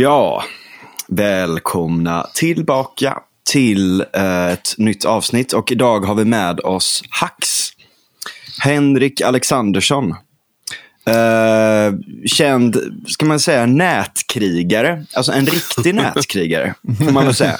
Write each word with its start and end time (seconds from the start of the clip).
Ja, 0.00 0.44
välkomna 1.08 2.26
tillbaka 2.34 3.18
till 3.50 4.00
eh, 4.00 4.46
ett 4.46 4.74
nytt 4.78 5.04
avsnitt 5.04 5.52
och 5.52 5.72
idag 5.72 6.00
har 6.00 6.14
vi 6.14 6.24
med 6.24 6.60
oss 6.60 7.02
Hax. 7.10 7.70
Henrik 8.62 9.20
Alexandersson. 9.20 10.10
Eh, 11.06 11.92
känd, 12.26 12.76
ska 13.06 13.26
man 13.26 13.40
säga, 13.40 13.66
nätkrigare. 13.66 15.04
Alltså 15.14 15.32
en 15.32 15.46
riktig 15.46 15.94
nätkrigare, 15.94 16.74
får 16.98 17.12
man 17.12 17.24
väl 17.24 17.34
säga. 17.34 17.58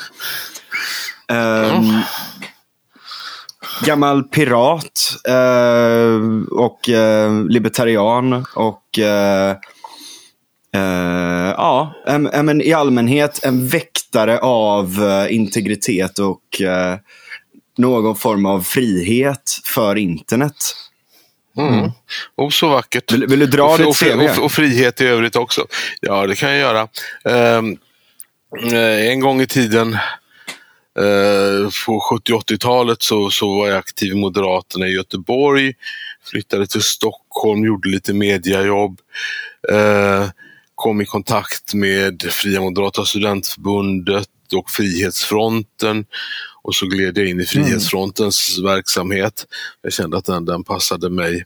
Um, 1.32 2.00
gammal 3.84 4.22
pirat 4.22 5.16
uh, 5.28 6.42
och 6.50 6.88
uh, 6.88 7.48
libertarian 7.48 8.46
och 8.54 8.98
uh, 10.77 11.55
ja, 11.56 11.95
men 12.42 12.62
i 12.62 12.73
allmänhet 12.73 13.45
en 13.45 13.69
väktare 13.69 14.38
av 14.38 14.96
integritet 15.30 16.19
och 16.19 16.62
någon 17.79 18.16
form 18.16 18.46
av 18.46 18.60
frihet 18.60 19.60
för 19.65 19.98
internet. 19.98 20.74
Mm. 21.56 21.91
Och 22.37 22.52
så 22.52 22.69
vackert. 22.69 23.12
Vill, 23.12 23.27
vill 23.27 23.38
du 23.38 23.46
dra 23.46 23.65
och, 23.65 23.79
ditt 23.79 23.87
och, 23.87 23.96
CV? 23.96 24.20
Och, 24.20 24.45
och, 24.45 24.52
frihet 24.52 25.01
i 25.01 25.06
övrigt 25.06 25.37
också. 25.37 25.66
Ja, 26.01 26.27
det 26.27 26.34
kan 26.34 26.51
jag 26.51 26.59
göra. 26.59 26.88
Um, 27.59 27.79
en 29.10 29.21
gång 29.21 29.41
i 29.41 29.46
tiden 29.46 29.98
uh, 31.01 31.71
på 31.87 32.01
70 32.01 32.32
80-talet 32.32 33.02
så, 33.02 33.30
så 33.30 33.59
var 33.59 33.68
jag 33.68 33.79
aktiv 33.79 34.12
i 34.12 34.15
Moderaterna 34.15 34.87
i 34.88 34.93
Göteborg. 34.93 35.73
Flyttade 36.30 36.66
till 36.66 36.82
Stockholm, 36.82 37.65
gjorde 37.65 37.88
lite 37.88 38.12
mediajobb. 38.12 39.01
Uh, 39.73 40.29
kom 40.80 41.00
i 41.00 41.06
kontakt 41.06 41.74
med 41.74 42.23
Fria 42.30 42.60
Moderata 42.60 43.04
Studentförbundet 43.04 44.28
och 44.56 44.70
Frihetsfronten. 44.70 46.06
Och 46.62 46.74
så 46.74 46.87
gled 46.87 47.18
jag 47.18 47.26
in 47.26 47.40
i 47.40 47.46
Frihetsfrontens 47.46 48.59
mm. 48.59 48.70
verksamhet. 48.70 49.46
Jag 49.82 49.92
kände 49.92 50.16
att 50.16 50.24
den, 50.24 50.45
den 50.45 50.64
passade, 50.64 51.10
mig, 51.10 51.45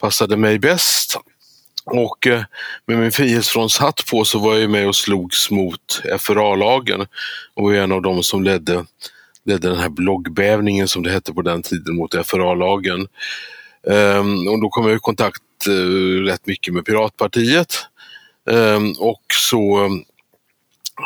passade 0.00 0.36
mig 0.36 0.58
bäst. 0.58 1.16
Och 1.84 2.26
eh, 2.26 2.42
med 2.86 2.98
min 2.98 3.12
Frihetsfrontshatt 3.12 4.06
på 4.10 4.24
så 4.24 4.38
var 4.38 4.56
jag 4.56 4.70
med 4.70 4.88
och 4.88 4.96
slogs 4.96 5.50
mot 5.50 6.02
FRA-lagen 6.18 7.06
och 7.54 7.64
var 7.64 7.72
en 7.72 7.92
av 7.92 8.02
dem 8.02 8.22
som 8.22 8.44
ledde, 8.44 8.84
ledde 9.44 9.68
den 9.68 9.78
här 9.78 9.88
bloggbävningen 9.88 10.88
som 10.88 11.02
det 11.02 11.10
hette 11.10 11.32
på 11.32 11.42
den 11.42 11.62
tiden 11.62 11.96
mot 11.96 12.26
FRA-lagen. 12.26 13.08
Um, 13.82 14.48
och 14.48 14.60
då 14.60 14.68
kom 14.68 14.86
jag 14.86 14.96
i 14.96 15.00
kontakt 15.00 15.42
uh, 15.68 16.24
rätt 16.24 16.46
mycket 16.46 16.74
med 16.74 16.84
Piratpartiet. 16.84 17.89
Ehm, 18.50 18.92
och 18.98 19.24
så 19.34 19.84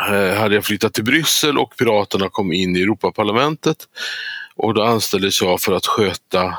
eh, 0.09 0.34
hade 0.34 0.55
jag 0.55 0.64
flyttat 0.64 0.95
till 0.95 1.05
Bryssel 1.05 1.59
och 1.59 1.77
Piraterna 1.77 2.28
kom 2.28 2.53
in 2.53 2.77
i 2.77 2.83
Europaparlamentet. 2.83 3.77
Och 4.56 4.75
då 4.75 4.83
anställdes 4.83 5.42
jag 5.42 5.61
för 5.61 5.72
att 5.72 5.87
sköta 5.87 6.59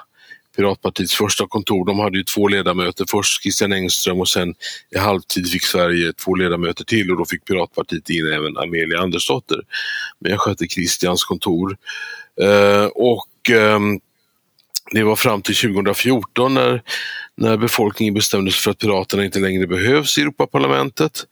Piratpartiets 0.55 1.13
första 1.13 1.47
kontor. 1.47 1.85
De 1.85 1.99
hade 1.99 2.17
ju 2.17 2.23
två 2.23 2.47
ledamöter, 2.47 3.05
först 3.09 3.43
Christian 3.43 3.73
Engström 3.73 4.19
och 4.19 4.29
sen 4.29 4.55
i 4.95 4.97
halvtid 4.97 5.51
fick 5.51 5.63
Sverige 5.63 6.13
två 6.13 6.35
ledamöter 6.35 6.83
till 6.83 7.11
och 7.11 7.17
då 7.17 7.25
fick 7.25 7.45
Piratpartiet 7.45 8.09
in 8.09 8.33
även 8.33 8.57
Amelia 8.57 8.99
Andersdotter. 8.99 9.61
Men 10.19 10.31
jag 10.31 10.39
skötte 10.39 10.67
Christians 10.67 11.23
kontor. 11.23 11.77
Eh, 12.41 12.85
och 12.85 13.49
ehm, 13.49 13.99
det 14.91 15.03
var 15.03 15.15
fram 15.15 15.41
till 15.41 15.55
2014 15.55 16.53
när, 16.53 16.83
när 17.37 17.57
befolkningen 17.57 18.13
bestämde 18.13 18.51
sig 18.51 18.61
för 18.61 18.71
att 18.71 18.77
Piraterna 18.77 19.25
inte 19.25 19.39
längre 19.39 19.67
behövs 19.67 20.17
i 20.17 20.21
Europaparlamentet. 20.21 21.25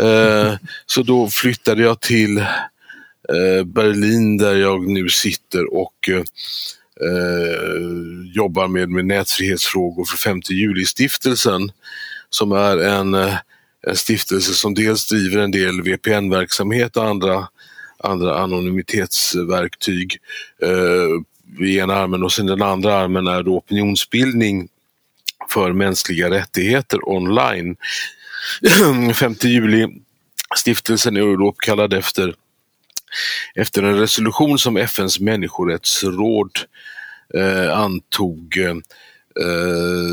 Eh, 0.00 0.54
så 0.86 1.02
då 1.02 1.28
flyttade 1.28 1.82
jag 1.82 2.00
till 2.00 2.38
eh, 2.38 3.64
Berlin 3.64 4.36
där 4.36 4.56
jag 4.56 4.88
nu 4.88 5.08
sitter 5.08 5.74
och 5.74 6.08
eh, 6.08 6.22
jobbar 8.34 8.68
med, 8.68 8.88
med 8.90 9.04
nätfrihetsfrågor 9.04 10.04
för 10.04 10.16
5 10.16 10.40
juli-stiftelsen 10.50 11.72
som 12.30 12.52
är 12.52 12.78
en, 12.78 13.14
en 13.86 13.96
stiftelse 13.96 14.54
som 14.54 14.74
dels 14.74 15.08
driver 15.08 15.38
en 15.38 15.50
del 15.50 15.82
VPN-verksamhet 15.82 16.96
och 16.96 17.06
andra, 17.06 17.48
andra 17.98 18.38
anonymitetsverktyg 18.38 20.18
eh, 20.62 21.66
i 21.66 21.78
ena 21.78 21.94
armen 21.94 22.24
och 22.24 22.32
sen 22.32 22.46
den 22.46 22.62
andra 22.62 22.94
armen 22.94 23.26
är 23.26 23.42
då 23.42 23.56
opinionsbildning 23.56 24.68
för 25.48 25.72
mänskliga 25.72 26.30
rättigheter 26.30 27.08
online 27.08 27.76
5 29.14 29.34
juli. 29.40 29.88
Stiftelsen 30.56 31.16
är 31.16 31.36
då 31.36 31.48
uppkallad 31.48 31.94
efter, 31.94 32.34
efter 33.54 33.82
en 33.82 33.98
resolution 33.98 34.58
som 34.58 34.76
FNs 34.76 35.20
människorättsråd 35.20 36.50
eh, 37.34 37.78
antog 37.78 38.58
eh, 38.58 38.74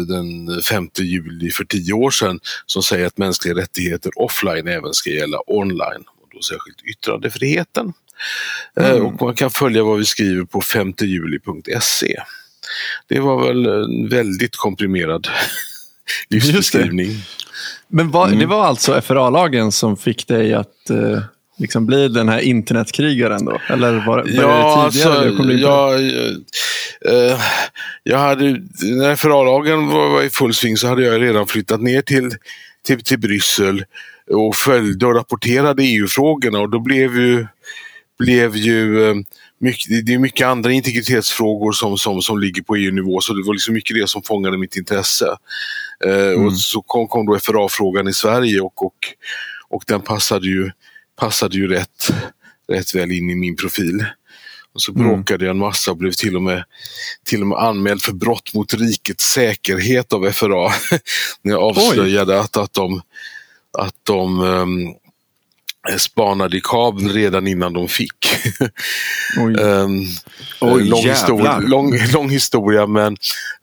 den 0.08 0.62
5 0.62 0.90
juli 0.98 1.50
för 1.50 1.64
tio 1.64 1.94
år 1.94 2.12
sedan 2.12 2.40
som 2.66 2.84
säger 2.84 3.08
att 3.08 3.18
mänskliga 3.18 3.56
rättigheter 3.56 4.12
offline 4.16 4.68
även 4.68 4.94
ska 4.94 5.10
gälla 5.10 5.38
online. 5.48 6.04
Och 6.22 6.30
då 6.34 6.42
särskilt 6.42 6.82
yttrandefriheten. 6.82 7.94
Eh, 8.80 8.90
mm. 8.90 9.06
och 9.06 9.22
man 9.22 9.36
kan 9.36 9.52
följa 9.52 9.84
vad 9.84 9.98
vi 9.98 10.06
skriver 10.06 10.46
på 10.46 10.62
5juli.se. 10.62 12.24
Det 13.08 13.20
var 13.20 13.48
väl 13.48 13.66
en 13.66 14.10
väldigt 14.10 14.56
komprimerad 14.56 15.28
livsbeskrivning. 16.30 17.10
Men 17.88 18.12
var, 18.12 18.28
mm. 18.28 18.40
det 18.40 18.46
var 18.46 18.66
alltså 18.66 19.02
FRA-lagen 19.02 19.72
som 19.72 19.98
fick 19.98 20.28
dig 20.28 20.54
att 20.54 20.90
eh, 20.90 21.22
liksom 21.58 21.86
bli 21.86 22.08
den 22.08 22.30
här 22.30 22.40
internetkrigaren 22.40 23.46
då? 23.46 23.62
Eller 23.70 23.92
var, 23.92 24.18
var 24.18 24.26
ja, 24.26 24.86
det 24.86 24.92
tidigare? 24.92 25.20
Alltså, 25.20 25.38
kom 25.38 25.52
jag, 25.52 25.94
eh, 27.12 27.40
jag 28.04 28.18
hade, 28.18 28.44
när 28.82 29.16
FRA-lagen 29.16 29.88
var, 29.88 30.10
var, 30.10 30.24
i 30.24 30.30
full 30.30 30.54
sving 30.54 30.78
så 30.78 30.88
hade 30.88 31.04
jag 31.04 31.22
redan 31.22 31.48
flyttat 31.48 31.82
ner 31.82 32.02
till, 32.02 32.36
till, 32.86 33.04
till 33.04 33.20
Bryssel 33.20 33.86
och 34.32 34.56
följde 34.56 35.06
och 35.06 35.16
rapporterade 35.16 35.84
EU-frågorna 35.84 36.60
och 36.60 36.70
då 36.70 36.80
blev 36.80 37.16
ju, 37.16 37.48
blev 38.20 38.56
ju 38.56 39.10
eh, 39.10 39.16
mycket, 39.60 40.06
det 40.06 40.14
är 40.14 40.20
mycket 40.20 40.48
andra 40.48 40.72
integritetsfrågor 40.72 41.72
som, 41.72 41.98
som, 41.98 42.22
som 42.22 42.40
ligger 42.40 42.62
på 42.62 42.76
EU-nivå 42.76 43.22
så 43.22 43.34
det 43.34 43.44
var 43.44 43.54
liksom 43.54 43.74
mycket 43.74 43.96
det 43.96 44.10
som 44.10 44.24
fångade 44.24 44.58
mitt 44.58 44.76
intresse. 44.76 45.38
Eh, 46.06 46.28
mm. 46.28 46.46
Och 46.46 46.58
så 46.58 46.82
kom, 46.82 47.08
kom 47.08 47.26
då 47.26 47.40
FRA-frågan 47.40 48.08
i 48.08 48.14
Sverige 48.14 48.62
och, 48.62 48.86
och, 48.86 48.98
och 49.70 49.84
den 49.88 50.02
passade 50.02 50.48
ju, 50.48 50.72
passade 51.20 51.58
ju 51.58 51.68
rätt, 51.68 52.14
rätt 52.72 52.96
väl 52.96 53.12
in 53.12 53.30
i 53.30 53.36
min 53.36 53.56
profil. 53.56 54.06
Och 54.74 54.82
så 54.82 54.92
mm. 54.92 55.08
bråkade 55.08 55.46
mm. 55.46 55.46
jag 55.46 55.54
en 55.54 55.60
massa 55.60 55.92
och 55.92 55.98
blev 55.98 56.12
till 56.12 56.36
och, 56.36 56.42
med, 56.42 56.64
till 57.24 57.42
och 57.42 57.48
med 57.48 57.58
anmäld 57.58 58.02
för 58.02 58.14
brott 58.14 58.54
mot 58.54 58.74
rikets 58.74 59.24
säkerhet 59.24 60.14
av 60.14 60.32
FRA. 60.32 60.72
när 61.42 61.52
jag 61.52 61.64
avslöjade 61.64 62.40
att, 62.40 62.58
att 62.58 62.74
de, 62.74 63.02
att 63.78 63.96
de 64.04 64.40
um, 64.40 64.96
spanade 65.98 66.58
i 66.58 66.62
kabel 66.64 67.10
redan 67.10 67.48
innan 67.48 67.74
de 67.74 67.88
fick. 67.88 68.28
Oj. 69.38 69.56
um, 69.60 70.06
Oj, 70.62 70.84
lång, 70.84 71.04
historia, 71.04 71.60
lång, 71.60 71.98
lång, 72.14 72.30
historia 72.30 72.88
men 72.88 73.18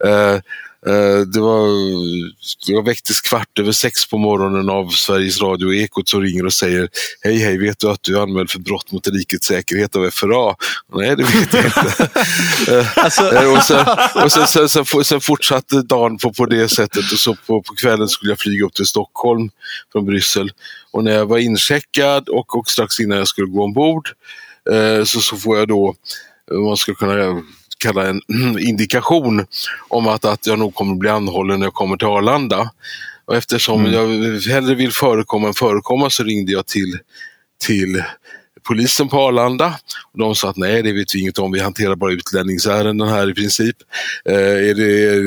uh, 0.05 0.33
Eh, 0.33 0.39
det 1.33 1.39
var, 1.39 1.67
jag 2.67 2.85
väcktes 2.85 3.21
kvart 3.21 3.59
över 3.59 3.71
sex 3.71 4.09
på 4.09 4.17
morgonen 4.17 4.69
av 4.69 4.89
Sveriges 4.89 5.41
Radio 5.41 5.73
Ekot 5.73 6.09
som 6.09 6.21
ringer 6.21 6.45
och 6.45 6.53
säger 6.53 6.89
Hej 7.21 7.37
hej, 7.37 7.57
vet 7.57 7.79
du 7.79 7.89
att 7.89 8.03
du 8.03 8.17
är 8.17 8.21
anmäld 8.21 8.49
för 8.49 8.59
brott 8.59 8.91
mot 8.91 9.07
rikets 9.07 9.47
säkerhet 9.47 9.95
av 9.95 10.09
FRA? 10.09 10.55
Nej, 10.93 11.15
det 11.15 11.23
vet 11.23 11.53
jag 11.53 11.65
inte. 11.65 12.09
Eh, 12.67 12.97
alltså... 13.03 13.35
Eh, 13.35 13.53
och 13.53 13.63
sen, 13.63 13.85
och 14.23 14.31
sen, 14.31 14.47
sen, 14.47 14.69
sen, 14.69 15.03
sen, 15.05 15.21
fortsatte 15.21 15.81
dagen 15.81 16.17
på, 16.17 16.33
på 16.33 16.45
det 16.45 16.69
sättet 16.69 17.11
och 17.11 17.19
så 17.19 17.35
på, 17.35 17.61
på 17.61 17.75
kvällen 17.75 18.07
skulle 18.07 18.31
jag 18.31 18.39
flyga 18.39 18.65
upp 18.65 18.73
till 18.73 18.85
Stockholm 18.85 19.49
från 19.91 20.05
Bryssel. 20.05 20.51
Och 20.91 21.03
när 21.03 21.11
jag 21.11 21.25
var 21.25 21.37
incheckad 21.37 22.29
och, 22.29 22.57
och 22.57 22.69
strax 22.69 22.99
innan 22.99 23.17
jag 23.17 23.27
skulle 23.27 23.47
gå 23.47 23.63
ombord 23.63 24.09
så, 25.05 25.21
så 25.21 25.37
får 25.37 25.57
jag 25.57 25.67
då, 25.67 25.95
man 26.51 26.77
ska 26.77 26.93
kunna 26.93 27.41
kalla 27.83 28.07
en 28.07 28.21
indikation 28.59 29.45
om 29.89 30.07
att, 30.07 30.25
att 30.25 30.47
jag 30.47 30.59
nog 30.59 30.75
kommer 30.75 30.95
bli 30.95 31.09
anhållen 31.09 31.59
när 31.59 31.65
jag 31.65 31.73
kommer 31.73 31.97
till 31.97 32.07
Arlanda. 32.07 32.71
Och 33.25 33.35
eftersom 33.35 33.85
mm. 33.85 33.93
jag 33.93 34.39
hellre 34.41 34.75
vill 34.75 34.91
förekomma 34.91 35.47
än 35.47 35.53
förekomma 35.53 36.09
så 36.09 36.23
ringde 36.23 36.51
jag 36.51 36.65
till, 36.65 36.99
till 37.65 38.03
polisen 38.63 39.09
på 39.09 39.17
Arlanda. 39.17 39.75
Och 40.13 40.19
de 40.19 40.35
sa 40.35 40.49
att 40.49 40.57
nej, 40.57 40.83
det 40.83 40.91
vet 40.91 41.15
vi 41.15 41.19
inget 41.19 41.39
om, 41.39 41.51
vi 41.51 41.59
hanterar 41.59 41.95
bara 41.95 42.13
utlänningsärenden 42.13 43.07
här 43.07 43.29
i 43.29 43.33
princip. 43.33 43.75
Eh, 44.25 44.35
är, 44.35 44.73
det, 44.73 45.03
är, 45.03 45.21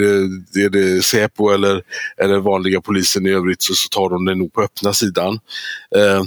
det, 0.52 0.62
är 0.62 0.68
det 0.68 1.04
Säpo 1.04 1.48
eller, 1.48 1.82
eller 2.16 2.38
vanliga 2.38 2.80
polisen 2.80 3.26
i 3.26 3.30
övrigt 3.30 3.62
så, 3.62 3.74
så 3.74 3.88
tar 3.88 4.10
de 4.10 4.24
det 4.24 4.34
nog 4.34 4.52
på 4.52 4.62
öppna 4.62 4.92
sidan. 4.92 5.40
Eh, 5.96 6.22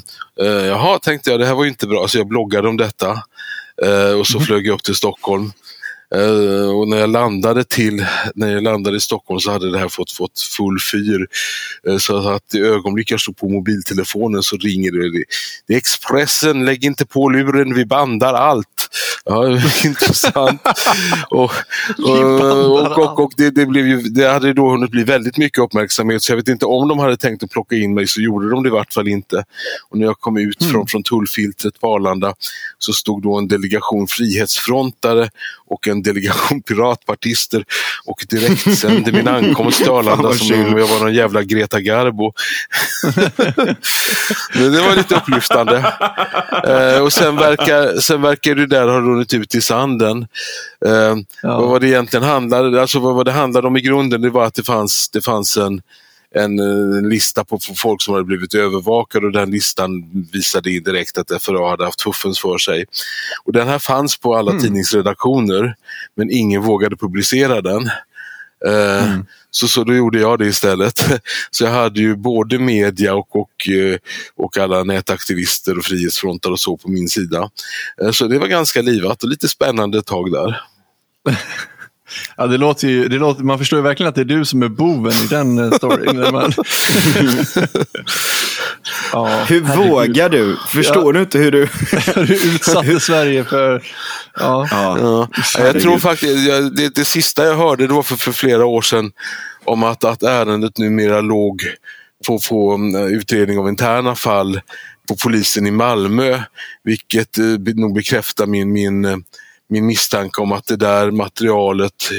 eh, 0.46 0.66
jaha, 0.66 1.00
tänkte 1.00 1.32
jag, 1.32 1.40
det 1.40 1.46
här 1.46 1.56
var 1.56 1.64
ju 1.64 1.70
inte 1.70 1.88
bra, 1.88 2.08
så 2.08 2.18
jag 2.18 2.28
bloggade 2.28 2.68
om 2.68 2.78
detta. 2.78 3.24
Eh, 3.84 4.20
och 4.20 4.28
så 4.28 4.38
mm. 4.38 4.46
flög 4.46 4.68
jag 4.68 4.74
upp 4.74 4.84
till 4.84 4.96
Stockholm 4.96 5.52
Uh, 6.16 6.70
och 6.70 6.88
när 6.88 6.98
jag 6.98 7.10
landade 7.10 7.64
till, 7.64 8.06
när 8.36 8.54
jag 8.54 8.64
landade 8.64 8.98
i 8.98 9.00
Stockholm 9.00 9.40
så 9.40 9.52
hade 9.52 9.72
det 9.72 9.80
här 9.80 9.90
fått, 9.90 10.12
fått 10.12 10.40
full 10.58 10.80
fyr. 10.92 11.28
Uh, 11.88 11.98
så 11.98 12.30
att 12.30 12.56
i 12.56 12.60
ögonblick 12.60 13.12
jag 13.12 13.20
slog 13.20 13.38
på 13.38 13.50
mobiltelefonen 13.50 14.44
så 14.44 14.58
ringer 14.58 14.92
det. 14.92 15.24
Det 15.68 15.74
är 15.74 15.78
Expressen, 15.78 16.66
lägg 16.66 16.86
inte 16.86 17.06
på 17.06 17.30
luren, 17.30 17.74
vi 17.74 17.86
bandar 17.86 18.34
allt. 18.34 18.68
Ja, 19.26 19.50
intressant. 19.86 20.62
och, 21.30 21.52
och, 21.98 22.98
och, 22.98 23.20
och, 23.20 23.32
det, 23.38 23.50
det, 23.50 23.66
blev 23.66 23.88
ju, 23.88 24.02
det 24.02 24.30
hade 24.30 24.54
då 24.54 24.70
hunnit 24.70 24.92
bli 24.92 25.04
väldigt 25.04 25.38
mycket 25.38 25.64
uppmärksamhet 25.64 26.24
så 26.24 26.32
jag 26.32 26.38
vet 26.38 26.48
inte 26.48 26.66
om 26.66 26.88
de 26.88 27.00
hade 27.00 27.18
tänkt 27.18 27.44
att 27.44 27.50
plocka 27.50 27.76
in 27.76 27.94
mig 27.94 28.08
så 28.08 28.22
gjorde 28.22 28.50
de 28.50 28.64
det 28.64 28.68
i 28.68 28.72
vart 28.72 28.94
fall 28.94 29.08
inte. 29.08 29.44
Och 29.90 29.98
när 29.98 30.06
jag 30.06 30.20
kom 30.20 30.38
ut 30.38 30.62
mm. 30.62 30.74
från, 30.74 30.88
från 30.88 31.04
tullfiltret 31.04 31.80
på 31.80 31.94
Arlanda 31.94 32.34
så 32.78 32.94
stod 32.94 33.24
då 33.24 33.38
en 33.38 33.48
delegation 33.48 34.08
frihetsfrontare 34.08 35.30
och 35.68 35.88
en 35.88 36.02
delegation 36.02 36.62
piratpartister 36.68 37.66
och 38.06 38.26
direkt 38.30 38.78
sände 38.78 39.12
min 39.12 39.28
ankomst 39.28 39.78
till 39.78 39.90
Arlanda 39.90 40.34
som 40.34 40.66
om 40.66 40.78
jag 40.78 40.88
var 40.88 41.00
någon 41.00 41.14
jävla 41.14 41.44
Greta 41.44 41.82
Garbo. 41.82 42.34
Men 44.54 44.72
det 44.72 44.82
var 44.82 44.96
lite 44.96 45.16
upplyftande. 45.16 45.94
Eh, 46.68 47.02
och 47.04 47.14
sen 47.14 47.36
verkar, 47.36 48.00
sen 48.00 48.22
verkar 48.22 48.56
det 48.56 48.68
där 48.68 48.88
ha 48.88 49.00
runnit 49.10 49.34
ut 49.34 49.56
i 49.56 49.62
sanden. 49.62 50.28
Eh, 50.86 51.16
ja. 51.42 51.62
Vad 51.62 51.82
det 51.82 51.88
egentligen 51.88 52.24
handlade, 52.24 52.82
alltså 52.82 53.00
vad 53.00 53.26
det 53.26 53.32
handlade 53.32 53.68
om 53.68 53.78
i 53.78 53.82
grunden, 53.82 54.22
det 54.22 54.30
var 54.30 54.46
att 54.46 54.54
det 54.54 54.64
fanns, 54.64 55.10
det 55.10 55.22
fanns 55.22 55.58
en 55.58 55.82
en, 56.36 56.60
en, 56.60 57.10
lista 57.10 57.44
på 57.44 57.60
folk 57.76 58.02
som 58.02 58.14
hade 58.14 58.26
blivit 58.26 58.54
övervakade 58.54 59.26
och 59.26 59.32
den 59.32 59.52
listan 59.52 60.10
visade 60.34 60.72
indirekt 60.72 61.18
att 61.18 61.44
FRA 61.44 61.70
hade 61.70 61.86
haft 61.86 62.02
fuffens 62.02 62.40
för 62.40 62.58
sig. 62.58 62.86
Och 63.44 63.54
den 63.54 63.68
här 63.68 63.80
fanns 63.80 64.18
på 64.18 64.36
alla 64.36 64.52
mm. 64.52 64.64
tidningsredaktioner 64.64 65.76
men 66.16 66.32
ingen 66.32 66.62
vågade 66.62 66.96
publicera 66.96 67.62
den. 67.62 67.90
Uh, 68.68 69.04
mm. 69.04 69.26
Så, 69.52 69.68
så 69.68 69.84
då 69.84 69.94
gjorde 69.94 70.20
jag 70.20 70.40
det 70.40 70.46
istället. 70.46 71.06
Så 71.52 71.64
jag 71.64 71.72
hade 71.72 72.00
ju 72.00 72.16
både 72.16 72.60
media 72.60 73.16
och, 73.16 73.36
och, 73.36 73.70
eh, 73.70 73.98
och 74.36 74.58
alla 74.58 74.84
nätaktivister 74.84 75.78
och 75.78 75.84
frihetsfrontar 75.84 76.52
och 76.52 76.60
så 76.60 76.78
på 76.78 76.90
min 76.90 77.10
sida. 77.10 77.50
Uh, 78.04 78.12
så 78.12 78.28
det 78.28 78.40
var 78.40 78.48
ganska 78.48 78.82
livat 78.82 79.24
och 79.24 79.30
lite 79.30 79.48
spännande 79.48 79.98
ett 79.98 80.06
tag 80.06 80.32
där. 80.32 80.62
Ja, 82.38 82.48
det 82.48 82.58
låter 82.58 82.88
ju, 82.88 83.08
det 83.08 83.18
låter, 83.18 83.44
man 83.44 83.58
förstår 83.58 83.80
ju 83.80 83.84
verkligen 83.84 84.10
att 84.10 84.16
det 84.16 84.22
är 84.22 84.26
du 84.26 84.46
som 84.46 84.64
är 84.64 84.68
boven 84.68 85.14
i 85.14 85.28
den 85.30 85.60
eh, 85.60 85.72
storyn. 85.72 86.34
man... 86.34 86.54
ja, 89.14 89.44
hur 89.50 89.64
herregud. 89.64 89.90
vågar 89.92 90.30
du? 90.30 90.58
Förstår 90.68 91.06
ja. 91.06 91.12
du 91.12 91.20
inte 91.20 91.38
hur 91.38 91.52
du... 91.52 91.68
du 92.16 92.56
utsatte 92.56 93.00
Sverige 93.00 93.44
för... 93.44 93.84
Ja. 94.40 94.68
ja. 94.72 95.28
Jag 95.58 95.82
tror 95.82 96.00
faktiskt, 96.00 96.50
det, 96.76 96.96
det 96.96 97.06
sista 97.06 97.46
jag 97.46 97.56
hörde 97.56 97.88
det 97.88 97.94
var 97.94 98.04
för, 98.04 98.16
för 98.16 98.32
flera 98.32 98.66
år 98.66 98.82
sedan 98.82 99.12
om 99.66 99.84
att, 99.84 100.04
att 100.04 100.24
ärendet 100.24 100.78
numera 100.78 101.22
låg 101.22 101.62
på, 102.28 102.40
på 102.50 102.74
um, 102.74 102.96
utredning 102.96 103.60
av 103.60 103.70
interna 103.70 104.16
fall 104.16 104.62
på 105.08 105.16
polisen 105.16 105.68
i 105.68 105.72
Malmö, 105.72 106.42
vilket 106.84 107.38
eh, 107.38 107.46
nog 107.76 107.96
bekräftar 107.96 108.46
min, 108.46 108.72
min 108.72 109.06
eh, 109.06 109.18
min 109.70 109.86
misstanke 109.86 110.42
om 110.42 110.52
att 110.52 110.68
det 110.68 110.76
där 110.76 111.12
materialet 111.12 112.10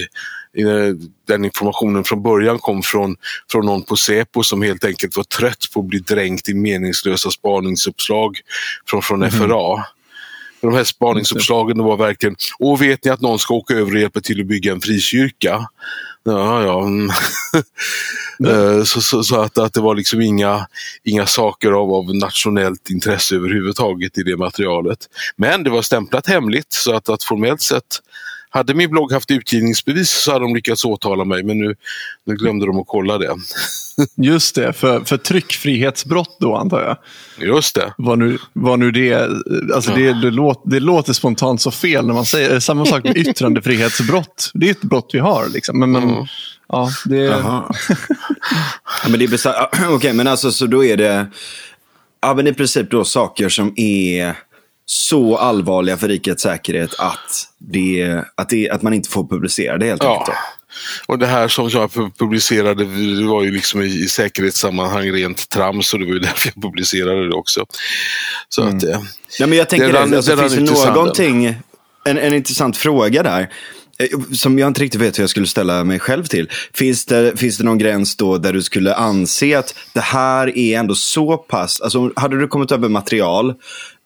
den 1.28 1.44
informationen 1.44 2.04
från 2.04 2.22
början 2.22 2.58
kom 2.58 2.82
från, 2.82 3.16
från 3.50 3.66
någon 3.66 3.82
på 3.82 3.96
Säpo 3.96 4.42
som 4.42 4.62
helt 4.62 4.84
enkelt 4.84 5.16
var 5.16 5.24
trött 5.24 5.64
på 5.74 5.80
att 5.80 5.86
bli 5.86 5.98
dränkt 5.98 6.48
i 6.48 6.54
meningslösa 6.54 7.30
spaningsuppslag 7.30 8.40
från, 8.86 9.02
från 9.02 9.22
mm. 9.22 9.30
FRA. 9.30 9.84
De 10.60 10.74
här 10.74 10.84
spaningsuppslagen 10.84 11.82
var 11.82 11.96
verkligen, 11.96 12.36
och 12.58 12.82
vet 12.82 13.04
ni 13.04 13.10
att 13.10 13.20
någon 13.20 13.38
ska 13.38 13.54
åka 13.54 13.74
över 13.74 13.94
och 13.94 14.00
hjälpa 14.00 14.20
till 14.20 14.40
att 14.40 14.46
bygga 14.46 14.72
en 14.72 14.80
frikyrka? 14.80 15.68
Ja, 16.24 16.62
ja. 16.62 16.82
Mm. 16.82 17.10
Eh, 18.48 18.82
så, 18.82 19.00
så, 19.00 19.22
så, 19.22 19.40
att, 19.40 19.58
att 19.58 19.72
det 19.72 19.80
var 19.80 19.94
liksom 19.94 20.20
inga, 20.20 20.66
inga 21.04 21.26
saker 21.26 21.72
av, 21.72 21.92
av 21.92 22.14
nationellt 22.14 22.90
intresse 22.90 23.34
överhuvudtaget 23.34 24.18
i 24.18 24.22
det 24.22 24.36
materialet. 24.36 24.98
Men 25.36 25.64
det 25.64 25.70
var 25.70 25.82
stämplat 25.82 26.26
hemligt 26.26 26.72
så 26.72 26.94
att, 26.94 27.08
att 27.08 27.24
formellt 27.24 27.62
sett 27.62 28.00
hade 28.50 28.74
min 28.74 28.90
blogg 28.90 29.12
haft 29.12 29.30
utgivningsbevis 29.30 30.10
så 30.10 30.32
hade 30.32 30.44
de 30.44 30.54
lyckats 30.54 30.84
åtala 30.84 31.24
mig 31.24 31.42
men 31.42 31.58
nu, 31.58 31.76
nu 32.26 32.34
glömde 32.34 32.66
de 32.66 32.78
att 32.78 32.86
kolla 32.86 33.18
det. 33.18 33.36
Just 34.16 34.54
det, 34.54 34.72
för, 34.72 35.00
för 35.00 35.16
tryckfrihetsbrott 35.16 36.36
då 36.40 36.56
antar 36.56 36.82
jag. 36.82 36.96
Just 37.48 37.74
det. 37.74 37.94
Var 37.98 38.16
nu, 38.16 38.38
var 38.52 38.76
nu 38.76 38.90
det, 38.90 39.14
alltså 39.74 39.90
ja. 39.90 39.96
det, 39.96 40.20
det, 40.20 40.30
låter, 40.30 40.70
det 40.70 40.80
låter 40.80 41.12
spontant 41.12 41.60
så 41.60 41.70
fel 41.70 42.06
när 42.06 42.14
man 42.14 42.26
säger 42.26 42.50
det. 42.50 42.60
Samma 42.60 42.86
sak 42.86 43.04
med 43.04 43.16
yttrandefrihetsbrott. 43.28 44.50
Det 44.54 44.66
är 44.66 44.70
ett 44.70 44.82
brott 44.82 45.10
vi 45.12 45.18
har. 45.18 45.48
Liksom. 45.48 45.78
Men, 45.78 45.92
men 45.92 46.02
mm. 46.02 46.24
ja, 46.68 46.90
det... 47.04 47.16
ja, 47.16 47.70
men 49.08 49.18
det 49.18 49.24
är 49.24 49.28
bisarrt. 49.28 49.74
Okej, 49.74 49.88
okay, 49.88 50.12
men 50.12 50.26
alltså 50.26 50.52
så 50.52 50.66
då 50.66 50.84
är 50.84 50.96
det 50.96 51.26
ja, 52.22 52.34
men 52.34 52.46
i 52.46 52.54
princip 52.54 52.90
då 52.90 53.04
saker 53.04 53.48
som 53.48 53.74
är 53.76 54.36
så 54.92 55.36
allvarliga 55.36 55.96
för 55.96 56.08
rikets 56.08 56.42
säkerhet 56.42 56.94
att, 56.98 57.48
det, 57.58 58.24
att, 58.34 58.48
det, 58.48 58.70
att 58.70 58.82
man 58.82 58.94
inte 58.94 59.08
får 59.08 59.28
publicera 59.28 59.78
det 59.78 59.86
helt 59.86 60.04
enkelt. 60.04 60.28
Ja. 60.28 60.34
Och 61.06 61.18
det 61.18 61.26
här 61.26 61.48
som 61.48 61.68
jag 61.68 61.90
publicerade 62.18 62.84
det 62.84 63.24
var 63.24 63.42
ju 63.42 63.50
liksom 63.50 63.82
i, 63.82 64.06
säkerhetssammanhang 64.08 65.12
rent 65.12 65.48
trams 65.48 65.94
och 65.94 66.00
det 66.00 66.06
var 66.06 66.12
ju 66.12 66.18
därför 66.20 66.52
jag 66.54 66.62
publicerade 66.62 67.28
det 67.28 67.34
också. 67.34 67.66
Så 68.48 68.62
mm. 68.62 68.76
att, 68.76 68.84
eh, 68.84 69.00
ja, 69.38 69.46
men 69.46 69.58
jag 69.58 69.68
tänker 69.68 69.86
det, 69.86 69.92
det, 69.92 70.16
alltså, 70.16 70.36
det 70.36 70.50
finns 70.50 70.84
det 70.84 70.92
någonting, 70.92 71.46
en, 72.04 72.18
en 72.18 72.34
intressant 72.34 72.76
fråga 72.76 73.22
där 73.22 73.50
eh, 73.98 74.20
som 74.32 74.58
jag 74.58 74.66
inte 74.66 74.80
riktigt 74.80 75.00
vet 75.00 75.18
hur 75.18 75.22
jag 75.22 75.30
skulle 75.30 75.46
ställa 75.46 75.84
mig 75.84 75.98
själv 75.98 76.24
till. 76.24 76.50
Finns 76.74 77.04
det, 77.04 77.36
finns 77.36 77.58
det 77.58 77.64
någon 77.64 77.78
gräns 77.78 78.16
då 78.16 78.38
där 78.38 78.52
du 78.52 78.62
skulle 78.62 78.94
anse 78.94 79.58
att 79.58 79.74
det 79.92 80.00
här 80.00 80.58
är 80.58 80.78
ändå 80.78 80.94
så 80.94 81.36
pass, 81.36 81.80
alltså 81.80 82.12
hade 82.16 82.40
du 82.40 82.48
kommit 82.48 82.72
över 82.72 82.88
material 82.88 83.54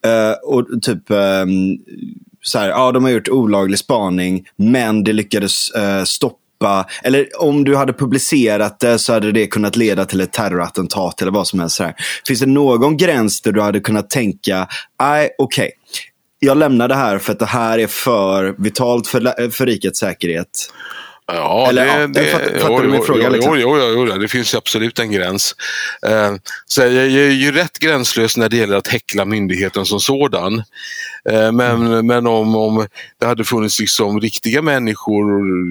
Uh, 0.07 0.33
och 0.43 0.83
typ 0.83 1.11
um, 1.11 1.79
så 2.43 2.59
här, 2.59 2.69
ja 2.69 2.93
de 2.93 3.05
har 3.05 3.11
gjort 3.11 3.29
olaglig 3.29 3.79
spaning 3.79 4.47
men 4.57 5.05
det 5.05 5.13
lyckades 5.13 5.77
uh, 5.77 6.05
stoppa 6.05 6.87
eller 7.03 7.43
om 7.43 7.65
du 7.65 7.77
hade 7.77 7.93
publicerat 7.93 8.81
det 8.81 8.99
så 8.99 9.13
hade 9.13 9.33
det 9.33 9.47
kunnat 9.47 9.77
leda 9.77 10.05
till 10.05 10.21
ett 10.21 10.33
terrorattentat 10.33 11.23
eller 11.23 11.33
vad 11.33 11.47
som 11.47 11.61
helst. 11.61 11.77
Så 11.77 11.85
här. 11.85 11.95
Finns 12.27 12.41
det 12.41 12.47
någon 12.47 12.97
gräns 12.97 13.41
där 13.41 13.53
du 13.53 13.61
hade 13.61 13.81
kunnat 13.81 14.11
tänka, 14.11 14.69
nej 15.01 15.31
okej, 15.39 15.65
okay. 15.65 15.71
jag 16.39 16.57
lämnar 16.57 16.89
det 16.89 16.95
här 16.95 17.19
för 17.19 17.33
att 17.33 17.39
det 17.39 17.47
här 17.47 17.79
är 17.79 17.87
för 17.87 18.55
vitalt 18.59 19.07
för, 19.07 19.51
för 19.51 19.67
rikets 19.67 19.99
säkerhet. 19.99 20.49
Ja, 21.27 21.67
Eller, 21.69 21.85
det, 21.85 22.31
ja, 22.31 22.39
det, 22.39 22.61
fattar, 22.61 22.83
du 22.83 22.89
min 22.89 23.03
fråga? 23.03 23.23
Jo, 23.25 23.31
liksom? 23.31 23.61
jo, 23.61 23.79
jo, 23.79 24.07
jo, 24.09 24.19
det 24.19 24.29
finns 24.29 24.55
absolut 24.55 24.99
en 24.99 25.13
gräns. 25.13 25.55
Eh, 26.07 26.35
så 26.67 26.81
jag, 26.81 26.93
jag 26.93 27.25
är 27.25 27.31
ju 27.31 27.53
rätt 27.53 27.79
gränslös 27.79 28.37
när 28.37 28.49
det 28.49 28.57
gäller 28.57 28.77
att 28.77 28.89
häckla 28.89 29.25
myndigheten 29.25 29.87
som 29.87 30.01
sådan. 30.01 30.55
Eh, 31.31 31.53
men 31.53 31.87
mm. 31.87 32.07
men 32.07 32.27
om, 32.27 32.57
om 32.57 32.87
det 33.21 33.27
hade 33.27 33.45
funnits 33.45 33.81
liksom 33.81 34.21
riktiga 34.21 34.63
människor 34.63 35.25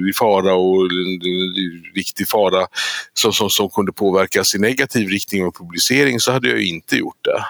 i 0.10 0.13
fara 0.13 0.53
och 0.53 0.89
riktig 1.95 2.27
fara 2.27 2.67
som, 3.13 3.33
som, 3.33 3.50
som 3.50 3.69
kunde 3.69 3.91
påverkas 3.91 4.55
i 4.55 4.60
negativ 4.60 5.10
riktning 5.10 5.45
av 5.45 5.51
publicering 5.51 6.19
så 6.19 6.31
hade 6.31 6.50
jag 6.50 6.62
inte 6.62 6.95
gjort 6.95 7.19
det. 7.22 7.45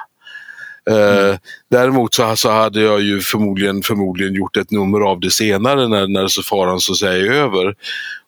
Mm. 0.90 1.38
däremot 1.70 2.13
så, 2.13 2.36
så 2.36 2.52
hade 2.52 2.82
jag 2.82 3.02
ju 3.02 3.22
förmodligen, 3.22 3.84
förmodligen 3.84 4.34
gjort 4.34 4.58
ett 4.58 4.72
nummer 4.72 5.02
av 5.02 5.20
det 5.20 5.32
senare 5.32 5.88
när, 5.88 6.08
när 6.08 6.28
så 6.28 6.44
faran 6.44 6.80
så 6.80 6.92
att 6.92 6.98
säga 6.98 7.25
är 7.25 7.32
över. 7.32 7.75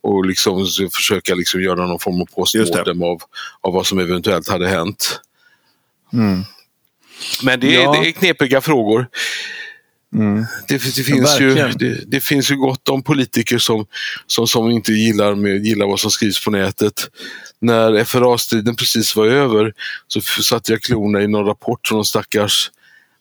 Och 0.01 0.25
liksom 0.25 0.65
försöka 0.91 1.35
liksom 1.35 1.61
göra 1.61 1.85
någon 1.87 1.99
form 1.99 2.21
av 2.21 2.25
postmortem 2.25 3.03
av, 3.03 3.21
av 3.61 3.73
vad 3.73 3.85
som 3.85 3.99
eventuellt 3.99 4.49
hade 4.49 4.67
hänt. 4.67 5.19
Mm. 6.13 6.43
Men 7.43 7.59
det, 7.59 7.73
ja. 7.73 7.91
det 7.91 8.09
är 8.09 8.11
knepiga 8.11 8.61
frågor. 8.61 9.07
Mm. 10.15 10.45
Det, 10.67 10.73
det, 10.73 11.03
finns 11.03 11.41
ju, 11.41 11.53
det, 11.53 12.03
det, 12.07 12.21
finns 12.21 12.51
ju 12.51 12.55
gott 12.55 12.89
om 12.89 13.03
politiker 13.03 13.57
som, 13.57 13.85
som, 14.27 14.47
som 14.47 14.71
inte 14.71 14.91
gillar, 14.91 15.35
med, 15.35 15.65
gillar 15.65 15.87
vad 15.87 15.99
som 15.99 16.11
skrivs 16.11 16.45
på 16.45 16.51
nätet. 16.51 17.09
När 17.61 18.03
FRA-striden 18.03 18.75
precis 18.75 19.15
var 19.15 19.25
över 19.25 19.73
så 20.07 20.21
satte 20.21 20.71
jag 20.71 20.81
klorna 20.81 21.21
i 21.21 21.27
någon 21.27 21.45
rapport 21.45 21.87
från 21.87 21.97
någon 21.97 22.05
stackars 22.05 22.71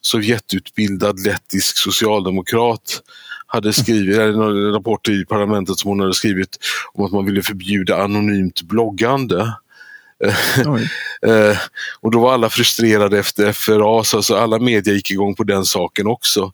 Sovjetutbildad 0.01 1.25
lettisk 1.25 1.79
socialdemokrat 1.79 3.03
hade 3.47 3.73
skrivit, 3.73 4.19
eller 4.19 4.67
en 4.67 4.73
rapport 4.73 5.09
i 5.09 5.25
parlamentet 5.25 5.79
som 5.79 5.89
hon 5.89 6.01
hade 6.01 6.15
skrivit 6.15 6.59
om 6.93 7.05
att 7.05 7.13
man 7.13 7.25
ville 7.25 7.43
förbjuda 7.43 8.03
anonymt 8.03 8.63
bloggande. 8.63 9.55
Eh, 11.27 11.57
och 12.01 12.11
då 12.11 12.21
var 12.21 12.35
alla 12.35 12.51
frustrerade 12.51 13.19
efter 13.19 13.53
FRA, 13.53 14.05
så 14.05 14.17
alltså 14.17 14.37
alla 14.37 14.59
media 14.59 14.95
gick 14.95 15.11
igång 15.11 15.35
på 15.35 15.45
den 15.45 15.65
saken 15.65 16.07
också. 16.07 16.53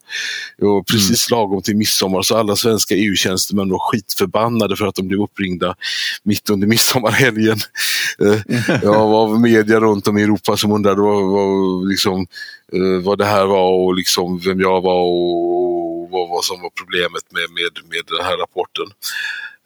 Och 0.62 0.86
precis 0.86 1.30
mm. 1.30 1.40
lagom 1.40 1.62
till 1.62 1.76
midsommar 1.76 2.22
så 2.22 2.36
alla 2.36 2.56
svenska 2.56 2.94
EU-tjänstemän 2.94 3.70
var 3.70 3.78
skitförbannade 3.78 4.76
för 4.76 4.86
att 4.86 4.94
de 4.94 5.08
blev 5.08 5.20
uppringda 5.20 5.74
mitt 6.22 6.50
under 6.50 6.66
midsommarhelgen 6.66 7.58
eh, 8.24 8.78
ja, 8.82 8.96
av 8.96 9.40
media 9.40 9.80
runt 9.80 10.08
om 10.08 10.18
i 10.18 10.22
Europa 10.22 10.56
som 10.56 10.72
undrade 10.72 11.02
vad, 11.02 11.30
vad, 11.30 11.88
liksom, 11.88 12.26
eh, 12.72 13.04
vad 13.04 13.18
det 13.18 13.26
här 13.26 13.46
var 13.46 13.70
och 13.70 13.94
liksom 13.94 14.38
vem 14.38 14.60
jag 14.60 14.80
var 14.80 15.02
och 15.02 16.10
vad, 16.10 16.28
vad 16.28 16.44
som 16.44 16.62
var 16.62 16.70
problemet 16.70 17.24
med, 17.30 17.50
med, 17.50 17.90
med 17.90 18.02
den 18.06 18.26
här 18.26 18.36
rapporten. 18.36 18.86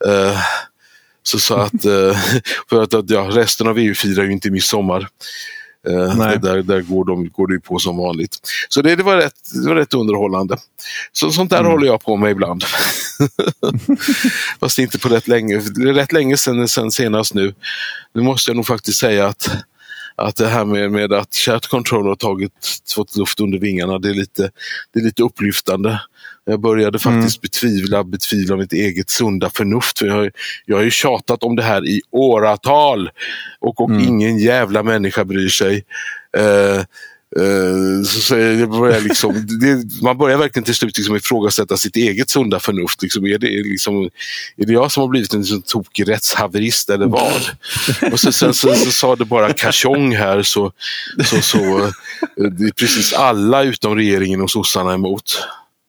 Uh, 0.05 0.39
så, 1.27 1.39
så 1.39 1.55
att, 1.55 1.85
uh, 1.85 2.17
för 2.69 2.83
att, 2.83 2.93
att 2.93 3.09
ja, 3.09 3.29
resten 3.31 3.67
av 3.67 3.77
EU 3.77 3.95
firar 3.95 4.23
ju 4.23 4.31
inte 4.31 4.51
midsommar. 4.51 5.07
Uh, 5.89 6.39
där 6.39 6.61
där 6.61 6.81
går, 6.81 7.05
de, 7.05 7.29
går 7.29 7.47
det 7.47 7.53
ju 7.53 7.59
på 7.59 7.79
som 7.79 7.97
vanligt. 7.97 8.37
Så 8.69 8.81
det, 8.81 8.95
det, 8.95 9.03
var, 9.03 9.17
rätt, 9.17 9.33
det 9.53 9.69
var 9.69 9.75
rätt 9.75 9.93
underhållande. 9.93 10.57
Så, 11.11 11.31
sånt 11.31 11.49
där 11.49 11.59
mm. 11.59 11.71
håller 11.71 11.87
jag 11.87 12.03
på 12.03 12.17
med 12.17 12.31
ibland. 12.31 12.63
Fast 14.59 14.79
inte 14.79 14.99
på 14.99 15.09
rätt 15.09 15.27
länge. 15.27 15.57
Det 15.75 15.89
är 15.89 15.93
rätt 15.93 16.11
länge 16.11 16.37
sedan, 16.37 16.67
sedan 16.67 16.91
senast 16.91 17.33
nu. 17.33 17.53
Nu 18.13 18.21
måste 18.21 18.51
jag 18.51 18.55
nog 18.55 18.67
faktiskt 18.67 18.99
säga 18.99 19.27
att 19.27 19.49
att 20.17 20.35
det 20.35 20.47
här 20.47 20.65
med, 20.65 20.91
med 20.91 21.13
att 21.13 21.33
chat 21.33 21.67
control 21.67 22.07
har 22.07 22.15
tagit, 22.15 22.51
fått 22.95 23.15
luft 23.15 23.39
under 23.39 23.57
vingarna, 23.57 23.99
det 23.99 24.09
är 24.09 24.13
lite, 24.13 24.51
det 24.93 24.99
är 24.99 25.03
lite 25.03 25.23
upplyftande. 25.23 25.99
Jag 26.45 26.59
började 26.59 26.99
faktiskt 26.99 27.37
mm. 27.37 27.41
betvivla, 27.41 28.03
betvivla 28.03 28.55
mitt 28.55 28.73
eget 28.73 29.09
sunda 29.09 29.49
förnuft. 29.49 29.99
För 29.99 30.05
jag, 30.05 30.13
har, 30.13 30.31
jag 30.65 30.77
har 30.77 30.83
ju 30.83 30.91
tjatat 30.91 31.43
om 31.43 31.55
det 31.55 31.63
här 31.63 31.87
i 31.87 32.01
åratal 32.11 33.09
och, 33.59 33.81
och 33.81 33.89
mm. 33.89 34.07
ingen 34.07 34.37
jävla 34.37 34.83
människa 34.83 35.25
bryr 35.25 35.49
sig. 35.49 35.85
Uh, 36.37 36.83
Uh, 37.39 38.03
så, 38.03 38.21
så 38.21 38.35
det 38.35 38.67
börjar 38.67 39.01
liksom, 39.01 39.33
det, 39.59 40.01
man 40.03 40.17
börjar 40.17 40.37
verkligen 40.37 40.63
till 40.63 40.75
slut 40.75 40.97
liksom 40.97 41.15
ifrågasätta 41.15 41.77
sitt 41.77 41.95
eget 41.95 42.29
sunda 42.29 42.59
förnuft. 42.59 43.01
Liksom, 43.01 43.25
är, 43.25 43.37
det, 43.37 43.47
liksom, 43.47 44.03
är 44.57 44.65
det 44.65 44.73
jag 44.73 44.91
som 44.91 45.01
har 45.01 45.07
blivit 45.07 45.33
en 45.33 45.39
liksom 45.39 45.61
tokig 45.61 46.09
rättshaverist 46.09 46.89
eller 46.89 47.07
vad? 47.07 47.41
Och 48.11 48.19
så, 48.19 48.31
sen 48.31 48.53
så, 48.53 48.75
så, 48.75 48.91
sa 48.91 49.15
det 49.15 49.25
bara 49.25 49.53
kachong 49.53 50.15
här 50.15 50.43
så, 50.43 50.71
så, 51.25 51.41
så 51.41 51.57
uh, 51.57 51.89
det 52.35 52.65
är 52.65 52.71
precis 52.71 53.13
alla 53.13 53.63
utom 53.63 53.95
regeringen 53.95 54.41
och 54.41 54.51
sossarna 54.51 54.93
emot. 54.93 55.47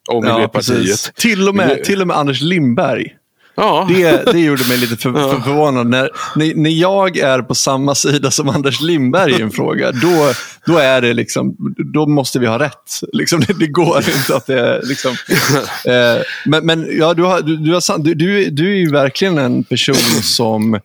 Och 0.08 0.24
Miljöpartiet. 0.24 0.86
Ja, 1.06 1.12
till, 1.16 1.48
och 1.48 1.54
med, 1.54 1.84
till 1.84 2.00
och 2.00 2.06
med 2.06 2.16
Anders 2.16 2.40
Lindberg. 2.40 3.14
Ja. 3.56 3.86
Det, 3.88 4.32
det 4.32 4.38
gjorde 4.40 4.68
mig 4.68 4.78
lite 4.78 4.96
för, 4.96 5.12
för 5.32 5.40
förvånad. 5.40 5.86
När, 5.86 6.10
när, 6.54 6.70
jag 6.70 7.16
är 7.16 7.42
på 7.42 7.54
samma 7.54 7.94
sida 7.94 8.30
som 8.30 8.48
Anders 8.48 8.80
Lindberg 8.80 9.32
i 9.32 9.42
en 9.42 9.50
fråga, 9.50 9.92
då, 9.92 10.32
då, 10.66 10.78
är 10.78 11.00
det 11.00 11.12
liksom, 11.12 11.56
då 11.92 12.06
måste 12.06 12.38
vi 12.38 12.46
ha 12.46 12.58
rätt. 12.58 13.00
Liksom, 13.12 13.40
det, 13.40 13.52
det 13.58 13.66
går 13.66 13.96
inte 13.96 14.36
att 14.36 14.46
det 14.46 14.80
liksom, 14.84 15.10
eh, 15.84 16.22
Men, 16.46 16.66
men 16.66 16.88
ja, 16.98 17.14
du, 17.14 17.22
har, 17.22 17.40
du, 17.40 17.56
du, 17.56 17.72
har, 17.72 17.98
du, 17.98 18.14
du, 18.14 18.50
du 18.50 18.72
är 18.72 18.76
ju 18.76 18.90
verkligen 18.90 19.38
en 19.38 19.64
person 19.64 20.22
som 20.22 20.80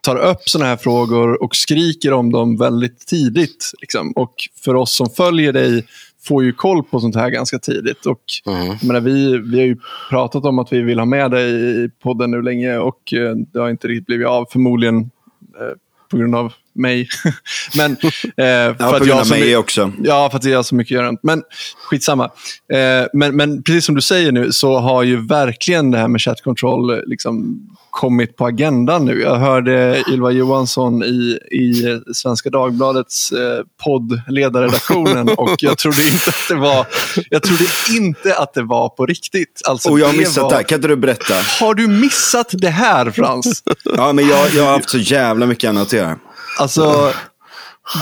tar 0.00 0.16
upp 0.16 0.48
sådana 0.48 0.68
här 0.68 0.76
frågor 0.76 1.42
och 1.42 1.56
skriker 1.56 2.12
om 2.12 2.32
dem 2.32 2.56
väldigt 2.56 3.06
tidigt. 3.06 3.72
Liksom. 3.80 4.12
Och 4.12 4.34
för 4.64 4.74
oss 4.74 4.96
som 4.96 5.10
följer 5.10 5.52
dig 5.52 5.84
får 6.22 6.44
ju 6.44 6.52
koll 6.52 6.82
på 6.82 7.00
sånt 7.00 7.16
här 7.16 7.30
ganska 7.30 7.58
tidigt. 7.58 8.06
Och, 8.06 8.22
mm. 8.46 8.76
menar, 8.82 9.00
vi, 9.00 9.38
vi 9.38 9.58
har 9.58 9.66
ju 9.66 9.76
pratat 10.10 10.44
om 10.44 10.58
att 10.58 10.72
vi 10.72 10.80
vill 10.80 10.98
ha 10.98 11.06
med 11.06 11.30
dig 11.30 11.84
i 11.84 11.88
podden 12.02 12.30
nu 12.30 12.42
länge 12.42 12.78
och 12.78 13.12
eh, 13.12 13.36
det 13.36 13.58
har 13.60 13.70
inte 13.70 13.88
riktigt 13.88 14.06
blivit 14.06 14.26
av, 14.26 14.46
förmodligen 14.50 14.96
eh, 14.98 15.76
på 16.10 16.16
grund 16.16 16.34
av 16.34 16.52
mig. 16.80 17.08
men, 17.76 17.92
eh, 17.92 17.96
för 18.36 18.76
ja, 18.78 18.96
att 18.96 19.06
jag 19.06 19.30
mig 19.30 19.56
också. 19.56 19.92
Ja, 20.02 20.30
för 20.30 20.38
att 20.38 20.44
jag 20.44 20.58
har 20.58 20.62
så 20.62 20.74
mycket 20.74 20.98
att 20.98 21.04
göra. 21.04 21.16
Men 21.22 21.42
skitsamma. 21.88 22.24
Eh, 22.72 23.06
men, 23.12 23.36
men 23.36 23.62
precis 23.62 23.84
som 23.84 23.94
du 23.94 24.00
säger 24.00 24.32
nu 24.32 24.52
så 24.52 24.78
har 24.78 25.02
ju 25.02 25.26
verkligen 25.26 25.90
det 25.90 25.98
här 25.98 26.08
med 26.08 26.20
chat 26.20 26.42
control 26.42 27.02
liksom 27.06 27.60
kommit 27.90 28.36
på 28.36 28.46
agendan 28.46 29.04
nu. 29.04 29.20
Jag 29.20 29.36
hörde 29.36 30.04
Ylva 30.08 30.30
Johansson 30.30 31.02
i, 31.02 31.38
i 31.50 32.00
Svenska 32.14 32.50
Dagbladets 32.50 33.32
eh, 33.32 33.64
podd, 33.84 34.20
ledarredaktionen, 34.28 35.28
och 35.36 35.56
jag 35.58 35.78
trodde 35.78 36.02
inte 36.02 36.30
att 36.30 36.48
det 36.48 36.54
var, 36.54 36.86
jag 37.30 37.42
trodde 37.42 37.64
inte 37.90 38.36
att 38.36 38.54
det 38.54 38.62
var 38.62 38.88
på 38.88 39.06
riktigt. 39.06 39.62
Alltså, 39.68 39.90
och 39.90 40.00
jag 40.00 40.06
har 40.06 40.14
missat 40.14 40.42
var... 40.42 40.50
det 40.50 40.56
här, 40.56 40.62
kan 40.62 40.76
inte 40.76 40.88
du 40.88 40.96
berätta? 40.96 41.34
Har 41.60 41.74
du 41.74 41.86
missat 41.86 42.48
det 42.52 42.70
här 42.70 43.10
Frans? 43.10 43.62
ja, 43.96 44.12
men 44.12 44.28
jag, 44.28 44.50
jag 44.50 44.64
har 44.64 44.72
haft 44.72 44.90
så 44.90 44.98
jävla 44.98 45.46
mycket 45.46 45.68
annat 45.68 45.86
att 45.86 45.92
göra. 45.92 46.18
Alltså, 46.58 47.12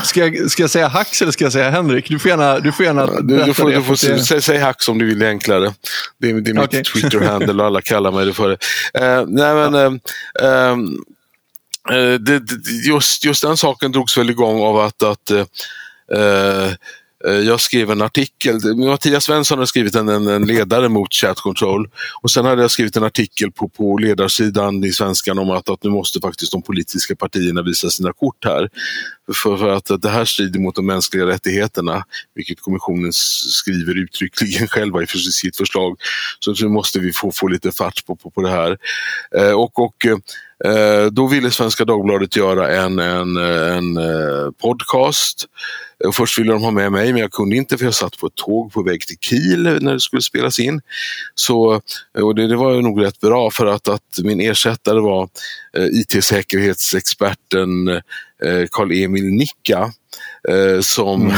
Ska 0.04 0.26
jag, 0.26 0.50
ska 0.50 0.62
jag 0.62 0.70
säga 0.70 0.88
Hax 0.88 1.22
eller 1.22 1.32
ska 1.32 1.44
jag 1.44 1.52
säga 1.52 1.70
Henrik? 1.70 2.08
Du 2.08 2.18
får 2.18 2.28
gärna, 2.28 2.58
du 2.58 2.72
får 2.72 2.86
gärna 2.86 3.00
ja, 3.00 3.20
du, 3.20 3.44
du 3.44 3.54
får. 3.54 3.70
Du 3.70 3.82
får 3.82 3.94
säga, 3.94 4.18
säg, 4.18 4.42
säg 4.42 4.58
Hax 4.58 4.88
om 4.88 4.98
du 4.98 5.06
vill 5.06 5.22
enklare. 5.22 5.74
Det 6.18 6.30
är, 6.30 6.34
det 6.34 6.50
är 6.50 6.54
mitt 6.54 6.64
okay. 6.64 6.82
Twitter-handle 6.82 7.62
och 7.62 7.66
alla 7.66 7.80
kallar 7.80 8.12
mig 8.12 8.26
det 8.26 8.32
för 8.32 8.48
det. 8.48 8.56
Uh, 9.00 9.26
nej, 9.28 9.54
men, 9.54 9.74
uh, 9.74 9.92
uh, 11.92 12.14
det, 12.18 12.42
just, 12.86 13.24
just 13.24 13.42
den 13.42 13.56
saken 13.56 13.92
drogs 13.92 14.18
väl 14.18 14.30
igång 14.30 14.62
av 14.62 14.78
att, 14.78 15.02
att 15.02 15.30
Eh, 16.12 16.72
Eh, 17.26 17.32
jag 17.32 17.60
skrev 17.60 17.90
en 17.90 18.02
artikel, 18.02 18.76
Mattias 18.76 19.24
Svensson 19.24 19.58
har 19.58 19.66
skrivit 19.66 19.94
en, 19.94 20.08
en, 20.08 20.46
ledare 20.46 20.88
mot 20.88 21.14
chat 21.14 21.40
control 21.40 21.90
och 22.22 22.30
sen 22.30 22.44
hade 22.44 22.62
jag 22.62 22.70
skrivit 22.70 22.96
en 22.96 23.04
artikel 23.04 23.52
på, 23.52 23.68
på 23.68 23.98
ledarsidan 23.98 24.84
i 24.84 24.92
Svenskan 24.92 25.38
om 25.38 25.50
att, 25.50 25.68
att 25.68 25.84
nu 25.84 25.90
måste 25.90 26.20
faktiskt 26.20 26.52
de 26.52 26.62
politiska 26.62 27.16
partierna 27.16 27.62
visa 27.62 27.90
sina 27.90 28.12
kort 28.12 28.44
här. 28.44 28.68
För, 29.34 29.56
för 29.56 29.68
att, 29.68 30.02
det 30.02 30.08
här 30.08 30.24
strider 30.24 30.60
mot 30.60 30.74
de 30.74 30.86
mänskliga 30.86 31.26
rättigheterna, 31.26 32.04
vilket 32.34 32.60
kommissionen 32.60 33.12
skriver 33.12 33.98
uttryckligen 33.98 34.68
själva 34.68 35.02
i 35.02 35.06
sitt 35.06 35.56
förslag. 35.56 35.96
Så 36.38 36.54
nu 36.62 36.68
måste 36.68 36.98
vi 36.98 37.12
få, 37.12 37.32
få 37.32 37.48
lite 37.48 37.72
fart 37.72 38.06
på, 38.06 38.16
på, 38.16 38.30
på 38.30 38.42
det 38.42 38.50
här. 38.50 38.78
Eh, 39.36 39.52
och, 39.52 39.78
och 39.78 40.06
eh, 40.64 41.06
då 41.06 41.26
ville 41.26 41.50
Svenska 41.50 41.84
Dagbladet 41.84 42.36
göra 42.36 42.74
en, 42.74 42.98
en, 42.98 43.36
en 43.36 43.96
eh, 43.96 44.50
podcast 44.62 45.46
Eh, 46.04 46.12
först 46.12 46.38
ville 46.38 46.52
de 46.52 46.62
ha 46.62 46.70
med 46.70 46.92
mig 46.92 47.12
men 47.12 47.22
jag 47.22 47.32
kunde 47.32 47.56
inte 47.56 47.78
för 47.78 47.84
jag 47.84 47.94
satt 47.94 48.18
på 48.18 48.26
ett 48.26 48.34
tåg 48.34 48.72
på 48.72 48.82
väg 48.82 49.06
till 49.06 49.18
Kiel 49.20 49.62
när 49.62 49.92
det 49.92 50.00
skulle 50.00 50.22
spelas 50.22 50.58
in. 50.58 50.80
Så, 51.34 51.74
eh, 52.16 52.22
och 52.22 52.34
det, 52.34 52.46
det 52.46 52.56
var 52.56 52.82
nog 52.82 53.04
rätt 53.04 53.20
bra 53.20 53.50
för 53.50 53.66
att, 53.66 53.88
att 53.88 54.18
min 54.24 54.40
ersättare 54.40 55.00
var 55.00 55.28
eh, 55.76 55.86
IT-säkerhetsexperten 55.86 57.88
eh, 57.88 58.00
Karl-Emil 58.70 59.24
Nicka 59.24 59.92
eh, 60.48 60.80
som, 60.80 61.22
mm. 61.22 61.36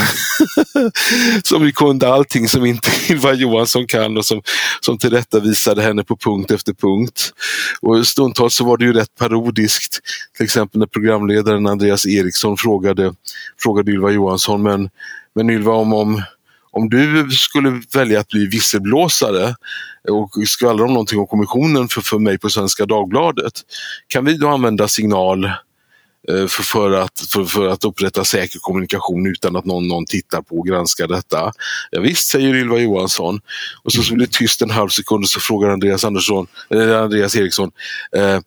som 1.45 1.73
kunde 1.73 2.09
allting 2.09 2.49
som 2.49 2.67
inte 2.67 2.91
Ylva 3.13 3.33
Johansson 3.33 3.87
kan 3.87 4.17
och 4.17 4.25
som, 4.25 4.43
som 4.81 4.99
tillrättavisade 4.99 5.83
henne 5.83 6.05
på 6.05 6.17
punkt 6.17 6.51
efter 6.51 6.73
punkt. 6.73 7.33
Och 7.81 8.07
stundtals 8.07 8.55
så 8.55 8.65
var 8.65 8.77
det 8.77 8.85
ju 8.85 8.93
rätt 8.93 9.15
parodiskt. 9.19 9.99
Till 10.37 10.45
exempel 10.45 10.79
när 10.79 10.87
programledaren 10.87 11.67
Andreas 11.67 12.07
Eriksson 12.07 12.57
frågade, 12.57 13.15
frågade 13.63 13.91
Ylva 13.91 14.11
Johansson, 14.11 14.63
men, 14.63 14.91
men 15.35 15.51
Ylva 15.51 15.73
om, 15.73 15.93
om 15.93 16.23
om 16.73 16.89
du 16.89 17.31
skulle 17.31 17.83
välja 17.95 18.21
att 18.21 18.29
bli 18.29 18.47
visselblåsare 18.47 19.55
och 20.09 20.31
skvallra 20.47 20.85
om 20.85 20.93
någonting 20.93 21.19
om 21.19 21.27
kommissionen 21.27 21.89
för, 21.89 22.01
för 22.01 22.19
mig 22.19 22.39
på 22.39 22.51
Svenska 22.51 22.87
Dagbladet, 22.87 23.53
kan 24.09 24.25
vi 24.25 24.37
då 24.37 24.49
använda 24.49 24.89
signal 24.89 25.51
för, 26.29 26.63
för, 26.63 26.91
att, 26.91 27.21
för, 27.21 27.45
för, 27.45 27.69
att 27.69 27.85
upprätta 27.85 28.25
säker 28.25 28.59
kommunikation 28.59 29.27
utan 29.27 29.57
att 29.57 29.65
någon, 29.65 29.89
någon 29.89 30.07
tittar 30.07 30.43
på 30.43 30.59
och 30.59 30.67
granskar 30.67 31.09
detta. 31.09 31.53
Ja, 31.91 32.01
visst, 32.01 32.29
säger 32.29 32.55
Ylva 32.55 32.79
Johansson. 32.79 33.41
Och 33.83 33.93
så, 33.93 34.03
så 34.03 34.15
blir 34.15 34.27
det 34.27 34.33
tyst 34.33 34.63
en 34.63 34.71
halv 34.71 34.89
sekund 34.89 35.25
och 35.25 35.29
så 35.29 35.41
frågar 35.41 35.69
Andreas, 35.69 36.05
Andersson, 36.05 36.47
eller 36.71 36.99
Andreas 36.99 37.37
Eriksson 37.37 37.71
eh, 38.17 38.41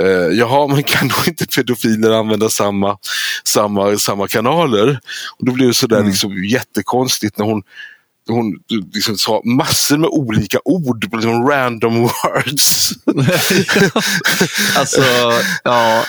eh, 0.00 0.28
jaha, 0.32 0.66
men 0.66 0.82
kan 0.82 1.08
då 1.08 1.14
inte 1.26 1.46
pedofiler 1.46 2.10
använda 2.10 2.48
samma, 2.48 2.98
samma, 3.44 3.98
samma 3.98 4.28
kanaler? 4.28 5.00
Och 5.38 5.46
Då 5.46 5.52
blir 5.52 5.66
det 5.66 5.74
sådär 5.74 5.96
mm. 5.96 6.08
liksom 6.08 6.44
jättekonstigt 6.44 7.38
när 7.38 7.44
hon 7.44 7.62
hon 8.28 8.54
liksom 8.94 9.18
sa 9.18 9.40
massor 9.44 9.96
med 9.96 10.10
olika 10.10 10.58
ord, 10.64 11.08
liksom 11.12 11.48
random 11.48 12.02
words. 12.02 12.92
alltså, 14.76 15.02
ja. 15.64 16.02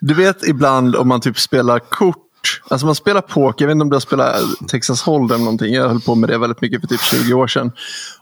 Du 0.00 0.14
vet 0.14 0.44
ibland 0.46 0.96
om 0.96 1.08
man 1.08 1.20
typ 1.20 1.38
spelar 1.38 1.78
kort 1.78 2.22
Alltså 2.68 2.86
man 2.86 2.94
spelar 2.94 3.20
poker, 3.20 3.64
jag 3.64 3.66
vet 3.66 3.72
inte 3.74 3.82
om 3.82 3.90
du 3.90 3.96
har 3.96 4.00
spelat 4.00 4.42
Texas 4.68 5.04
Hold'em 5.04 5.34
eller 5.34 5.38
någonting. 5.38 5.74
Jag 5.74 5.88
höll 5.88 6.00
på 6.00 6.14
med 6.14 6.28
det 6.28 6.38
väldigt 6.38 6.60
mycket 6.60 6.80
för 6.80 6.88
typ 6.88 7.00
20 7.00 7.34
år 7.34 7.46
sedan. 7.46 7.72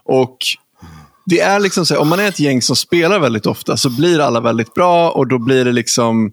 Och 0.03 0.37
det 1.25 1.39
är 1.39 1.59
liksom 1.59 1.85
så, 1.85 1.99
om 1.99 2.07
man 2.07 2.19
är 2.19 2.27
ett 2.27 2.39
gäng 2.39 2.61
som 2.61 2.75
spelar 2.75 3.19
väldigt 3.19 3.45
ofta 3.45 3.77
så 3.77 3.89
blir 3.89 4.19
alla 4.19 4.39
väldigt 4.39 4.73
bra 4.73 5.09
och 5.09 5.27
då 5.27 5.39
blir 5.39 5.65
det 5.65 5.71
liksom 5.71 6.31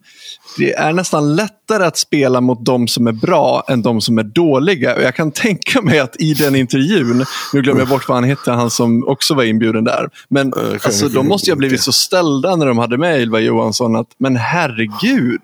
det 0.57 0.73
är 0.73 0.93
nästan 0.93 1.37
lättare 1.37 1.85
att 1.85 1.97
spela 1.97 2.41
mot 2.41 2.65
de 2.65 2.89
som 2.89 3.07
är 3.07 3.13
bra 3.13 3.65
än 3.69 3.83
de 3.83 4.01
som 4.01 4.19
är 4.19 4.23
dåliga. 4.23 4.95
Och 4.97 5.03
Jag 5.03 5.15
kan 5.15 5.31
tänka 5.31 5.83
mig 5.83 5.99
att 5.99 6.17
i 6.21 6.35
den 6.35 6.57
intervjun, 6.57 7.27
nu 7.53 7.63
glömmer 7.63 7.81
jag 7.81 7.89
bort 7.89 8.09
vad 8.09 8.17
han 8.17 8.25
hette, 8.25 8.51
han 8.51 8.71
som 8.71 9.09
också 9.09 9.35
var 9.35 9.43
inbjuden 9.43 9.85
där. 9.85 10.11
Men 10.29 10.53
alltså, 10.85 11.09
de 11.09 11.29
måste 11.29 11.51
ju 11.51 11.53
ha 11.53 11.59
blivit 11.59 11.83
så 11.83 11.93
ställda 11.93 12.57
när 12.57 12.67
de 12.67 12.79
hade 12.79 12.99
med 12.99 13.21
Ylva 13.21 13.41
Johansson 13.41 13.97
att, 13.97 14.09
men 14.19 14.37
herregud. 14.37 15.43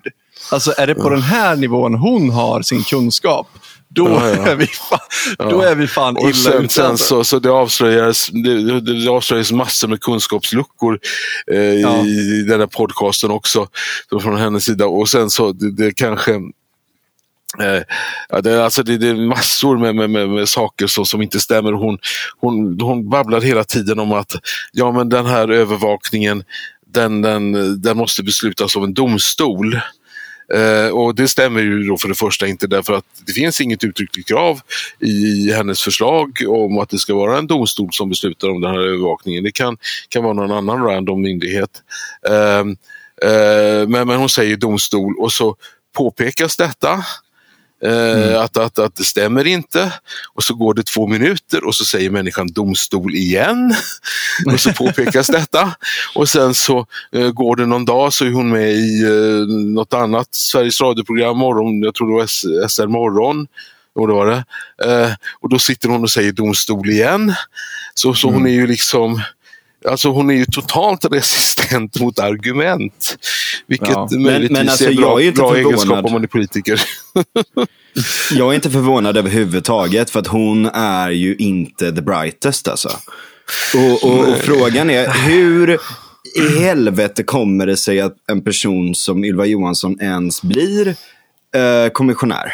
Alltså 0.51 0.73
är 0.77 0.87
det 0.87 0.95
på 0.95 1.09
den 1.09 1.21
här 1.21 1.55
nivån 1.55 1.95
hon 1.95 2.29
har 2.29 2.61
sin 2.61 2.83
kunskap, 2.83 3.47
då, 3.89 4.09
ja, 4.09 4.29
ja. 4.29 4.47
Är 4.47 4.55
vi 4.55 4.67
fan, 4.67 4.99
då 5.37 5.61
är 5.61 5.75
vi 5.75 5.87
fan 5.87 6.17
och 6.17 6.23
illa 6.23 6.33
sen, 6.33 6.63
ute. 6.63 6.73
Sen 6.73 6.97
så, 6.97 7.23
så 7.23 7.39
det, 7.39 7.51
avslöjades, 7.51 8.27
det, 8.27 8.81
det 8.81 9.09
avslöjades 9.09 9.51
massor 9.51 9.87
med 9.87 10.01
kunskapsluckor 10.01 10.99
eh, 11.51 11.59
ja. 11.59 12.05
i 12.05 12.43
den 12.47 12.59
här 12.59 12.67
podcasten 12.67 13.31
också 13.31 13.67
från 14.21 14.37
hennes 14.37 14.63
sida. 14.63 14.85
Och 14.85 15.09
sen 15.09 15.29
så, 15.29 15.51
det, 15.51 15.71
det 15.71 15.91
kanske 15.91 16.39
Eh, 17.59 17.83
ja, 18.29 18.41
det, 18.41 18.63
alltså 18.63 18.83
det, 18.83 18.97
det 18.97 19.07
är 19.07 19.27
massor 19.27 19.77
med, 19.77 19.95
med, 19.95 20.09
med, 20.09 20.29
med 20.29 20.49
saker 20.49 20.87
så, 20.87 21.05
som 21.05 21.21
inte 21.21 21.39
stämmer. 21.39 21.71
Hon, 21.71 21.97
hon, 22.39 22.81
hon 22.81 23.09
babblar 23.09 23.41
hela 23.41 23.63
tiden 23.63 23.99
om 23.99 24.11
att 24.11 24.31
ja, 24.71 24.91
men 24.91 25.09
den 25.09 25.25
här 25.25 25.47
övervakningen 25.47 26.43
den, 26.93 27.21
den, 27.21 27.81
den 27.81 27.97
måste 27.97 28.23
beslutas 28.23 28.75
av 28.75 28.83
en 28.83 28.93
domstol. 28.93 29.79
Eh, 30.53 30.89
och 30.89 31.15
Det 31.15 31.27
stämmer 31.27 31.61
ju 31.61 31.83
då 31.83 31.97
för 31.97 32.07
det 32.07 32.15
första 32.15 32.47
inte 32.47 32.67
därför 32.67 32.93
att 32.93 33.05
det 33.25 33.31
finns 33.31 33.61
inget 33.61 33.83
uttryckligt 33.83 34.27
krav 34.27 34.59
i, 34.99 35.09
i 35.09 35.53
hennes 35.53 35.83
förslag 35.83 36.29
om 36.47 36.79
att 36.79 36.89
det 36.89 36.97
ska 36.97 37.15
vara 37.15 37.37
en 37.37 37.47
domstol 37.47 37.89
som 37.91 38.09
beslutar 38.09 38.49
om 38.49 38.61
den 38.61 38.71
här 38.71 38.79
övervakningen. 38.79 39.43
Det 39.43 39.51
kan, 39.51 39.77
kan 40.09 40.23
vara 40.23 40.33
någon 40.33 40.51
annan 40.51 40.83
random 40.83 41.21
myndighet. 41.21 41.69
Eh, 42.27 42.59
eh, 43.31 43.87
men, 43.87 44.07
men 44.07 44.17
hon 44.17 44.29
säger 44.29 44.57
domstol 44.57 45.15
och 45.19 45.31
så 45.31 45.55
påpekas 45.95 46.57
detta 46.57 47.05
Mm. 47.85 48.41
Att, 48.41 48.57
att, 48.57 48.79
att 48.79 48.95
det 48.95 49.03
stämmer 49.03 49.47
inte. 49.47 49.93
Och 50.33 50.43
så 50.43 50.53
går 50.53 50.73
det 50.73 50.83
två 50.83 51.07
minuter 51.07 51.63
och 51.67 51.75
så 51.75 51.85
säger 51.85 52.09
människan 52.09 52.47
domstol 52.47 53.15
igen. 53.15 53.75
och 54.53 54.59
så 54.59 54.73
påpekas 54.73 55.27
detta. 55.31 55.75
Och 56.15 56.29
sen 56.29 56.53
så 56.53 56.85
uh, 57.15 57.31
går 57.31 57.55
det 57.55 57.65
någon 57.65 57.85
dag 57.85 58.13
så 58.13 58.25
är 58.25 58.31
hon 58.31 58.49
med 58.49 58.71
i 58.71 59.05
uh, 59.05 59.47
något 59.47 59.93
annat 59.93 60.27
Sveriges 60.31 60.81
radioprogram, 60.81 61.37
morgon, 61.37 61.81
jag 61.81 61.95
tror 61.95 62.07
det 62.07 62.13
var 62.13 62.67
SR 62.67 62.87
Morgon. 62.87 63.47
Och, 63.95 64.07
det 64.07 64.13
var 64.13 64.25
det. 64.25 64.43
Uh, 64.85 65.13
och 65.39 65.49
då 65.49 65.59
sitter 65.59 65.89
hon 65.89 66.03
och 66.03 66.11
säger 66.11 66.31
domstol 66.31 66.89
igen. 66.89 67.33
Så, 67.93 68.13
så 68.13 68.27
mm. 68.27 68.39
hon 68.39 68.49
är 68.49 68.53
ju 68.53 68.67
liksom 68.67 69.21
Alltså 69.87 70.09
hon 70.09 70.29
är 70.29 70.33
ju 70.33 70.45
totalt 70.45 71.05
resistent 71.11 71.99
mot 71.99 72.19
argument. 72.19 73.17
Vilket 73.67 73.89
ja. 73.89 74.07
möjligtvis 74.11 74.51
men, 74.51 74.65
men 74.65 74.69
alltså, 74.69 74.85
är 74.85 74.89
en 74.89 74.95
bra, 74.95 75.21
är 75.21 75.31
bra 75.31 75.55
egenskap 75.55 76.05
om 76.05 76.11
man 76.11 76.23
är 76.23 76.27
politiker. 76.27 76.81
jag 78.31 78.51
är 78.51 78.55
inte 78.55 78.69
förvånad 78.69 79.17
överhuvudtaget 79.17 80.09
för 80.09 80.19
att 80.19 80.27
hon 80.27 80.65
är 80.65 81.09
ju 81.09 81.35
inte 81.35 81.91
the 81.91 82.01
brightest 82.01 82.67
alltså. 82.67 82.89
Och, 83.75 84.09
och, 84.09 84.19
och 84.19 84.37
frågan 84.37 84.89
är 84.89 85.09
hur 85.09 85.79
i 86.35 86.59
helvete 86.59 87.23
kommer 87.23 87.67
det 87.67 87.77
sig 87.77 88.01
att 88.01 88.15
en 88.27 88.43
person 88.43 88.95
som 88.95 89.25
Ylva 89.25 89.45
Johansson 89.45 90.01
ens 90.01 90.41
blir 90.41 90.87
eh, 91.55 91.89
kommissionär? 91.93 92.53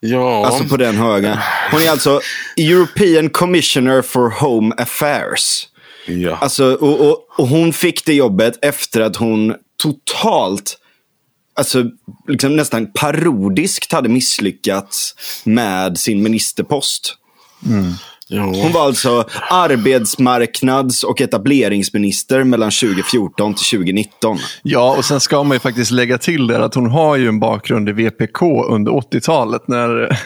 Ja. 0.00 0.46
Alltså 0.46 0.64
på 0.64 0.76
den 0.76 0.96
högen. 0.96 1.38
Hon 1.70 1.80
är 1.80 1.90
alltså 1.90 2.20
European 2.56 3.30
Commissioner 3.30 4.02
for 4.02 4.30
Home 4.30 4.74
Affairs. 4.78 5.66
Ja. 6.06 6.36
Alltså, 6.36 6.74
och, 6.74 7.00
och, 7.00 7.26
och 7.38 7.48
hon 7.48 7.72
fick 7.72 8.04
det 8.04 8.14
jobbet 8.14 8.58
efter 8.62 9.00
att 9.00 9.16
hon 9.16 9.54
totalt, 9.82 10.78
alltså 11.54 11.84
liksom 12.28 12.56
nästan 12.56 12.92
parodiskt 12.92 13.92
hade 13.92 14.08
misslyckats 14.08 15.14
med 15.44 15.98
sin 15.98 16.22
ministerpost. 16.22 17.16
Mm. 17.66 17.92
Hon 18.38 18.72
var 18.72 18.84
alltså 18.84 19.24
arbetsmarknads 19.50 21.04
och 21.04 21.20
etableringsminister 21.20 22.44
mellan 22.44 22.70
2014 22.70 23.54
till 23.54 23.78
2019. 23.78 24.38
Ja, 24.62 24.96
och 24.96 25.04
sen 25.04 25.20
ska 25.20 25.42
man 25.42 25.54
ju 25.54 25.58
faktiskt 25.58 25.90
lägga 25.90 26.18
till 26.18 26.46
där 26.46 26.60
att 26.60 26.74
hon 26.74 26.90
har 26.90 27.16
ju 27.16 27.28
en 27.28 27.40
bakgrund 27.40 27.88
i 27.88 27.92
VPK 27.92 28.42
under 28.68 28.92
80-talet 28.92 29.68
när 29.68 29.88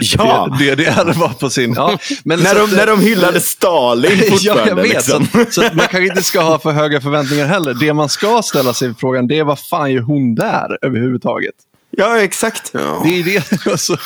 ja. 0.00 0.56
DDR 0.60 1.20
var 1.20 1.28
på 1.28 1.50
sin... 1.50 1.74
Ja, 1.76 1.98
men 2.24 2.40
när, 2.40 2.54
de, 2.54 2.60
att, 2.60 2.72
när 2.72 2.86
de 2.86 3.00
hyllade 3.00 3.40
Stalin 3.40 4.22
Ja, 4.40 4.66
jag 4.66 4.76
vet. 4.76 4.88
Liksom. 4.88 5.26
Så, 5.32 5.44
så 5.50 5.60
man 5.60 5.86
kanske 5.86 6.04
inte 6.04 6.22
ska 6.22 6.40
ha 6.40 6.58
för 6.58 6.72
höga 6.72 7.00
förväntningar 7.00 7.46
heller. 7.46 7.74
Det 7.74 7.92
man 7.92 8.08
ska 8.08 8.42
ställa 8.42 8.74
sig 8.74 8.94
frågan 8.94 9.26
det 9.26 9.38
är 9.38 9.44
vad 9.44 9.58
fan 9.58 9.92
gör 9.92 10.02
hon 10.02 10.34
där 10.34 10.78
överhuvudtaget? 10.82 11.54
Ja, 11.90 12.18
exakt. 12.18 12.70
Ja. 12.74 13.02
Det 13.04 13.18
är 13.18 13.24
det. 13.24 13.66
Alltså. 13.66 13.96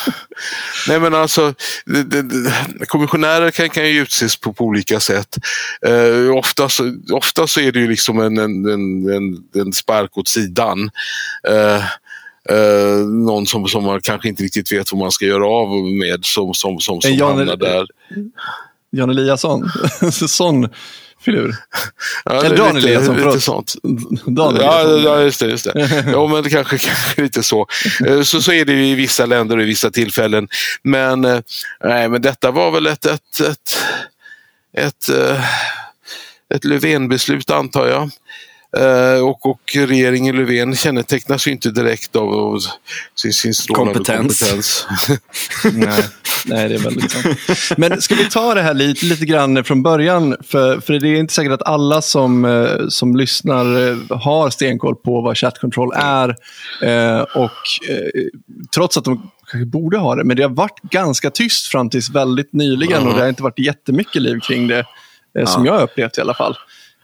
Nej, 0.88 1.00
men 1.00 1.14
alltså, 1.14 1.54
det, 1.86 2.02
det, 2.02 2.22
det, 2.22 2.86
kommissionärer 2.86 3.50
kan, 3.50 3.70
kan 3.70 3.88
ju 3.88 4.02
utses 4.02 4.36
på, 4.36 4.52
på 4.52 4.64
olika 4.64 5.00
sätt. 5.00 5.38
Eh, 5.86 6.36
ofta, 6.36 6.68
så, 6.68 6.97
ofta 7.12 7.47
så 7.47 7.60
är 7.60 7.73
det 7.73 7.78
ju 7.78 7.88
liksom 7.88 8.21
en, 8.21 8.38
en, 8.38 8.66
en, 9.10 9.45
en 9.54 9.73
spark 9.73 10.18
åt 10.18 10.28
sidan. 10.28 10.90
Eh, 11.49 11.84
eh, 12.56 12.99
någon 13.06 13.47
som, 13.47 13.68
som 13.68 13.84
man 13.84 14.00
kanske 14.00 14.28
inte 14.28 14.42
riktigt 14.42 14.73
vet 14.73 14.92
vad 14.92 14.99
man 14.99 15.12
ska 15.12 15.25
göra 15.25 15.47
av 15.47 15.68
med 15.84 16.25
som, 16.25 16.54
som, 16.54 16.80
som, 16.80 17.00
som 17.00 17.21
hamnar 17.21 17.56
där. 17.56 17.86
Jan 18.90 19.10
Eliasson, 19.10 19.71
sån 20.12 20.68
filur. 21.23 21.56
Ja, 22.25 22.45
Eller 22.45 22.56
Dan 22.56 22.76
Eliasson, 22.76 23.17
lite, 23.17 23.28
lite 23.28 23.41
sånt. 23.41 23.75
Dan 24.26 24.56
ja, 24.61 24.99
ja, 24.99 25.21
just 25.21 25.41
det. 25.41 25.47
Just 25.47 25.65
det. 25.65 26.04
ja, 26.13 26.26
men 26.26 26.43
det 26.43 26.50
kanske, 26.50 26.78
kanske 26.78 27.23
lite 27.23 27.43
så. 27.43 27.67
Eh, 28.06 28.23
så. 28.23 28.43
Så 28.43 28.52
är 28.52 28.65
det 28.65 28.73
i 28.73 28.95
vissa 28.95 29.26
länder 29.26 29.56
och 29.56 29.63
i 29.63 29.67
vissa 29.67 29.91
tillfällen. 29.91 30.49
Men, 30.82 31.25
eh, 31.25 31.41
nej, 31.85 32.08
men 32.08 32.23
detta 32.23 32.50
var 32.50 32.71
väl 32.71 32.87
ett, 32.87 33.06
ett, 33.06 33.41
ett, 33.41 33.78
ett, 34.76 35.08
eh, 35.08 35.45
ett 36.54 36.65
Löfven-beslut 36.65 37.50
antar 37.50 37.87
jag. 37.87 38.11
Uh, 38.78 39.25
och, 39.25 39.47
och 39.47 39.61
regeringen 39.75 40.37
Löfven 40.37 40.76
kännetecknas 40.76 41.47
ju 41.47 41.50
inte 41.50 41.71
direkt 41.71 42.17
av, 42.17 42.28
av 42.28 42.58
sin, 43.15 43.32
sin 43.32 43.54
strålande 43.54 43.95
kompetens. 43.95 44.41
kompetens. 44.41 44.87
nej, 45.73 46.04
nej, 46.47 46.69
det 46.69 46.75
är 46.75 46.78
väldigt 46.78 47.11
sant. 47.11 47.39
Men 47.76 48.02
ska 48.02 48.15
vi 48.15 48.30
ta 48.30 48.54
det 48.54 48.63
här 48.63 48.75
lite, 48.75 49.06
lite 49.06 49.25
grann 49.25 49.65
från 49.65 49.82
början? 49.82 50.37
För, 50.47 50.80
för 50.80 50.93
det 50.93 51.08
är 51.08 51.15
inte 51.15 51.35
säkert 51.35 51.52
att 51.52 51.63
alla 51.63 52.02
som, 52.02 52.45
uh, 52.45 52.89
som 52.89 53.17
lyssnar 53.17 53.78
uh, 53.78 54.19
har 54.19 54.50
stenkoll 54.50 54.97
på 54.97 55.21
vad 55.21 55.37
chat 55.37 55.58
control 55.58 55.93
är. 55.95 56.37
och 57.35 57.50
Trots 58.75 58.97
att 58.97 59.04
de 59.04 59.30
kanske 59.50 59.67
borde 59.67 59.99
ha 59.99 60.15
det, 60.15 60.25
men 60.25 60.37
det 60.37 60.43
har 60.43 60.50
varit 60.50 60.80
ganska 60.82 61.30
tyst 61.30 61.67
fram 61.67 61.91
tills 61.91 62.11
väldigt 62.11 62.52
nyligen 62.52 63.06
och 63.06 63.15
det 63.15 63.21
har 63.21 63.28
inte 63.28 63.43
varit 63.43 63.58
jättemycket 63.58 64.23
liv 64.23 64.41
kring 64.41 64.69
det. 64.69 64.87
Som 65.47 65.67
jag 65.67 65.73
har 65.73 65.82
upplevt 65.82 66.19
i 66.19 66.21
alla 66.21 66.35
fall. 66.35 66.56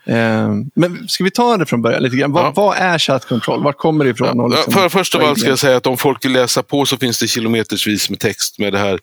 Eh, 0.08 0.48
men 0.74 1.08
ska 1.08 1.24
vi 1.24 1.30
ta 1.30 1.56
det 1.56 1.66
från 1.66 1.82
början 1.82 2.02
lite 2.02 2.16
grann? 2.16 2.32
Vad, 2.32 2.44
ja. 2.44 2.52
vad 2.56 2.76
är 2.76 2.98
chat 2.98 3.24
control? 3.24 3.62
Var 3.62 3.72
kommer 3.72 4.04
det 4.04 4.10
ifrån? 4.10 4.38
Ja, 4.38 4.46
liksom, 4.46 4.72
för, 4.72 4.88
först 4.88 5.14
av 5.14 5.24
allt 5.24 5.38
ska 5.38 5.48
jag 5.48 5.58
säga 5.58 5.76
att 5.76 5.86
om 5.86 5.96
folk 5.96 6.24
vill 6.24 6.32
läsa 6.32 6.62
på 6.62 6.86
så 6.86 6.96
finns 6.96 7.18
det 7.18 7.26
kilometersvis 7.26 8.10
med 8.10 8.20
text 8.20 8.58
med 8.58 8.72
det 8.72 8.78
här 8.78 8.98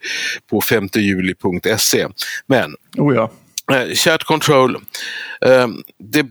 på 0.49 0.61
5juli.se. 0.61 2.07
Men 2.47 2.75
oh 2.97 3.15
ja. 3.15 3.31
eh, 3.75 3.93
Chat 3.93 4.23
control, 4.23 4.75
eh, 5.45 5.67
det, 5.99 6.25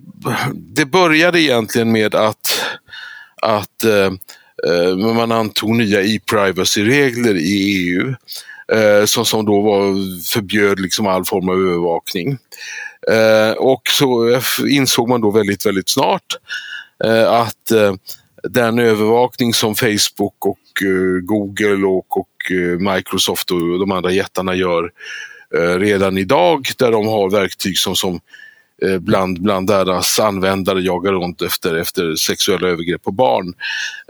det 0.54 0.84
började 0.84 1.40
egentligen 1.40 1.92
med 1.92 2.14
att, 2.14 2.60
att 3.42 3.84
eh, 3.84 4.12
eh 4.70 4.96
man 4.96 5.32
antog 5.32 5.76
nya 5.76 6.02
e-privacy-regler 6.02 7.36
i 7.36 7.86
EU. 7.88 8.14
Som, 9.06 9.24
som 9.24 9.44
då 9.44 9.60
var, 9.60 9.94
förbjöd 10.32 10.80
liksom 10.80 11.06
all 11.06 11.24
form 11.24 11.48
av 11.48 11.54
övervakning. 11.54 12.38
Eh, 13.10 13.52
och 13.52 13.82
så 13.90 14.40
insåg 14.68 15.08
man 15.08 15.20
då 15.20 15.30
väldigt, 15.30 15.66
väldigt 15.66 15.88
snart 15.88 16.36
eh, 17.04 17.32
att 17.32 17.70
eh, 17.70 17.94
den 18.42 18.78
övervakning 18.78 19.54
som 19.54 19.74
Facebook 19.74 20.46
och 20.46 20.82
eh, 20.82 21.20
Google 21.22 21.86
och, 21.86 22.16
och 22.16 22.50
eh, 22.50 22.94
Microsoft 22.94 23.50
och 23.50 23.78
de 23.78 23.92
andra 23.92 24.10
jättarna 24.10 24.54
gör 24.54 24.90
redan 25.78 26.18
idag 26.18 26.66
där 26.78 26.92
de 26.92 27.06
har 27.06 27.30
verktyg 27.30 27.78
som, 27.78 27.96
som 27.96 28.20
Eh, 28.82 28.98
bland, 28.98 29.42
bland 29.42 29.66
deras 29.66 30.18
användare 30.18 30.80
jagar 30.80 31.12
runt 31.12 31.42
efter, 31.42 31.74
efter 31.74 32.14
sexuella 32.14 32.68
övergrepp 32.68 33.02
på 33.02 33.12
barn. 33.12 33.54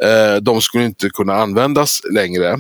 Eh, 0.03 0.37
de 0.43 0.61
skulle 0.61 0.85
inte 0.85 1.11
kunna 1.11 1.35
användas 1.35 2.01
längre. 2.13 2.57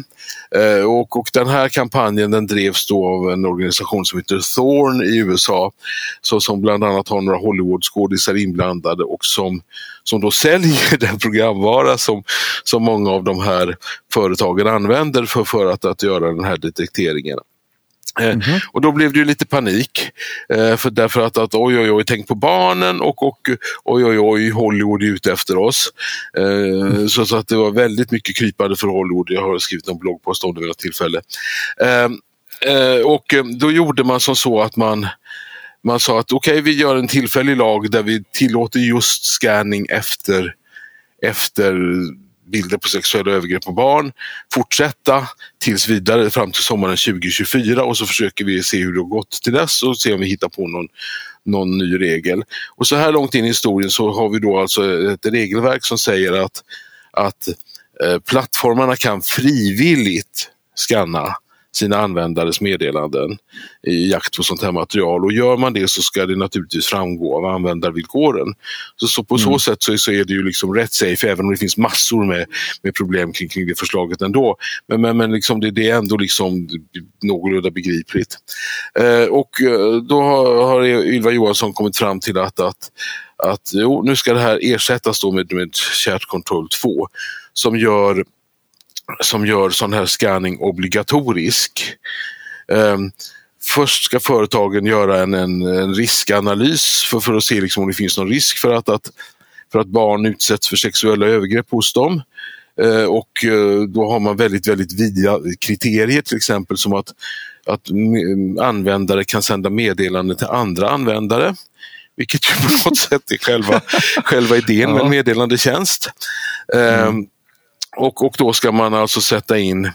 Eh, 0.56 0.84
och, 0.84 1.16
och 1.16 1.28
den 1.32 1.48
här 1.48 1.68
kampanjen 1.68 2.30
den 2.30 2.46
drevs 2.46 2.86
då 2.86 3.06
av 3.06 3.32
en 3.32 3.44
organisation 3.46 4.04
som 4.04 4.18
heter 4.18 4.54
Thorn 4.54 5.02
i 5.02 5.16
USA. 5.16 5.72
Så, 6.20 6.40
som 6.40 6.60
bland 6.62 6.84
annat 6.84 7.08
har 7.08 7.20
några 7.20 7.38
Hollywoodskådisar 7.38 8.36
inblandade 8.42 9.04
och 9.04 9.24
som, 9.24 9.60
som 10.02 10.20
då 10.20 10.30
säljer 10.30 10.98
den 10.98 11.18
programvara 11.18 11.98
som, 11.98 12.22
som 12.64 12.82
många 12.82 13.10
av 13.10 13.24
de 13.24 13.40
här 13.40 13.76
företagen 14.12 14.66
använder 14.66 15.24
för, 15.24 15.44
för 15.44 15.66
att, 15.66 15.84
att 15.84 16.02
göra 16.02 16.32
den 16.32 16.44
här 16.44 16.56
detekteringen. 16.56 17.38
Mm 18.20 18.40
-hmm. 18.40 18.60
Och 18.72 18.80
då 18.80 18.92
blev 18.92 19.12
det 19.12 19.18
ju 19.18 19.24
lite 19.24 19.46
panik. 19.46 20.10
Eh, 20.48 20.76
för 20.76 20.90
därför 20.90 21.20
att, 21.20 21.38
att 21.38 21.54
oj, 21.54 21.78
oj, 21.78 21.90
oj, 21.90 22.04
tänk 22.06 22.28
på 22.28 22.34
barnen 22.34 23.00
och, 23.00 23.22
och 23.22 23.38
oj, 23.84 24.04
oj, 24.04 24.18
oj, 24.18 24.50
Hollywood 24.50 25.02
är 25.02 25.06
ute 25.06 25.32
efter 25.32 25.58
oss. 25.58 25.92
Eh, 26.38 26.44
mm. 26.44 27.08
så, 27.08 27.26
så, 27.26 27.36
att 27.36 27.48
det 27.48 27.56
var 27.56 27.70
väldigt 27.70 28.10
mycket 28.10 28.36
krypande 28.36 28.76
för 28.76 28.88
Hollywood. 28.88 29.26
Jag 29.30 29.42
har 29.42 29.58
skrivit 29.58 29.88
en 29.88 29.98
bloggpost 29.98 30.44
om 30.44 30.54
det 30.54 30.60
vid 30.60 30.68
något 30.68 30.78
tillfälle. 30.78 31.20
Eh, 31.80 32.10
eh 32.72 33.00
och 33.04 33.34
då 33.58 33.72
gjorde 33.72 34.04
man 34.04 34.20
som 34.20 34.36
så 34.36 34.62
att 34.62 34.76
man 34.76 35.06
man 35.84 36.00
sa 36.00 36.20
att 36.20 36.32
okej, 36.32 36.52
okay, 36.52 36.62
vi 36.62 36.72
gör 36.72 36.96
en 36.96 37.08
tillfällig 37.08 37.56
lag 37.56 37.90
där 37.90 38.02
vi 38.02 38.24
tillåter 38.32 38.80
just 38.80 39.24
scanning 39.24 39.86
efter, 39.90 40.54
efter 41.22 41.74
bilder 42.46 42.76
på 42.78 42.88
sexuella 42.88 43.32
övergrepp 43.32 43.64
på 43.64 43.72
barn 43.72 44.12
fortsätta 44.54 45.28
tills 45.58 45.88
vidare 45.88 46.30
fram 46.30 46.52
till 46.52 46.62
sommaren 46.62 46.96
2024 46.96 47.84
och 47.84 47.96
så 47.96 48.06
försöker 48.06 48.44
vi 48.44 48.62
se 48.62 48.78
hur 48.78 48.92
det 48.92 49.00
har 49.00 49.08
gått 49.08 49.30
till 49.30 49.52
dess 49.52 49.82
och 49.82 49.98
se 49.98 50.12
om 50.12 50.20
vi 50.20 50.26
hittar 50.26 50.48
på 50.48 50.68
någon, 50.68 50.88
någon 51.44 51.78
ny 51.78 52.00
regel. 52.00 52.42
Och 52.76 52.86
så 52.86 52.96
här 52.96 53.12
långt 53.12 53.34
in 53.34 53.44
i 53.44 53.48
historien 53.48 53.90
så 53.90 54.12
har 54.12 54.28
vi 54.28 54.38
då 54.38 54.58
alltså 54.58 55.10
ett 55.12 55.26
regelverk 55.26 55.84
som 55.84 55.98
säger 55.98 56.32
att, 56.32 56.62
att 57.12 57.48
eh, 58.04 58.18
plattformarna 58.18 58.96
kan 58.96 59.22
frivilligt 59.22 60.50
skanna 60.74 61.36
sina 61.76 61.96
användares 61.96 62.60
meddelanden 62.60 63.38
i 63.86 64.10
jakt 64.10 64.36
på 64.36 64.42
sånt 64.42 64.62
här 64.62 64.72
material. 64.72 65.24
Och 65.24 65.32
gör 65.32 65.56
man 65.56 65.72
det 65.72 65.90
så 65.90 66.02
ska 66.02 66.26
det 66.26 66.36
naturligtvis 66.36 66.86
framgå 66.86 67.36
av 67.36 67.44
användarvillkoren. 67.44 68.54
Så, 68.96 69.06
så 69.06 69.24
på 69.24 69.34
mm. 69.34 69.44
så 69.44 69.58
sätt 69.58 69.82
så, 69.82 69.98
så, 69.98 70.10
är 70.10 70.24
det 70.24 70.32
ju 70.32 70.42
liksom 70.42 70.74
rätt 70.74 70.92
safe, 70.92 71.30
även 71.30 71.44
om 71.44 71.52
det 71.52 71.58
finns 71.58 71.76
massor 71.76 72.24
med, 72.24 72.46
med 72.82 72.94
problem 72.94 73.32
kring, 73.32 73.48
kring 73.48 73.66
det 73.66 73.78
förslaget 73.78 74.22
ändå. 74.22 74.56
Men, 74.88 75.00
men, 75.00 75.16
men 75.16 75.32
liksom 75.32 75.60
det, 75.60 75.70
det, 75.70 75.90
är 75.90 75.96
ändå 75.96 76.16
liksom 76.16 76.68
någorlunda 77.22 77.70
begripligt. 77.70 78.36
Eh, 78.98 79.24
och 79.24 79.62
eh, 79.62 79.96
då 79.96 80.22
har, 80.22 80.66
har 80.66 80.84
Ylva 80.86 81.30
Johansson 81.30 81.72
kommit 81.72 81.96
fram 81.96 82.20
till 82.20 82.38
att, 82.38 82.60
att 82.60 82.90
att 83.36 83.70
jo, 83.72 84.02
nu 84.02 84.16
ska 84.16 84.34
det 84.34 84.40
här 84.40 84.58
ersättas 84.62 85.20
då 85.20 85.32
med, 85.32 85.52
med 85.52 85.74
Chat 85.74 86.24
Control 86.24 86.68
2 86.82 87.08
som 87.52 87.78
gör 87.78 88.24
som 89.20 89.46
gör 89.46 89.70
sån 89.70 89.92
här 89.92 90.06
scanning 90.06 90.58
obligatorisk. 90.58 91.94
Um, 92.68 93.10
först 93.62 94.04
ska 94.04 94.20
företagen 94.20 94.86
göra 94.86 95.22
en, 95.22 95.34
en, 95.34 95.62
en 95.62 95.94
riskanalys 95.94 97.02
för, 97.10 97.20
för 97.20 97.34
att 97.34 97.44
se 97.44 97.60
liksom 97.60 97.82
om 97.82 97.88
det 97.88 97.94
finns 97.94 98.18
någon 98.18 98.28
risk 98.28 98.58
för 98.58 98.74
att, 98.74 98.88
att, 98.88 99.10
för 99.72 99.78
att 99.78 99.86
barn 99.86 100.26
utsätts 100.26 100.68
för 100.68 100.76
sexuella 100.76 101.26
övergrepp 101.26 101.70
hos 101.70 101.92
dem. 101.92 102.22
Uh, 102.82 103.04
och 103.04 103.44
uh, 103.44 103.82
då 103.88 104.10
har 104.10 104.20
man 104.20 104.36
väldigt, 104.36 104.68
väldigt 104.68 105.00
vida 105.00 105.40
kriterier 105.60 106.22
till 106.22 106.36
exempel 106.36 106.76
som 106.78 106.92
att, 106.92 107.14
att 107.66 107.90
användare 108.60 109.24
kan 109.24 109.42
sända 109.42 109.70
meddelanden 109.70 110.36
till 110.36 110.46
andra 110.46 110.90
användare. 110.90 111.54
Vilket 112.16 112.50
ju 112.50 112.54
på 112.54 112.88
något 112.88 112.98
sätt 113.08 113.30
är 113.30 113.38
själva, 113.38 113.80
själva 114.24 114.56
idén 114.56 114.92
med 114.92 115.02
en 115.02 115.10
meddelandetjänst. 115.10 116.10
Mm. 116.74 117.26
Och, 117.96 118.24
och 118.24 118.34
då 118.38 118.52
ska 118.52 118.72
man 118.72 118.94
alltså 118.94 119.20
sätta 119.20 119.58
in, 119.58 119.90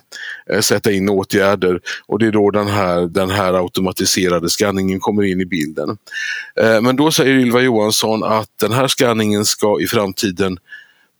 eh, 0.51 0.59
sätta 0.59 0.91
in 0.91 1.09
åtgärder 1.09 1.81
och 2.05 2.19
det 2.19 2.27
är 2.27 2.31
då 2.31 2.51
den 2.51 2.67
här, 2.67 3.07
den 3.07 3.29
här 3.29 3.53
automatiserade 3.53 4.49
skanningen 4.49 4.99
kommer 4.99 5.23
in 5.23 5.41
i 5.41 5.45
bilden. 5.45 5.97
Eh, 6.61 6.81
men 6.81 6.95
då 6.95 7.11
säger 7.11 7.35
Ylva 7.35 7.61
Johansson 7.61 8.23
att 8.23 8.49
den 8.59 8.71
här 8.71 8.87
skanningen 8.87 9.45
ska 9.45 9.81
i 9.81 9.87
framtiden 9.87 10.57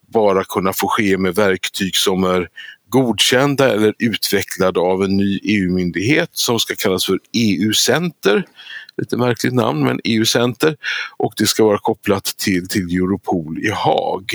bara 0.08 0.44
kunna 0.44 0.74
få 0.74 0.88
ske 0.88 1.18
med 1.18 1.36
verktyg 1.36 1.96
som 1.96 2.24
är 2.24 2.48
godkända 2.90 3.74
eller 3.74 3.94
utvecklade 4.00 4.80
av 4.80 5.04
en 5.04 5.18
ny 5.18 5.40
EU-myndighet 5.44 6.30
som 6.32 6.60
ska 6.60 6.76
kallas 6.76 7.06
för 7.06 7.20
EU-center. 7.34 8.46
Lite 8.98 9.18
märkligt 9.18 9.54
namn, 9.54 9.84
men 9.84 10.00
EU-center. 10.04 10.78
Och 11.18 11.34
det 11.38 11.48
ska 11.48 11.64
vara 11.64 11.78
kopplat 11.78 12.24
till, 12.24 12.68
till 12.68 12.96
Europol 12.96 13.60
i 13.60 13.70
Haag. 13.70 14.32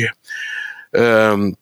Um, 0.98 1.54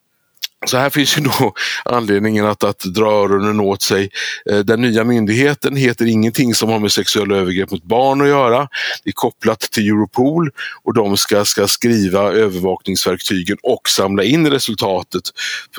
så 0.64 0.77
här 0.77 0.90
finns 0.90 1.18
ju 1.18 1.22
då 1.22 1.53
anledningen 1.85 2.46
att, 2.46 2.64
att 2.64 2.81
dra 2.81 3.12
öronen 3.12 3.61
åt 3.61 3.83
sig. 3.83 4.11
Eh, 4.51 4.59
den 4.59 4.81
nya 4.81 5.05
myndigheten 5.05 5.77
heter 5.77 6.07
ingenting 6.07 6.55
som 6.55 6.68
har 6.68 6.79
med 6.79 6.92
sexuella 6.92 7.37
övergrepp 7.37 7.70
mot 7.70 7.83
barn 7.83 8.20
att 8.20 8.29
göra. 8.29 8.68
Det 9.05 9.11
är 9.11 9.12
kopplat 9.12 9.61
till 9.61 9.88
Europol 9.88 10.51
och 10.83 10.94
de 10.94 11.16
ska, 11.16 11.44
ska 11.44 11.66
skriva 11.66 12.20
övervakningsverktygen 12.20 13.57
och 13.62 13.88
samla 13.88 14.25
in 14.25 14.51
resultatet 14.51 15.22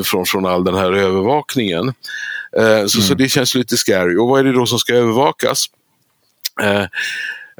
från, 0.04 0.26
från 0.26 0.46
all 0.46 0.64
den 0.64 0.76
här 0.76 0.92
övervakningen. 0.92 1.88
Eh, 2.58 2.86
så, 2.86 2.98
mm. 2.98 3.08
så 3.08 3.14
det 3.14 3.30
känns 3.30 3.56
lite 3.56 3.78
scary. 3.78 4.18
Och 4.18 4.28
vad 4.28 4.40
är 4.40 4.44
det 4.44 4.54
då 4.54 4.66
som 4.66 4.80
ska 4.80 4.94
övervakas? 4.94 5.66
Eh, 6.62 6.86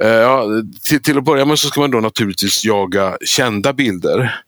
ja, 0.08 0.46
till, 0.84 1.02
till 1.02 1.18
att 1.18 1.24
börja 1.24 1.46
med 1.46 1.60
så 1.60 1.68
ska 1.68 1.82
man 1.82 1.92
då 1.92 2.00
naturligtvis 2.00 2.66
jaga 2.66 3.18
kända 3.26 3.74
bilder. 3.74 4.44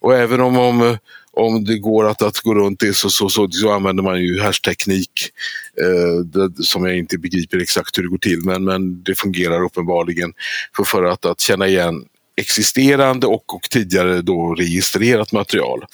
Och 0.00 0.14
även 0.14 0.40
om, 0.40 0.58
om 0.58 0.98
om 1.32 1.64
det 1.64 1.78
går 1.78 2.08
att, 2.08 2.22
att 2.22 2.38
gå 2.38 2.54
runt 2.54 2.80
det 2.80 2.96
så, 2.96 3.10
så, 3.10 3.28
så, 3.28 3.50
så 3.50 3.72
använder 3.72 4.02
man 4.02 4.20
ju 4.20 4.40
hashteknik 4.40 5.30
eh, 5.80 6.24
det, 6.24 6.64
som 6.64 6.86
jag 6.86 6.98
inte 6.98 7.18
begriper 7.18 7.58
exakt 7.58 7.98
hur 7.98 8.02
det 8.02 8.08
går 8.08 8.18
till 8.18 8.40
men, 8.44 8.64
men 8.64 9.02
det 9.02 9.14
fungerar 9.14 9.64
uppenbarligen 9.64 10.32
för, 10.76 10.84
för 10.84 11.04
att, 11.04 11.24
att 11.24 11.40
känna 11.40 11.68
igen 11.68 12.04
existerande 12.36 13.26
och, 13.26 13.54
och 13.54 13.62
tidigare 13.62 14.22
då 14.22 14.54
registrerat 14.54 15.32
material. 15.32 15.84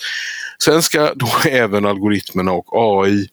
Sen 0.64 0.82
ska 0.82 1.14
då 1.14 1.28
även 1.50 1.86
algoritmerna 1.86 2.52
och 2.52 2.66
AI 2.72 3.28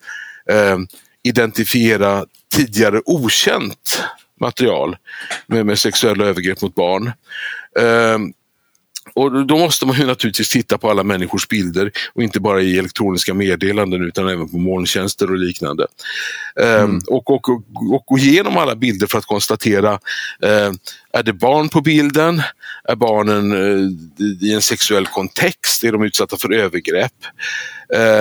eh, 0.49 0.77
identifiera 1.23 2.25
tidigare 2.55 3.01
okänt 3.05 4.03
material 4.39 4.97
med, 5.47 5.65
med 5.65 5.79
sexuella 5.79 6.25
övergrepp 6.25 6.61
mot 6.61 6.75
barn. 6.75 7.11
Eh, 7.79 8.17
och 9.15 9.45
då 9.45 9.57
måste 9.57 9.85
man 9.85 9.95
ju 9.95 10.05
naturligtvis 10.05 10.49
titta 10.49 10.77
på 10.77 10.89
alla 10.89 11.03
människors 11.03 11.47
bilder 11.47 11.91
och 12.13 12.23
inte 12.23 12.39
bara 12.39 12.61
i 12.61 12.77
elektroniska 12.77 13.33
meddelanden 13.33 14.03
utan 14.03 14.27
även 14.27 14.49
på 14.49 14.57
molntjänster 14.57 15.31
och 15.31 15.37
liknande. 15.37 15.87
Ehm, 16.61 16.83
mm. 16.83 17.01
och, 17.07 17.29
och, 17.29 17.49
och, 17.49 17.63
och 17.93 18.03
gå 18.05 18.17
igenom 18.17 18.57
alla 18.57 18.75
bilder 18.75 19.07
för 19.07 19.17
att 19.17 19.25
konstatera, 19.25 19.91
eh, 20.43 20.71
är 21.13 21.23
det 21.23 21.33
barn 21.33 21.69
på 21.69 21.81
bilden? 21.81 22.41
Är 22.83 22.95
barnen 22.95 23.51
eh, 23.51 24.47
i 24.47 24.53
en 24.53 24.61
sexuell 24.61 25.07
kontext? 25.07 25.83
Är 25.83 25.91
de 25.91 26.03
utsatta 26.03 26.37
för 26.37 26.53
övergrepp? 26.53 27.11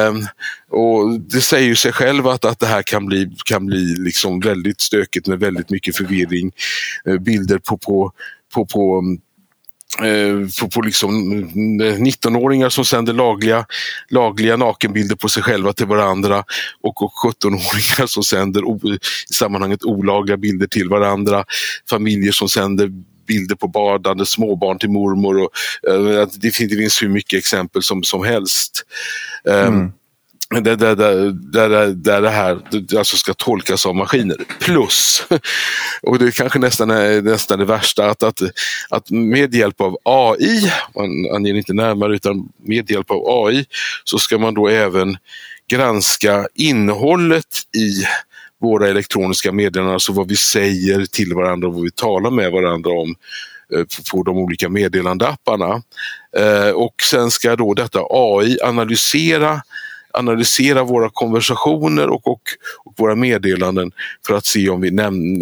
Um, 0.08 0.26
och 0.70 1.20
Det 1.20 1.40
säger 1.40 1.66
ju 1.68 1.76
sig 1.76 1.92
själv 1.92 2.28
att, 2.28 2.44
att 2.44 2.58
det 2.58 2.66
här 2.66 2.82
kan 2.82 3.06
bli, 3.06 3.36
kan 3.44 3.66
bli 3.66 3.94
liksom 3.98 4.40
väldigt 4.40 4.80
stökigt 4.80 5.26
med 5.26 5.40
väldigt 5.40 5.70
mycket 5.70 5.96
förvirring. 5.96 6.52
Uh, 7.08 7.18
bilder 7.18 7.58
på, 7.58 7.78
på, 7.78 8.12
på, 8.54 8.66
på 8.66 9.02
Eh, 10.02 10.48
på, 10.60 10.70
på 10.70 10.80
liksom 10.80 11.42
eh, 11.80 11.98
19-åringar 11.98 12.68
som 12.68 12.84
sänder 12.84 13.12
lagliga, 13.12 13.66
lagliga 14.08 14.56
nakenbilder 14.56 15.16
på 15.16 15.28
sig 15.28 15.42
själva 15.42 15.72
till 15.72 15.86
varandra 15.86 16.44
och, 16.80 17.02
och 17.02 17.12
17-åringar 17.24 18.06
som 18.06 18.24
sänder 18.24 18.64
o, 18.64 18.80
i 18.84 18.98
sammanhanget 19.34 19.84
olagliga 19.84 20.36
bilder 20.36 20.66
till 20.66 20.88
varandra. 20.88 21.44
Familjer 21.90 22.32
som 22.32 22.48
sänder 22.48 22.90
bilder 23.26 23.54
på 23.54 23.68
badande 23.68 24.26
småbarn 24.26 24.78
till 24.78 24.90
mormor. 24.90 25.38
Och, 25.42 25.50
eh, 25.90 26.28
det, 26.34 26.50
finns 26.50 27.02
hur 27.02 27.08
mycket 27.08 27.38
exempel 27.38 27.82
som, 27.82 28.02
som 28.02 28.24
helst. 28.24 28.84
Ehm, 29.48 29.74
mm 29.74 29.90
där, 29.90 30.03
där, 30.62 30.76
där, 30.76 30.96
där, 31.68 31.86
där 31.86 32.22
det 32.22 32.30
här 32.30 32.60
alltså 32.98 33.16
ska 33.16 33.34
tolkas 33.34 33.86
av 33.86 33.94
maskiner. 33.94 34.36
Plus, 34.60 35.26
och 36.02 36.18
det 36.18 36.26
är 36.26 36.30
kanske 36.30 36.58
nästan 36.58 36.90
är 36.90 37.22
nästan 37.22 37.58
det 37.58 37.64
värsta, 37.64 38.10
att, 38.10 38.22
att, 38.22 38.40
att 38.90 39.10
med 39.10 39.54
hjälp 39.54 39.80
av 39.80 39.96
AI, 40.04 40.72
man 40.96 41.36
anger 41.36 41.54
inte 41.54 41.72
närmare, 41.72 42.14
utan 42.14 42.48
med 42.62 42.90
hjälp 42.90 43.10
av 43.10 43.46
AI 43.46 43.66
så 44.04 44.18
ska 44.18 44.38
man 44.38 44.54
då 44.54 44.68
även 44.68 45.16
granska 45.70 46.48
innehållet 46.54 47.46
i 47.76 48.04
våra 48.60 48.88
elektroniska 48.88 49.52
meddelanden, 49.52 49.94
alltså 49.94 50.12
vad 50.12 50.28
vi 50.28 50.36
säger 50.36 51.06
till 51.06 51.34
varandra 51.34 51.68
och 51.68 51.74
vad 51.74 51.84
vi 51.84 51.90
talar 51.90 52.30
med 52.30 52.52
varandra 52.52 52.90
om 52.90 53.14
eh, 53.74 53.84
på 54.12 54.22
de 54.22 54.38
olika 54.38 54.68
meddelandeapparna. 54.68 55.82
Eh, 56.36 56.70
och 56.70 56.94
sen 57.10 57.30
ska 57.30 57.56
då 57.56 57.74
detta 57.74 58.00
AI 58.10 58.58
analysera 58.62 59.62
analysera 60.14 60.84
våra 60.84 61.10
konversationer 61.10 62.08
och, 62.08 62.26
och, 62.26 62.42
och, 62.84 62.94
våra 62.96 63.14
meddelanden 63.14 63.92
för 64.26 64.34
att 64.34 64.46
se 64.46 64.68
om 64.68 64.80
vi 64.80 64.88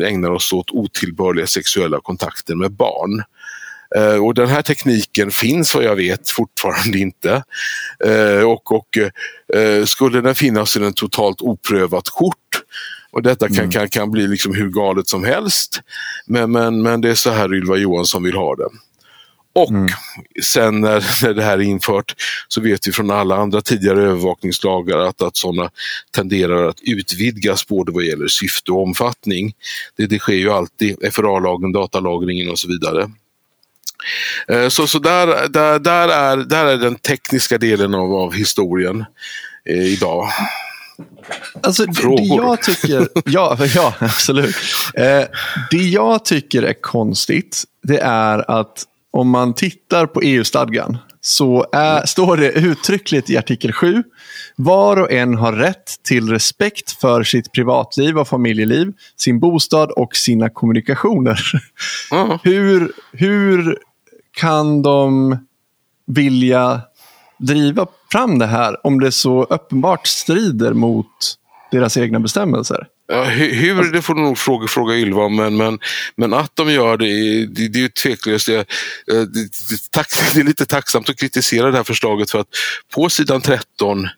ägnar 0.06 0.30
oss 0.30 0.52
åt 0.52 0.70
otillbörliga 0.70 1.46
sexuella 1.46 2.00
kontakter 2.00 2.54
med 2.54 2.72
barn. 2.72 3.22
Uh, 3.98 4.24
och 4.24 4.34
den 4.34 4.48
här 4.48 4.62
tekniken 4.62 5.30
finns 5.30 5.74
vad 5.74 5.84
jag 5.84 5.96
vet 5.96 6.30
fortfarande 6.30 6.98
inte. 6.98 7.42
Uh, 8.06 8.42
och, 8.42 8.72
och 8.72 8.98
uh, 9.56 9.84
skulle 9.84 10.20
den 10.20 10.34
finnas 10.34 10.76
i 10.76 10.84
en 10.84 10.92
totalt 10.92 11.40
oprövat 11.40 12.08
kort 12.08 12.62
och 13.12 13.22
detta 13.22 13.48
kan, 13.48 13.58
mm. 13.58 13.70
kan, 13.70 13.88
kan 13.88 14.10
bli 14.10 14.26
liksom 14.26 14.54
hur 14.54 14.68
galet 14.68 15.08
som 15.08 15.24
helst. 15.24 15.80
Men, 16.26 16.52
men, 16.52 16.82
men 16.82 17.00
det 17.00 17.10
är 17.10 17.14
så 17.14 17.30
här 17.30 17.54
Ylva 17.54 17.76
Johansson 17.76 18.22
vill 18.22 18.36
ha 18.36 18.56
det. 18.56 18.68
Och 19.52 19.70
mm. 19.70 19.88
sen 20.44 20.80
när, 20.80 21.04
när 21.26 21.34
det 21.34 21.42
här 21.42 21.58
är 21.58 21.62
infört 21.62 22.14
så 22.48 22.60
vet 22.60 22.88
vi 22.88 22.92
från 22.92 23.10
alla 23.10 23.36
andra 23.36 23.60
tidigare 23.60 24.02
övervakningslagar 24.02 24.98
att, 24.98 25.22
att 25.22 25.36
sådana 25.36 25.70
tenderar 26.10 26.68
att 26.68 26.80
utvidgas 26.82 27.66
både 27.66 27.92
vad 27.92 28.04
gäller 28.04 28.28
syfte 28.28 28.72
och 28.72 28.82
omfattning. 28.82 29.54
Det, 29.96 30.06
det 30.06 30.18
sker 30.18 30.34
ju 30.34 30.50
alltid, 30.50 30.96
FRA-lagen, 31.12 31.72
datalagringen 31.72 32.50
och 32.50 32.58
så 32.58 32.68
vidare. 32.68 33.10
Eh, 34.48 34.68
så, 34.68 34.86
så 34.86 34.98
där, 34.98 35.48
där, 35.48 35.78
där, 35.78 36.08
är, 36.08 36.36
där 36.36 36.66
är 36.66 36.76
den 36.76 36.94
tekniska 36.94 37.58
delen 37.58 37.94
av, 37.94 38.14
av 38.14 38.32
historien 38.32 39.04
eh, 39.64 39.86
idag. 39.86 40.28
Alltså, 41.62 41.86
det, 41.86 42.16
det 42.16 42.22
jag 42.22 42.62
tycker, 42.62 43.08
ja, 43.24 43.58
ja 43.74 43.94
absolut. 43.98 44.56
Eh, 44.94 45.22
det 45.70 45.76
jag 45.76 46.24
tycker 46.24 46.62
är 46.62 46.82
konstigt, 46.82 47.64
det 47.82 47.98
är 47.98 48.50
att 48.50 48.84
om 49.12 49.30
man 49.30 49.54
tittar 49.54 50.06
på 50.06 50.20
EU-stadgan 50.22 50.98
så 51.20 51.66
är, 51.72 52.06
står 52.06 52.36
det 52.36 52.52
uttryckligt 52.52 53.30
i 53.30 53.36
artikel 53.36 53.72
7. 53.72 54.02
Var 54.56 54.96
och 54.96 55.12
en 55.12 55.34
har 55.34 55.52
rätt 55.52 56.02
till 56.02 56.28
respekt 56.28 56.90
för 56.92 57.22
sitt 57.22 57.52
privatliv 57.52 58.18
och 58.18 58.28
familjeliv, 58.28 58.92
sin 59.16 59.40
bostad 59.40 59.90
och 59.90 60.16
sina 60.16 60.50
kommunikationer. 60.50 61.40
Mm. 62.12 62.38
hur, 62.42 62.92
hur 63.12 63.78
kan 64.32 64.82
de 64.82 65.36
vilja 66.06 66.80
driva 67.38 67.86
fram 68.12 68.38
det 68.38 68.46
här 68.46 68.86
om 68.86 69.00
det 69.00 69.12
så 69.12 69.42
uppenbart 69.42 70.06
strider 70.06 70.72
mot 70.72 71.06
deras 71.70 71.96
egna 71.96 72.20
bestämmelser? 72.20 72.86
Ja, 73.12 73.24
hur, 73.24 73.92
det 73.92 74.02
får 74.02 74.14
du 74.14 74.20
nog 74.20 74.38
fråga, 74.38 74.68
fråga 74.68 74.94
Ylva 74.94 75.28
men, 75.28 75.56
men, 75.56 75.78
men 76.16 76.32
att 76.32 76.56
de 76.56 76.72
gör 76.72 76.96
det, 76.96 77.06
det, 77.46 77.68
det 77.68 77.78
är 77.78 77.82
ju 77.82 77.88
tveklöst. 77.88 78.46
Det, 78.46 78.66
det, 79.06 79.24
det, 80.34 80.40
är 80.40 80.44
lite 80.44 80.66
tacksamt 80.66 81.10
att 81.10 81.16
kritisera 81.16 81.70
det 81.70 81.76
här 81.76 81.84
förslaget 81.84 82.30
för 82.30 82.38
att 82.38 82.48
på 82.94 83.08
sidan 83.08 83.40
13 83.40 84.08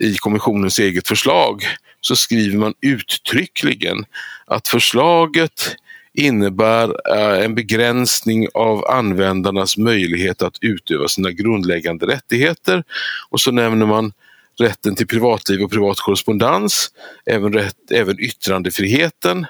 i 0.00 0.14
kommissionens 0.14 0.78
eget 0.78 1.08
förslag 1.08 1.62
så 2.00 2.16
skriver 2.16 2.58
man 2.58 2.74
uttryckligen 2.80 4.04
att 4.46 4.68
förslaget 4.68 5.76
innebär 6.12 7.16
eh, 7.16 7.44
en 7.44 7.54
begränsning 7.54 8.48
av 8.54 8.84
användarnas 8.90 9.76
möjlighet 9.76 10.42
att 10.42 10.58
utöva 10.60 11.08
sina 11.08 11.30
grundläggande 11.30 12.06
rättigheter. 12.06 12.84
Och 13.30 13.40
så 13.40 13.50
nämner 13.50 13.86
man 13.86 14.12
rätten 14.60 14.94
till 14.94 15.06
privatliv 15.06 15.62
och 15.62 15.70
privat 15.70 15.98
korrespondens, 15.98 16.90
även, 17.26 17.52
rätt, 17.52 17.90
även 17.90 18.20
yttrandefriheten. 18.20 19.46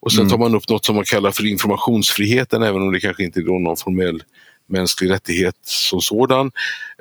Och 0.00 0.12
sen 0.12 0.20
mm. 0.20 0.30
tar 0.30 0.38
man 0.38 0.54
upp 0.54 0.68
något 0.68 0.84
som 0.84 0.94
man 0.94 1.04
kallar 1.04 1.30
för 1.30 1.46
informationsfriheten, 1.46 2.62
även 2.62 2.82
om 2.82 2.92
det 2.92 3.00
kanske 3.00 3.24
inte 3.24 3.40
är 3.40 3.60
någon 3.60 3.76
formell 3.76 4.22
mänsklig 4.68 5.10
rättighet 5.10 5.54
som 5.62 6.00
sådan 6.00 6.50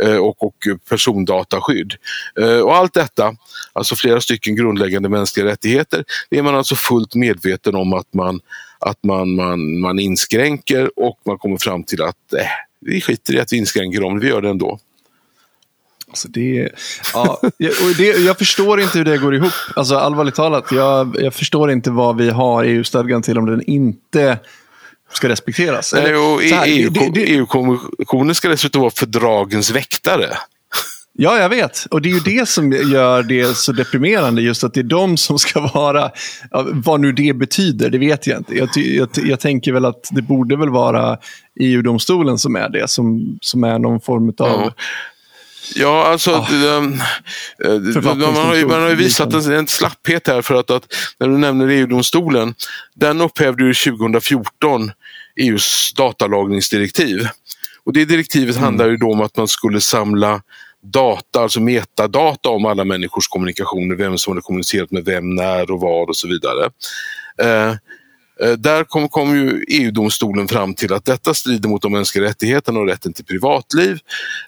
eh, 0.01 0.17
och, 0.17 0.43
och 0.43 0.55
persondataskydd. 0.89 1.93
Eh, 2.39 2.59
och 2.59 2.75
allt 2.75 2.93
detta, 2.93 3.35
alltså 3.73 3.95
flera 3.95 4.21
stycken 4.21 4.55
grundläggande 4.55 5.09
mänskliga 5.09 5.45
rättigheter, 5.45 6.03
det 6.29 6.37
är 6.37 6.43
man 6.43 6.55
alltså 6.55 6.75
fullt 6.75 7.15
medveten 7.15 7.75
om 7.75 7.93
att 7.93 8.13
man, 8.13 8.39
att 8.79 9.03
man, 9.03 9.35
man, 9.35 9.79
man 9.79 9.99
inskränker 9.99 10.99
och 10.99 11.19
man 11.25 11.37
kommer 11.37 11.57
fram 11.57 11.83
till 11.83 12.01
att 12.01 12.33
eh, 12.33 12.47
vi 12.81 13.01
skiter 13.01 13.35
i 13.35 13.39
att 13.39 13.53
vi 13.53 13.57
inskränker 13.57 14.01
dem, 14.01 14.19
vi 14.19 14.27
gör 14.27 14.41
det 14.41 14.49
ändå. 14.49 14.79
Alltså 16.15 16.27
det, 16.27 16.69
ja, 17.13 17.39
och 17.41 17.95
det, 17.97 18.03
jag 18.03 18.37
förstår 18.37 18.81
inte 18.81 18.97
hur 18.97 19.05
det 19.05 19.17
går 19.17 19.35
ihop. 19.35 19.53
Alltså 19.75 19.95
allvarligt 19.95 20.35
talat, 20.35 20.71
jag, 20.71 21.15
jag 21.19 21.33
förstår 21.33 21.71
inte 21.71 21.91
vad 21.91 22.17
vi 22.17 22.29
har 22.29 22.63
EU-stadgan 22.63 23.21
till 23.21 23.37
om 23.37 23.45
den 23.45 23.61
inte 23.61 24.39
ska 25.13 25.29
respekteras. 25.29 25.93
EU-kommissionen 27.15 28.35
ska 28.35 28.49
dessutom 28.49 28.81
vara 28.81 28.91
fördragens 28.91 29.71
väktare. 29.71 30.27
Ja, 31.17 31.37
jag 31.39 31.49
vet. 31.49 31.85
Och 31.91 32.01
det 32.01 32.09
är 32.09 32.13
ju 32.13 32.19
det 32.19 32.49
som 32.49 32.71
gör 32.71 33.23
det 33.23 33.57
så 33.57 33.71
deprimerande. 33.71 34.41
Just 34.41 34.63
att 34.63 34.73
det 34.73 34.79
är 34.79 34.83
de 34.83 35.17
som 35.17 35.39
ska 35.39 35.71
vara, 35.73 36.11
vad 36.73 36.99
nu 36.99 37.11
det 37.11 37.33
betyder, 37.33 37.89
det 37.89 37.97
vet 37.97 38.27
jag 38.27 38.37
inte. 38.37 38.55
Jag, 38.55 38.69
jag, 38.75 39.09
jag 39.15 39.39
tänker 39.39 39.73
väl 39.73 39.85
att 39.85 40.09
det 40.11 40.21
borde 40.21 40.55
väl 40.55 40.69
vara 40.69 41.17
EU-domstolen 41.59 42.37
som 42.37 42.55
är 42.55 42.69
det, 42.69 42.87
som, 42.89 43.37
som 43.41 43.63
är 43.63 43.79
någon 43.79 44.01
form 44.01 44.27
av 44.27 44.33
ja. 44.37 44.73
Ja, 45.75 46.07
alltså 46.07 46.31
oh. 46.31 46.51
de, 46.51 47.01
de, 47.57 48.01
man, 48.01 48.35
har 48.35 48.55
ju, 48.55 48.65
man 48.65 48.81
har 48.81 48.89
ju 48.89 48.95
visat 48.95 49.33
en, 49.33 49.53
en 49.53 49.67
slapphet 49.67 50.27
här 50.27 50.41
för 50.41 50.55
att, 50.55 50.71
att 50.71 50.93
när 51.19 51.27
du 51.27 51.37
nämner 51.37 51.67
EU-domstolen, 51.67 52.55
den 52.95 53.21
upphävde 53.21 53.63
ju 53.63 53.73
2014 53.73 54.91
EUs 55.35 55.93
datalagringsdirektiv. 55.93 57.27
Och 57.85 57.93
det 57.93 58.05
direktivet 58.05 58.55
mm. 58.55 58.63
handlar 58.63 58.89
ju 58.89 58.97
då 58.97 59.11
om 59.11 59.21
att 59.21 59.37
man 59.37 59.47
skulle 59.47 59.81
samla 59.81 60.41
data, 60.83 61.41
alltså 61.41 61.59
metadata 61.59 62.49
om 62.49 62.65
alla 62.65 62.83
människors 62.83 63.27
kommunikationer, 63.27 63.95
vem 63.95 64.17
som 64.17 64.31
hade 64.31 64.41
kommunicerat 64.41 64.91
med 64.91 65.05
vem, 65.05 65.35
när 65.35 65.71
och 65.71 65.81
var 65.81 66.09
och 66.09 66.15
så 66.15 66.27
vidare. 66.27 66.69
Eh, 67.41 67.75
där 68.57 68.83
kom, 68.83 69.09
kom 69.09 69.35
ju 69.35 69.65
EU-domstolen 69.67 70.47
fram 70.47 70.73
till 70.73 70.93
att 70.93 71.05
detta 71.05 71.33
strider 71.33 71.69
mot 71.69 71.81
de 71.81 71.91
mänskliga 71.91 72.25
rättigheterna 72.25 72.79
och 72.79 72.87
rätten 72.87 73.13
till 73.13 73.25
privatliv. 73.25 73.99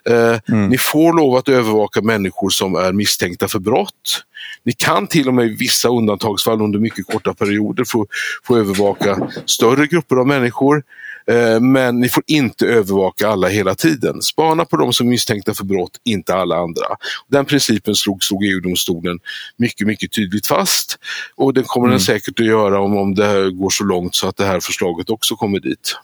Eh, 0.08 0.38
mm. 0.48 0.68
Ni 0.68 0.78
får 0.78 1.12
lov 1.12 1.36
att 1.36 1.48
övervaka 1.48 2.02
människor 2.02 2.50
som 2.50 2.74
är 2.74 2.92
misstänkta 2.92 3.48
för 3.48 3.58
brott. 3.58 4.24
Ni 4.64 4.72
kan 4.72 5.06
till 5.06 5.28
och 5.28 5.34
med 5.34 5.46
i 5.46 5.56
vissa 5.56 5.88
undantagsfall 5.88 6.62
under 6.62 6.78
mycket 6.78 7.06
korta 7.06 7.34
perioder 7.34 7.84
få, 7.84 8.06
få 8.44 8.56
övervaka 8.56 9.30
större 9.46 9.86
grupper 9.86 10.16
av 10.16 10.26
människor. 10.26 10.82
Eh, 11.30 11.60
men 11.60 12.00
ni 12.00 12.08
får 12.08 12.22
inte 12.26 12.66
övervaka 12.66 13.28
alla 13.28 13.48
hela 13.48 13.74
tiden. 13.74 14.22
Spana 14.22 14.64
på 14.64 14.76
de 14.76 14.92
som 14.92 15.06
är 15.06 15.10
misstänkta 15.10 15.54
för 15.54 15.64
brott, 15.64 16.00
inte 16.04 16.34
alla 16.34 16.56
andra. 16.56 16.86
Den 17.28 17.44
principen 17.44 17.94
slog, 17.94 18.24
slog 18.24 18.44
EU-domstolen 18.44 19.18
mycket, 19.56 19.86
mycket 19.86 20.12
tydligt 20.12 20.46
fast. 20.46 20.98
Och 21.36 21.54
det 21.54 21.62
kommer 21.62 21.86
mm. 21.86 21.96
den 21.96 22.00
säkert 22.00 22.40
att 22.40 22.46
göra 22.46 22.80
om, 22.80 22.96
om 22.96 23.14
det 23.14 23.50
går 23.50 23.70
så 23.70 23.84
långt 23.84 24.14
så 24.14 24.28
att 24.28 24.36
det 24.36 24.44
här 24.44 24.60
förslaget 24.60 25.10
också 25.10 25.36
kommer 25.36 25.60
dit. 25.60 25.96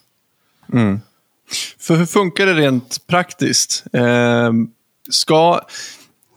Mm. 0.72 1.00
För 1.78 1.96
hur 1.96 2.06
funkar 2.06 2.46
det 2.46 2.54
rent 2.54 3.06
praktiskt? 3.06 3.84
Eh, 3.92 4.52
ska 5.10 5.60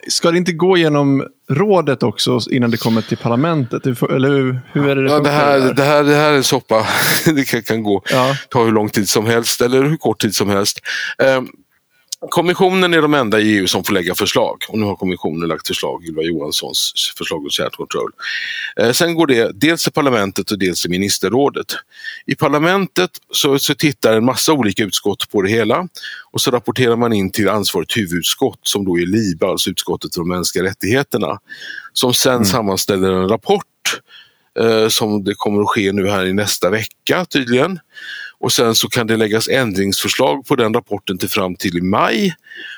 ska 0.07 0.31
det 0.31 0.37
inte 0.37 0.51
gå 0.51 0.77
genom 0.77 1.27
rådet 1.49 2.03
också 2.03 2.39
innan 2.51 2.71
det 2.71 2.77
kommer 2.77 3.01
till 3.01 3.17
parlamentet? 3.17 3.85
Eller 3.85 4.29
hur, 4.29 4.59
hur 4.71 4.89
är 4.89 4.95
det 4.95 5.03
det, 5.03 5.11
ja, 5.11 5.19
det, 5.19 5.29
här, 5.29 5.73
det, 5.73 5.83
här, 5.83 6.03
det 6.03 6.15
här 6.15 6.33
är 6.33 6.41
soppa. 6.41 6.87
det 7.25 7.43
kan, 7.47 7.63
kan 7.63 7.83
gå, 7.83 8.01
ja. 8.11 8.35
ta 8.49 8.63
hur 8.63 8.71
lång 8.71 8.89
tid 8.89 9.09
som 9.09 9.25
helst 9.25 9.61
eller 9.61 9.83
hur 9.83 9.97
kort 9.97 10.21
tid 10.21 10.35
som 10.35 10.49
helst. 10.49 10.79
Um, 11.37 11.49
Kommissionen 12.19 12.93
är 12.93 13.01
de 13.01 13.13
enda 13.13 13.39
i 13.39 13.57
EU 13.57 13.67
som 13.67 13.83
får 13.83 13.93
lägga 13.93 14.15
förslag 14.15 14.57
och 14.69 14.79
nu 14.79 14.85
har 14.85 14.95
kommissionen 14.95 15.49
lagt 15.49 15.67
förslag, 15.67 16.05
Ylva 16.05 16.21
Johanssons 16.21 16.93
förslag 17.17 17.43
om 17.43 17.49
kärnkontroll. 17.49 18.11
Eh, 18.75 18.91
sen 18.91 19.15
går 19.15 19.27
det 19.27 19.51
dels 19.53 19.83
till 19.83 19.91
parlamentet 19.91 20.51
och 20.51 20.59
dels 20.59 20.81
till 20.81 20.89
ministerrådet. 20.89 21.65
I 22.25 22.35
parlamentet 22.35 23.09
så, 23.31 23.59
så 23.59 23.75
tittar 23.75 24.13
en 24.13 24.25
massa 24.25 24.53
olika 24.53 24.83
utskott 24.83 25.29
på 25.31 25.41
det 25.41 25.49
hela 25.49 25.87
och 26.31 26.41
så 26.41 26.51
rapporterar 26.51 26.95
man 26.95 27.13
in 27.13 27.31
till 27.31 27.49
ansvarigt 27.49 27.97
huvudutskott 27.97 28.59
som 28.61 28.85
då 28.85 28.99
är 28.99 29.05
LIBA, 29.05 29.47
alltså 29.47 29.69
utskottet 29.69 30.13
för 30.13 30.21
de 30.21 30.29
mänskliga 30.29 30.65
rättigheterna, 30.65 31.39
som 31.93 32.13
sen 32.13 32.33
mm. 32.33 32.45
sammanställer 32.45 33.11
en 33.11 33.29
rapport 33.29 33.63
eh, 34.59 34.87
som 34.87 35.23
det 35.23 35.33
kommer 35.35 35.61
att 35.61 35.69
ske 35.69 35.91
nu 35.91 36.09
här 36.09 36.25
i 36.25 36.33
nästa 36.33 36.69
vecka 36.69 37.25
tydligen 37.25 37.79
och 38.39 38.53
sen 38.53 38.75
så 38.75 38.89
kan 38.89 39.07
det 39.07 39.17
läggas 39.17 39.47
ändringsförslag 39.47 40.45
på 40.45 40.55
den 40.55 40.73
rapporten 40.73 41.17
till 41.17 41.29
fram 41.29 41.55
till 41.55 41.77
i 41.77 41.81
maj. 41.81 42.35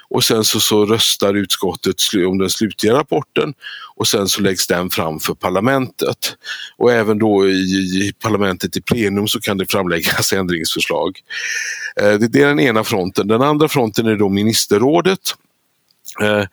Och 0.10 0.24
sen 0.24 0.44
så, 0.44 0.60
så 0.60 0.86
röstar 0.86 1.34
utskottet 1.34 1.96
om 2.28 2.38
den 2.38 2.50
slutliga 2.50 2.94
rapporten 2.94 3.54
och 3.96 4.08
sen 4.08 4.28
så 4.28 4.42
läggs 4.42 4.68
den 4.68 4.90
fram 4.90 5.20
för 5.20 5.34
parlamentet. 5.34 6.36
Och 6.78 6.92
även 6.92 7.20
då 7.20 7.48
i, 7.48 8.08
i 8.08 8.14
parlamentet 8.24 8.78
i 8.78 8.82
plenum 8.82 9.28
så 9.28 9.40
kan 9.40 9.58
det 9.58 9.72
framläggas 9.72 10.34
ändringsförslag. 10.34 11.20
Eh, 12.02 12.14
det 12.14 12.42
är 12.42 12.48
den 12.48 12.60
ena 12.60 12.84
fronten. 12.84 13.28
Den 13.28 13.42
andra 13.42 13.68
fronten 13.68 14.08
är 14.08 14.16
då 14.16 14.30
ministerrådet. 14.30 15.20
Eh, 16.22 16.44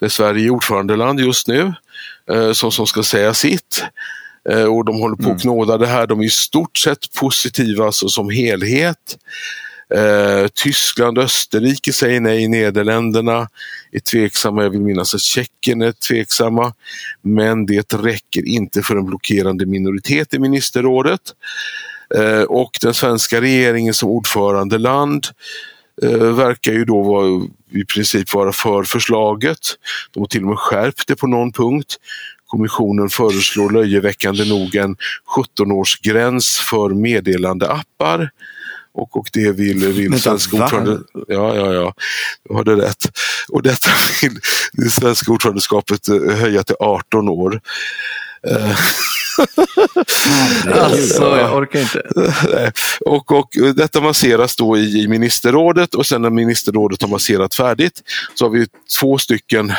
där 0.00 0.08
Sverige 0.08 0.46
är 0.46 0.50
ordförandeland 0.50 1.20
just 1.20 1.48
nu, 1.48 1.74
eh, 2.30 2.52
som, 2.52 2.72
som 2.72 2.86
ska 2.86 3.02
säga 3.02 3.34
sitt. 3.34 3.84
Eh, 4.50 4.64
och 4.64 4.84
de 4.84 5.00
håller 5.00 5.16
på 5.16 5.22
att 5.22 5.26
mm. 5.26 5.38
knåda 5.38 5.78
det 5.78 5.86
här. 5.86 6.06
De 6.06 6.20
är 6.20 6.24
i 6.24 6.30
stort 6.30 6.76
sett 6.76 7.14
positiva 7.20 7.84
alltså, 7.84 8.08
som 8.08 8.30
helhet. 8.30 9.16
Eh, 9.94 10.48
Tyskland, 10.54 11.18
Österrike 11.18 11.92
säger 11.92 12.20
nej, 12.20 12.48
Nederländerna 12.48 13.48
är 13.92 14.00
tveksamma. 14.00 14.62
Jag 14.62 14.70
vill 14.70 14.80
minnas 14.80 15.14
att 15.14 15.20
Tjeckien 15.20 15.82
är 15.82 15.92
tveksamma. 15.92 16.72
Men 17.22 17.66
det 17.66 17.94
räcker 17.94 18.48
inte 18.48 18.82
för 18.82 18.96
en 18.96 19.06
blockerande 19.06 19.66
minoritet 19.66 20.34
i 20.34 20.38
ministerrådet. 20.38 21.20
Eh, 22.14 22.42
och 22.42 22.78
den 22.80 22.94
svenska 22.94 23.40
regeringen 23.40 23.94
som 23.94 24.08
ordförandeland 24.08 25.26
eh, 26.02 26.18
verkar 26.18 26.72
ju 26.72 26.84
då 26.84 27.02
vara, 27.02 27.48
i 27.70 27.84
princip 27.84 28.34
vara 28.34 28.52
för 28.52 28.82
förslaget. 28.82 29.58
De 30.12 30.20
har 30.20 30.26
till 30.26 30.42
och 30.42 30.48
med 30.48 30.58
skärpt 30.58 31.08
det 31.08 31.16
på 31.16 31.26
någon 31.26 31.52
punkt. 31.52 31.96
Kommissionen 32.48 33.08
föreslår 33.08 33.70
löjeväckande 33.70 34.44
nog 34.44 34.74
en 34.74 34.96
17-årsgräns 35.36 36.60
för 36.70 36.88
meddelandeappar. 36.88 38.30
Och, 38.94 39.16
och 39.16 39.28
det 39.32 39.52
vill, 39.52 39.86
vill 39.86 40.22
svenska 40.22 40.62
ordförande... 40.62 40.98
Ja, 41.28 41.56
ja, 41.56 41.72
ja. 41.72 41.94
Du 42.48 42.54
hörde 42.54 42.76
rätt. 42.76 43.18
Och 43.48 43.62
detta 43.62 43.90
vill 44.22 44.40
det 44.72 44.90
svenska 44.90 45.32
ordförandeskapet 45.32 46.08
eh, 46.08 46.36
höja 46.36 46.62
till 46.62 46.76
18 46.80 47.28
år. 47.28 47.60
Eh. 48.46 48.78
alltså, 50.72 51.22
jag 51.22 51.56
orkar 51.56 51.80
inte. 51.80 52.02
Och, 53.00 53.32
och 53.32 53.48
detta 53.74 54.00
masseras 54.00 54.56
då 54.56 54.78
i, 54.78 55.02
i 55.02 55.08
ministerrådet 55.08 55.94
och 55.94 56.06
sen 56.06 56.22
när 56.22 56.30
ministerrådet 56.30 57.02
har 57.02 57.08
masserat 57.08 57.54
färdigt 57.54 58.02
så 58.34 58.44
har 58.44 58.50
vi 58.50 58.66
två 59.00 59.18
stycken 59.18 59.72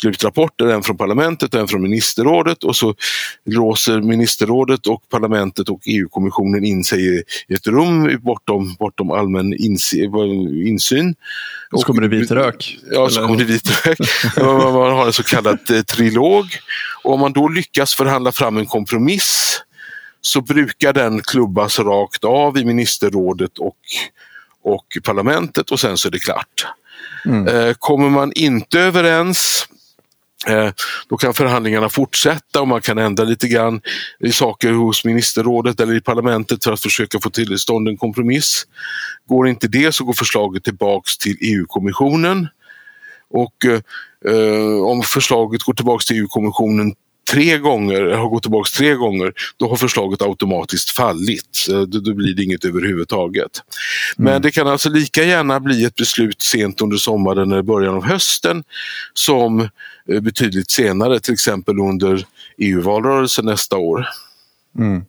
slutrapporter, 0.00 0.66
en 0.66 0.82
från 0.82 0.96
parlamentet 0.96 1.54
och 1.54 1.60
en 1.60 1.68
från 1.68 1.82
ministerrådet 1.82 2.64
och 2.64 2.76
så 2.76 2.94
låser 3.44 4.00
ministerrådet 4.00 4.86
och 4.86 5.08
parlamentet 5.08 5.68
och 5.68 5.80
EU-kommissionen 5.86 6.64
in 6.64 6.84
sig 6.84 7.18
i 7.48 7.54
ett 7.54 7.66
rum 7.66 8.20
bortom, 8.22 8.74
bortom 8.78 9.10
allmän 9.10 9.54
insyn. 9.54 11.14
Och 11.72 11.80
så 11.80 11.86
kommer 11.86 12.02
det 12.02 12.08
vit 12.08 12.30
rök? 12.30 12.78
Ja, 12.90 13.10
så 13.10 13.20
kommer 13.20 13.38
det 13.38 13.44
vit 13.44 13.86
rök. 13.86 13.98
man 14.36 14.92
har 14.92 15.06
en 15.06 15.12
så 15.12 15.22
kallad 15.22 15.70
eh, 15.70 15.82
trilog. 15.82 16.46
Och 17.02 17.12
om 17.12 17.20
man 17.20 17.32
då 17.32 17.48
lyckas 17.48 17.94
förhandla 17.94 18.32
fram 18.32 18.56
en 18.56 18.66
kompromiss 18.66 19.60
så 20.20 20.40
brukar 20.40 20.92
den 20.92 21.20
klubbas 21.22 21.78
rakt 21.78 22.24
av 22.24 22.58
i 22.58 22.64
ministerrådet 22.64 23.58
och, 23.58 23.76
och 24.62 24.86
parlamentet 25.04 25.70
och 25.70 25.80
sen 25.80 25.98
så 25.98 26.08
är 26.08 26.12
det 26.12 26.18
klart. 26.18 26.66
Mm. 27.24 27.48
Eh, 27.48 27.74
kommer 27.78 28.10
man 28.10 28.32
inte 28.32 28.80
överens 28.80 29.68
då 31.08 31.16
kan 31.16 31.34
förhandlingarna 31.34 31.88
fortsätta 31.88 32.60
och 32.60 32.68
man 32.68 32.80
kan 32.80 32.98
ändra 32.98 33.24
lite 33.24 33.48
grann 33.48 33.80
i 34.20 34.32
saker 34.32 34.72
hos 34.72 35.04
ministerrådet 35.04 35.80
eller 35.80 35.94
i 35.94 36.00
parlamentet 36.00 36.64
för 36.64 36.72
att 36.72 36.80
försöka 36.80 37.20
få 37.20 37.30
till 37.30 37.58
stånd 37.58 37.88
en 37.88 37.96
kompromiss. 37.96 38.66
Går 39.28 39.48
inte 39.48 39.68
det 39.68 39.94
så 39.94 40.04
går 40.04 40.12
förslaget 40.12 40.64
tillbaks 40.64 41.18
till 41.18 41.36
EU-kommissionen. 41.40 42.48
Och 43.30 43.64
eh, 44.30 44.82
om 44.86 45.02
förslaget 45.02 45.62
går 45.62 45.74
tillbaks 45.74 46.06
till 46.06 46.16
EU-kommissionen 46.16 46.94
tre 47.30 47.58
gånger, 47.58 48.02
har 48.02 48.28
gått 48.28 48.42
tillbaka 48.42 48.68
tre 48.76 48.94
gånger, 48.94 49.32
då 49.56 49.68
har 49.68 49.76
förslaget 49.76 50.22
automatiskt 50.22 50.90
fallit. 50.90 51.66
Då, 51.88 52.14
blir 52.14 52.34
det 52.34 52.42
inget 52.42 52.64
överhuvudtaget. 52.64 53.50
Men 54.16 54.28
mm. 54.32 54.42
det 54.42 54.50
kan 54.50 54.66
alltså 54.66 54.90
lika 54.90 55.24
gärna 55.24 55.60
bli 55.60 55.84
ett 55.84 55.94
beslut 55.94 56.42
sent 56.42 56.80
under 56.80 56.96
sommaren 56.96 57.52
eller 57.52 57.62
början 57.62 57.94
av 57.94 58.04
hösten 58.04 58.64
som 59.14 59.60
eh, 59.60 59.66
Eh, 60.08 60.20
betydligt 60.20 60.70
senare, 60.70 61.20
till 61.20 61.34
exempel 61.34 61.78
under 61.78 62.26
EU-valrörelsen 62.58 63.44
nästa 63.44 63.76
år. 63.76 64.06
Mm. 64.78 65.04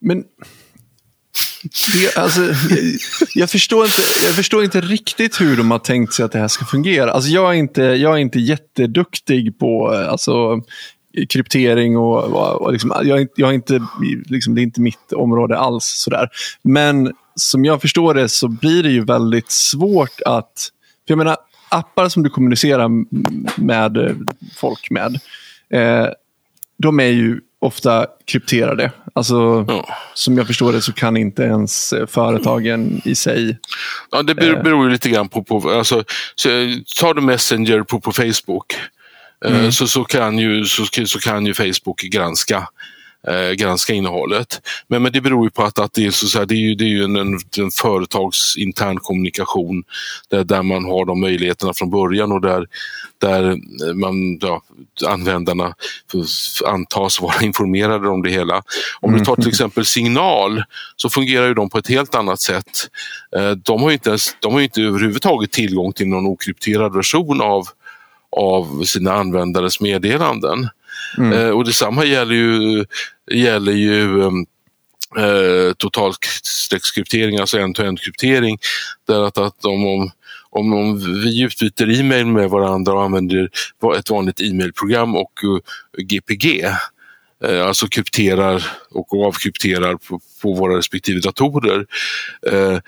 Men 0.00 0.24
det, 1.92 2.16
alltså, 2.16 2.40
jag, 2.42 3.28
jag, 3.34 3.50
förstår 3.50 3.84
inte, 3.84 4.02
jag 4.24 4.36
förstår 4.36 4.64
inte 4.64 4.80
riktigt 4.80 5.40
hur 5.40 5.56
de 5.56 5.70
har 5.70 5.78
tänkt 5.78 6.12
sig 6.12 6.24
att 6.24 6.32
det 6.32 6.38
här 6.38 6.48
ska 6.48 6.64
fungera. 6.64 7.10
Alltså, 7.10 7.30
jag, 7.30 7.50
är 7.50 7.54
inte, 7.54 7.82
jag 7.82 8.14
är 8.14 8.18
inte 8.18 8.38
jätteduktig 8.38 9.58
på 9.58 9.94
eh, 9.94 10.08
alltså, 10.08 10.60
kryptering 11.28 11.96
och, 11.96 12.24
och, 12.24 12.62
och 12.62 12.72
liksom, 12.72 12.92
jag, 13.02 13.28
jag 13.36 13.50
är 13.50 13.54
inte, 13.54 13.86
liksom, 14.26 14.54
det 14.54 14.60
är 14.60 14.62
inte 14.62 14.80
mitt 14.80 15.12
område 15.12 15.58
alls. 15.58 15.84
Sådär. 15.84 16.28
Men 16.62 17.12
som 17.34 17.64
jag 17.64 17.80
förstår 17.80 18.14
det 18.14 18.28
så 18.28 18.48
blir 18.48 18.82
det 18.82 18.90
ju 18.90 19.04
väldigt 19.04 19.50
svårt 19.50 20.20
att... 20.26 20.70
För 21.06 21.12
jag 21.12 21.18
menar, 21.18 21.36
appar 21.74 22.08
som 22.08 22.22
du 22.22 22.30
kommunicerar 22.30 22.88
med 23.60 24.26
folk 24.56 24.90
med, 24.90 25.20
eh, 25.70 26.08
de 26.78 27.00
är 27.00 27.04
ju 27.04 27.40
ofta 27.58 28.06
krypterade. 28.24 28.92
Alltså, 29.14 29.64
ja. 29.68 29.88
Som 30.14 30.38
jag 30.38 30.46
förstår 30.46 30.72
det 30.72 30.82
så 30.82 30.92
kan 30.92 31.16
inte 31.16 31.42
ens 31.42 31.94
företagen 32.08 33.02
i 33.04 33.14
sig... 33.14 33.58
Ja, 34.10 34.22
det 34.22 34.34
beror, 34.34 34.56
eh, 34.56 34.62
beror 34.62 34.90
lite 34.90 35.08
grann 35.08 35.28
på... 35.28 35.42
på 35.44 35.70
alltså, 35.70 36.04
så, 36.34 36.48
tar 37.00 37.14
du 37.14 37.20
Messenger 37.20 37.82
på, 37.82 38.00
på 38.00 38.12
Facebook 38.12 38.74
Eh, 39.44 39.58
mm. 39.60 39.72
så, 39.72 39.86
så, 39.86 40.04
kan 40.04 40.38
ju, 40.38 40.64
så, 40.64 40.84
så 41.06 41.18
kan 41.18 41.46
ju 41.46 41.54
Facebook 41.54 42.00
granska 42.00 42.68
eh, 43.28 43.50
granska 43.50 43.92
innehållet. 43.92 44.60
Men, 44.88 45.02
men 45.02 45.12
det 45.12 45.20
beror 45.20 45.46
ju 45.46 45.50
på 45.50 45.62
att, 45.62 45.78
att 45.78 45.92
det, 45.92 46.06
är, 46.06 46.10
så, 46.10 46.38
här, 46.38 46.46
det 46.46 46.54
är 46.54 46.58
ju, 46.58 46.74
det 46.74 46.84
är 46.84 46.88
ju 46.88 47.04
en, 47.04 47.16
en, 47.16 47.38
en 47.58 47.70
företagsintern 47.70 48.98
kommunikation 48.98 49.84
där, 50.30 50.44
där 50.44 50.62
man 50.62 50.84
har 50.84 51.04
de 51.04 51.20
möjligheterna 51.20 51.74
från 51.74 51.90
början 51.90 52.32
och 52.32 52.40
där, 52.40 52.66
där 53.20 53.56
man, 53.94 54.38
ja, 54.40 54.62
användarna 55.06 55.74
antas 56.66 57.20
vara 57.20 57.42
informerade 57.42 58.08
om 58.08 58.22
det 58.22 58.30
hela. 58.30 58.62
Om 59.00 59.12
du 59.12 59.24
tar 59.24 59.34
till 59.34 59.44
mm. 59.44 59.50
exempel 59.50 59.84
Signal 59.84 60.62
så 60.96 61.10
fungerar 61.10 61.46
ju 61.46 61.54
de 61.54 61.70
på 61.70 61.78
ett 61.78 61.88
helt 61.88 62.14
annat 62.14 62.40
sätt. 62.40 62.90
Eh, 63.36 63.50
de 63.50 63.82
har 63.82 63.90
ju 63.90 63.94
inte, 63.94 64.08
ens, 64.08 64.36
de 64.40 64.52
har 64.52 64.60
inte 64.60 64.82
överhuvudtaget 64.82 65.52
tillgång 65.52 65.92
till 65.92 66.08
någon 66.08 66.26
okrypterad 66.26 66.94
version 66.94 67.40
av 67.40 67.68
av 68.36 68.84
sina 68.84 69.12
användares 69.12 69.80
meddelanden. 69.80 70.68
Mm. 71.18 71.32
Eh, 71.32 71.50
och 71.50 71.64
detsamma 71.64 72.04
gäller 72.04 72.34
ju, 72.34 72.84
gäller 73.32 73.72
ju 73.72 74.20
um, 74.20 74.46
eh, 75.18 75.72
totalstreckskryptering, 75.76 77.38
alltså 77.38 77.58
en-to-end 77.58 78.00
kryptering. 78.00 78.58
Där 79.06 79.22
att, 79.22 79.38
att 79.38 79.64
om, 79.64 79.86
om, 79.86 80.10
om, 80.50 80.72
om 80.74 80.98
vi 80.98 81.42
utbyter 81.42 82.00
e-mail 82.00 82.26
med 82.26 82.50
varandra 82.50 82.92
och 82.92 83.02
använder 83.02 83.50
ett 83.98 84.10
vanligt 84.10 84.40
e-mailprogram 84.40 85.16
och 85.16 85.32
uh, 85.44 85.58
GPG 86.04 86.66
alltså 87.44 87.86
krypterar 87.88 88.66
och 88.90 89.26
avkrypterar 89.26 89.94
på, 89.96 90.20
på 90.42 90.52
våra 90.52 90.78
respektive 90.78 91.20
datorer, 91.20 91.86
eh, 92.50 92.78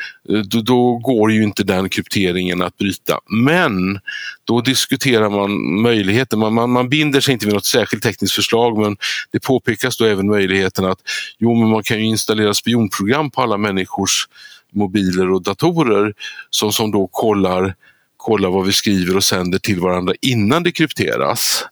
då, 0.44 0.60
då, 0.60 0.96
går 0.98 1.32
ju 1.32 1.42
inte 1.42 1.64
den 1.64 1.88
krypteringen 1.88 2.62
att 2.62 2.76
bryta. 2.76 3.20
Men 3.30 4.00
då 4.44 4.60
diskuterar 4.60 5.30
man 5.30 5.80
möjligheten, 5.82 6.38
man, 6.38 6.54
man, 6.54 6.70
man 6.70 6.88
binder 6.88 7.20
sig 7.20 7.32
inte 7.32 7.46
vid 7.46 7.54
något 7.54 7.64
särskilt 7.64 8.02
tekniskt 8.02 8.34
förslag 8.34 8.78
men 8.78 8.96
det 9.30 9.40
påpekas 9.40 9.96
då 9.96 10.04
även 10.04 10.26
möjligheten 10.26 10.84
att 10.84 10.98
jo, 11.38 11.54
men 11.54 11.68
man 11.68 11.82
kan 11.82 11.98
ju 11.98 12.04
installera 12.04 12.54
spionprogram 12.54 13.30
på 13.30 13.42
alla 13.42 13.56
människors 13.56 14.28
mobiler 14.72 15.30
och 15.30 15.42
datorer 15.42 16.14
som, 16.50 16.72
som 16.72 16.90
då 16.90 17.06
kollar, 17.06 17.74
kollar 18.16 18.50
vad 18.50 18.66
vi 18.66 18.72
skriver 18.72 19.16
och 19.16 19.24
sänder 19.24 19.58
till 19.58 19.80
varandra 19.80 20.14
innan 20.20 20.62
det 20.62 20.72
krypteras. 20.72 21.64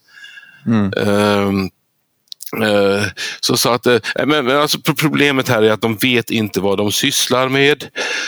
Mm. 0.66 0.92
Um, 0.96 1.70
Eh, 1.70 1.70
så, 3.40 3.56
så 3.56 3.70
att, 3.70 3.86
eh, 3.86 3.98
men, 4.26 4.44
men 4.44 4.56
alltså 4.56 4.78
problemet 4.78 5.48
här 5.48 5.62
är 5.62 5.70
att 5.70 5.80
de 5.80 5.96
vet 5.96 6.30
inte 6.30 6.60
vad 6.60 6.78
de 6.78 6.92
sysslar 6.92 7.48
med. 7.48 7.84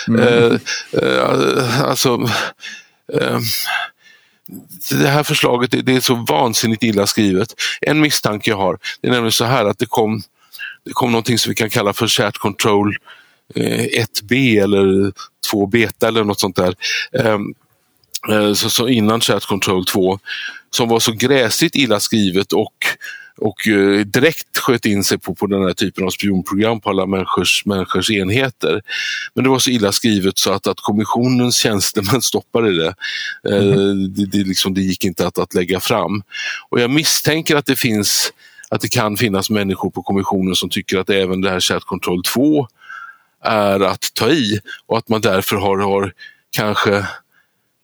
Mm. 0.09 0.59
Eh, 0.93 1.85
alltså, 1.85 2.29
det 4.91 5.09
här 5.09 5.23
förslaget 5.23 5.87
det 5.87 5.97
är 5.97 6.01
så 6.01 6.15
vansinnigt 6.15 6.83
illa 6.83 7.07
skrivet. 7.07 7.55
En 7.81 8.01
misstanke 8.01 8.51
jag 8.51 8.57
har, 8.57 8.79
det 9.01 9.09
är 9.09 9.13
nämligen 9.13 9.33
så 9.33 9.45
här 9.45 9.65
att 9.65 9.79
det 9.79 9.87
kom, 9.87 10.23
det 10.85 10.93
kom 10.93 11.13
någonting 11.13 11.39
som 11.39 11.51
vi 11.51 11.55
kan 11.55 11.71
kalla 11.71 11.93
för 11.93 12.07
chat 12.07 12.39
control 12.39 12.97
1B 13.55 14.63
eller 14.63 15.13
2 15.51 15.67
beta 15.67 16.09
eller 16.09 16.25
något 16.25 16.41
sånt 16.41 16.57
där. 16.57 16.75
Så, 18.55 18.71
så 18.71 18.89
innan 18.89 19.21
chat 19.21 19.45
control 19.45 19.87
2 19.87 20.19
som 20.71 20.89
var 20.89 21.01
så 21.01 21.13
gräsligt 21.13 21.75
illa 21.75 22.01
skrivet 22.01 22.53
och 22.53 22.75
och 23.39 23.69
eh, 23.69 24.01
direkt 24.01 24.59
sköt 24.59 24.87
in 24.87 25.05
sig 25.05 25.19
på, 25.19 25.35
på 25.35 25.47
den 25.47 25.63
här 25.63 25.73
typen 25.73 26.05
av 26.05 26.11
spionprogram 26.11 26.81
på 26.81 26.91
alla 26.91 27.07
människors, 27.07 27.67
människors 27.67 28.11
enheter. 28.11 28.83
Men 29.35 29.45
det 29.45 29.51
var 29.51 29.59
så 29.59 29.71
illa 29.71 29.93
skrivet 29.93 30.39
så 30.39 30.53
att, 30.53 30.67
att 30.67 30.81
kommissionens 30.81 31.57
tjänstemän 31.57 32.23
stoppade 32.23 32.77
det. 32.77 32.95
Mm. 33.51 34.15
det, 34.15 34.27
det, 34.27 34.39
liksom, 34.39 34.75
det 34.75 34.81
gick 34.81 35.05
inte 35.05 35.27
att, 35.27 35.39
att 35.39 35.55
lägga 35.55 35.81
fram. 35.81 36.23
Och 36.69 36.81
jag 36.81 36.91
misstänker 36.91 37.57
att 37.57 37.67
det 37.67 37.77
finns 37.77 38.33
att 38.69 38.81
det 38.81 38.89
kan 38.89 39.17
finnas 39.17 39.51
människor 39.51 39.91
på 39.91 40.03
kommissionen 40.03 40.55
som 40.55 40.69
tycker 40.69 40.99
att 40.99 41.11
även 41.11 41.41
det 41.41 41.51
här 41.51 41.61
Chat 41.61 41.85
Control 41.85 42.23
2 42.23 42.69
är 43.45 43.81
att 43.81 44.15
ta 44.15 44.31
i 44.31 44.61
och 44.87 44.99
att 44.99 45.09
man 45.09 45.21
därför 45.21 45.57
har, 45.57 45.79
har 45.79 46.13
kanske 46.51 47.07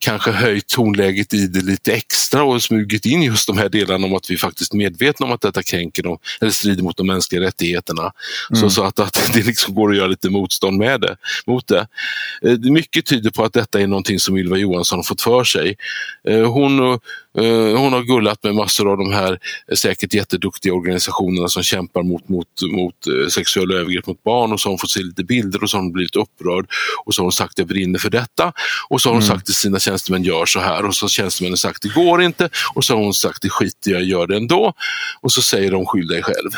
kanske 0.03 0.31
höjt 0.31 0.67
tonläget 0.67 1.35
i 1.35 1.47
det 1.47 1.61
lite 1.61 1.93
extra 1.93 2.45
och 2.45 2.62
smugit 2.62 3.07
in 3.07 3.23
just 3.23 3.47
de 3.47 3.59
här 3.59 3.69
delarna 3.69 4.07
om 4.07 4.15
att 4.15 4.31
vi 4.31 4.37
faktiskt 4.37 4.73
är 4.73 4.77
medvetna 4.77 5.27
om 5.27 5.33
att 5.33 5.41
detta 5.41 5.62
kränker 5.62 6.03
dem, 6.03 6.19
eller 6.41 6.51
strider 6.51 6.83
mot 6.83 6.97
de 6.97 7.07
mänskliga 7.07 7.43
rättigheterna. 7.43 8.12
Mm. 8.51 8.61
Så, 8.61 8.71
så 8.71 8.85
att, 8.85 8.99
att 8.99 9.21
det 9.33 9.47
liksom 9.47 9.75
går 9.75 9.91
att 9.91 9.97
göra 9.97 10.07
lite 10.07 10.31
motstånd 10.31 10.79
med 10.79 11.01
det, 11.01 11.17
mot 11.47 11.67
det. 11.67 11.87
Eh, 12.43 12.59
mycket 12.59 13.07
tyder 13.07 13.31
på 13.31 13.45
att 13.45 13.53
detta 13.53 13.81
är 13.81 13.87
någonting 13.87 14.19
som 14.19 14.37
Ylva 14.37 14.57
Johansson 14.57 14.99
har 14.99 15.05
fått 15.05 15.23
för 15.23 15.45
sig. 15.45 15.77
Eh, 16.29 16.53
hon 16.53 16.99
Eh, 17.38 17.79
hon 17.79 17.93
har 17.93 18.03
gullat 18.03 18.45
med 18.45 18.55
massor 18.55 18.93
av 18.93 18.99
de 18.99 19.12
här 19.12 19.38
säkert 19.77 20.15
jätteduktiga 20.15 20.75
organisationerna 20.75 21.49
som 21.49 21.62
kämpar 21.62 22.03
mot, 22.03 22.29
mot, 22.29 22.47
mot 22.71 22.95
sexuella 23.33 23.75
övergrepp 23.75 24.07
mot 24.07 24.23
barn 24.23 24.53
och 24.53 24.61
så 24.61 24.69
har 24.69 24.71
hon 24.71 24.79
fått 24.79 24.91
se 24.91 25.01
lite 25.01 25.25
bilder 25.25 25.62
och 25.62 25.71
så 25.71 25.77
har 25.77 25.83
hon 25.83 25.93
blivit 25.93 26.17
upprörd 26.17 26.67
och 27.05 27.15
så 27.15 27.21
har 27.21 27.25
hon 27.25 27.33
sagt 27.33 27.59
jag 27.59 27.67
brinner 27.67 27.99
för 27.99 28.11
detta 28.11 28.53
och 28.88 29.01
så 29.01 29.09
har 29.09 29.15
hon 29.15 29.23
mm. 29.23 29.35
sagt 29.35 29.47
till 29.47 29.55
sina 29.55 29.79
tjänstemän 29.92 30.22
gör 30.22 30.46
så 30.46 30.61
här 30.61 30.87
och 30.87 30.94
så 30.94 31.05
har 31.05 31.09
tjänstemännen 31.09 31.57
sagt 31.57 31.83
det 31.83 31.88
går 31.88 32.22
inte 32.22 32.48
och 32.74 32.85
så 32.85 32.94
har 32.94 33.05
hon 33.05 33.14
sagt 33.14 33.42
det 33.42 33.50
skiter 33.50 33.90
jag 33.90 34.02
gör 34.02 34.26
det 34.26 34.37
ändå 34.37 34.72
och 35.20 35.33
så 35.33 35.42
säger 35.42 35.70
de 35.70 35.87
skyll 35.87 36.07
dig 36.07 36.22
själv. 36.22 36.50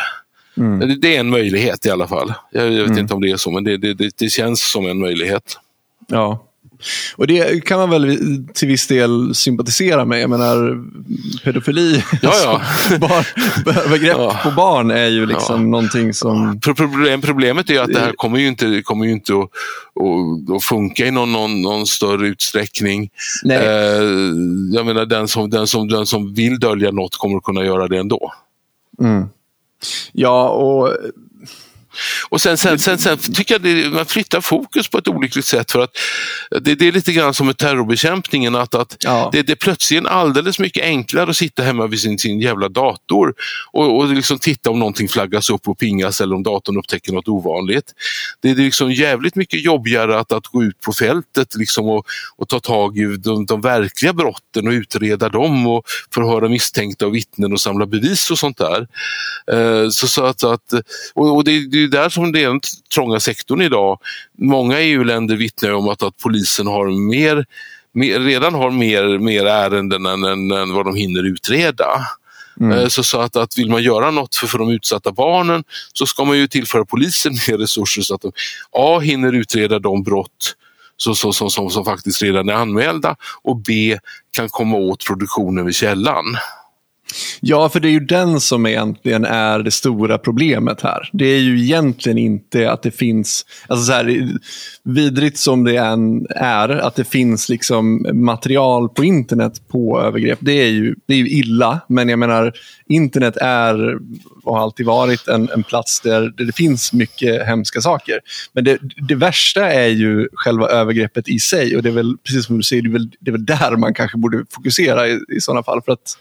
Mm. 0.57 1.01
Det 1.01 1.17
är 1.17 1.21
en 1.21 1.31
möjlighet 1.31 1.87
i 1.87 1.91
alla 1.91 2.09
fall. 2.09 2.35
Jag, 2.51 2.65
vet 2.65 2.87
mm. 2.87 2.99
inte 2.99 3.15
om 3.15 3.21
det 3.21 3.31
är 3.31 3.37
så 3.37 3.51
men 3.51 3.65
det, 3.65 3.77
det, 3.77 3.95
det, 3.95 4.17
det 4.17 4.31
känns 4.31 4.71
som 4.71 4.87
en 4.87 4.99
möjlighet. 4.99 5.59
Ja, 6.07 6.45
och 7.17 7.27
det 7.27 7.65
kan 7.65 7.79
man 7.79 7.91
väl 7.91 8.19
till 8.55 8.69
viss 8.69 8.87
del 8.87 9.35
sympatisera 9.35 10.05
med. 10.05 10.21
Jag 10.21 10.31
menar, 10.31 10.85
pedofili, 11.45 12.05
ja, 12.23 12.33
ja. 12.91 12.99
barn, 12.99 13.25
övergrepp 13.87 14.17
ja. 14.19 14.41
på 14.43 14.51
barn 14.51 14.91
är 14.91 15.07
ju 15.07 15.27
liksom 15.27 15.61
ja. 15.61 15.67
någonting 15.67 16.15
som... 16.15 16.61
Problem, 16.61 17.21
problemet 17.21 17.71
är 17.71 17.81
att 17.81 17.93
det 17.93 18.01
här 18.01 18.13
kommer 18.13 18.39
ju 18.39 18.47
inte, 18.47 18.83
kommer 18.83 19.05
ju 19.05 19.13
inte 19.13 19.33
att, 19.33 19.41
att, 19.41 20.57
att 20.57 20.65
funka 20.65 21.07
i 21.07 21.11
någon, 21.11 21.33
någon, 21.33 21.63
någon 21.63 21.87
större 21.87 22.27
utsträckning. 22.27 23.11
Nej. 23.43 23.57
Eh, 23.57 24.03
jag 24.73 24.87
menar, 24.87 25.07
den 25.07 25.29
som, 25.29 25.51
den, 25.51 25.67
som, 25.67 25.89
den 25.89 26.07
som 26.07 26.35
vill 26.35 26.59
dölja 26.59 26.91
något 26.91 27.17
kommer 27.17 27.37
att 27.37 27.45
kunna 27.45 27.65
göra 27.65 27.89
det 27.89 27.99
ändå. 27.99 28.33
Mm. 29.01 29.25
Ja, 30.13 30.49
och 30.49 30.97
Och 32.29 32.41
sen, 32.41 32.59
sen, 32.59 32.79
sen, 32.79 32.99
sen 32.99 33.19
tycker 33.19 33.55
jag 33.55 33.63
det, 33.63 33.91
man 33.91 34.07
flyttar 34.07 34.41
fokus 34.41 34.89
på 34.89 34.99
ett 34.99 35.09
olyckligt 35.09 35.47
sätt 35.47 35.73
för 35.73 35.81
att 35.81 35.91
det, 36.51 36.75
det 36.75 36.89
är 36.89 36.93
lite 36.93 37.13
grann 37.13 37.35
som 37.35 37.47
med 37.47 37.57
terrorbekämpningen 37.57 38.55
att, 38.55 38.75
att 38.75 38.97
ja. 39.01 39.29
det, 39.33 39.43
det 39.43 39.53
är 39.53 39.57
plötsligt 39.57 40.07
alldeles 40.07 40.59
mycket 40.59 40.85
enklare 40.85 41.31
att 41.31 41.37
sitta 41.37 41.63
hemma 41.63 41.87
vid 41.87 42.01
sin, 42.01 42.19
sin 42.19 42.41
jävla 42.41 42.69
dator 42.69 43.35
och, 43.73 43.99
och 43.99 44.09
liksom 44.09 44.39
titta 44.39 44.71
om 44.71 44.79
någonting 44.79 45.09
flaggas 45.09 45.51
upp 45.51 45.69
och 45.69 45.79
pingas 45.79 46.21
eller 46.21 46.35
om 46.35 46.43
datorn 46.43 46.79
upptäcker 46.79 47.13
något 47.13 47.29
ovanligt. 47.29 47.93
Det 48.41 48.51
är 48.51 48.55
liksom 48.55 48.93
jävligt 48.93 49.35
mycket 49.35 49.65
jobbigare 49.65 50.19
att, 50.19 50.33
att 50.33 50.47
gå 50.47 50.63
ut 50.63 50.81
på 50.81 50.93
fältet 50.93 51.55
liksom 51.55 51.89
och, 51.89 52.07
och 52.37 52.49
ta 52.49 52.61
tag 52.61 52.99
i 52.99 53.17
de, 53.17 53.47
de 53.47 53.61
verkliga 53.61 54.13
brotten 54.13 54.67
och 54.67 54.73
utreda 54.73 55.29
dem 55.29 55.67
och 55.67 55.85
förhöra 56.15 56.49
misstänkta 56.49 57.07
och 57.07 57.15
vittnen 57.15 57.53
och 57.53 57.61
samla 57.61 57.87
bevis 57.87 58.31
och 58.31 58.39
sånt 58.39 58.59
där. 58.59 58.87
Eh, 59.53 59.89
så, 59.91 60.09
så 60.09 60.25
att, 60.25 60.45
att, 60.45 60.73
och, 61.15 61.37
och 61.37 61.45
det, 61.45 61.71
det 61.71 61.84
är 61.85 61.89
där 61.89 62.09
som 62.09 62.33
det 62.33 62.43
är 62.43 62.49
den 62.49 62.61
trånga 62.95 63.21
sektorn 63.21 63.61
idag. 63.61 63.99
Många 64.39 64.81
EU-länder 64.81 65.37
vittnar 65.37 65.73
om 65.73 65.89
att, 65.89 66.03
att 66.03 66.17
polisen 66.19 66.67
har 66.67 67.09
mer, 67.09 67.47
mer, 67.93 68.21
redan 68.21 68.55
har 68.55 68.71
mer, 68.71 69.19
mer 69.19 69.47
ärenden 69.47 70.07
än, 70.07 70.25
än, 70.25 70.51
än 70.51 70.73
vad 70.73 70.87
de 70.87 70.97
hinner 70.97 71.23
utreda. 71.23 72.07
Mm. 72.61 72.79
Eh, 72.79 72.87
så, 72.87 73.03
så 73.03 73.21
att, 73.21 73.37
att 73.37 73.59
vill 73.59 73.71
man 73.71 73.83
göra 73.83 74.11
något 74.11 74.37
för, 74.37 74.47
för 74.47 74.59
de 74.59 74.71
utsatta 74.71 75.13
barnen 75.13 75.65
så 75.93 76.07
ska 76.07 76.25
man 76.25 76.39
ju 76.39 76.47
tillföra 76.47 76.85
polisen 76.85 77.33
mer 77.49 77.59
resurser 77.59 78.03
så 78.03 78.15
att 78.15 78.21
de 78.21 78.33
A. 78.73 78.99
hinner 78.99 79.33
utreda 79.33 79.79
de 79.79 80.03
brott 80.03 80.55
så, 80.97 81.15
så, 81.15 81.33
så, 81.33 81.51
som, 81.51 81.71
som 81.71 81.85
faktiskt 81.85 82.23
redan 82.23 82.49
är 82.49 82.55
anmälda 82.55 83.17
och 83.43 83.57
B. 83.57 83.99
kan 84.37 84.49
komma 84.49 84.77
åt 84.77 85.07
produktionen 85.07 85.67
vid 85.67 85.75
källan. 85.75 86.25
Ja, 87.41 87.69
för 87.69 87.81
det 87.81 87.89
är 87.89 87.93
ju 87.93 88.01
den 88.01 88.41
som 88.41 88.67
egentligen 88.67 89.25
är 89.25 89.59
det 89.59 89.71
stora 89.71 90.19
problemet 90.19 90.81
här. 90.83 91.11
Det 91.13 91.27
är 91.27 91.41
ju 91.41 91.61
egentligen 91.61 92.19
inte 92.19 92.71
att 92.71 92.83
det 92.83 92.91
finns, 92.91 93.47
alltså 93.67 93.85
så 93.85 93.93
här, 93.93 94.29
vidrigt 94.85 95.39
som 95.39 95.65
det 95.65 95.77
än 95.77 96.27
är, 96.31 96.69
att 96.69 96.95
det 96.95 97.05
finns 97.05 97.49
liksom 97.49 98.07
material 98.13 98.89
på 98.89 99.05
internet 99.05 99.69
på 99.69 100.01
övergrepp. 100.01 100.39
Det 100.43 100.53
är 100.53 100.71
ju, 100.71 100.95
det 101.07 101.15
är 101.15 101.19
ju 101.19 101.29
illa, 101.29 101.81
men 101.89 102.09
jag 102.09 102.19
menar, 102.19 102.53
internet 102.89 103.37
är 103.37 103.99
och 104.45 104.55
har 104.55 104.63
alltid 104.63 104.87
varit 104.87 105.29
en, 105.29 105.49
en 105.51 105.63
plats 105.63 106.01
där, 106.01 106.21
där, 106.21 106.45
det 106.45 106.53
finns 106.53 106.93
mycket 106.93 107.47
hemska 107.47 107.81
saker. 107.81 108.21
Men 108.53 108.65
det, 108.65 108.79
det, 109.09 109.15
värsta 109.15 109.73
är 109.73 109.89
ju 109.89 110.29
själva 110.33 110.69
övergreppet 110.69 111.29
i 111.29 111.39
sig 111.39 111.77
och 111.77 111.83
det 111.83 111.89
är 111.89 111.93
väl, 111.93 112.17
precis 112.25 112.47
som 112.47 112.57
du 112.57 112.63
säger, 112.63 112.83
det 112.83 112.89
är 112.89 112.93
väl, 112.93 113.11
det 113.21 113.31
är 113.31 113.33
väl 113.33 113.47
där 113.47 113.77
man 113.77 113.95
kanske 113.95 114.19
borde 114.19 114.45
fokusera 114.51 115.09
i, 115.09 115.21
i 115.37 115.41
sådana 115.41 115.63
fall. 115.63 115.83
För 115.83 115.93
att 115.93 116.19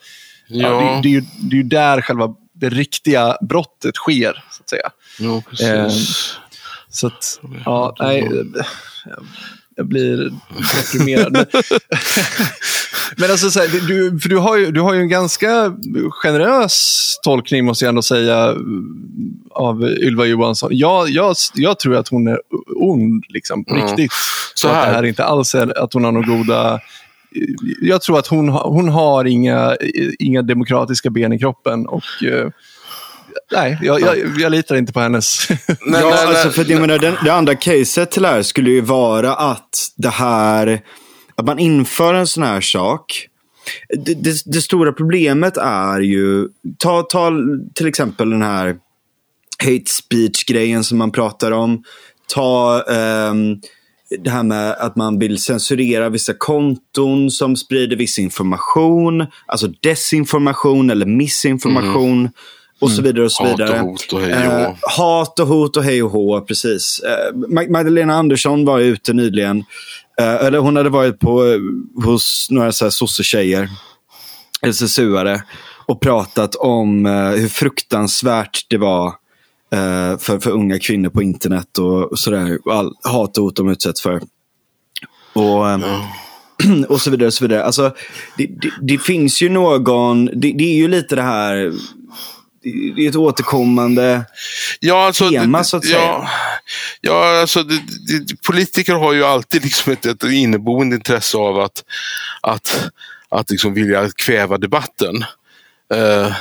Ja. 0.48 0.70
ja 0.70 0.96
det, 0.96 1.02
det, 1.02 1.08
är 1.08 1.12
ju, 1.12 1.22
det 1.22 1.56
är 1.56 1.58
ju 1.58 1.64
där 1.64 2.02
själva 2.02 2.36
det 2.54 2.70
riktiga 2.70 3.38
brottet 3.42 3.96
sker, 3.96 4.44
så 4.52 4.64
att 4.64 4.70
säga. 4.70 4.90
Ja, 5.20 5.42
precis. 5.50 5.68
Eh, 5.68 5.90
så 6.90 7.08
att, 7.08 7.40
ja, 7.66 7.96
nej, 8.00 8.32
jag 9.76 9.88
blir 9.88 10.32
deprimerad. 10.76 11.34
Men 13.18 13.32
alltså, 13.32 13.52
så 13.52 13.60
här, 13.60 13.88
du, 13.88 14.20
för 14.20 14.30
du, 14.30 14.38
har 14.38 14.58
ju, 14.58 14.72
du 14.72 14.82
har 14.82 14.94
ju 14.94 15.00
en 15.00 15.10
ganska 15.10 15.74
generös 16.10 17.00
tolkning, 17.24 17.66
måste 17.66 17.86
jag 17.86 17.90
ändå 17.90 18.02
säga, 18.02 18.56
av 19.52 19.84
Ylva 19.84 20.26
Johansson. 20.26 20.70
Jag, 20.74 21.10
jag, 21.10 21.36
jag 21.54 21.80
tror 21.80 21.96
att 21.96 22.08
hon 22.08 22.28
är 22.28 22.40
ond, 22.76 23.24
liksom, 23.30 23.66
på 23.66 23.76
mm. 23.76 23.88
riktigt. 23.88 24.12
Så 24.54 24.68
här. 24.68 24.80
Att 24.80 24.88
det 24.88 24.96
här 24.96 25.04
inte 25.04 25.24
alls 25.24 25.56
är 25.56 25.84
att 25.84 25.94
hon 25.94 26.04
har 26.04 26.12
några 26.12 26.28
goda 26.28 26.80
jag 27.82 28.02
tror 28.02 28.20
att 28.20 28.28
hon, 28.28 28.50
hon 28.50 28.90
har 28.90 29.26
inga, 29.26 29.78
inga 30.20 30.42
demokratiska 30.42 31.10
ben 31.10 31.34
i 31.34 31.40
kroppen. 31.40 31.88
och 31.88 32.04
uh, 32.24 32.50
Nej, 33.52 33.78
jag, 33.82 34.02
jag, 34.02 34.18
jag, 34.40 34.52
litar 34.52 34.76
inte 34.76 34.94
på 34.94 35.00
hennes... 35.00 35.50
nej, 35.50 35.58
ja, 35.80 36.10
nej, 36.10 36.26
alltså, 36.26 36.50
för 36.50 36.72
jag 36.72 36.82
menar, 36.82 37.00
det, 37.00 37.18
det 37.24 37.34
andra 37.34 37.56
caset 37.56 38.12
till 38.12 38.22
det 38.22 38.28
här 38.28 38.42
skulle 38.42 38.70
ju 38.70 38.82
vara 38.82 39.36
att 39.36 39.88
det 39.96 40.10
här, 40.10 40.82
att 41.36 41.46
man 41.46 41.60
inför 41.60 42.14
en 42.14 42.28
sån 42.28 42.44
här 42.44 42.62
sak. 42.62 43.28
Det, 44.06 44.14
det, 44.14 44.42
det 44.46 44.62
stora 44.62 44.94
problemet 44.94 45.58
är 45.58 46.00
ju, 46.00 46.48
ta, 46.78 47.02
ta 47.02 47.32
till 47.76 47.88
exempel 47.88 48.30
den 48.30 48.42
här 48.42 48.76
hate 49.64 49.92
speech-grejen 49.92 50.84
som 50.84 50.98
man 50.98 51.12
pratar 51.12 51.52
om. 51.52 51.84
Ta 52.28 52.84
um, 52.84 53.62
det 54.20 54.30
här 54.30 54.44
med 54.44 54.72
att 54.72 54.96
man 54.96 55.20
vill 55.20 55.38
censurera 55.38 56.10
vissa 56.10 56.34
konton 56.34 57.32
som 57.32 57.56
sprider 57.56 57.96
viss 57.96 58.20
information, 58.20 59.26
alltså 59.46 59.68
desinformation 59.68 60.90
eller 60.90 61.06
missinformation. 61.06 62.20
Mm. 62.20 62.32
Och 62.80 62.92
så 62.92 63.02
vidare 63.02 63.26
och 63.26 63.32
så 63.32 63.46
vidare. 63.46 63.78
Hat 63.78 63.82
och 63.82 63.88
hot 63.88 64.14
och 64.14 64.22
hej 64.22 64.48
och 64.48 64.54
hå. 64.54 64.60
Eh, 64.60 64.76
hat 64.98 65.40
och 65.40 65.48
hot 65.48 65.78
och 65.78 65.84
hej 65.84 66.04
och 66.04 66.12
hå, 66.12 66.42
precis. 66.42 67.00
Eh, 67.00 67.36
Magdalena 67.70 68.14
Andersson 68.14 68.66
var 68.66 68.80
ute 68.80 69.14
nyligen. 69.14 69.64
Eh, 70.22 70.46
eller 70.46 70.60
hon 70.60 70.76
hade 70.76 70.90
varit 70.90 71.20
på, 71.20 71.46
eh, 71.46 71.60
hos 72.06 72.48
några 72.50 72.72
sosse-tjejer, 72.72 73.70
SSU-are, 74.62 75.42
och 75.86 76.02
pratat 76.02 76.56
om 76.56 77.06
eh, 77.06 77.30
hur 77.30 77.48
fruktansvärt 77.48 78.66
det 78.70 78.78
var 78.78 79.14
eh, 79.74 80.18
för, 80.18 80.40
för 80.40 80.52
unga 80.52 80.80
kvinnor 80.80 81.10
på 81.10 81.22
internet 81.22 81.78
och, 81.78 82.12
och 82.12 82.20
sådär. 82.20 82.60
All 82.72 82.94
hat 83.04 83.38
och 83.38 83.44
hot 83.44 83.56
de 83.56 83.70
utsätts 83.70 84.02
för. 84.02 84.22
Och, 85.34 85.70
eh, 85.70 85.80
och 86.90 87.02
så 87.02 87.10
vidare. 87.10 87.28
Och 87.28 87.34
så 87.34 87.44
vidare. 87.48 87.64
Alltså, 87.64 87.96
det, 88.38 88.48
det, 88.62 88.72
det 88.82 88.98
finns 88.98 89.42
ju 89.42 89.50
någon, 89.50 90.26
det, 90.26 90.52
det, 90.52 90.64
är 90.64 90.76
ju 90.76 90.88
lite 90.88 91.16
det 91.16 91.22
här, 91.22 91.74
det 92.96 93.06
är 93.06 93.10
ett 93.10 93.16
återkommande 93.16 94.26
ja, 94.80 95.06
alltså, 95.06 95.30
tema 95.30 95.64
så 95.64 95.78
att 95.78 95.86
säga. 95.86 96.00
Ja, 96.00 96.30
ja 97.02 97.42
alltså, 97.42 97.66
politiker 98.48 98.94
har 98.94 99.14
ju 99.14 99.24
alltid 99.24 99.64
liksom 99.64 99.94
ett, 99.94 100.06
ett 100.06 100.24
inneboende 100.24 100.96
intresse 100.96 101.38
av 101.38 101.60
att, 101.60 101.84
att, 102.42 102.90
att 103.30 103.52
liksom 103.52 103.74
vilja 103.74 104.10
kväva 104.16 104.58
debatten. 104.58 105.26
Uh, 105.94 106.36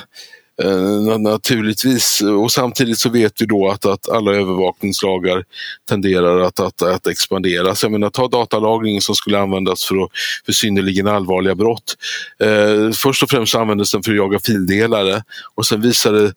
Eh, 0.62 1.18
naturligtvis. 1.18 2.20
Och 2.20 2.52
samtidigt 2.52 2.98
så 2.98 3.08
vet 3.08 3.42
vi 3.42 3.46
då 3.46 3.68
att, 3.68 3.86
att 3.86 4.08
alla 4.08 4.32
övervakningslagar 4.32 5.44
tenderar 5.88 6.40
att, 6.40 6.60
att, 6.60 6.82
att 6.82 7.06
expandera. 7.06 7.74
Så 7.74 7.84
jag 7.84 7.92
menar, 7.92 8.10
ta 8.10 8.28
datalagringen 8.28 9.02
som 9.02 9.14
skulle 9.14 9.38
användas 9.38 9.84
för, 9.84 10.08
för 10.46 10.52
synnerligen 10.52 11.06
allvarliga 11.06 11.54
brott. 11.54 11.94
Eh, 12.40 12.92
först 12.92 13.22
och 13.22 13.30
främst 13.30 13.54
användes 13.54 13.92
den 13.92 14.02
för 14.02 14.10
att 14.10 14.16
jaga 14.16 14.38
fildelare 14.38 15.22
och 15.54 15.66
sen 15.66 15.80
visade 15.80 16.34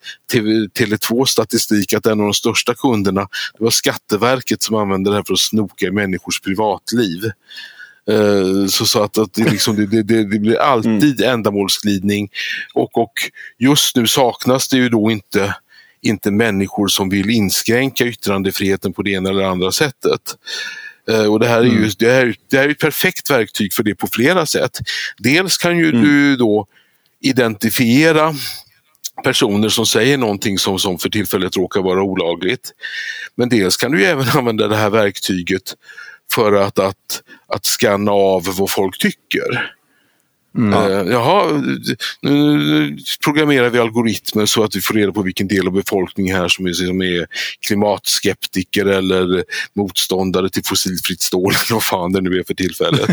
Tele2 0.79 1.25
statistik 1.25 1.93
att 1.93 2.05
en 2.05 2.19
av 2.19 2.25
de 2.25 2.33
största 2.33 2.73
kunderna 2.73 3.27
det 3.57 3.63
var 3.63 3.71
Skatteverket 3.71 4.63
som 4.63 4.75
använde 4.75 5.09
det 5.09 5.15
här 5.15 5.23
för 5.23 5.33
att 5.33 5.39
snoka 5.39 5.85
i 5.85 5.91
människors 5.91 6.41
privatliv. 6.41 7.31
Eh, 8.09 8.67
så, 8.67 8.85
så 8.85 9.03
att, 9.03 9.17
att 9.17 9.33
det, 9.33 9.51
liksom, 9.51 9.75
det, 9.75 9.85
det, 9.85 10.03
det, 10.03 10.39
blir 10.39 10.59
alltid 10.59 11.21
mm. 11.21 11.33
ändamålsglidning 11.33 12.29
och, 12.73 12.97
och 12.97 13.13
just 13.59 13.95
nu 13.95 14.07
saknas 14.07 14.67
det 14.67 14.77
ju 14.77 14.89
då 14.89 15.11
inte 15.11 15.55
inte 16.01 16.31
människor 16.31 16.87
som 16.87 17.09
vill 17.09 17.29
inskränka 17.29 18.05
yttrandefriheten 18.05 18.93
på 18.93 19.01
det 19.01 19.11
ena 19.11 19.29
eller 19.29 19.43
andra 19.43 19.71
sättet. 19.71 20.21
Uh, 21.09 21.25
och 21.25 21.39
det 21.39 21.47
här 21.47 21.59
är 21.59 21.63
ju 21.63 21.77
mm. 21.77 21.89
det 21.99 22.11
här, 22.11 22.35
det 22.49 22.57
här 22.57 22.65
är 22.65 22.69
ett 22.69 22.79
perfekt 22.79 23.29
verktyg 23.29 23.73
för 23.73 23.83
det 23.83 23.95
på 23.95 24.07
flera 24.07 24.45
sätt. 24.45 24.79
Dels 25.17 25.57
kan 25.57 25.77
ju 25.77 25.89
mm. 25.89 26.01
du 26.01 26.35
då 26.35 26.67
identifiera 27.21 28.35
personer 29.23 29.69
som 29.69 29.85
säger 29.85 30.17
någonting 30.17 30.57
som, 30.57 30.79
som 30.79 30.99
för 30.99 31.09
tillfället 31.09 31.57
råkar 31.57 31.81
vara 31.81 32.03
olagligt. 32.03 32.71
Men 33.35 33.49
dels 33.49 33.77
kan 33.77 33.91
du 33.91 34.05
även 34.05 34.29
använda 34.37 34.67
det 34.67 34.75
här 34.75 34.89
verktyget 34.89 35.75
för 36.31 36.53
att, 36.53 36.79
att, 36.79 37.23
att 37.47 37.65
scanna 37.65 38.11
av 38.11 38.43
vad 38.57 38.71
folk 38.71 38.97
tycker. 38.97 39.71
Mm. 40.57 40.73
Uh, 40.73 41.11
jaha, 41.11 41.63
nu 42.21 42.97
programmerar 43.23 43.69
vi 43.69 43.79
algoritmer 43.79 44.45
så 44.45 44.63
att 44.63 44.75
vi 44.75 44.81
får 44.81 44.93
reda 44.93 45.11
på 45.11 45.21
vilken 45.21 45.47
del 45.47 45.67
av 45.67 45.73
befolkningen 45.73 46.35
här 46.35 46.47
som 46.47 46.65
är, 46.65 46.73
som 46.73 47.01
är 47.01 47.27
klimatskeptiker 47.67 48.85
eller 48.85 49.43
motståndare 49.75 50.49
till 50.49 50.63
fossilfritt 50.65 51.21
stål 51.21 51.51
eller 51.51 51.73
vad 51.73 51.83
fan 51.83 52.11
det 52.11 52.21
nu 52.21 52.39
är 52.39 52.43
för 52.43 52.53
tillfället. 52.53 53.09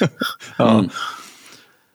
ja. 0.56 0.78
Mm. 0.78 0.90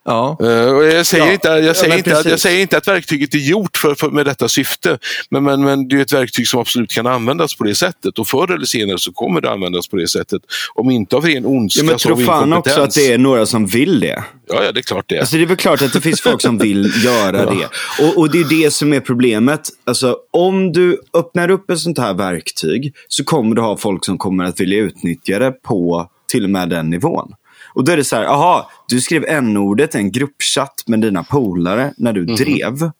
Ja. 0.06 0.38
Uh, 0.42 0.50
jag, 0.50 1.06
säger 1.06 1.26
ja. 1.26 1.34
inte, 1.34 1.48
jag, 1.48 1.76
säger 1.76 1.94
ja, 1.94 1.98
inte 1.98 2.18
att, 2.18 2.26
jag 2.26 2.40
säger 2.40 2.62
inte 2.62 2.78
att 2.78 2.88
verktyget 2.88 3.34
är 3.34 3.38
gjort 3.38 3.78
för, 3.78 3.96
för, 3.96 4.10
med 4.10 4.26
detta 4.26 4.48
syfte, 4.48 4.98
men, 5.30 5.44
men, 5.44 5.64
men 5.64 5.88
det 5.88 5.96
är 5.96 6.02
ett 6.02 6.14
verktyg 6.14 6.48
som 6.48 6.60
absolut 6.60 6.92
kan 6.92 7.08
användas 7.08 7.56
på 7.56 7.64
det 7.64 7.76
sättet 7.76 8.20
och 8.20 8.28
förr 8.28 8.54
eller 8.54 8.66
senare 8.66 8.98
så 8.98 9.12
kommer 9.12 9.42
det 9.42 9.52
användas 9.52 9.88
på 9.88 9.96
det 9.96 10.08
sättet. 10.08 10.42
Om 10.76 10.90
inte 10.92 11.16
av 11.16 11.26
ren 11.26 11.46
ondska 11.46 11.80
ja, 11.80 11.86
men 11.86 12.00
så 12.00 12.12
av 12.12 12.22
inkompetens. 12.22 12.50
fan 12.50 12.54
också 12.54 12.82
att 12.82 12.94
det 12.94 13.14
är 13.14 13.18
några 13.18 13.46
som 13.46 13.66
vill 13.66 14.00
det. 14.00 14.24
Ja, 14.48 14.64
ja, 14.64 14.72
det 14.72 14.80
är 14.80 14.82
klart 14.82 15.06
det 15.08 15.16
är. 15.16 15.20
Alltså, 15.20 15.36
det 15.36 15.44
är 15.44 15.48
väl 15.48 15.58
klart 15.58 15.82
att 15.82 15.94
det 15.94 16.02
finns 16.02 16.22
folk 16.22 16.42
som 16.42 16.58
vill 16.58 16.92
göra 17.06 17.38
ja. 17.44 17.52
det. 17.52 17.70
Och, 18.06 18.18
och, 18.18 18.32
det 18.32 18.40
är 18.40 18.64
det 18.64 18.72
som 18.72 18.94
är 18.94 19.00
problemet. 19.00 19.70
Alltså, 19.86 20.18
om 20.32 20.72
du 20.72 21.02
öppnar 21.14 21.52
upp 21.52 21.70
ett 21.70 21.80
sånt 21.80 21.98
här 21.98 22.14
verktyg 22.14 22.94
så 23.08 23.24
kommer 23.24 23.56
du 23.56 23.62
ha 23.62 23.78
folk 23.78 24.06
som 24.06 24.18
kommer 24.18 24.44
att 24.44 24.60
vilja 24.60 24.80
utnyttja 24.80 25.40
det 25.40 25.52
på 25.52 26.10
till 26.32 26.44
och 26.44 26.50
med 26.50 26.70
den 26.70 26.90
nivån. 26.90 27.34
Och 27.76 27.84
då 27.84 27.92
är 27.92 27.98
det 27.98 28.04
så 28.04 28.16
här, 28.16 28.24
aha, 28.24 28.72
du 28.88 29.02
skrev 29.02 29.26
n-ordet 29.28 29.96
i 29.96 29.98
en 29.98 30.12
gruppchatt 30.12 30.84
med 30.86 31.02
dina 31.02 31.24
polare 31.24 31.94
när 31.98 32.14
du 32.14 32.22
mm. 32.22 32.36
drev. 32.36 32.92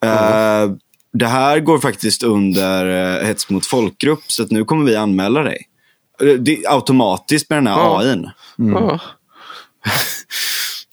Mm. 0.00 0.70
Uh, 0.70 0.76
det 1.12 1.26
här 1.26 1.60
går 1.60 1.78
faktiskt 1.78 2.22
under 2.22 2.86
uh, 2.86 3.26
hets 3.26 3.50
mot 3.50 3.66
folkgrupp, 3.66 4.22
så 4.26 4.42
att 4.42 4.50
nu 4.50 4.64
kommer 4.64 4.84
vi 4.84 4.96
anmäla 4.96 5.42
dig. 5.42 5.68
Det, 6.38 6.66
automatiskt 6.66 7.50
med 7.50 7.56
den 7.56 7.66
här 7.66 7.78
ja. 7.78 8.00
AIn. 8.00 8.30
Mm. 8.58 8.72
Ja. 8.72 9.00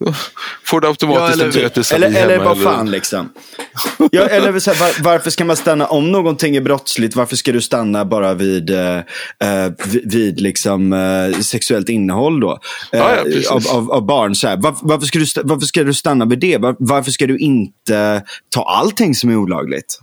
Får 0.64 0.82
du 0.82 0.88
automatiskt 0.88 1.40
ja, 1.40 1.46
eller, 1.46 1.58
en 1.58 1.64
bötesavi 1.64 2.06
eller, 2.06 2.08
eller, 2.08 2.36
eller 2.36 2.46
vad 2.46 2.62
fan 2.62 2.92
liksom. 2.92 3.30
Ja, 4.12 4.22
eller 4.22 4.60
så 4.60 4.72
här, 4.72 4.80
var, 4.80 5.04
varför 5.04 5.30
ska 5.30 5.46
man 5.46 5.56
stanna, 5.56 5.86
om 5.86 6.12
någonting 6.12 6.56
är 6.56 6.62
brottsligt, 6.62 7.16
varför 7.16 7.36
ska 7.36 7.52
du 7.52 7.62
stanna 7.62 8.06
bara 8.06 8.34
vid, 8.34 8.70
eh, 8.70 8.98
eh 8.98 9.72
vid, 9.86 10.12
vid 10.14 10.42
liksom, 10.42 10.94
eh, 10.94 11.40
sexuellt 11.40 11.90
innehåll 11.90 12.40
då? 12.40 12.52
Eh, 12.92 13.00
ja, 13.00 13.18
ja, 13.26 13.54
av, 13.54 13.68
av, 13.68 13.92
av, 13.92 14.06
barn. 14.06 14.36
Så 14.36 14.48
här. 14.48 14.58
Var, 14.58 14.76
varför, 14.82 15.06
ska 15.06 15.20
du, 15.20 15.26
varför 15.44 15.66
ska 15.66 15.84
du 15.84 15.94
stanna 15.94 16.26
vid 16.26 16.40
det? 16.40 16.58
Var, 16.58 16.76
varför 16.80 17.12
ska 17.12 17.28
du 17.28 17.38
inte 17.38 18.24
ta 18.50 18.64
allting 18.64 19.16
som 19.16 19.30
är 19.30 19.36
olagligt? 19.36 20.00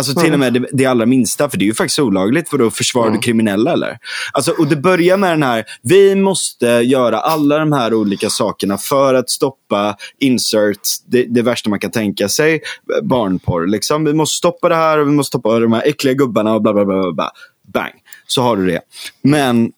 Alltså 0.00 0.20
till 0.20 0.32
och 0.32 0.38
med 0.38 0.52
det, 0.52 0.66
det 0.72 0.86
allra 0.86 1.06
minsta, 1.06 1.50
för 1.50 1.58
det 1.58 1.64
är 1.64 1.66
ju 1.66 1.74
faktiskt 1.74 1.98
olagligt. 1.98 2.48
För 2.48 2.58
då 2.58 2.70
försvarar 2.70 3.06
mm. 3.06 3.20
du 3.20 3.22
kriminella 3.22 3.72
eller? 3.72 3.98
Alltså, 4.32 4.52
och 4.58 4.66
det 4.66 4.76
börjar 4.76 5.16
med 5.16 5.30
den 5.30 5.42
här, 5.42 5.64
vi 5.82 6.14
måste 6.14 6.66
göra 6.66 7.20
alla 7.20 7.58
de 7.58 7.72
här 7.72 7.94
olika 7.94 8.30
sakerna 8.30 8.78
för 8.78 9.14
att 9.14 9.30
stoppa 9.30 9.96
insert, 10.18 10.80
det, 11.06 11.24
det 11.24 11.42
värsta 11.42 11.70
man 11.70 11.78
kan 11.78 11.90
tänka 11.90 12.28
sig, 12.28 12.60
barnporr. 13.02 13.66
Liksom. 13.66 14.04
Vi 14.04 14.12
måste 14.12 14.36
stoppa 14.36 14.68
det 14.68 14.74
här 14.74 14.98
och 14.98 15.08
vi 15.08 15.12
måste 15.12 15.28
stoppa 15.28 15.58
de 15.58 15.72
här 15.72 15.82
äckliga 15.86 16.14
gubbarna 16.14 16.54
och 16.54 16.62
bla 16.62 16.72
bla 16.72 16.84
bla. 16.84 17.12
bla. 17.12 17.30
Bang, 17.72 17.92
så 18.26 18.42
har 18.42 18.56
du 18.56 18.66
det. 18.66 18.80
Men 19.22 19.72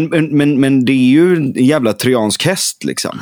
men, 0.00 0.08
men, 0.08 0.36
men, 0.36 0.60
men 0.60 0.84
det 0.84 0.92
är 0.92 1.10
ju 1.10 1.36
en 1.36 1.52
jävla 1.52 1.92
trojansk 1.92 2.44
häst 2.44 2.84
liksom. 2.84 3.20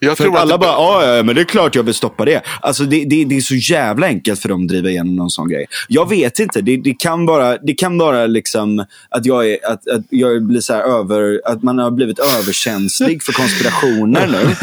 Jag 0.00 0.16
för 0.16 0.24
tror 0.24 0.38
alla 0.38 0.54
att... 0.54 0.60
bara, 0.60 1.16
ja, 1.16 1.22
men 1.22 1.34
det 1.34 1.40
är 1.40 1.44
klart 1.44 1.74
jag 1.74 1.82
vill 1.82 1.94
stoppa 1.94 2.24
det. 2.24 2.42
Alltså 2.60 2.84
det, 2.84 3.04
det, 3.04 3.24
det, 3.24 3.36
är 3.36 3.40
så 3.40 3.54
jävla 3.54 4.06
enkelt 4.06 4.40
för 4.40 4.48
dem 4.48 4.62
att 4.62 4.68
driva 4.68 4.88
igenom 4.88 5.16
någon 5.16 5.30
sån 5.30 5.48
grej. 5.48 5.66
Jag 5.88 6.08
vet 6.08 6.38
inte, 6.38 6.60
det, 6.60 6.76
det 6.76 6.94
kan 6.94 7.26
vara, 7.26 7.58
det 7.58 7.74
kan 7.74 7.98
vara 7.98 8.26
liksom 8.26 8.84
att 9.08 9.26
jag, 9.26 9.50
är, 9.50 9.58
att, 9.66 9.88
att 9.88 10.02
jag 10.10 10.42
blir 10.42 10.60
så 10.60 10.74
över, 10.74 11.40
att 11.44 11.62
man 11.62 11.78
har 11.78 11.90
blivit 11.90 12.18
överkänslig 12.18 13.22
för 13.22 13.32
konspirationer 13.32 14.26
nu. 14.26 14.54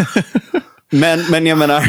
Men, 0.89 1.25
men 1.29 1.45
jag 1.45 1.57
menar, 1.57 1.83